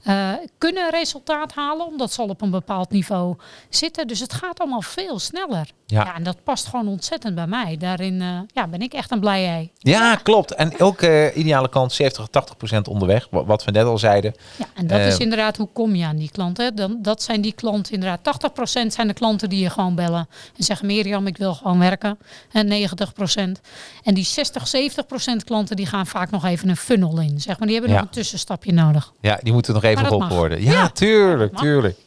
eh, 0.03 0.31
kunnen 0.57 0.89
resultaat 0.89 1.53
halen 1.53 1.85
omdat 1.85 2.13
ze 2.13 2.21
al 2.21 2.27
op 2.27 2.41
een 2.41 2.49
bepaald 2.49 2.89
niveau 2.91 3.35
zitten. 3.69 4.07
Dus 4.07 4.19
het 4.19 4.33
gaat 4.33 4.59
allemaal 4.59 4.81
veel 4.83 5.19
sneller. 5.19 5.67
Ja. 5.85 6.03
Ja, 6.03 6.15
en 6.15 6.23
dat 6.23 6.43
past 6.43 6.67
gewoon 6.67 6.87
ontzettend 6.87 7.35
bij 7.35 7.47
mij. 7.47 7.77
Daarin 7.77 8.21
eh, 8.21 8.27
ja, 8.53 8.67
ben 8.67 8.81
ik 8.81 8.93
echt 8.93 9.11
een 9.11 9.19
blij 9.19 9.47
ei. 9.47 9.71
Ja, 9.77 10.15
klopt. 10.15 10.53
En 10.53 10.79
ook 10.79 11.01
eh, 11.01 11.37
ideale 11.37 11.69
klant 11.69 11.93
70 11.93 12.27
80 12.27 12.57
procent 12.57 12.87
onderweg. 12.87 13.27
wa- 13.31 13.43
Wat 13.45 13.63
we 13.63 13.71
net 13.71 13.85
al 13.85 13.97
zeiden. 13.97 14.33
Ja, 14.57 14.65
en 14.75 14.87
dat 14.87 14.99
Eh, 14.99 15.07
is 15.07 15.17
inderdaad 15.17 15.57
hoe 15.57 15.67
kom 15.73 15.95
je 15.95 16.05
aan 16.05 16.15
die 16.15 16.29
klanten. 16.31 16.75
Dan, 16.75 16.97
dat 17.01 17.21
zijn 17.23 17.41
die 17.41 17.53
klanten 17.53 17.93
inderdaad. 17.93 18.19
80% 18.23 18.93
zijn 18.93 19.07
de 19.07 19.13
klanten 19.13 19.49
die 19.49 19.59
je 19.63 19.69
gewoon 19.69 19.95
bellen 19.95 20.27
en 20.57 20.63
zeggen: 20.63 20.85
Mirjam, 20.87 21.27
ik 21.27 21.37
wil 21.37 21.53
gewoon 21.53 21.79
werken. 21.79 22.17
En 22.51 22.67
90%. 22.67 23.61
En 24.03 24.13
die 24.13 24.25
60, 24.25 24.67
70% 24.67 25.43
klanten 25.45 25.75
die 25.75 25.85
gaan 25.85 26.07
vaak 26.07 26.31
nog 26.31 26.45
even 26.45 26.69
een 26.69 26.77
funnel 26.77 27.19
in. 27.19 27.41
Zeg 27.41 27.57
maar, 27.59 27.67
die 27.67 27.75
hebben 27.77 27.93
Ja. 27.95 27.99
nog 27.99 28.07
een 28.09 28.13
tussenstapje 28.15 28.71
nodig. 28.73 29.11
Ja, 29.21 29.39
die 29.41 29.53
moeten 29.53 29.73
nog 29.73 29.83
even 29.83 30.17
mag. 30.17 30.29
worden. 30.29 30.61
Ja, 30.63 30.89
tuurlijk, 30.89 31.57
tuurlijk. 31.57 31.97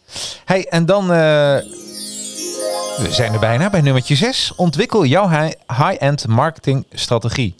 Hey, 0.44 0.66
en 0.68 0.86
dan... 0.86 1.10
we 2.96 3.06
zijn 3.12 3.32
er 3.32 3.38
bijna 3.40 3.70
bij 3.70 3.80
nummertje 3.80 4.14
6. 4.16 4.52
Ontwikkel 4.56 5.04
jouw 5.04 5.28
hi- 5.28 5.54
high-end 5.68 6.26
marketing 6.26 6.84
strategie. 6.92 7.54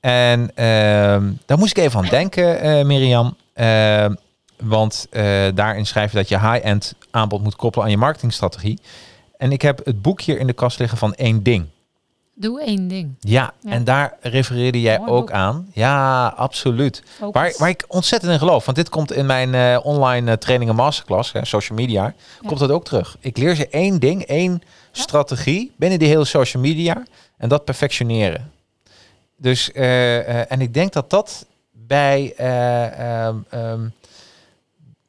En 0.00 0.50
ehm, 0.54 1.32
daar 1.46 1.58
moest 1.58 1.76
ik 1.76 1.84
even 1.84 1.98
aan 2.00 2.08
denken, 2.08 2.60
eh 2.60 2.84
Mirjam. 2.84 3.36
Ehm, 3.54 4.14
want 4.56 5.06
eh, 5.10 5.24
daarin 5.54 5.86
schrijf 5.86 6.10
je 6.10 6.16
dat 6.16 6.28
je 6.28 6.38
high-end 6.40 6.94
aanbod 7.10 7.42
moet 7.42 7.56
koppelen 7.56 7.84
aan 7.86 7.92
je 7.92 7.98
marketingstrategie. 7.98 8.78
En 9.36 9.52
ik 9.52 9.62
heb 9.62 9.80
het 9.84 10.02
boek 10.02 10.20
hier 10.20 10.38
in 10.38 10.46
de 10.46 10.52
kast 10.52 10.78
liggen 10.78 10.98
van 10.98 11.14
één 11.14 11.42
ding. 11.42 11.66
Doe 12.40 12.62
één 12.62 12.88
ding. 12.88 13.14
Ja, 13.20 13.52
Ja. 13.60 13.70
en 13.70 13.84
daar 13.84 14.16
refereerde 14.20 14.80
jij 14.80 14.98
Mooi 14.98 15.10
ook 15.10 15.18
boek. 15.26 15.30
aan. 15.30 15.70
Ja, 15.72 16.26
absoluut. 16.26 17.02
Focus. 17.06 17.32
Waar, 17.40 17.54
waar 17.58 17.68
ik 17.68 17.84
ontzettend 17.88 18.32
in 18.32 18.38
geloof. 18.38 18.64
Want 18.64 18.76
dit 18.76 18.88
komt 18.88 19.12
in 19.12 19.26
mijn 19.26 19.54
eh, 19.54 19.78
online 19.82 20.30
eh, 20.30 20.36
trainingen 20.36 20.74
masterclass, 20.74 21.32
hè, 21.32 21.44
social 21.44 21.78
media, 21.78 22.14
komt 22.46 22.58
dat 22.60 22.70
ook 22.70 22.84
terug. 22.84 23.16
Ik 23.20 23.36
leer 23.36 23.54
ze 23.54 23.68
één 23.68 24.00
ding, 24.00 24.22
één 24.22 24.62
strategie 24.92 25.72
binnen 25.76 25.98
die 25.98 26.08
hele 26.08 26.24
social 26.24 26.62
media. 26.62 27.02
En 27.36 27.48
dat 27.48 27.64
perfectioneren. 27.64 28.50
Dus, 29.36 29.72
eh, 29.72 30.52
en 30.52 30.60
ik 30.60 30.74
denk 30.74 30.92
dat 30.92 31.10
dat 31.10 31.46
bij, 31.72 32.32
eh, 32.36 33.24
ehm, 33.26 33.36
ehm, 33.50 33.80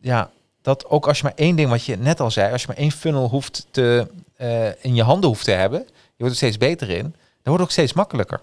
ja, 0.02 0.30
dat 0.62 0.86
ook 0.86 1.08
als 1.08 1.18
je 1.18 1.24
maar 1.24 1.34
één 1.36 1.56
ding, 1.56 1.70
wat 1.70 1.86
je 1.86 1.98
net 1.98 2.20
al 2.20 2.32
zei, 2.32 2.52
als 2.52 2.62
je 2.62 2.68
maar 2.68 2.78
één 2.78 2.92
funnel 2.92 3.28
hoeft 3.30 3.68
te, 3.72 4.08
in 4.82 4.96
je 4.96 5.04
handen 5.04 5.30
hoeft 5.30 5.44
te 5.44 5.52
hebben, 5.52 5.88
wordt 6.28 6.34
er 6.34 6.36
steeds 6.36 6.58
beter 6.58 6.90
in, 6.90 7.02
dan 7.04 7.12
wordt 7.44 7.58
het 7.58 7.62
ook 7.62 7.72
steeds 7.72 7.94
makkelijker. 7.94 8.42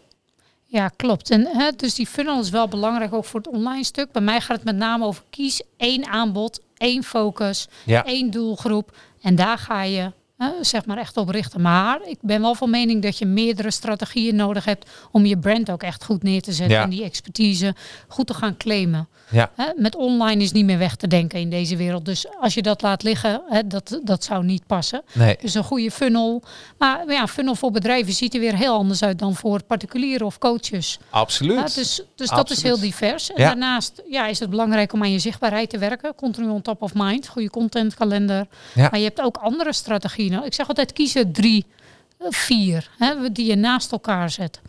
Ja, 0.68 0.88
klopt. 0.88 1.30
En 1.30 1.46
hè, 1.46 1.70
dus 1.76 1.94
die 1.94 2.06
funnel 2.06 2.40
is 2.40 2.50
wel 2.50 2.68
belangrijk 2.68 3.12
ook 3.14 3.24
voor 3.24 3.40
het 3.40 3.48
online 3.48 3.84
stuk. 3.84 4.12
Bij 4.12 4.22
mij 4.22 4.40
gaat 4.40 4.56
het 4.56 4.64
met 4.64 4.76
name 4.76 5.04
over 5.04 5.22
kies 5.30 5.62
één 5.76 6.06
aanbod, 6.06 6.60
één 6.76 7.02
focus, 7.02 7.68
Ja. 7.84 8.04
één 8.04 8.30
doelgroep. 8.30 8.96
En 9.22 9.34
daar 9.34 9.58
ga 9.58 9.82
je 9.82 10.12
hè, 10.36 10.50
zeg 10.60 10.86
maar 10.86 10.98
echt 10.98 11.16
op 11.16 11.28
richten. 11.28 11.60
Maar 11.60 11.98
ik 12.06 12.18
ben 12.20 12.40
wel 12.40 12.54
van 12.54 12.70
mening 12.70 13.02
dat 13.02 13.18
je 13.18 13.26
meerdere 13.26 13.70
strategieën 13.70 14.36
nodig 14.36 14.64
hebt 14.64 14.90
om 15.12 15.26
je 15.26 15.38
brand 15.38 15.70
ook 15.70 15.82
echt 15.82 16.04
goed 16.04 16.22
neer 16.22 16.42
te 16.42 16.52
zetten 16.52 16.76
Ja. 16.76 16.82
en 16.82 16.90
die 16.90 17.04
expertise 17.04 17.74
goed 18.08 18.26
te 18.26 18.34
gaan 18.34 18.56
claimen. 18.56 19.08
Ja. 19.30 19.50
Hè, 19.54 19.64
met 19.76 19.96
online 19.96 20.42
is 20.42 20.52
niet 20.52 20.64
meer 20.64 20.78
weg 20.78 20.94
te 20.96 21.06
denken 21.06 21.40
in 21.40 21.50
deze 21.50 21.76
wereld. 21.76 22.04
Dus 22.04 22.26
als 22.40 22.54
je 22.54 22.62
dat 22.62 22.82
laat 22.82 23.02
liggen, 23.02 23.42
hè, 23.48 23.66
dat, 23.66 24.00
dat 24.04 24.24
zou 24.24 24.44
niet 24.44 24.66
passen. 24.66 25.02
Nee. 25.12 25.36
Dus 25.40 25.54
een 25.54 25.64
goede 25.64 25.90
funnel. 25.90 26.42
Maar 26.78 27.04
ja, 27.12 27.26
funnel 27.26 27.54
voor 27.54 27.70
bedrijven 27.70 28.12
ziet 28.12 28.34
er 28.34 28.40
weer 28.40 28.56
heel 28.56 28.74
anders 28.74 29.02
uit 29.02 29.18
dan 29.18 29.34
voor 29.34 29.62
particulieren 29.62 30.26
of 30.26 30.38
coaches. 30.38 30.98
Absoluut. 31.10 31.74
Dus 31.74 32.00
dus 32.14 32.28
dat 32.28 32.50
is 32.50 32.62
heel 32.62 32.80
divers. 32.80 33.32
En 33.32 33.42
Ja. 33.42 33.46
daarnaast 33.48 34.02
ja, 34.10 34.26
is 34.26 34.38
het 34.38 34.50
belangrijk 34.50 34.92
om 34.92 35.02
aan 35.02 35.12
je 35.12 35.18
zichtbaarheid 35.18 35.70
te 35.70 35.78
werken. 35.78 36.14
Continu 36.14 36.48
on 36.48 36.62
top 36.62 36.82
of 36.82 36.94
mind. 36.94 37.28
Goede 37.28 37.50
contentkalender. 37.50 38.46
Maar 38.74 38.98
je 38.98 39.04
hebt 39.04 39.20
ook 39.20 39.36
andere 39.36 39.72
strategieën. 39.72 40.25
Ik 40.32 40.54
zeg 40.54 40.68
altijd 40.68 40.92
kiezen 40.92 41.32
drie, 41.32 41.66
eh, 42.18 42.26
vier. 42.30 42.90
Hè, 42.98 43.32
die 43.32 43.46
je 43.46 43.56
naast 43.56 43.92
elkaar 43.92 44.30
zet. 44.30 44.60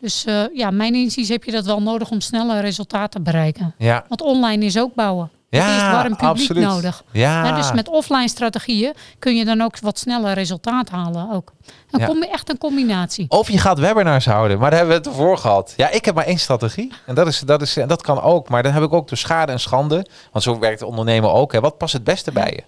Dus 0.00 0.24
eh, 0.24 0.42
ja, 0.54 0.70
mijn 0.70 0.94
inziens 0.94 1.28
heb 1.28 1.44
je 1.44 1.50
dat 1.52 1.64
wel 1.64 1.82
nodig 1.82 2.10
om 2.10 2.20
snelle 2.20 2.60
resultaten 2.60 3.10
te 3.24 3.30
bereiken. 3.30 3.74
Ja. 3.78 4.04
Want 4.08 4.22
online 4.22 4.64
is 4.64 4.78
ook 4.78 4.94
bouwen. 4.94 5.30
Je 5.50 5.56
Ja, 5.56 5.72
eerst 5.74 5.90
warm 5.90 6.02
publiek 6.16 6.28
absoluut. 6.28 6.62
nodig. 6.64 7.04
Ja. 7.12 7.44
Hè, 7.44 7.54
dus 7.56 7.72
met 7.72 7.88
offline 7.88 8.28
strategieën 8.28 8.94
kun 9.18 9.36
je 9.36 9.44
dan 9.44 9.60
ook 9.60 9.78
wat 9.80 9.98
sneller 9.98 10.32
resultaat 10.34 10.88
halen. 10.90 11.30
Ook. 11.32 11.52
Een 11.90 12.00
Ja. 12.00 12.06
combi- 12.06 12.26
echt 12.26 12.50
een 12.50 12.58
combinatie. 12.58 13.26
Of 13.28 13.50
je 13.50 13.58
gaat 13.58 13.78
webinars 13.78 14.26
houden, 14.26 14.58
maar 14.58 14.70
daar 14.70 14.78
hebben 14.78 14.96
we 15.02 15.08
het 15.08 15.16
ervoor 15.18 15.38
gehad. 15.38 15.74
Ja, 15.76 15.90
ik 15.90 16.04
heb 16.04 16.14
maar 16.14 16.24
één 16.24 16.38
strategie. 16.38 16.92
En 17.06 17.14
dat, 17.14 17.26
is, 17.26 17.40
dat, 17.40 17.62
is, 17.62 17.76
en 17.76 17.88
dat 17.88 18.02
kan 18.02 18.20
ook. 18.22 18.48
Maar 18.48 18.62
dan 18.62 18.72
heb 18.72 18.82
ik 18.82 18.92
ook 18.92 19.08
door 19.08 19.16
schade 19.18 19.52
en 19.52 19.60
schande. 19.60 20.06
Want 20.32 20.44
zo 20.44 20.58
werkt 20.58 20.80
het 20.80 20.88
ondernemen 20.88 21.32
ook. 21.32 21.52
Hè. 21.52 21.60
Wat 21.60 21.78
past 21.78 21.92
het 21.92 22.04
beste 22.04 22.32
bij 22.32 22.52
je? 22.56 22.62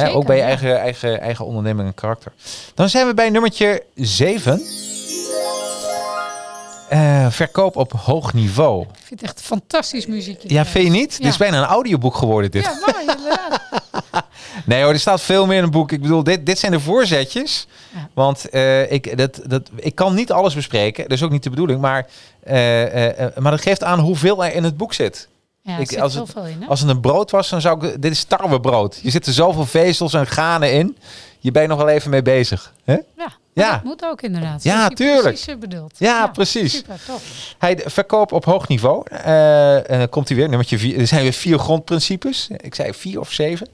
Hè, 0.00 0.12
ook 0.14 0.26
bij 0.26 0.36
je 0.36 0.42
eigen, 0.42 0.80
eigen, 0.80 1.20
eigen 1.20 1.44
onderneming 1.44 1.88
en 1.88 1.94
karakter. 1.94 2.32
Dan 2.74 2.88
zijn 2.88 3.06
we 3.06 3.14
bij 3.14 3.30
nummertje 3.30 3.82
7. 3.94 4.62
Eh, 6.88 7.26
verkoop 7.30 7.76
op 7.76 7.92
hoog 7.92 8.32
niveau. 8.32 8.82
Ik 8.82 8.88
vind 9.04 9.20
het 9.20 9.22
echt 9.22 9.38
een 9.38 9.44
fantastisch 9.44 10.06
muziekje. 10.06 10.48
Ja, 10.52 10.64
vind 10.64 10.84
je 10.84 10.90
niet? 10.90 11.16
Dit 11.16 11.26
is 11.26 11.36
bijna 11.36 11.58
een 11.58 11.68
audioboek 11.68 12.14
geworden 12.14 12.50
dit. 12.50 12.64
Ja, 12.64 13.00
inderdaad. 13.00 13.60
Nee 14.64 14.82
hoor, 14.82 14.92
er 14.92 14.98
staat 14.98 15.20
veel 15.20 15.46
meer 15.46 15.56
in 15.56 15.62
het 15.62 15.72
boek. 15.72 15.92
Ik 15.92 16.02
bedoel, 16.02 16.22
dit, 16.22 16.46
dit 16.46 16.58
zijn 16.58 16.72
de 16.72 16.80
voorzetjes. 16.80 17.66
Ja. 17.94 18.08
Want 18.14 18.48
eh, 18.48 18.92
ik, 18.92 19.18
dat, 19.18 19.40
dat, 19.46 19.70
ik 19.76 19.94
kan 19.94 20.14
niet 20.14 20.32
alles 20.32 20.54
bespreken. 20.54 21.02
Dat 21.02 21.12
is 21.12 21.22
ook 21.22 21.30
niet 21.30 21.42
de 21.42 21.50
bedoeling. 21.50 21.80
Maar, 21.80 22.06
eh, 22.42 22.54
maar 23.38 23.50
dat 23.50 23.62
geeft 23.62 23.82
aan 23.82 23.98
hoeveel 23.98 24.44
er 24.44 24.54
in 24.54 24.64
het 24.64 24.76
boek 24.76 24.94
zit. 24.94 25.28
Ja, 25.64 25.78
Ik- 25.78 25.98
als 25.98 26.14
het- 26.14 26.34
in. 26.46 26.68
Als 26.68 26.80
het 26.80 26.88
een 26.88 27.00
brood 27.00 27.30
was, 27.30 27.48
dan 27.48 27.60
zou 27.60 27.86
ik... 27.86 28.02
Dit 28.02 28.12
is 28.12 28.24
tarwebrood. 28.24 28.98
Je 29.02 29.10
zit 29.10 29.26
er 29.26 29.32
zoveel 29.32 29.66
vezels 29.66 30.14
en 30.14 30.26
granen 30.26 30.72
in. 30.72 30.96
Je 31.38 31.50
bent 31.50 31.68
nog 31.68 31.78
wel 31.78 31.88
even 31.88 32.10
mee 32.10 32.22
bezig. 32.22 32.72
Hè? 32.84 32.96
Ja, 33.16 33.32
Ja. 33.52 33.70
dat 33.72 33.82
moet 33.84 34.04
ook 34.04 34.22
inderdaad. 34.22 34.62
Ja, 34.62 34.88
tuurlijk. 34.88 35.22
Precies 35.22 35.46
eh, 35.46 35.56
bedoeld. 35.56 35.92
Ja, 35.98 36.26
precies. 36.26 36.72
Super, 36.76 36.98
tof. 37.06 37.22
Hij 37.58 37.80
verkoop 37.84 38.32
op 38.32 38.44
hoog 38.44 38.68
niveau. 38.68 39.04
Eh, 39.10 39.90
en 39.90 39.98
dan 39.98 40.08
komt 40.08 40.28
hij 40.28 40.36
weer, 40.36 40.48
nummertje 40.48 40.78
vier. 40.78 40.98
Er 40.98 41.06
zijn 41.06 41.22
weer 41.22 41.32
vier 41.32 41.58
grondprincipes. 41.58 42.48
Ik 42.56 42.74
zei 42.74 42.94
vier 42.94 43.20
of 43.20 43.32
zeven. 43.32 43.68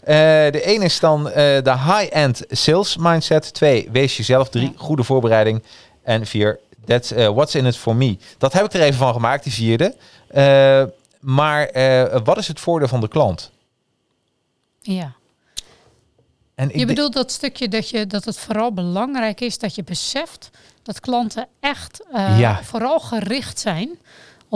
Eh, 0.00 0.14
de 0.50 0.62
ene 0.64 0.84
is 0.84 1.00
dan 1.00 1.24
de 1.24 1.74
high-end 1.86 2.42
sales 2.48 2.96
mindset. 2.96 3.54
Twee, 3.54 3.88
wees 3.92 4.16
jezelf. 4.16 4.48
Drie, 4.48 4.64
Ja. 4.64 4.72
goede 4.76 5.02
voorbereiding. 5.04 5.62
En 6.02 6.26
vier, 6.26 6.58
that's, 6.86 7.10
what's 7.10 7.54
in 7.54 7.66
it 7.66 7.76
for 7.76 7.96
me. 7.96 8.16
Dat 8.38 8.52
heb 8.52 8.64
ik 8.64 8.72
er 8.72 8.80
even 8.80 8.98
van 8.98 9.12
gemaakt, 9.12 9.44
die 9.44 9.52
vierde. 9.52 9.94
Maar 11.20 11.66
eh, 11.66 12.20
wat 12.24 12.38
is 12.38 12.48
het 12.48 12.60
voordeel 12.60 12.88
van 12.88 13.00
de 13.00 13.08
klant? 13.08 13.50
Ja. 14.80 15.14
En 16.54 16.70
ik 16.70 16.76
Je 16.78 16.86
bedoelt 16.86 17.12
dat 17.12 17.30
stukje 17.32 17.68
dat, 17.68 17.90
je, 17.90 18.06
dat 18.06 18.24
het 18.24 18.38
vooral 18.38 18.72
belangrijk 18.72 19.40
is 19.40 19.58
dat 19.58 19.74
je 19.74 19.84
beseft 19.84 20.50
dat 20.82 21.00
klanten 21.00 21.48
echt 21.60 22.04
eh, 22.12 22.38
Ja. 22.38 22.62
vooral 22.62 23.00
gericht 23.00 23.58
zijn 23.58 23.98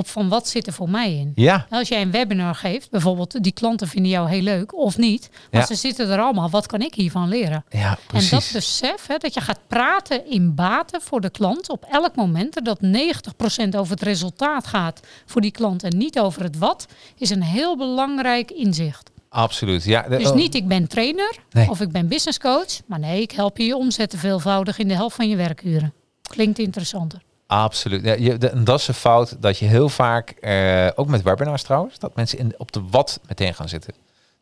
op 0.01 0.09
van 0.09 0.29
wat 0.29 0.49
zit 0.49 0.67
er 0.67 0.73
voor 0.73 0.91
mij 0.91 1.13
in. 1.17 1.33
Ja, 1.35 1.67
Als 1.71 1.89
jij 1.89 2.03
een 2.03 2.11
webinar 2.11 2.55
geeft, 2.55 2.91
bijvoorbeeld 2.91 3.43
die 3.43 3.53
klanten 3.53 3.89
vinden 3.89 4.11
jou 4.11 4.29
heel 4.29 4.43
leuk 4.43 4.75
of 4.75 4.99
niet, 4.99 5.29
maar 5.51 5.61
Ja. 5.61 5.67
ze 5.67 5.75
zitten 5.75 6.09
er 6.11 6.19
allemaal, 6.21 6.51
wat 6.51 6.67
kan 6.67 6.81
ik 6.81 6.95
hiervan 6.95 7.29
leren? 7.29 7.65
ja, 7.69 7.91
En 7.91 7.99
precies. 8.07 8.31
dat 8.31 8.51
besef, 8.53 9.07
hè, 9.07 9.17
dat 9.19 9.35
je 9.35 9.41
gaat 9.41 9.61
praten 9.67 10.31
in 10.31 10.55
baten 10.55 11.01
voor 11.01 11.21
de 11.21 11.31
klant 11.31 11.69
op 11.71 11.85
elk 11.91 12.15
moment, 12.15 12.57
en 12.57 12.65
dat 12.65 12.81
90% 12.81 13.77
over 13.77 13.93
het 13.93 14.03
resultaat 14.03 14.67
gaat 14.67 15.01
voor 15.27 15.41
die 15.41 15.51
klant 15.51 15.83
en 15.83 15.99
niet 15.99 16.19
over 16.19 16.43
het 16.43 16.59
wat, 16.59 16.87
is 17.19 17.31
een 17.31 17.43
heel 17.43 17.77
belangrijk 17.77 18.51
inzicht. 18.51 19.11
Absoluut. 19.29 19.85
Ja, 19.85 20.03
Dus 20.09 20.29
oh, 20.29 20.35
niet 20.35 20.55
ik 20.55 20.69
ben 20.69 20.87
trainer 20.89 21.37
Nee. 21.51 21.71
of 21.71 21.81
ik 21.81 21.91
ben 21.93 22.09
business 22.09 22.39
coach, 22.39 22.81
maar 22.87 22.99
nee, 22.99 23.21
ik 23.23 23.31
help 23.33 23.57
je 23.59 23.65
je 23.65 23.77
omzetten 23.77 24.19
veelvoudig 24.19 24.79
in 24.79 24.89
de 24.89 24.95
helft 24.95 25.17
van 25.17 25.29
je 25.29 25.37
werkuren. 25.37 25.93
Klinkt 26.23 26.59
interessanter. 26.59 27.23
Absoluut. 27.51 28.05
Ja, 28.05 28.15
je, 28.19 28.39
de, 28.39 28.49
en 28.49 28.65
dat 28.65 28.79
is 28.81 28.89
een 28.89 28.95
fout 28.95 29.37
dat 29.41 29.59
je 29.59 29.65
heel 29.67 29.89
vaak, 29.89 30.31
eh, 30.31 30.87
ook 30.95 31.07
met 31.09 31.23
webinars 31.23 31.63
trouwens, 31.63 31.99
dat 31.99 32.15
mensen 32.17 32.39
in, 32.39 32.55
op 32.57 32.73
de 32.73 32.83
wat 32.91 33.21
meteen 33.29 33.55
gaan 33.55 33.69
zitten. 33.69 33.95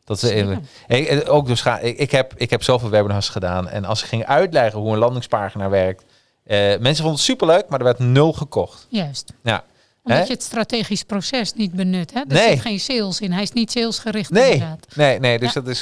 Dat 0.03 0.19
ze 0.19 0.33
even, 0.33 0.67
ik, 0.87 1.07
eh, 1.07 1.33
ook 1.33 1.47
dus 1.47 1.61
ga, 1.61 1.79
ik, 1.79 1.97
ik, 1.97 2.11
heb, 2.11 2.33
ik 2.35 2.49
heb 2.49 2.63
zoveel 2.63 2.89
webinars 2.89 3.29
gedaan 3.29 3.69
en 3.69 3.85
als 3.85 4.01
ik 4.01 4.07
ging 4.07 4.25
uitleggen 4.25 4.79
hoe 4.79 4.91
een 4.93 4.97
landingspagina 4.99 5.69
werkt, 5.69 6.03
eh, 6.43 6.57
mensen 6.57 6.95
vonden 6.95 7.11
het 7.11 7.19
superleuk, 7.19 7.69
maar 7.69 7.79
er 7.79 7.85
werd 7.85 7.99
nul 7.99 8.33
gekocht. 8.33 8.85
Juist. 8.89 9.33
Ja. 9.43 9.63
Omdat 10.03 10.19
Hè? 10.21 10.25
je 10.27 10.33
het 10.33 10.43
strategisch 10.43 11.03
proces 11.03 11.53
niet 11.53 11.73
benut. 11.73 12.13
Hè? 12.13 12.19
Er 12.19 12.25
Nee. 12.27 12.49
zit 12.49 12.61
geen 12.61 12.79
sales 12.79 13.19
in. 13.19 13.31
Hij 13.31 13.41
is 13.43 13.51
niet 13.51 13.71
salesgericht 13.71 14.29
Nee, 14.31 14.51
inderdaad. 14.53 14.85
nee, 14.95 15.19
nee. 15.19 15.39
Dus 15.39 15.53
Ja. 15.53 15.61
dat 15.61 15.69
is, 15.69 15.81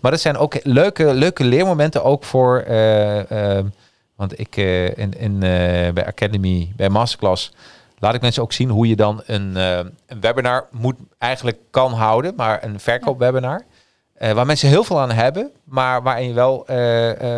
maar 0.00 0.10
dat 0.10 0.20
zijn 0.20 0.36
ook 0.36 0.64
leuke, 0.64 1.14
leuke 1.14 1.44
leermomenten 1.44 2.04
ook 2.04 2.24
voor. 2.24 2.64
Want 4.22 4.38
ik 4.38 4.56
eh, 4.56 4.96
in, 4.96 5.12
in, 5.18 5.34
eh, 5.34 5.92
bij 5.92 6.06
Academy, 6.06 6.72
bij 6.76 6.88
Masterclass, 6.88 7.52
laat 7.98 8.14
ik 8.14 8.20
mensen 8.20 8.42
ook 8.42 8.52
zien 8.52 8.68
hoe 8.68 8.88
je 8.88 8.96
dan 8.96 9.22
een, 9.26 9.56
eh, 9.56 9.78
een 10.06 10.20
webinar 10.20 10.66
moet 10.70 10.96
eigenlijk 11.18 11.58
kan 11.70 11.92
houden, 11.92 12.34
maar 12.36 12.64
een 12.64 12.80
verkoopwebinar. 12.80 13.64
waar 14.18 14.46
mensen 14.46 14.68
heel 14.68 14.84
veel 14.84 15.00
aan 15.00 15.10
hebben, 15.10 15.50
maar 15.64 16.02
waarin 16.02 16.28
je 16.28 16.34
wel 16.34 16.64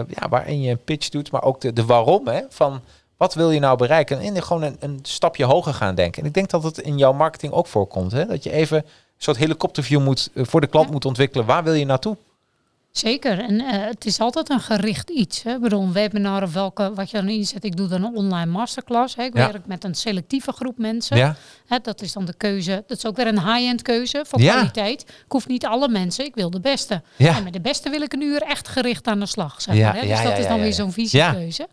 ja, 0.08 0.28
waarin 0.28 0.60
je 0.60 0.70
een 0.70 0.84
pitch 0.84 1.08
doet, 1.08 1.30
maar 1.30 1.42
ook 1.42 1.60
de, 1.60 1.72
de 1.72 1.84
waarom 1.84 2.26
hè, 2.26 2.40
van 2.48 2.80
wat 3.16 3.34
wil 3.34 3.50
je 3.50 3.60
nou 3.60 3.76
bereiken? 3.76 4.18
En 4.20 4.42
gewoon 4.42 4.62
een, 4.62 4.76
een 4.80 4.98
stapje 5.02 5.44
hoger 5.44 5.74
gaan 5.74 5.94
denken. 5.94 6.22
En 6.22 6.28
ik 6.28 6.34
denk 6.34 6.50
dat 6.50 6.62
het 6.62 6.78
in 6.78 6.98
jouw 6.98 7.12
marketing 7.12 7.52
ook 7.52 7.66
voorkomt. 7.66 8.12
Hè? 8.12 8.26
Dat 8.26 8.42
je 8.42 8.50
even 8.50 8.76
een 8.76 8.84
soort 9.16 9.36
helikopterview 9.36 10.00
moet, 10.00 10.30
voor 10.34 10.60
de 10.60 10.66
klant 10.66 10.86
Ja. 10.86 10.92
moet 10.92 11.04
ontwikkelen. 11.04 11.46
Waar 11.46 11.64
wil 11.64 11.72
je 11.72 11.84
naartoe? 11.84 12.16
Zeker. 12.98 13.38
En 13.38 13.60
eh, 13.60 13.86
het 13.86 14.04
is 14.04 14.20
altijd 14.20 14.50
een 14.50 14.60
gericht 14.60 15.10
iets. 15.10 15.42
Hè? 15.42 15.54
Ik 15.54 15.60
bedoel, 15.60 15.82
een 15.82 15.92
webinar 15.92 16.42
of 16.42 16.52
welke, 16.52 16.92
wat 16.94 17.10
je 17.10 17.16
dan 17.16 17.28
inzet. 17.28 17.64
Ik 17.64 17.76
doe 17.76 17.88
dan 17.88 18.02
een 18.04 18.14
online 18.16 18.50
masterclass. 18.50 19.16
Hè? 19.16 19.22
Ik 19.22 19.36
Ja. 19.36 19.46
werk 19.52 19.66
met 19.66 19.84
een 19.84 19.94
selectieve 19.94 20.52
groep 20.52 20.78
mensen. 20.78 21.16
Ja, 21.16 21.36
Hè, 21.66 21.78
dat 21.82 22.02
is 22.02 22.12
dan 22.12 22.24
de 22.24 22.34
keuze. 22.36 22.84
Dat 22.86 22.96
is 22.98 23.06
ook 23.06 23.16
weer 23.16 23.26
een 23.26 23.40
high-end 23.54 23.82
keuze 23.82 24.24
van 24.26 24.42
Ja. 24.42 24.52
kwaliteit. 24.52 25.00
Ik 25.02 25.24
hoef 25.32 25.46
niet 25.46 25.66
alle 25.66 25.88
mensen. 25.88 26.24
Ik 26.24 26.34
wil 26.34 26.50
de 26.50 26.60
beste. 26.60 27.02
Ja. 27.16 27.36
En 27.36 27.44
met 27.44 27.52
de 27.52 27.60
beste 27.60 27.90
wil 27.90 28.00
ik 28.02 28.12
een 28.12 28.22
uur 28.22 28.42
echt 28.42 28.68
gericht 28.68 29.06
aan 29.06 29.20
de 29.20 29.26
slag. 29.26 29.62
Zeg 29.62 29.74
Ja, 29.74 29.84
maar, 29.84 29.94
hè? 29.94 30.00
Dus 30.00 30.08
ja, 30.10 30.22
dat 30.22 30.32
ja, 30.32 30.38
is 30.38 30.44
dan 30.46 30.54
ja, 30.54 30.60
weer 30.60 30.70
ja. 30.70 30.74
zo'n 30.76 30.92
visiekeuze. 30.92 31.68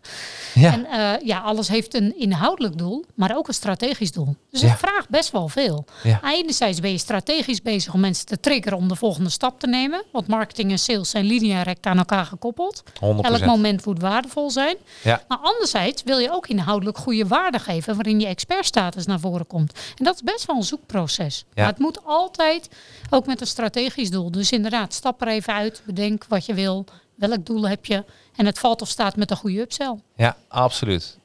ja. 0.54 0.72
En 0.72 0.86
eh, 0.86 1.26
ja, 1.26 1.38
alles 1.40 1.68
heeft 1.68 1.94
een 1.94 2.18
inhoudelijk 2.18 2.78
doel, 2.78 3.04
maar 3.14 3.36
ook 3.36 3.48
een 3.48 3.54
strategisch 3.54 4.12
doel. 4.12 4.36
Dus 4.50 4.60
Ja. 4.60 4.68
het 4.68 4.78
vraagt 4.78 5.08
best 5.08 5.30
wel 5.30 5.48
veel. 5.48 5.84
Ja. 6.02 6.20
Enerzijds 6.24 6.80
ben 6.80 6.90
je 6.90 6.98
strategisch 6.98 7.62
bezig 7.62 7.94
om 7.94 8.00
mensen 8.00 8.26
te 8.26 8.40
triggeren 8.40 8.78
om 8.78 8.88
de 8.88 8.96
volgende 8.96 9.30
stap 9.30 9.60
te 9.60 9.66
nemen. 9.66 10.04
Want 10.12 10.26
marketing 10.26 10.70
en 10.70 10.78
sales 10.78 11.10
zijn 11.12 11.24
lineair 11.24 11.76
aan 11.80 11.98
elkaar 11.98 12.24
gekoppeld. 12.24 12.82
100%. 12.84 12.88
Elk 13.00 13.44
moment 13.44 13.86
moet 13.86 14.00
waardevol 14.00 14.50
zijn. 14.50 14.76
Ja. 15.02 15.22
Maar 15.28 15.38
anderzijds 15.38 16.02
wil 16.02 16.18
je 16.18 16.32
ook 16.32 16.46
inhoudelijk 16.46 16.98
goede 16.98 17.26
waarde 17.26 17.58
geven 17.58 17.94
waarin 17.94 18.20
je 18.20 18.26
expertstatus 18.26 19.06
naar 19.06 19.20
voren 19.20 19.46
komt. 19.46 19.72
En 19.96 20.04
dat 20.04 20.14
is 20.14 20.22
best 20.22 20.46
wel 20.46 20.56
een 20.56 20.62
zoekproces. 20.62 21.44
Ja. 21.48 21.62
Maar 21.62 21.70
het 21.70 21.78
moet 21.78 22.04
altijd 22.04 22.68
ook 23.10 23.26
met 23.26 23.40
een 23.40 23.46
strategisch 23.46 24.10
doel. 24.10 24.30
Dus 24.30 24.52
inderdaad, 24.52 24.94
stap 24.94 25.20
er 25.20 25.28
even 25.28 25.54
uit, 25.54 25.82
bedenk 25.84 26.24
wat 26.28 26.46
je 26.46 26.54
wil, 26.54 26.84
welk 27.14 27.46
doel 27.46 27.68
heb 27.68 27.84
je. 27.84 28.04
En 28.36 28.46
het 28.46 28.58
valt 28.58 28.82
of 28.82 28.88
staat 28.88 29.16
met 29.16 29.30
een 29.30 29.36
goede 29.36 29.60
upsell. 29.60 29.98
Ja, 30.16 30.36
absoluut. 30.48 31.18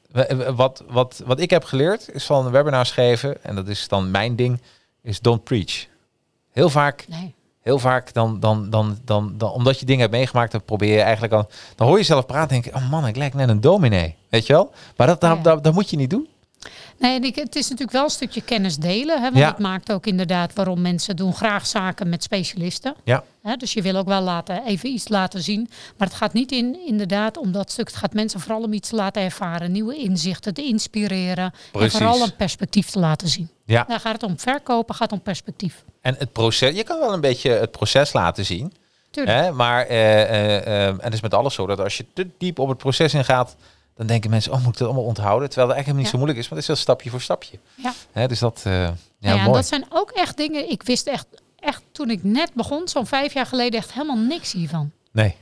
wat, 0.54 0.84
wat, 0.88 1.22
wat 1.26 1.40
ik 1.40 1.50
heb 1.50 1.64
geleerd 1.64 2.14
is 2.14 2.24
van 2.24 2.50
webinars 2.50 2.90
geven, 2.90 3.44
en 3.44 3.54
dat 3.54 3.68
is 3.68 3.88
dan 3.88 4.10
mijn 4.10 4.36
ding, 4.36 4.60
is 5.02 5.20
don't 5.20 5.44
preach. 5.44 5.86
Heel 6.50 6.70
vaak, 6.70 7.04
Nee. 7.08 7.34
Heel 7.68 7.78
vaak 7.78 8.12
dan, 8.12 8.40
dan, 8.40 8.70
dan, 8.70 8.98
dan, 9.04 9.34
dan, 9.36 9.50
omdat 9.50 9.80
je 9.80 9.86
dingen 9.86 10.00
hebt 10.00 10.12
meegemaakt, 10.12 10.52
dan 10.52 10.62
probeer 10.64 10.94
je 10.94 11.00
eigenlijk 11.00 11.32
al, 11.32 11.48
dan 11.74 11.86
hoor 11.86 11.96
je 11.96 12.02
jezelf 12.02 12.26
praten 12.26 12.56
en 12.56 12.62
denk 12.62 12.74
je, 12.74 12.80
oh 12.80 12.90
man, 12.90 13.06
ik 13.06 13.16
lijk 13.16 13.34
net 13.34 13.48
een 13.48 13.60
dominee, 13.60 14.14
weet 14.28 14.46
je 14.46 14.52
wel? 14.52 14.70
Maar 14.96 15.06
dat, 15.06 15.20
dat, 15.20 15.44
dat, 15.44 15.64
dat 15.64 15.74
moet 15.74 15.90
je 15.90 15.96
niet 15.96 16.10
doen. 16.10 16.28
Nee, 16.98 17.20
het 17.20 17.56
is 17.56 17.62
natuurlijk 17.62 17.90
wel 17.90 18.04
een 18.04 18.10
stukje 18.10 18.42
kennis 18.42 18.76
delen. 18.76 19.16
Hè, 19.16 19.22
want 19.22 19.36
Ja. 19.36 19.50
dat 19.50 19.58
maakt 19.58 19.92
ook 19.92 20.06
inderdaad 20.06 20.54
waarom 20.54 20.80
mensen 20.80 21.16
doen 21.16 21.34
graag 21.34 21.66
zaken 21.66 22.08
met 22.08 22.22
specialisten. 22.22 22.94
Ja. 23.04 23.24
Hè, 23.42 23.56
dus 23.56 23.72
je 23.72 23.82
wil 23.82 23.96
ook 23.96 24.06
wel 24.06 24.20
laten, 24.20 24.64
even 24.66 24.88
iets 24.88 25.08
laten 25.08 25.42
zien. 25.42 25.68
Maar 25.96 26.08
het 26.08 26.16
gaat 26.16 26.32
niet 26.32 26.52
in, 26.52 26.78
inderdaad 26.86 27.36
om 27.36 27.52
dat 27.52 27.70
stuk. 27.70 27.86
Het 27.86 27.96
gaat 27.96 28.12
mensen 28.12 28.40
vooral 28.40 28.62
om 28.62 28.72
iets 28.72 28.88
te 28.88 28.96
laten 28.96 29.22
ervaren. 29.22 29.72
Nieuwe 29.72 29.96
inzichten 29.96 30.54
te 30.54 30.62
inspireren. 30.64 31.52
Precies. 31.72 31.92
En 31.92 31.98
vooral 31.98 32.22
een 32.22 32.36
perspectief 32.36 32.90
te 32.90 32.98
laten 32.98 33.28
zien. 33.28 33.48
Ja. 33.64 33.84
Daar 33.88 34.00
gaat 34.00 34.12
het 34.12 34.22
om 34.22 34.38
verkopen, 34.38 34.94
gaat 34.94 35.12
om 35.12 35.20
perspectief. 35.20 35.84
En 36.00 36.14
het 36.18 36.32
proces, 36.32 36.76
je 36.76 36.84
kan 36.84 36.98
wel 37.00 37.12
een 37.12 37.20
beetje 37.20 37.50
het 37.50 37.70
proces 37.70 38.12
laten 38.12 38.44
zien. 38.44 38.72
Tuurlijk. 39.10 39.38
Hè? 39.38 39.52
Maar 39.52 39.86
eh, 39.86 40.22
eh, 40.22 40.56
eh, 40.66 40.86
en 40.88 40.98
het 41.00 41.12
is 41.12 41.20
met 41.20 41.34
alles 41.34 41.54
zo 41.54 41.66
dat 41.66 41.80
als 41.80 41.96
je 41.96 42.04
te 42.14 42.28
diep 42.38 42.58
op 42.58 42.68
het 42.68 42.78
proces 42.78 43.14
ingaat, 43.14 43.56
dan 43.98 44.06
denken 44.06 44.30
mensen, 44.30 44.52
oh, 44.52 44.58
moet 44.58 44.72
ik 44.72 44.78
dat 44.78 44.86
allemaal 44.88 45.04
onthouden? 45.06 45.48
Terwijl 45.48 45.68
het 45.68 45.76
eigenlijk 45.76 45.86
helemaal 45.86 46.02
niet 46.02 46.06
Ja. 46.06 46.10
zo 46.10 46.16
moeilijk 46.18 46.38
is, 46.38 46.44
maar 46.48 46.58
het 46.58 46.68
is 46.68 46.74
wel 46.74 46.76
stapje 46.84 47.10
voor 47.10 47.20
stapje. 47.20 47.58
Ja. 47.74 47.92
Hè? 48.12 48.28
Dus 48.28 48.38
dat, 48.38 48.60
eh, 48.64 48.72
ja, 48.72 48.94
Nou 49.20 49.36
ja, 49.36 49.42
mooi. 49.42 49.52
dat 49.56 49.66
zijn 49.66 49.84
ook 49.90 50.10
echt 50.10 50.36
dingen. 50.36 50.70
Ik 50.70 50.82
wist 50.82 51.06
echt, 51.06 51.26
echt 51.58 51.82
toen 51.92 52.10
ik 52.10 52.24
net 52.24 52.50
begon, 52.54 52.88
zo'n 52.88 53.06
vijf 53.06 53.32
jaar 53.34 53.46
geleden, 53.46 53.80
echt 53.80 53.92
helemaal 53.92 54.16
niks 54.16 54.52
hiervan. 54.52 54.90
Nee. 55.12 55.34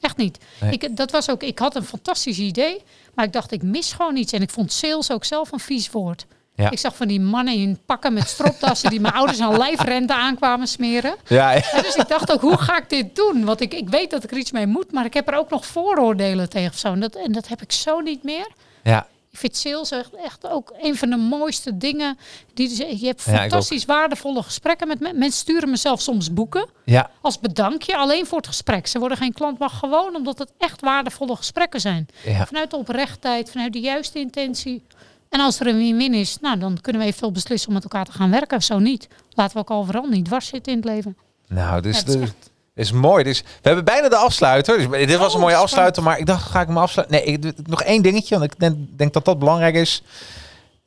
Echt 0.00 0.16
niet. 0.16 0.38
Nee. 0.60 0.70
Ik, 0.72 0.96
dat 0.96 1.10
was 1.10 1.30
ook, 1.30 1.42
ik 1.42 1.58
had 1.58 1.74
een 1.76 1.84
fantastisch 1.84 2.38
idee, 2.38 2.82
maar 3.14 3.24
ik 3.24 3.32
dacht, 3.32 3.52
ik 3.52 3.62
mis 3.62 3.92
gewoon 3.92 4.16
iets. 4.16 4.32
En 4.32 4.42
ik 4.42 4.50
vond 4.50 4.72
sales 4.72 5.10
ook 5.12 5.24
zelf 5.24 5.52
een 5.52 5.60
vies 5.60 5.90
woord. 5.90 6.26
Ja. 6.62 6.70
Ik 6.70 6.78
zag 6.78 6.96
van 6.96 7.08
die 7.08 7.20
mannen 7.20 7.54
in 7.54 7.78
pakken 7.86 8.12
met 8.12 8.28
stropdassen 8.28 8.90
die 8.90 9.00
mijn 9.00 9.14
ouders 9.20 9.40
aan 9.40 9.56
lijfrente 9.56 10.14
aankwamen 10.14 10.66
smeren. 10.66 11.14
Ja, 11.26 11.50
ja. 11.50 11.72
En 11.72 11.82
dus 11.82 11.94
ik 11.94 12.08
dacht 12.08 12.32
ook, 12.32 12.40
hoe 12.40 12.56
ga 12.58 12.78
ik 12.78 12.88
dit 12.88 13.16
doen? 13.16 13.44
Want 13.44 13.60
ik, 13.60 13.74
ik 13.74 13.88
weet 13.88 14.10
dat 14.10 14.24
ik 14.24 14.30
er 14.30 14.36
iets 14.36 14.52
mee 14.52 14.66
moet, 14.66 14.92
maar 14.92 15.04
ik 15.04 15.14
heb 15.14 15.28
er 15.28 15.38
ook 15.38 15.50
nog 15.50 15.66
vooroordelen 15.66 16.48
tegen 16.48 16.70
of 16.70 16.78
zo. 16.78 16.92
En 16.92 17.00
dat, 17.00 17.14
en 17.14 17.32
dat 17.32 17.48
heb 17.48 17.62
ik 17.62 17.72
zo 17.72 18.00
niet 18.00 18.22
meer. 18.22 18.48
ja. 18.82 19.06
Ik 19.30 19.38
vind 19.38 19.56
sales 19.56 19.90
echt, 19.90 20.14
echt 20.14 20.48
ook 20.48 20.74
een 20.80 20.96
van 20.96 21.10
de 21.10 21.16
mooiste 21.16 21.76
dingen. 21.76 22.18
Die, 22.54 22.98
je 22.98 23.06
hebt 23.06 23.24
Ja, 23.24 23.32
fantastisch 23.36 23.84
waardevolle 23.84 24.42
gesprekken 24.42 24.88
met 24.88 25.00
mensen. 25.00 25.18
Mensen 25.18 25.40
sturen 25.40 25.70
mezelf 25.70 26.00
soms 26.00 26.32
boeken 26.32 26.68
ja. 26.84 27.10
als 27.20 27.38
bedankje 27.40 27.96
alleen 27.96 28.26
voor 28.26 28.38
het 28.38 28.46
gesprek. 28.46 28.86
Ze 28.86 28.98
worden 28.98 29.18
geen 29.18 29.32
klant, 29.32 29.58
maar 29.58 29.70
gewoon 29.70 30.16
omdat 30.16 30.38
het 30.38 30.52
echt 30.58 30.80
waardevolle 30.80 31.36
gesprekken 31.36 31.80
zijn. 31.80 32.08
Ja. 32.24 32.46
Vanuit 32.46 32.70
de 32.70 32.76
oprechtheid, 32.76 33.50
vanuit 33.50 33.72
de 33.72 33.80
juiste 33.80 34.18
intentie. 34.18 34.82
En 35.28 35.40
als 35.40 35.60
er 35.60 35.66
een 35.66 35.76
win-win 35.78 36.14
is, 36.14 36.38
nou, 36.40 36.58
dan 36.58 36.78
kunnen 36.80 37.00
we 37.02 37.06
eventueel 37.08 37.32
beslissen 37.32 37.68
om 37.68 37.74
met 37.74 37.82
elkaar 37.82 38.04
te 38.04 38.12
gaan 38.12 38.30
werken 38.30 38.56
of 38.56 38.62
zo 38.62 38.78
niet. 38.78 39.08
Laten 39.30 39.54
we 39.54 39.60
ook 39.60 39.70
overal 39.70 40.06
niet 40.06 40.24
dwars 40.24 40.46
zitten 40.46 40.72
in 40.72 40.78
het 40.78 40.88
leven. 40.88 41.16
Nou, 41.48 41.80
dus 41.80 41.92
Ja, 41.94 41.98
het 42.00 42.08
is 42.08 42.14
de- 42.14 42.20
echt- 42.22 42.50
is 42.74 42.92
mooi. 42.92 43.24
Dus 43.24 43.40
we 43.40 43.46
hebben 43.62 43.84
bijna 43.84 44.08
de 44.08 44.16
afsluiter. 44.16 44.76
Dus 44.90 45.06
dit 45.06 45.16
was 45.18 45.28
een 45.32 45.38
Oh, 45.38 45.44
mooie 45.44 45.56
afsluiter, 45.56 46.02
maar 46.02 46.18
ik 46.18 46.26
dacht, 46.26 46.50
ga 46.50 46.60
ik 46.60 46.66
hem 46.66 46.78
afsluiten? 46.78 47.16
Nee, 47.16 47.24
ik, 47.26 47.42
doe 47.42 47.52
nog 47.64 47.82
één 47.82 48.02
dingetje, 48.02 48.38
want 48.38 48.52
ik 48.52 48.58
denk, 48.58 48.76
denk 48.96 49.12
dat 49.12 49.24
dat 49.24 49.38
belangrijk 49.38 49.74
is. 49.74 50.02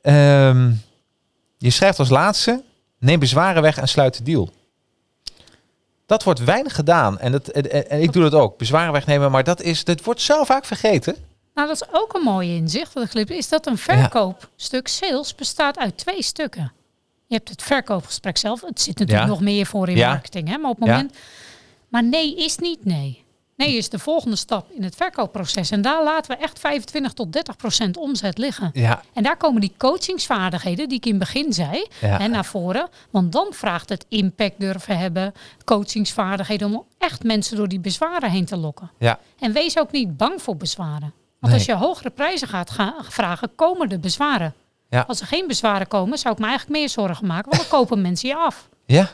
Ehm, 0.02 0.70
je 1.58 1.70
schrijft 1.70 1.98
als 1.98 2.08
laatste, 2.08 2.62
neem 2.98 3.18
bezwaren 3.18 3.62
weg 3.62 3.76
en 3.78 3.88
sluit 3.88 4.16
de 4.16 4.22
deal. 4.22 4.50
Dat 6.06 6.22
wordt 6.24 6.44
weinig 6.44 6.74
gedaan. 6.74 7.18
En, 7.18 7.32
dat, 7.32 7.48
en 7.48 8.02
ik 8.02 8.12
doe 8.12 8.22
dat 8.22 8.34
ook. 8.40 8.58
Bezwaren 8.58 8.92
wegnemen, 8.92 9.30
maar 9.30 9.44
dat, 9.44 9.62
is, 9.62 9.84
dat 9.84 10.04
wordt 10.04 10.20
zo 10.20 10.44
vaak 10.44 10.64
vergeten. 10.64 11.16
Nou, 11.54 11.68
dat 11.68 11.82
is 11.82 11.88
ook 11.92 12.14
een 12.14 12.22
mooie 12.22 12.54
inzicht. 12.54 12.96
Ik 12.96 13.10
geleerd 13.10 13.28
heb, 13.28 13.38
is 13.38 13.48
dat 13.48 13.66
een 13.66 13.78
verkoopstuk 13.78 14.88
sales 14.88 15.34
bestaat 15.34 15.78
uit 15.78 15.96
twee 15.98 16.22
stukken. 16.22 16.72
Je 17.26 17.34
hebt 17.34 17.48
het 17.48 17.62
verkoopgesprek 17.62 18.36
zelf. 18.36 18.60
Het 18.60 18.80
zit 18.80 18.98
natuurlijk 18.98 19.26
Ja. 19.26 19.32
nog 19.32 19.40
meer 19.40 19.66
voor 19.66 19.88
in 19.88 19.96
Ja. 19.96 20.08
marketing. 20.08 20.48
Hè? 20.48 20.58
Maar 20.58 20.70
op 20.70 20.78
het 20.80 20.88
moment. 20.88 21.16
Maar 21.88 22.04
nee 22.04 22.36
is 22.36 22.56
niet 22.58 22.84
nee. 22.84 23.20
Nee 23.56 23.76
is 23.76 23.88
de 23.88 23.98
volgende 23.98 24.36
stap 24.36 24.70
in 24.70 24.82
het 24.82 24.94
verkoopproces. 24.94 25.70
En 25.70 25.82
daar 25.82 26.02
laten 26.04 26.36
we 26.36 26.42
echt 26.42 26.58
25 26.58 27.12
tot 27.12 27.32
30 27.32 27.56
procent 27.56 27.96
omzet 27.96 28.38
liggen. 28.38 28.70
Ja, 28.72 29.02
En 29.12 29.22
daar 29.22 29.36
komen 29.36 29.60
die 29.60 29.72
coachingsvaardigheden 29.78 30.88
die 30.88 30.98
ik 30.98 31.04
in 31.06 31.10
het 31.10 31.20
begin 31.20 31.52
zei, 31.52 31.86
Ja. 32.00 32.18
hè, 32.18 32.28
naar 32.28 32.44
voren. 32.44 32.88
Want 33.10 33.32
dan 33.32 33.46
vraagt 33.50 33.88
het 33.88 34.06
impact 34.08 34.60
durven 34.60 34.98
hebben, 34.98 35.32
coachingsvaardigheden 35.64 36.74
om 36.74 36.84
echt 36.98 37.24
mensen 37.24 37.56
door 37.56 37.68
die 37.68 37.80
bezwaren 37.80 38.30
heen 38.30 38.44
te 38.44 38.56
lokken. 38.56 38.90
ja, 38.98 39.18
En 39.38 39.52
wees 39.52 39.78
ook 39.78 39.92
niet 39.92 40.16
bang 40.16 40.42
voor 40.42 40.56
bezwaren. 40.56 41.12
Want 41.42 41.54
Nee. 41.54 41.54
als 41.54 41.64
je 41.64 41.84
hogere 41.86 42.10
prijzen 42.10 42.48
gaat 42.48 42.70
gaan 42.70 42.94
vragen, 43.04 43.54
komen 43.54 43.88
er 43.90 44.00
bezwaren. 44.00 44.54
Ja. 44.90 45.04
Als 45.08 45.20
er 45.20 45.26
geen 45.26 45.46
bezwaren 45.46 45.88
komen, 45.88 46.18
zou 46.18 46.34
ik 46.34 46.40
me 46.40 46.46
eigenlijk 46.46 46.78
meer 46.78 46.88
zorgen 46.88 47.26
maken, 47.26 47.50
want 47.50 47.62
dan 47.62 47.70
kopen 47.80 48.00
mensen 48.00 48.28
je 48.28 48.36
af. 48.36 48.68
ja. 48.86 49.10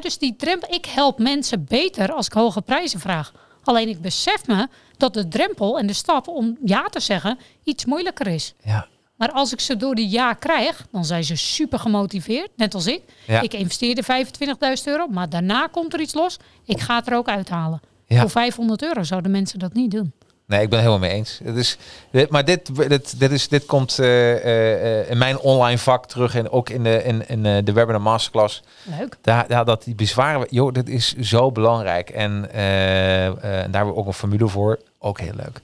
Dus 0.00 0.18
die 0.18 0.36
drempel, 0.36 0.74
ik 0.74 0.86
help 0.86 1.18
mensen 1.18 1.64
beter 1.64 2.12
als 2.12 2.26
ik 2.26 2.32
hoge 2.32 2.60
prijzen 2.62 3.00
vraag. 3.00 3.32
Alleen 3.64 3.88
ik 3.88 4.00
besef 4.00 4.46
me 4.46 4.68
dat 4.96 5.14
de 5.14 5.28
drempel 5.28 5.78
en 5.78 5.86
de 5.86 5.92
stap 5.92 6.28
om 6.28 6.56
ja 6.64 6.82
te 6.88 7.00
zeggen 7.00 7.38
iets 7.64 7.84
moeilijker 7.84 8.26
is. 8.26 8.54
ja. 8.64 8.86
Maar 9.16 9.32
als 9.32 9.52
ik 9.52 9.60
ze 9.60 9.76
door 9.76 9.94
die 9.94 10.08
ja 10.08 10.32
krijg, 10.32 10.86
dan 10.90 11.04
zijn 11.04 11.24
ze 11.24 11.36
super 11.36 11.78
gemotiveerd, 11.78 12.50
net 12.56 12.74
als 12.74 12.86
ik. 12.86 13.02
Ja. 13.26 13.40
Ik 13.40 13.54
investeerde 13.54 14.02
25.000 14.02 14.84
euro, 14.84 15.06
maar 15.06 15.28
daarna 15.28 15.66
komt 15.66 15.92
er 15.94 16.00
iets 16.00 16.14
los. 16.14 16.36
Ik 16.64 16.80
ga 16.80 16.96
het 16.96 17.06
er 17.06 17.16
ook 17.16 17.28
uithalen. 17.28 17.80
Ja. 18.06 18.20
Voor 18.20 18.30
500 18.30 18.82
euro 18.82 19.02
zouden 19.02 19.30
mensen 19.30 19.58
dat 19.58 19.72
niet 19.72 19.90
doen. 19.90 20.12
Nee, 20.50 20.62
ik 20.62 20.68
ben 20.68 20.78
het 20.78 20.88
helemaal 20.88 21.08
mee 21.08 21.18
eens. 21.18 21.40
Het 21.44 21.56
is, 21.56 21.76
dit, 22.10 22.30
maar 22.30 22.44
dit, 22.44 22.88
dit, 22.88 23.20
dit, 23.20 23.30
is, 23.30 23.48
dit 23.48 23.66
komt 23.66 23.98
eh, 23.98 24.32
eh, 24.32 25.00
eh, 25.00 25.10
in 25.10 25.18
mijn 25.18 25.38
online 25.38 25.78
vak 25.78 26.06
terug 26.06 26.34
en 26.34 26.50
ook 26.50 26.68
in 26.68 26.82
de, 26.82 27.04
in, 27.04 27.28
in 27.28 27.64
de 27.64 27.72
webinar 27.72 28.00
masterclass. 28.00 28.62
Leuk. 28.98 29.16
Daar, 29.20 29.48
daar, 29.48 29.64
dat 29.64 29.84
die 29.84 29.94
bezwaren, 29.94 30.46
joh, 30.50 30.72
dit 30.72 30.88
is 30.88 31.16
zo 31.16 31.52
belangrijk. 31.52 32.10
En 32.10 32.48
daar 32.52 33.60
hebben 33.60 33.86
we 33.86 33.94
ook 33.94 34.06
een 34.06 34.12
formule 34.12 34.48
voor. 34.48 34.78
Ook 34.98 35.20
heel 35.20 35.34
leuk. 35.36 35.60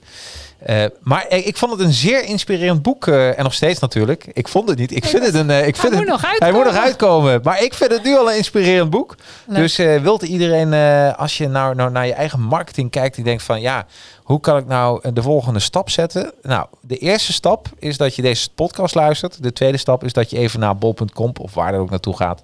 Eh, 0.59 0.83
maar 1.01 1.25
ik 1.29 1.57
vond 1.57 1.71
het 1.71 1.81
een 1.81 1.93
zeer 1.93 2.23
inspirerend 2.23 2.81
boek. 2.81 3.07
eh, 3.07 3.37
en 3.37 3.43
nog 3.43 3.53
steeds 3.53 3.79
natuurlijk. 3.79 4.27
Ik 4.33 4.47
vond 4.47 4.69
het 4.69 4.77
niet. 4.77 4.95
Ik 4.95 5.05
vind 5.05 5.25
het 5.25 5.33
een. 5.33 5.49
eh, 5.49 5.67
ik 5.67 5.75
vind 5.75 5.93
moet 5.93 6.01
het, 6.01 6.11
nog 6.11 6.21
Hij 6.39 6.51
moet 6.51 6.65
nog 6.65 6.75
uitkomen. 6.75 7.39
Maar 7.43 7.63
ik 7.63 7.73
vind 7.73 7.91
het 7.91 8.03
nu 8.03 8.17
al 8.17 8.29
een 8.31 8.37
inspirerend 8.37 8.89
boek. 8.89 9.15
Dus 9.47 9.75
wilt 9.77 10.21
iedereen, 10.21 10.73
als 11.15 11.37
je 11.37 11.47
nou, 11.47 11.75
nou 11.75 11.91
naar 11.91 12.05
je 12.05 12.13
eigen 12.13 12.41
marketing 12.41 12.91
kijkt, 12.91 13.15
die 13.15 13.23
denkt 13.23 13.43
van 13.43 13.61
ja, 13.61 13.85
hoe 14.23 14.39
kan 14.39 14.57
ik 14.57 14.67
nou 14.67 15.11
de 15.13 15.21
volgende 15.21 15.59
stap 15.59 15.89
zetten? 15.89 16.31
Nou, 16.41 16.67
de 16.81 16.97
eerste 16.97 17.33
stap 17.33 17.67
is 17.79 17.97
dat 17.97 18.15
je 18.15 18.21
deze 18.21 18.49
podcast 18.55 18.95
luistert. 18.95 19.43
De 19.43 19.53
tweede 19.53 19.77
stap 19.77 20.03
is 20.03 20.13
dat 20.13 20.29
je 20.29 20.37
even 20.37 20.59
naar 20.59 20.77
bol.com 20.77 21.31
of 21.41 21.53
waar 21.53 21.73
er 21.73 21.79
ook 21.79 21.89
naartoe 21.89 22.15
gaat. 22.15 22.41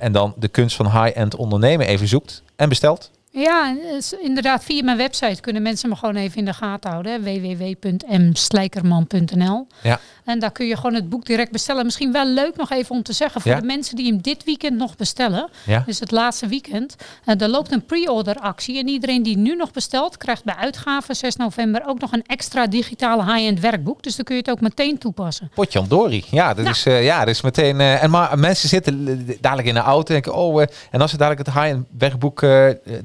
en 0.00 0.12
dan 0.12 0.34
de 0.36 0.48
kunst 0.48 0.76
van 0.76 0.86
high-end 1.02 1.36
ondernemen 1.36 1.86
even 1.86 2.08
zoekt 2.08 2.42
en 2.56 2.68
bestelt. 2.68 3.10
Ja, 3.34 3.76
inderdaad, 4.20 4.64
via 4.64 4.84
mijn 4.84 4.96
website 4.96 5.40
kunnen 5.40 5.62
mensen 5.62 5.88
me 5.88 5.96
gewoon 5.96 6.16
even 6.16 6.38
in 6.38 6.44
de 6.44 6.52
gaten 6.52 6.90
houden. 6.90 7.22
www.mslijkerman.nl 7.22 9.66
Ja. 9.82 10.00
En 10.24 10.38
daar 10.38 10.52
kun 10.52 10.66
je 10.66 10.76
gewoon 10.76 10.94
het 10.94 11.08
boek 11.08 11.24
direct 11.26 11.52
bestellen. 11.52 11.84
Misschien 11.84 12.12
wel 12.12 12.26
leuk 12.26 12.56
nog 12.56 12.70
even 12.70 12.94
om 12.94 13.02
te 13.02 13.12
zeggen 13.12 13.40
voor 13.40 13.50
Ja. 13.50 13.60
de 13.60 13.66
mensen 13.66 13.96
die 13.96 14.06
hem 14.12 14.20
dit 14.22 14.44
weekend 14.44 14.76
nog 14.76 14.96
bestellen. 14.96 15.48
Ja. 15.66 15.82
Dus 15.86 16.00
het 16.00 16.10
laatste 16.10 16.46
weekend. 16.46 16.96
eh, 17.24 17.40
er 17.40 17.48
loopt 17.48 17.72
een 17.72 17.84
pre-order 17.84 18.36
actie. 18.36 18.78
En 18.78 18.88
iedereen 18.88 19.22
die 19.22 19.36
nu 19.36 19.56
nog 19.56 19.70
bestelt, 19.70 20.16
krijgt 20.16 20.44
bij 20.44 20.54
uitgave 20.54 21.14
6 21.14 21.36
november 21.36 21.82
ook 21.86 22.00
nog 22.00 22.12
een 22.12 22.24
extra 22.26 22.66
digitale 22.66 23.24
high-end 23.24 23.60
werkboek. 23.60 24.02
Dus 24.02 24.16
dan 24.16 24.24
kun 24.24 24.34
je 24.34 24.40
het 24.40 24.50
ook 24.50 24.60
meteen 24.60 24.98
toepassen. 24.98 25.50
Potjandori. 25.54 26.24
Ja, 26.30 26.48
dat 26.54 26.64
Nou. 26.64 26.68
is, 26.76 26.86
eh, 26.86 27.04
ja, 27.04 27.18
dat 27.18 27.28
is 27.34 27.40
meteen. 27.42 27.80
eh, 27.80 28.02
en 28.02 28.10
maar 28.10 28.38
mensen 28.38 28.68
zitten 28.68 29.26
dadelijk 29.40 29.68
in 29.68 29.74
de 29.74 29.80
auto 29.80 30.14
en 30.14 30.20
denken, 30.22 30.34
oh, 30.34 30.62
en 30.90 31.00
als 31.00 31.10
ze 31.10 31.16
dadelijk 31.16 31.46
het 31.46 31.54
high-end 31.56 31.86
werkboek, 31.98 32.40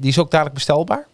die 0.00 0.12
ook 0.18 0.30
dadelijk 0.30 0.54
bestelbaar. 0.54 1.07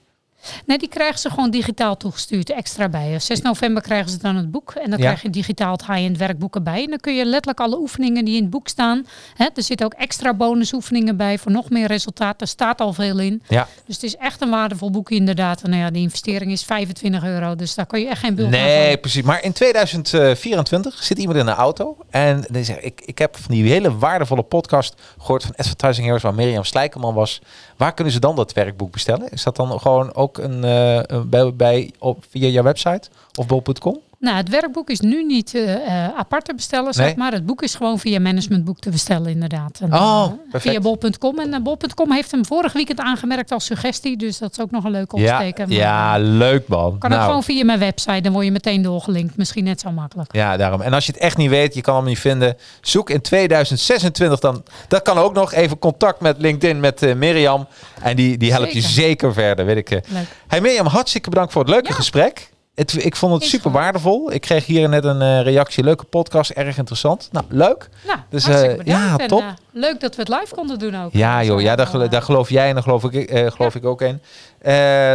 Nee, 0.67 0.79
die 0.79 0.89
krijgen 0.89 1.19
ze 1.19 1.31
gewoon 1.31 1.51
digitaal 1.51 1.97
toegestuurd, 1.97 2.51
extra 2.51 2.89
bij. 2.89 3.21
6 3.21 3.41
november 3.41 3.83
krijgen 3.83 4.11
ze 4.11 4.19
dan 4.19 4.37
het 4.37 4.51
boek. 4.51 4.73
En 4.73 4.91
dan 4.91 4.99
Ja. 4.99 5.05
krijg 5.05 5.23
je 5.23 5.31
digitaal 5.31 5.73
het 5.73 5.87
high-end 5.87 6.19
werkboek 6.19 6.55
erbij. 6.55 6.83
En 6.83 6.89
dan 6.91 6.99
kun 6.99 7.15
je 7.15 7.25
letterlijk 7.25 7.61
alle 7.61 7.79
oefeningen 7.79 8.25
die 8.25 8.37
in 8.37 8.43
het 8.43 8.51
boek 8.51 8.69
staan. 8.69 9.07
Hè, 9.35 9.47
er 9.55 9.63
zitten 9.63 9.87
ook 9.87 9.95
extra 9.95 10.35
bonusoefeningen 10.35 11.17
bij 11.17 11.39
voor 11.39 11.53
nog 11.53 11.71
meer 11.71 11.87
resultaat. 11.87 12.41
Er 12.41 12.47
staat 12.47 12.81
al 12.81 12.93
veel 12.93 13.19
in. 13.19 13.43
Ja. 13.49 13.69
Dus 13.87 13.95
het 13.95 14.05
is 14.05 14.17
echt 14.17 14.41
een 14.43 14.51
waardevol 14.51 14.91
boek 14.91 15.11
inderdaad. 15.11 15.63
En 15.63 15.71
nou 15.71 15.83
ja, 15.83 15.91
de 15.91 15.99
investering 15.99 16.53
is 16.53 16.63
25 16.65 17.25
euro. 17.25 17.55
Dus 17.55 17.75
daar 17.75 17.87
kan 17.87 18.01
je 18.01 18.09
echt 18.09 18.21
geen 18.21 18.35
bult 18.35 18.51
Nee, 18.51 18.97
precies. 18.99 19.23
Maar 19.23 19.43
in 19.43 19.53
2024 19.53 21.03
zit 21.03 21.19
iemand 21.19 21.39
in 21.39 21.47
een 21.47 21.55
auto 21.55 21.97
en 22.11 22.45
die 22.51 22.65
zegt, 22.65 22.85
ik, 22.85 23.01
ik 23.05 23.19
heb 23.19 23.37
van 23.37 23.55
die 23.55 23.71
hele 23.71 23.99
waardevolle 23.99 24.43
podcast 24.43 24.95
gehoord 25.19 25.43
van 25.43 25.57
Advertising 25.57 26.05
Heroes 26.05 26.23
waar 26.23 26.35
Mirjam 26.35 26.65
Slijkerman 26.65 27.15
was. 27.15 27.41
Waar 27.77 27.95
kunnen 27.95 28.13
ze 28.13 28.21
dan 28.21 28.37
dat 28.37 28.53
werkboek 28.53 28.93
bestellen? 28.93 29.29
Is 29.31 29.43
dat 29.43 29.57
dan 29.57 29.81
gewoon 29.81 30.15
ook 30.15 30.34
eh, 30.39 31.21
bij, 31.27 31.55
bij 31.55 31.91
op, 31.99 32.25
via 32.29 32.49
jouw 32.49 32.63
website 32.63 33.09
of 33.39 33.47
bol.com? 33.47 34.01
Nou, 34.25 34.37
het 34.37 34.49
werkboek 34.49 34.91
is 34.91 35.01
nu 35.01 35.25
niet 35.25 35.55
eh, 35.55 35.75
apart 36.17 36.45
te 36.45 36.55
bestellen, 36.55 36.93
zeg 36.95 37.17
maar. 37.17 37.33
Het 37.33 37.47
boek 37.47 37.63
is 37.63 37.75
gewoon 37.75 37.99
via 37.99 38.21
managementboek 38.21 38.79
te 38.79 38.91
bestellen, 38.91 39.31
inderdaad. 39.31 39.79
En, 39.81 39.95
Oh, 39.95 40.27
eh. 40.53 40.61
Via 40.61 40.81
bol.com. 40.81 41.39
En 41.39 41.55
eh, 41.55 41.61
bol.com 41.61 42.13
heeft 42.13 42.31
hem 42.31 42.45
vorig 42.47 42.73
weekend 42.73 42.99
aangemerkt 43.01 43.53
als 43.53 43.65
suggestie. 43.65 44.17
Dus 44.17 44.39
dat 44.39 44.51
is 44.51 44.61
ook 44.61 44.71
nog 44.71 44.85
een 44.85 44.91
leuke 44.91 45.19
Ja, 45.21 45.33
opsteken. 45.33 45.69
Maar, 45.69 45.77
ja, 45.77 46.19
leuk 46.19 46.69
man. 46.69 46.99
kan 46.99 47.11
Nou, 47.11 47.23
ook 47.23 47.29
gewoon 47.29 47.43
via 47.43 47.65
mijn 47.65 47.79
website. 47.79 48.21
Dan 48.21 48.33
word 48.33 48.45
je 48.45 48.51
meteen 48.51 48.83
doorgelinkt. 48.83 49.37
Misschien 49.37 49.65
net 49.65 49.81
zo 49.81 49.91
makkelijk. 49.91 50.35
Ja, 50.35 50.57
daarom. 50.57 50.81
En 50.81 50.93
als 50.93 51.07
je 51.07 51.13
het 51.13 51.21
echt 51.21 51.37
niet 51.37 51.51
weet, 51.51 51.75
je 51.75 51.81
kan 51.81 51.97
hem 51.97 52.05
niet 52.05 52.19
vinden. 52.19 52.57
Zoek 52.81 53.11
in 53.11 53.21
2026 53.21 54.39
dan. 54.41 54.63
Dat 54.89 55.03
kan 55.03 55.19
ook 55.19 55.35
nog 55.35 55.53
even 55.53 55.79
contact 55.79 56.21
met 56.21 56.37
LinkedIn 56.39 56.81
met 56.81 57.17
Mirjam. 57.17 57.67
En 58.03 58.17
die, 58.17 58.37
die 58.37 58.53
helpt 58.53 58.73
je 58.73 58.81
Zeker. 58.81 59.33
verder, 59.33 59.65
weet 59.67 59.77
ik. 59.77 59.91
Leuk. 59.91 60.03
Hey 60.47 60.61
Mirjam, 60.61 60.87
hartstikke 60.87 61.31
bedankt 61.31 61.53
voor 61.53 61.63
het 61.63 61.71
leuke 61.71 61.89
Ja. 61.89 61.95
gesprek. 61.95 62.53
Het, 62.75 63.05
ik 63.05 63.17
vond 63.17 63.33
het 63.35 63.43
super 63.51 63.71
waardevol. 63.71 64.33
Ik 64.33 64.41
kreeg 64.41 64.67
hier 64.67 64.89
net 64.89 65.05
een 65.05 65.23
eh, 65.23 65.43
reactie. 65.43 65.85
Leuke 65.85 66.05
podcast, 66.05 66.51
erg 66.51 66.77
interessant. 66.79 67.29
Nou, 67.33 67.47
leuk. 67.49 67.89
Nou, 68.07 68.19
Dus, 68.29 68.49
eh, 68.49 68.77
ja, 68.85 69.17
En, 69.19 69.29
top. 69.29 69.41
eh, 69.41 69.47
leuk 69.73 70.01
dat 70.01 70.15
we 70.17 70.23
het 70.23 70.31
live 70.41 70.55
konden 70.55 70.79
doen 70.79 70.95
ook. 70.97 71.13
Ja 71.13 71.45
joh, 71.45 71.61
ja, 71.61 71.77
daar, 71.77 72.09
daar 72.11 72.23
geloof 72.23 72.49
jij 72.51 72.69
en 72.69 72.75
daar 72.75 72.83
geloof 72.83 73.05
ik, 73.05 73.31
geloof 73.55 73.75
ik 73.75 73.85
ook 73.85 74.03
in. 74.03 74.21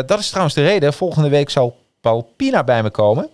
Dat 0.05 0.19
is 0.19 0.27
trouwens 0.27 0.55
de 0.55 0.63
reden. 0.63 0.93
Volgende 0.93 1.29
week 1.29 1.49
zal 1.49 1.77
Paul 2.01 2.33
Pina 2.35 2.63
bij 2.63 2.83
me 2.83 2.89
komen. 2.89 3.29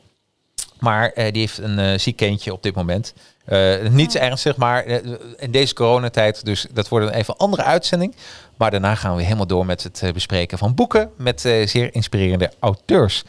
Maar 0.80 1.12
die 1.16 1.40
heeft 1.42 1.58
een 1.58 2.00
ziek 2.00 2.16
kindje 2.16 2.54
op 2.54 2.64
dit 2.64 2.76
moment. 2.76 3.14
Eh, 3.46 3.88
niet 3.90 4.12
zo 4.12 4.18
ernstig, 4.18 4.56
maar 4.56 4.86
in 5.38 5.52
deze 5.52 5.74
coronatijd. 5.74 6.46
Dus 6.46 6.68
dat 6.74 6.88
wordt 6.88 7.08
een 7.08 7.14
even 7.14 7.38
andere 7.38 7.64
uitzending. 7.64 8.16
Maar 8.58 8.72
daarna 8.72 8.96
gaan 8.96 9.16
we 9.16 9.24
helemaal 9.24 9.48
door 9.48 9.66
met 9.66 9.84
het 9.84 10.14
bespreken 10.14 10.58
van 10.58 10.76
boeken. 10.76 11.10
Met 11.18 11.42
zeer 11.42 11.94
inspirerende 11.94 12.52
auteurs. 12.60 13.24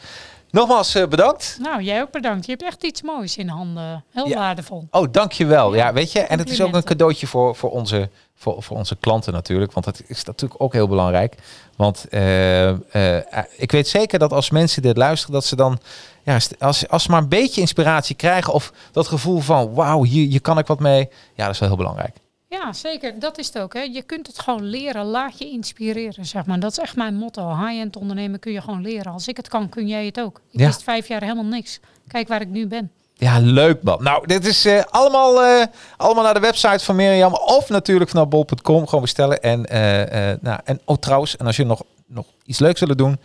Nogmaals 0.51 0.95
eh, 0.95 1.07
bedankt. 1.07 1.57
Nou, 1.61 1.81
jij 1.81 2.01
ook 2.01 2.11
bedankt. 2.11 2.45
Je 2.45 2.51
hebt 2.51 2.63
echt 2.63 2.83
iets 2.83 3.01
moois 3.01 3.37
in 3.37 3.47
handen. 3.47 4.03
Heel 4.11 4.27
Ja. 4.27 4.37
waardevol. 4.37 4.87
Oh, 4.91 5.07
dankjewel. 5.11 5.75
Ja, 5.75 5.85
Ja, 5.87 5.93
weet 5.93 6.11
je, 6.11 6.19
en 6.19 6.39
het 6.39 6.49
is 6.49 6.61
ook 6.61 6.73
een 6.75 6.83
cadeautje 6.83 7.27
voor, 7.27 7.55
voor, 7.55 7.71
onze, 7.71 8.09
voor, 8.35 8.63
voor 8.63 8.77
onze 8.77 8.95
klanten 8.95 9.33
natuurlijk. 9.33 9.71
Want 9.71 9.85
dat 9.85 10.01
is 10.07 10.23
natuurlijk 10.23 10.61
ook 10.61 10.73
heel 10.73 10.87
belangrijk. 10.87 11.35
Want 11.75 12.05
eh, 12.09 12.69
eh, 12.69 13.23
ik 13.57 13.71
weet 13.71 13.87
zeker 13.87 14.19
dat 14.19 14.33
als 14.33 14.49
mensen 14.49 14.81
dit 14.81 14.97
luisteren, 14.97 15.33
dat 15.33 15.45
ze 15.45 15.55
dan, 15.55 15.79
ja, 16.23 16.39
als, 16.59 16.87
als 16.89 17.03
ze 17.03 17.11
maar 17.11 17.21
een 17.21 17.29
beetje 17.29 17.61
inspiratie 17.61 18.15
krijgen 18.15 18.53
of 18.53 18.73
dat 18.91 19.07
gevoel 19.07 19.39
van, 19.39 19.73
wauw, 19.73 20.03
hier, 20.03 20.27
hier 20.27 20.41
kan 20.41 20.57
ik 20.57 20.67
wat 20.67 20.79
mee. 20.79 21.09
Ja, 21.35 21.45
dat 21.45 21.53
is 21.53 21.59
wel 21.59 21.69
heel 21.69 21.77
belangrijk. 21.77 22.15
Ja, 22.49 22.73
zeker. 22.73 23.19
Dat 23.19 23.37
is 23.37 23.47
het 23.47 23.59
ook. 23.59 23.73
Hè. 23.73 23.81
Je 23.81 24.01
kunt 24.01 24.27
het 24.27 24.39
gewoon 24.39 24.63
leren. 24.63 25.05
Laat 25.05 25.37
je 25.37 25.49
inspireren, 25.49 26.25
zeg 26.25 26.45
maar. 26.45 26.59
Dat 26.59 26.71
is 26.71 26.77
echt 26.77 26.95
mijn 26.95 27.15
motto. 27.15 27.55
High-end 27.55 27.95
ondernemen 27.95 28.39
kun 28.39 28.51
je 28.51 28.61
gewoon 28.61 28.81
leren. 28.81 29.11
Als 29.11 29.27
ik 29.27 29.37
het 29.37 29.47
kan, 29.47 29.69
kun 29.69 29.87
jij 29.87 30.05
het 30.05 30.19
ook. 30.19 30.41
Ik 30.51 30.59
Ja. 30.59 30.65
wist 30.65 30.83
vijf 30.83 31.07
jaar 31.07 31.21
helemaal 31.21 31.43
niks. 31.45 31.79
Kijk 32.07 32.27
waar 32.27 32.41
ik 32.41 32.47
nu 32.49 32.67
ben. 32.67 32.91
Ja, 33.13 33.39
leuk 33.39 33.83
man. 33.83 34.03
Nou, 34.03 34.27
dit 34.27 34.45
is 34.45 34.65
eh, 34.65 34.83
allemaal, 34.89 35.43
eh, 35.43 35.65
allemaal 35.97 36.23
naar 36.23 36.33
de 36.33 36.39
website 36.39 36.83
van 36.85 36.95
Mirjam 36.95 37.33
of 37.33 37.69
natuurlijk 37.69 38.09
vanaf 38.09 38.27
bol.com 38.27 38.85
gewoon 38.85 39.01
bestellen. 39.01 39.41
En, 39.41 39.65
eh, 39.65 40.37
nou, 40.41 40.59
en 40.63 40.81
oh, 40.85 40.97
trouwens, 40.97 41.37
en 41.37 41.45
als 41.45 41.55
je 41.55 41.65
nog, 41.65 41.81
nog 42.07 42.25
iets 42.45 42.59
leuks 42.59 42.79
willen 42.79 42.97
doen, 42.97 43.19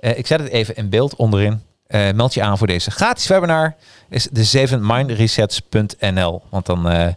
ik 0.00 0.26
zet 0.26 0.40
het 0.40 0.48
even 0.48 0.76
in 0.76 0.88
beeld 0.88 1.16
onderin. 1.16 1.62
Meld 2.14 2.34
je 2.34 2.42
aan 2.42 2.58
voor 2.58 2.66
deze 2.66 2.90
gratis 2.90 3.26
webinar. 3.26 3.76
Is 4.08 4.28
de 4.32 4.44
7mindresets.nl. 4.44 6.42
Want 6.50 6.66
dan, 6.66 7.14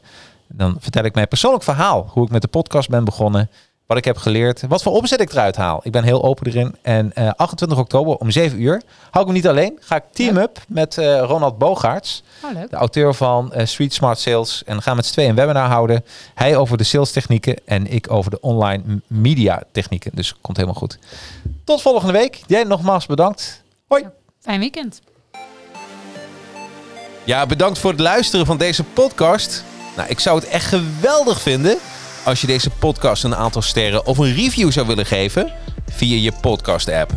dan 0.53 0.75
vertel 0.79 1.03
ik 1.03 1.15
mijn 1.15 1.27
persoonlijk 1.27 1.63
verhaal. 1.63 2.09
Hoe 2.11 2.25
ik 2.25 2.31
met 2.31 2.41
de 2.41 2.47
podcast 2.47 2.89
ben 2.89 3.03
begonnen. 3.03 3.49
Wat 3.85 3.97
ik 3.99 4.05
heb 4.05 4.17
geleerd. 4.17 4.61
Wat 4.67 4.81
voor 4.81 4.93
omzet 4.93 5.21
ik 5.21 5.31
eruit 5.31 5.55
haal. 5.55 5.79
Ik 5.83 5.91
ben 5.91 6.03
heel 6.03 6.23
open 6.23 6.47
erin. 6.47 6.75
En 6.81 7.13
eh, 7.13 7.29
28 7.35 7.77
oktober 7.77 8.15
om 8.15 8.31
7 8.31 8.61
uur. 8.61 8.81
Hou 9.09 9.25
ik 9.25 9.31
me 9.31 9.37
niet 9.37 9.47
alleen. 9.47 9.77
Ga 9.81 9.95
ik 9.95 10.03
team 10.11 10.37
up 10.37 10.59
met 10.67 10.97
eh, 10.97 11.19
Ronald 11.19 11.57
Bogaerts 11.57 12.23
Oh, 12.43 12.69
de 12.69 12.75
auteur 12.75 13.13
van 13.13 13.53
eh, 13.53 13.65
Street 13.65 13.93
Smart 13.93 14.19
Sales. 14.19 14.63
En 14.65 14.75
we 14.75 14.81
gaan 14.81 14.95
met 14.95 15.05
z'n 15.05 15.11
tweeën 15.11 15.29
een 15.29 15.35
webinar 15.35 15.69
houden. 15.69 16.03
Hij 16.33 16.55
over 16.55 16.77
de 16.77 16.83
sales 16.83 17.11
technieken 17.11 17.55
en 17.65 17.87
ik 17.87 18.11
over 18.11 18.31
de 18.31 18.39
online 18.39 18.83
media 19.07 19.63
technieken. 19.71 20.11
Dus 20.13 20.35
komt 20.41 20.57
helemaal 20.57 20.79
goed. 20.79 20.99
Tot 21.63 21.81
volgende 21.81 22.13
week. 22.13 22.41
Jij 22.47 22.63
nogmaals 22.63 23.05
bedankt. 23.05 23.63
Hoi. 23.87 24.05
Fijn 24.39 24.59
weekend. 24.59 25.01
Ja, 27.23 27.45
bedankt 27.45 27.79
voor 27.79 27.91
het 27.91 27.99
luisteren 27.99 28.45
van 28.45 28.57
deze 28.57 28.83
podcast. 28.83 29.63
Nou, 29.95 30.09
ik 30.09 30.19
zou 30.19 30.39
het 30.39 30.47
echt 30.47 30.65
geweldig 30.65 31.41
vinden 31.41 31.77
als 32.23 32.41
je 32.41 32.47
deze 32.47 32.69
podcast 32.69 33.23
een 33.23 33.35
aantal 33.35 33.61
sterren 33.61 34.05
of 34.05 34.17
een 34.17 34.35
review 34.35 34.71
zou 34.71 34.87
willen 34.87 35.05
geven 35.05 35.51
via 35.89 36.17
je 36.17 36.31
podcast 36.41 36.89
app. 36.89 37.11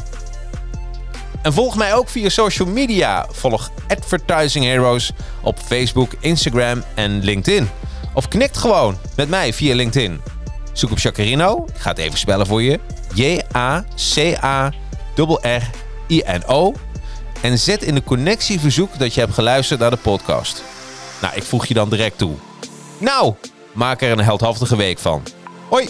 En 1.43 1.53
volg 1.53 1.77
mij 1.77 1.95
ook 1.95 2.09
via 2.09 2.29
social 2.29 2.69
media. 2.69 3.27
Volg 3.31 3.71
Advertising 3.89 4.65
Heroes 4.65 5.13
op 5.43 5.59
Facebook, 5.59 6.13
Instagram 6.21 6.83
en 6.95 7.25
LinkedIn. 7.25 7.69
Of 8.15 8.29
knikt 8.29 8.57
gewoon 8.57 8.99
met 9.17 9.29
mij 9.29 9.53
via 9.53 9.75
LinkedIn. 9.75 10.21
Zoek 10.73 10.91
op 10.91 10.99
Jacarino. 10.99 11.65
Ik 11.75 11.81
ga 11.81 11.91
het 11.91 11.99
even 11.99 12.19
spellen 12.19 12.47
voor 12.47 12.63
je. 12.63 12.81
J-A-C-A-R-R-I-N-O. 13.15 13.85
En 17.41 17.59
zet 17.59 17.83
in 17.83 17.95
de 17.95 18.03
connectieverzoek 18.03 18.99
dat 18.99 19.15
je 19.15 19.21
hebt 19.21 19.35
geluisterd 19.35 19.81
naar 19.81 19.91
de 19.91 19.97
podcast. 19.97 20.63
Nou, 21.21 21.35
ik 21.35 21.43
voeg 21.43 21.67
je 21.67 21.75
dan 21.75 21.89
direct 21.91 22.19
toe. 22.19 22.35
Nou, 23.05 23.35
maak 23.73 24.01
er 24.01 24.11
een 24.11 24.25
heldhaftige 24.25 24.77
week 24.77 24.99
van. 24.99 25.23
Hoi! 25.69 25.89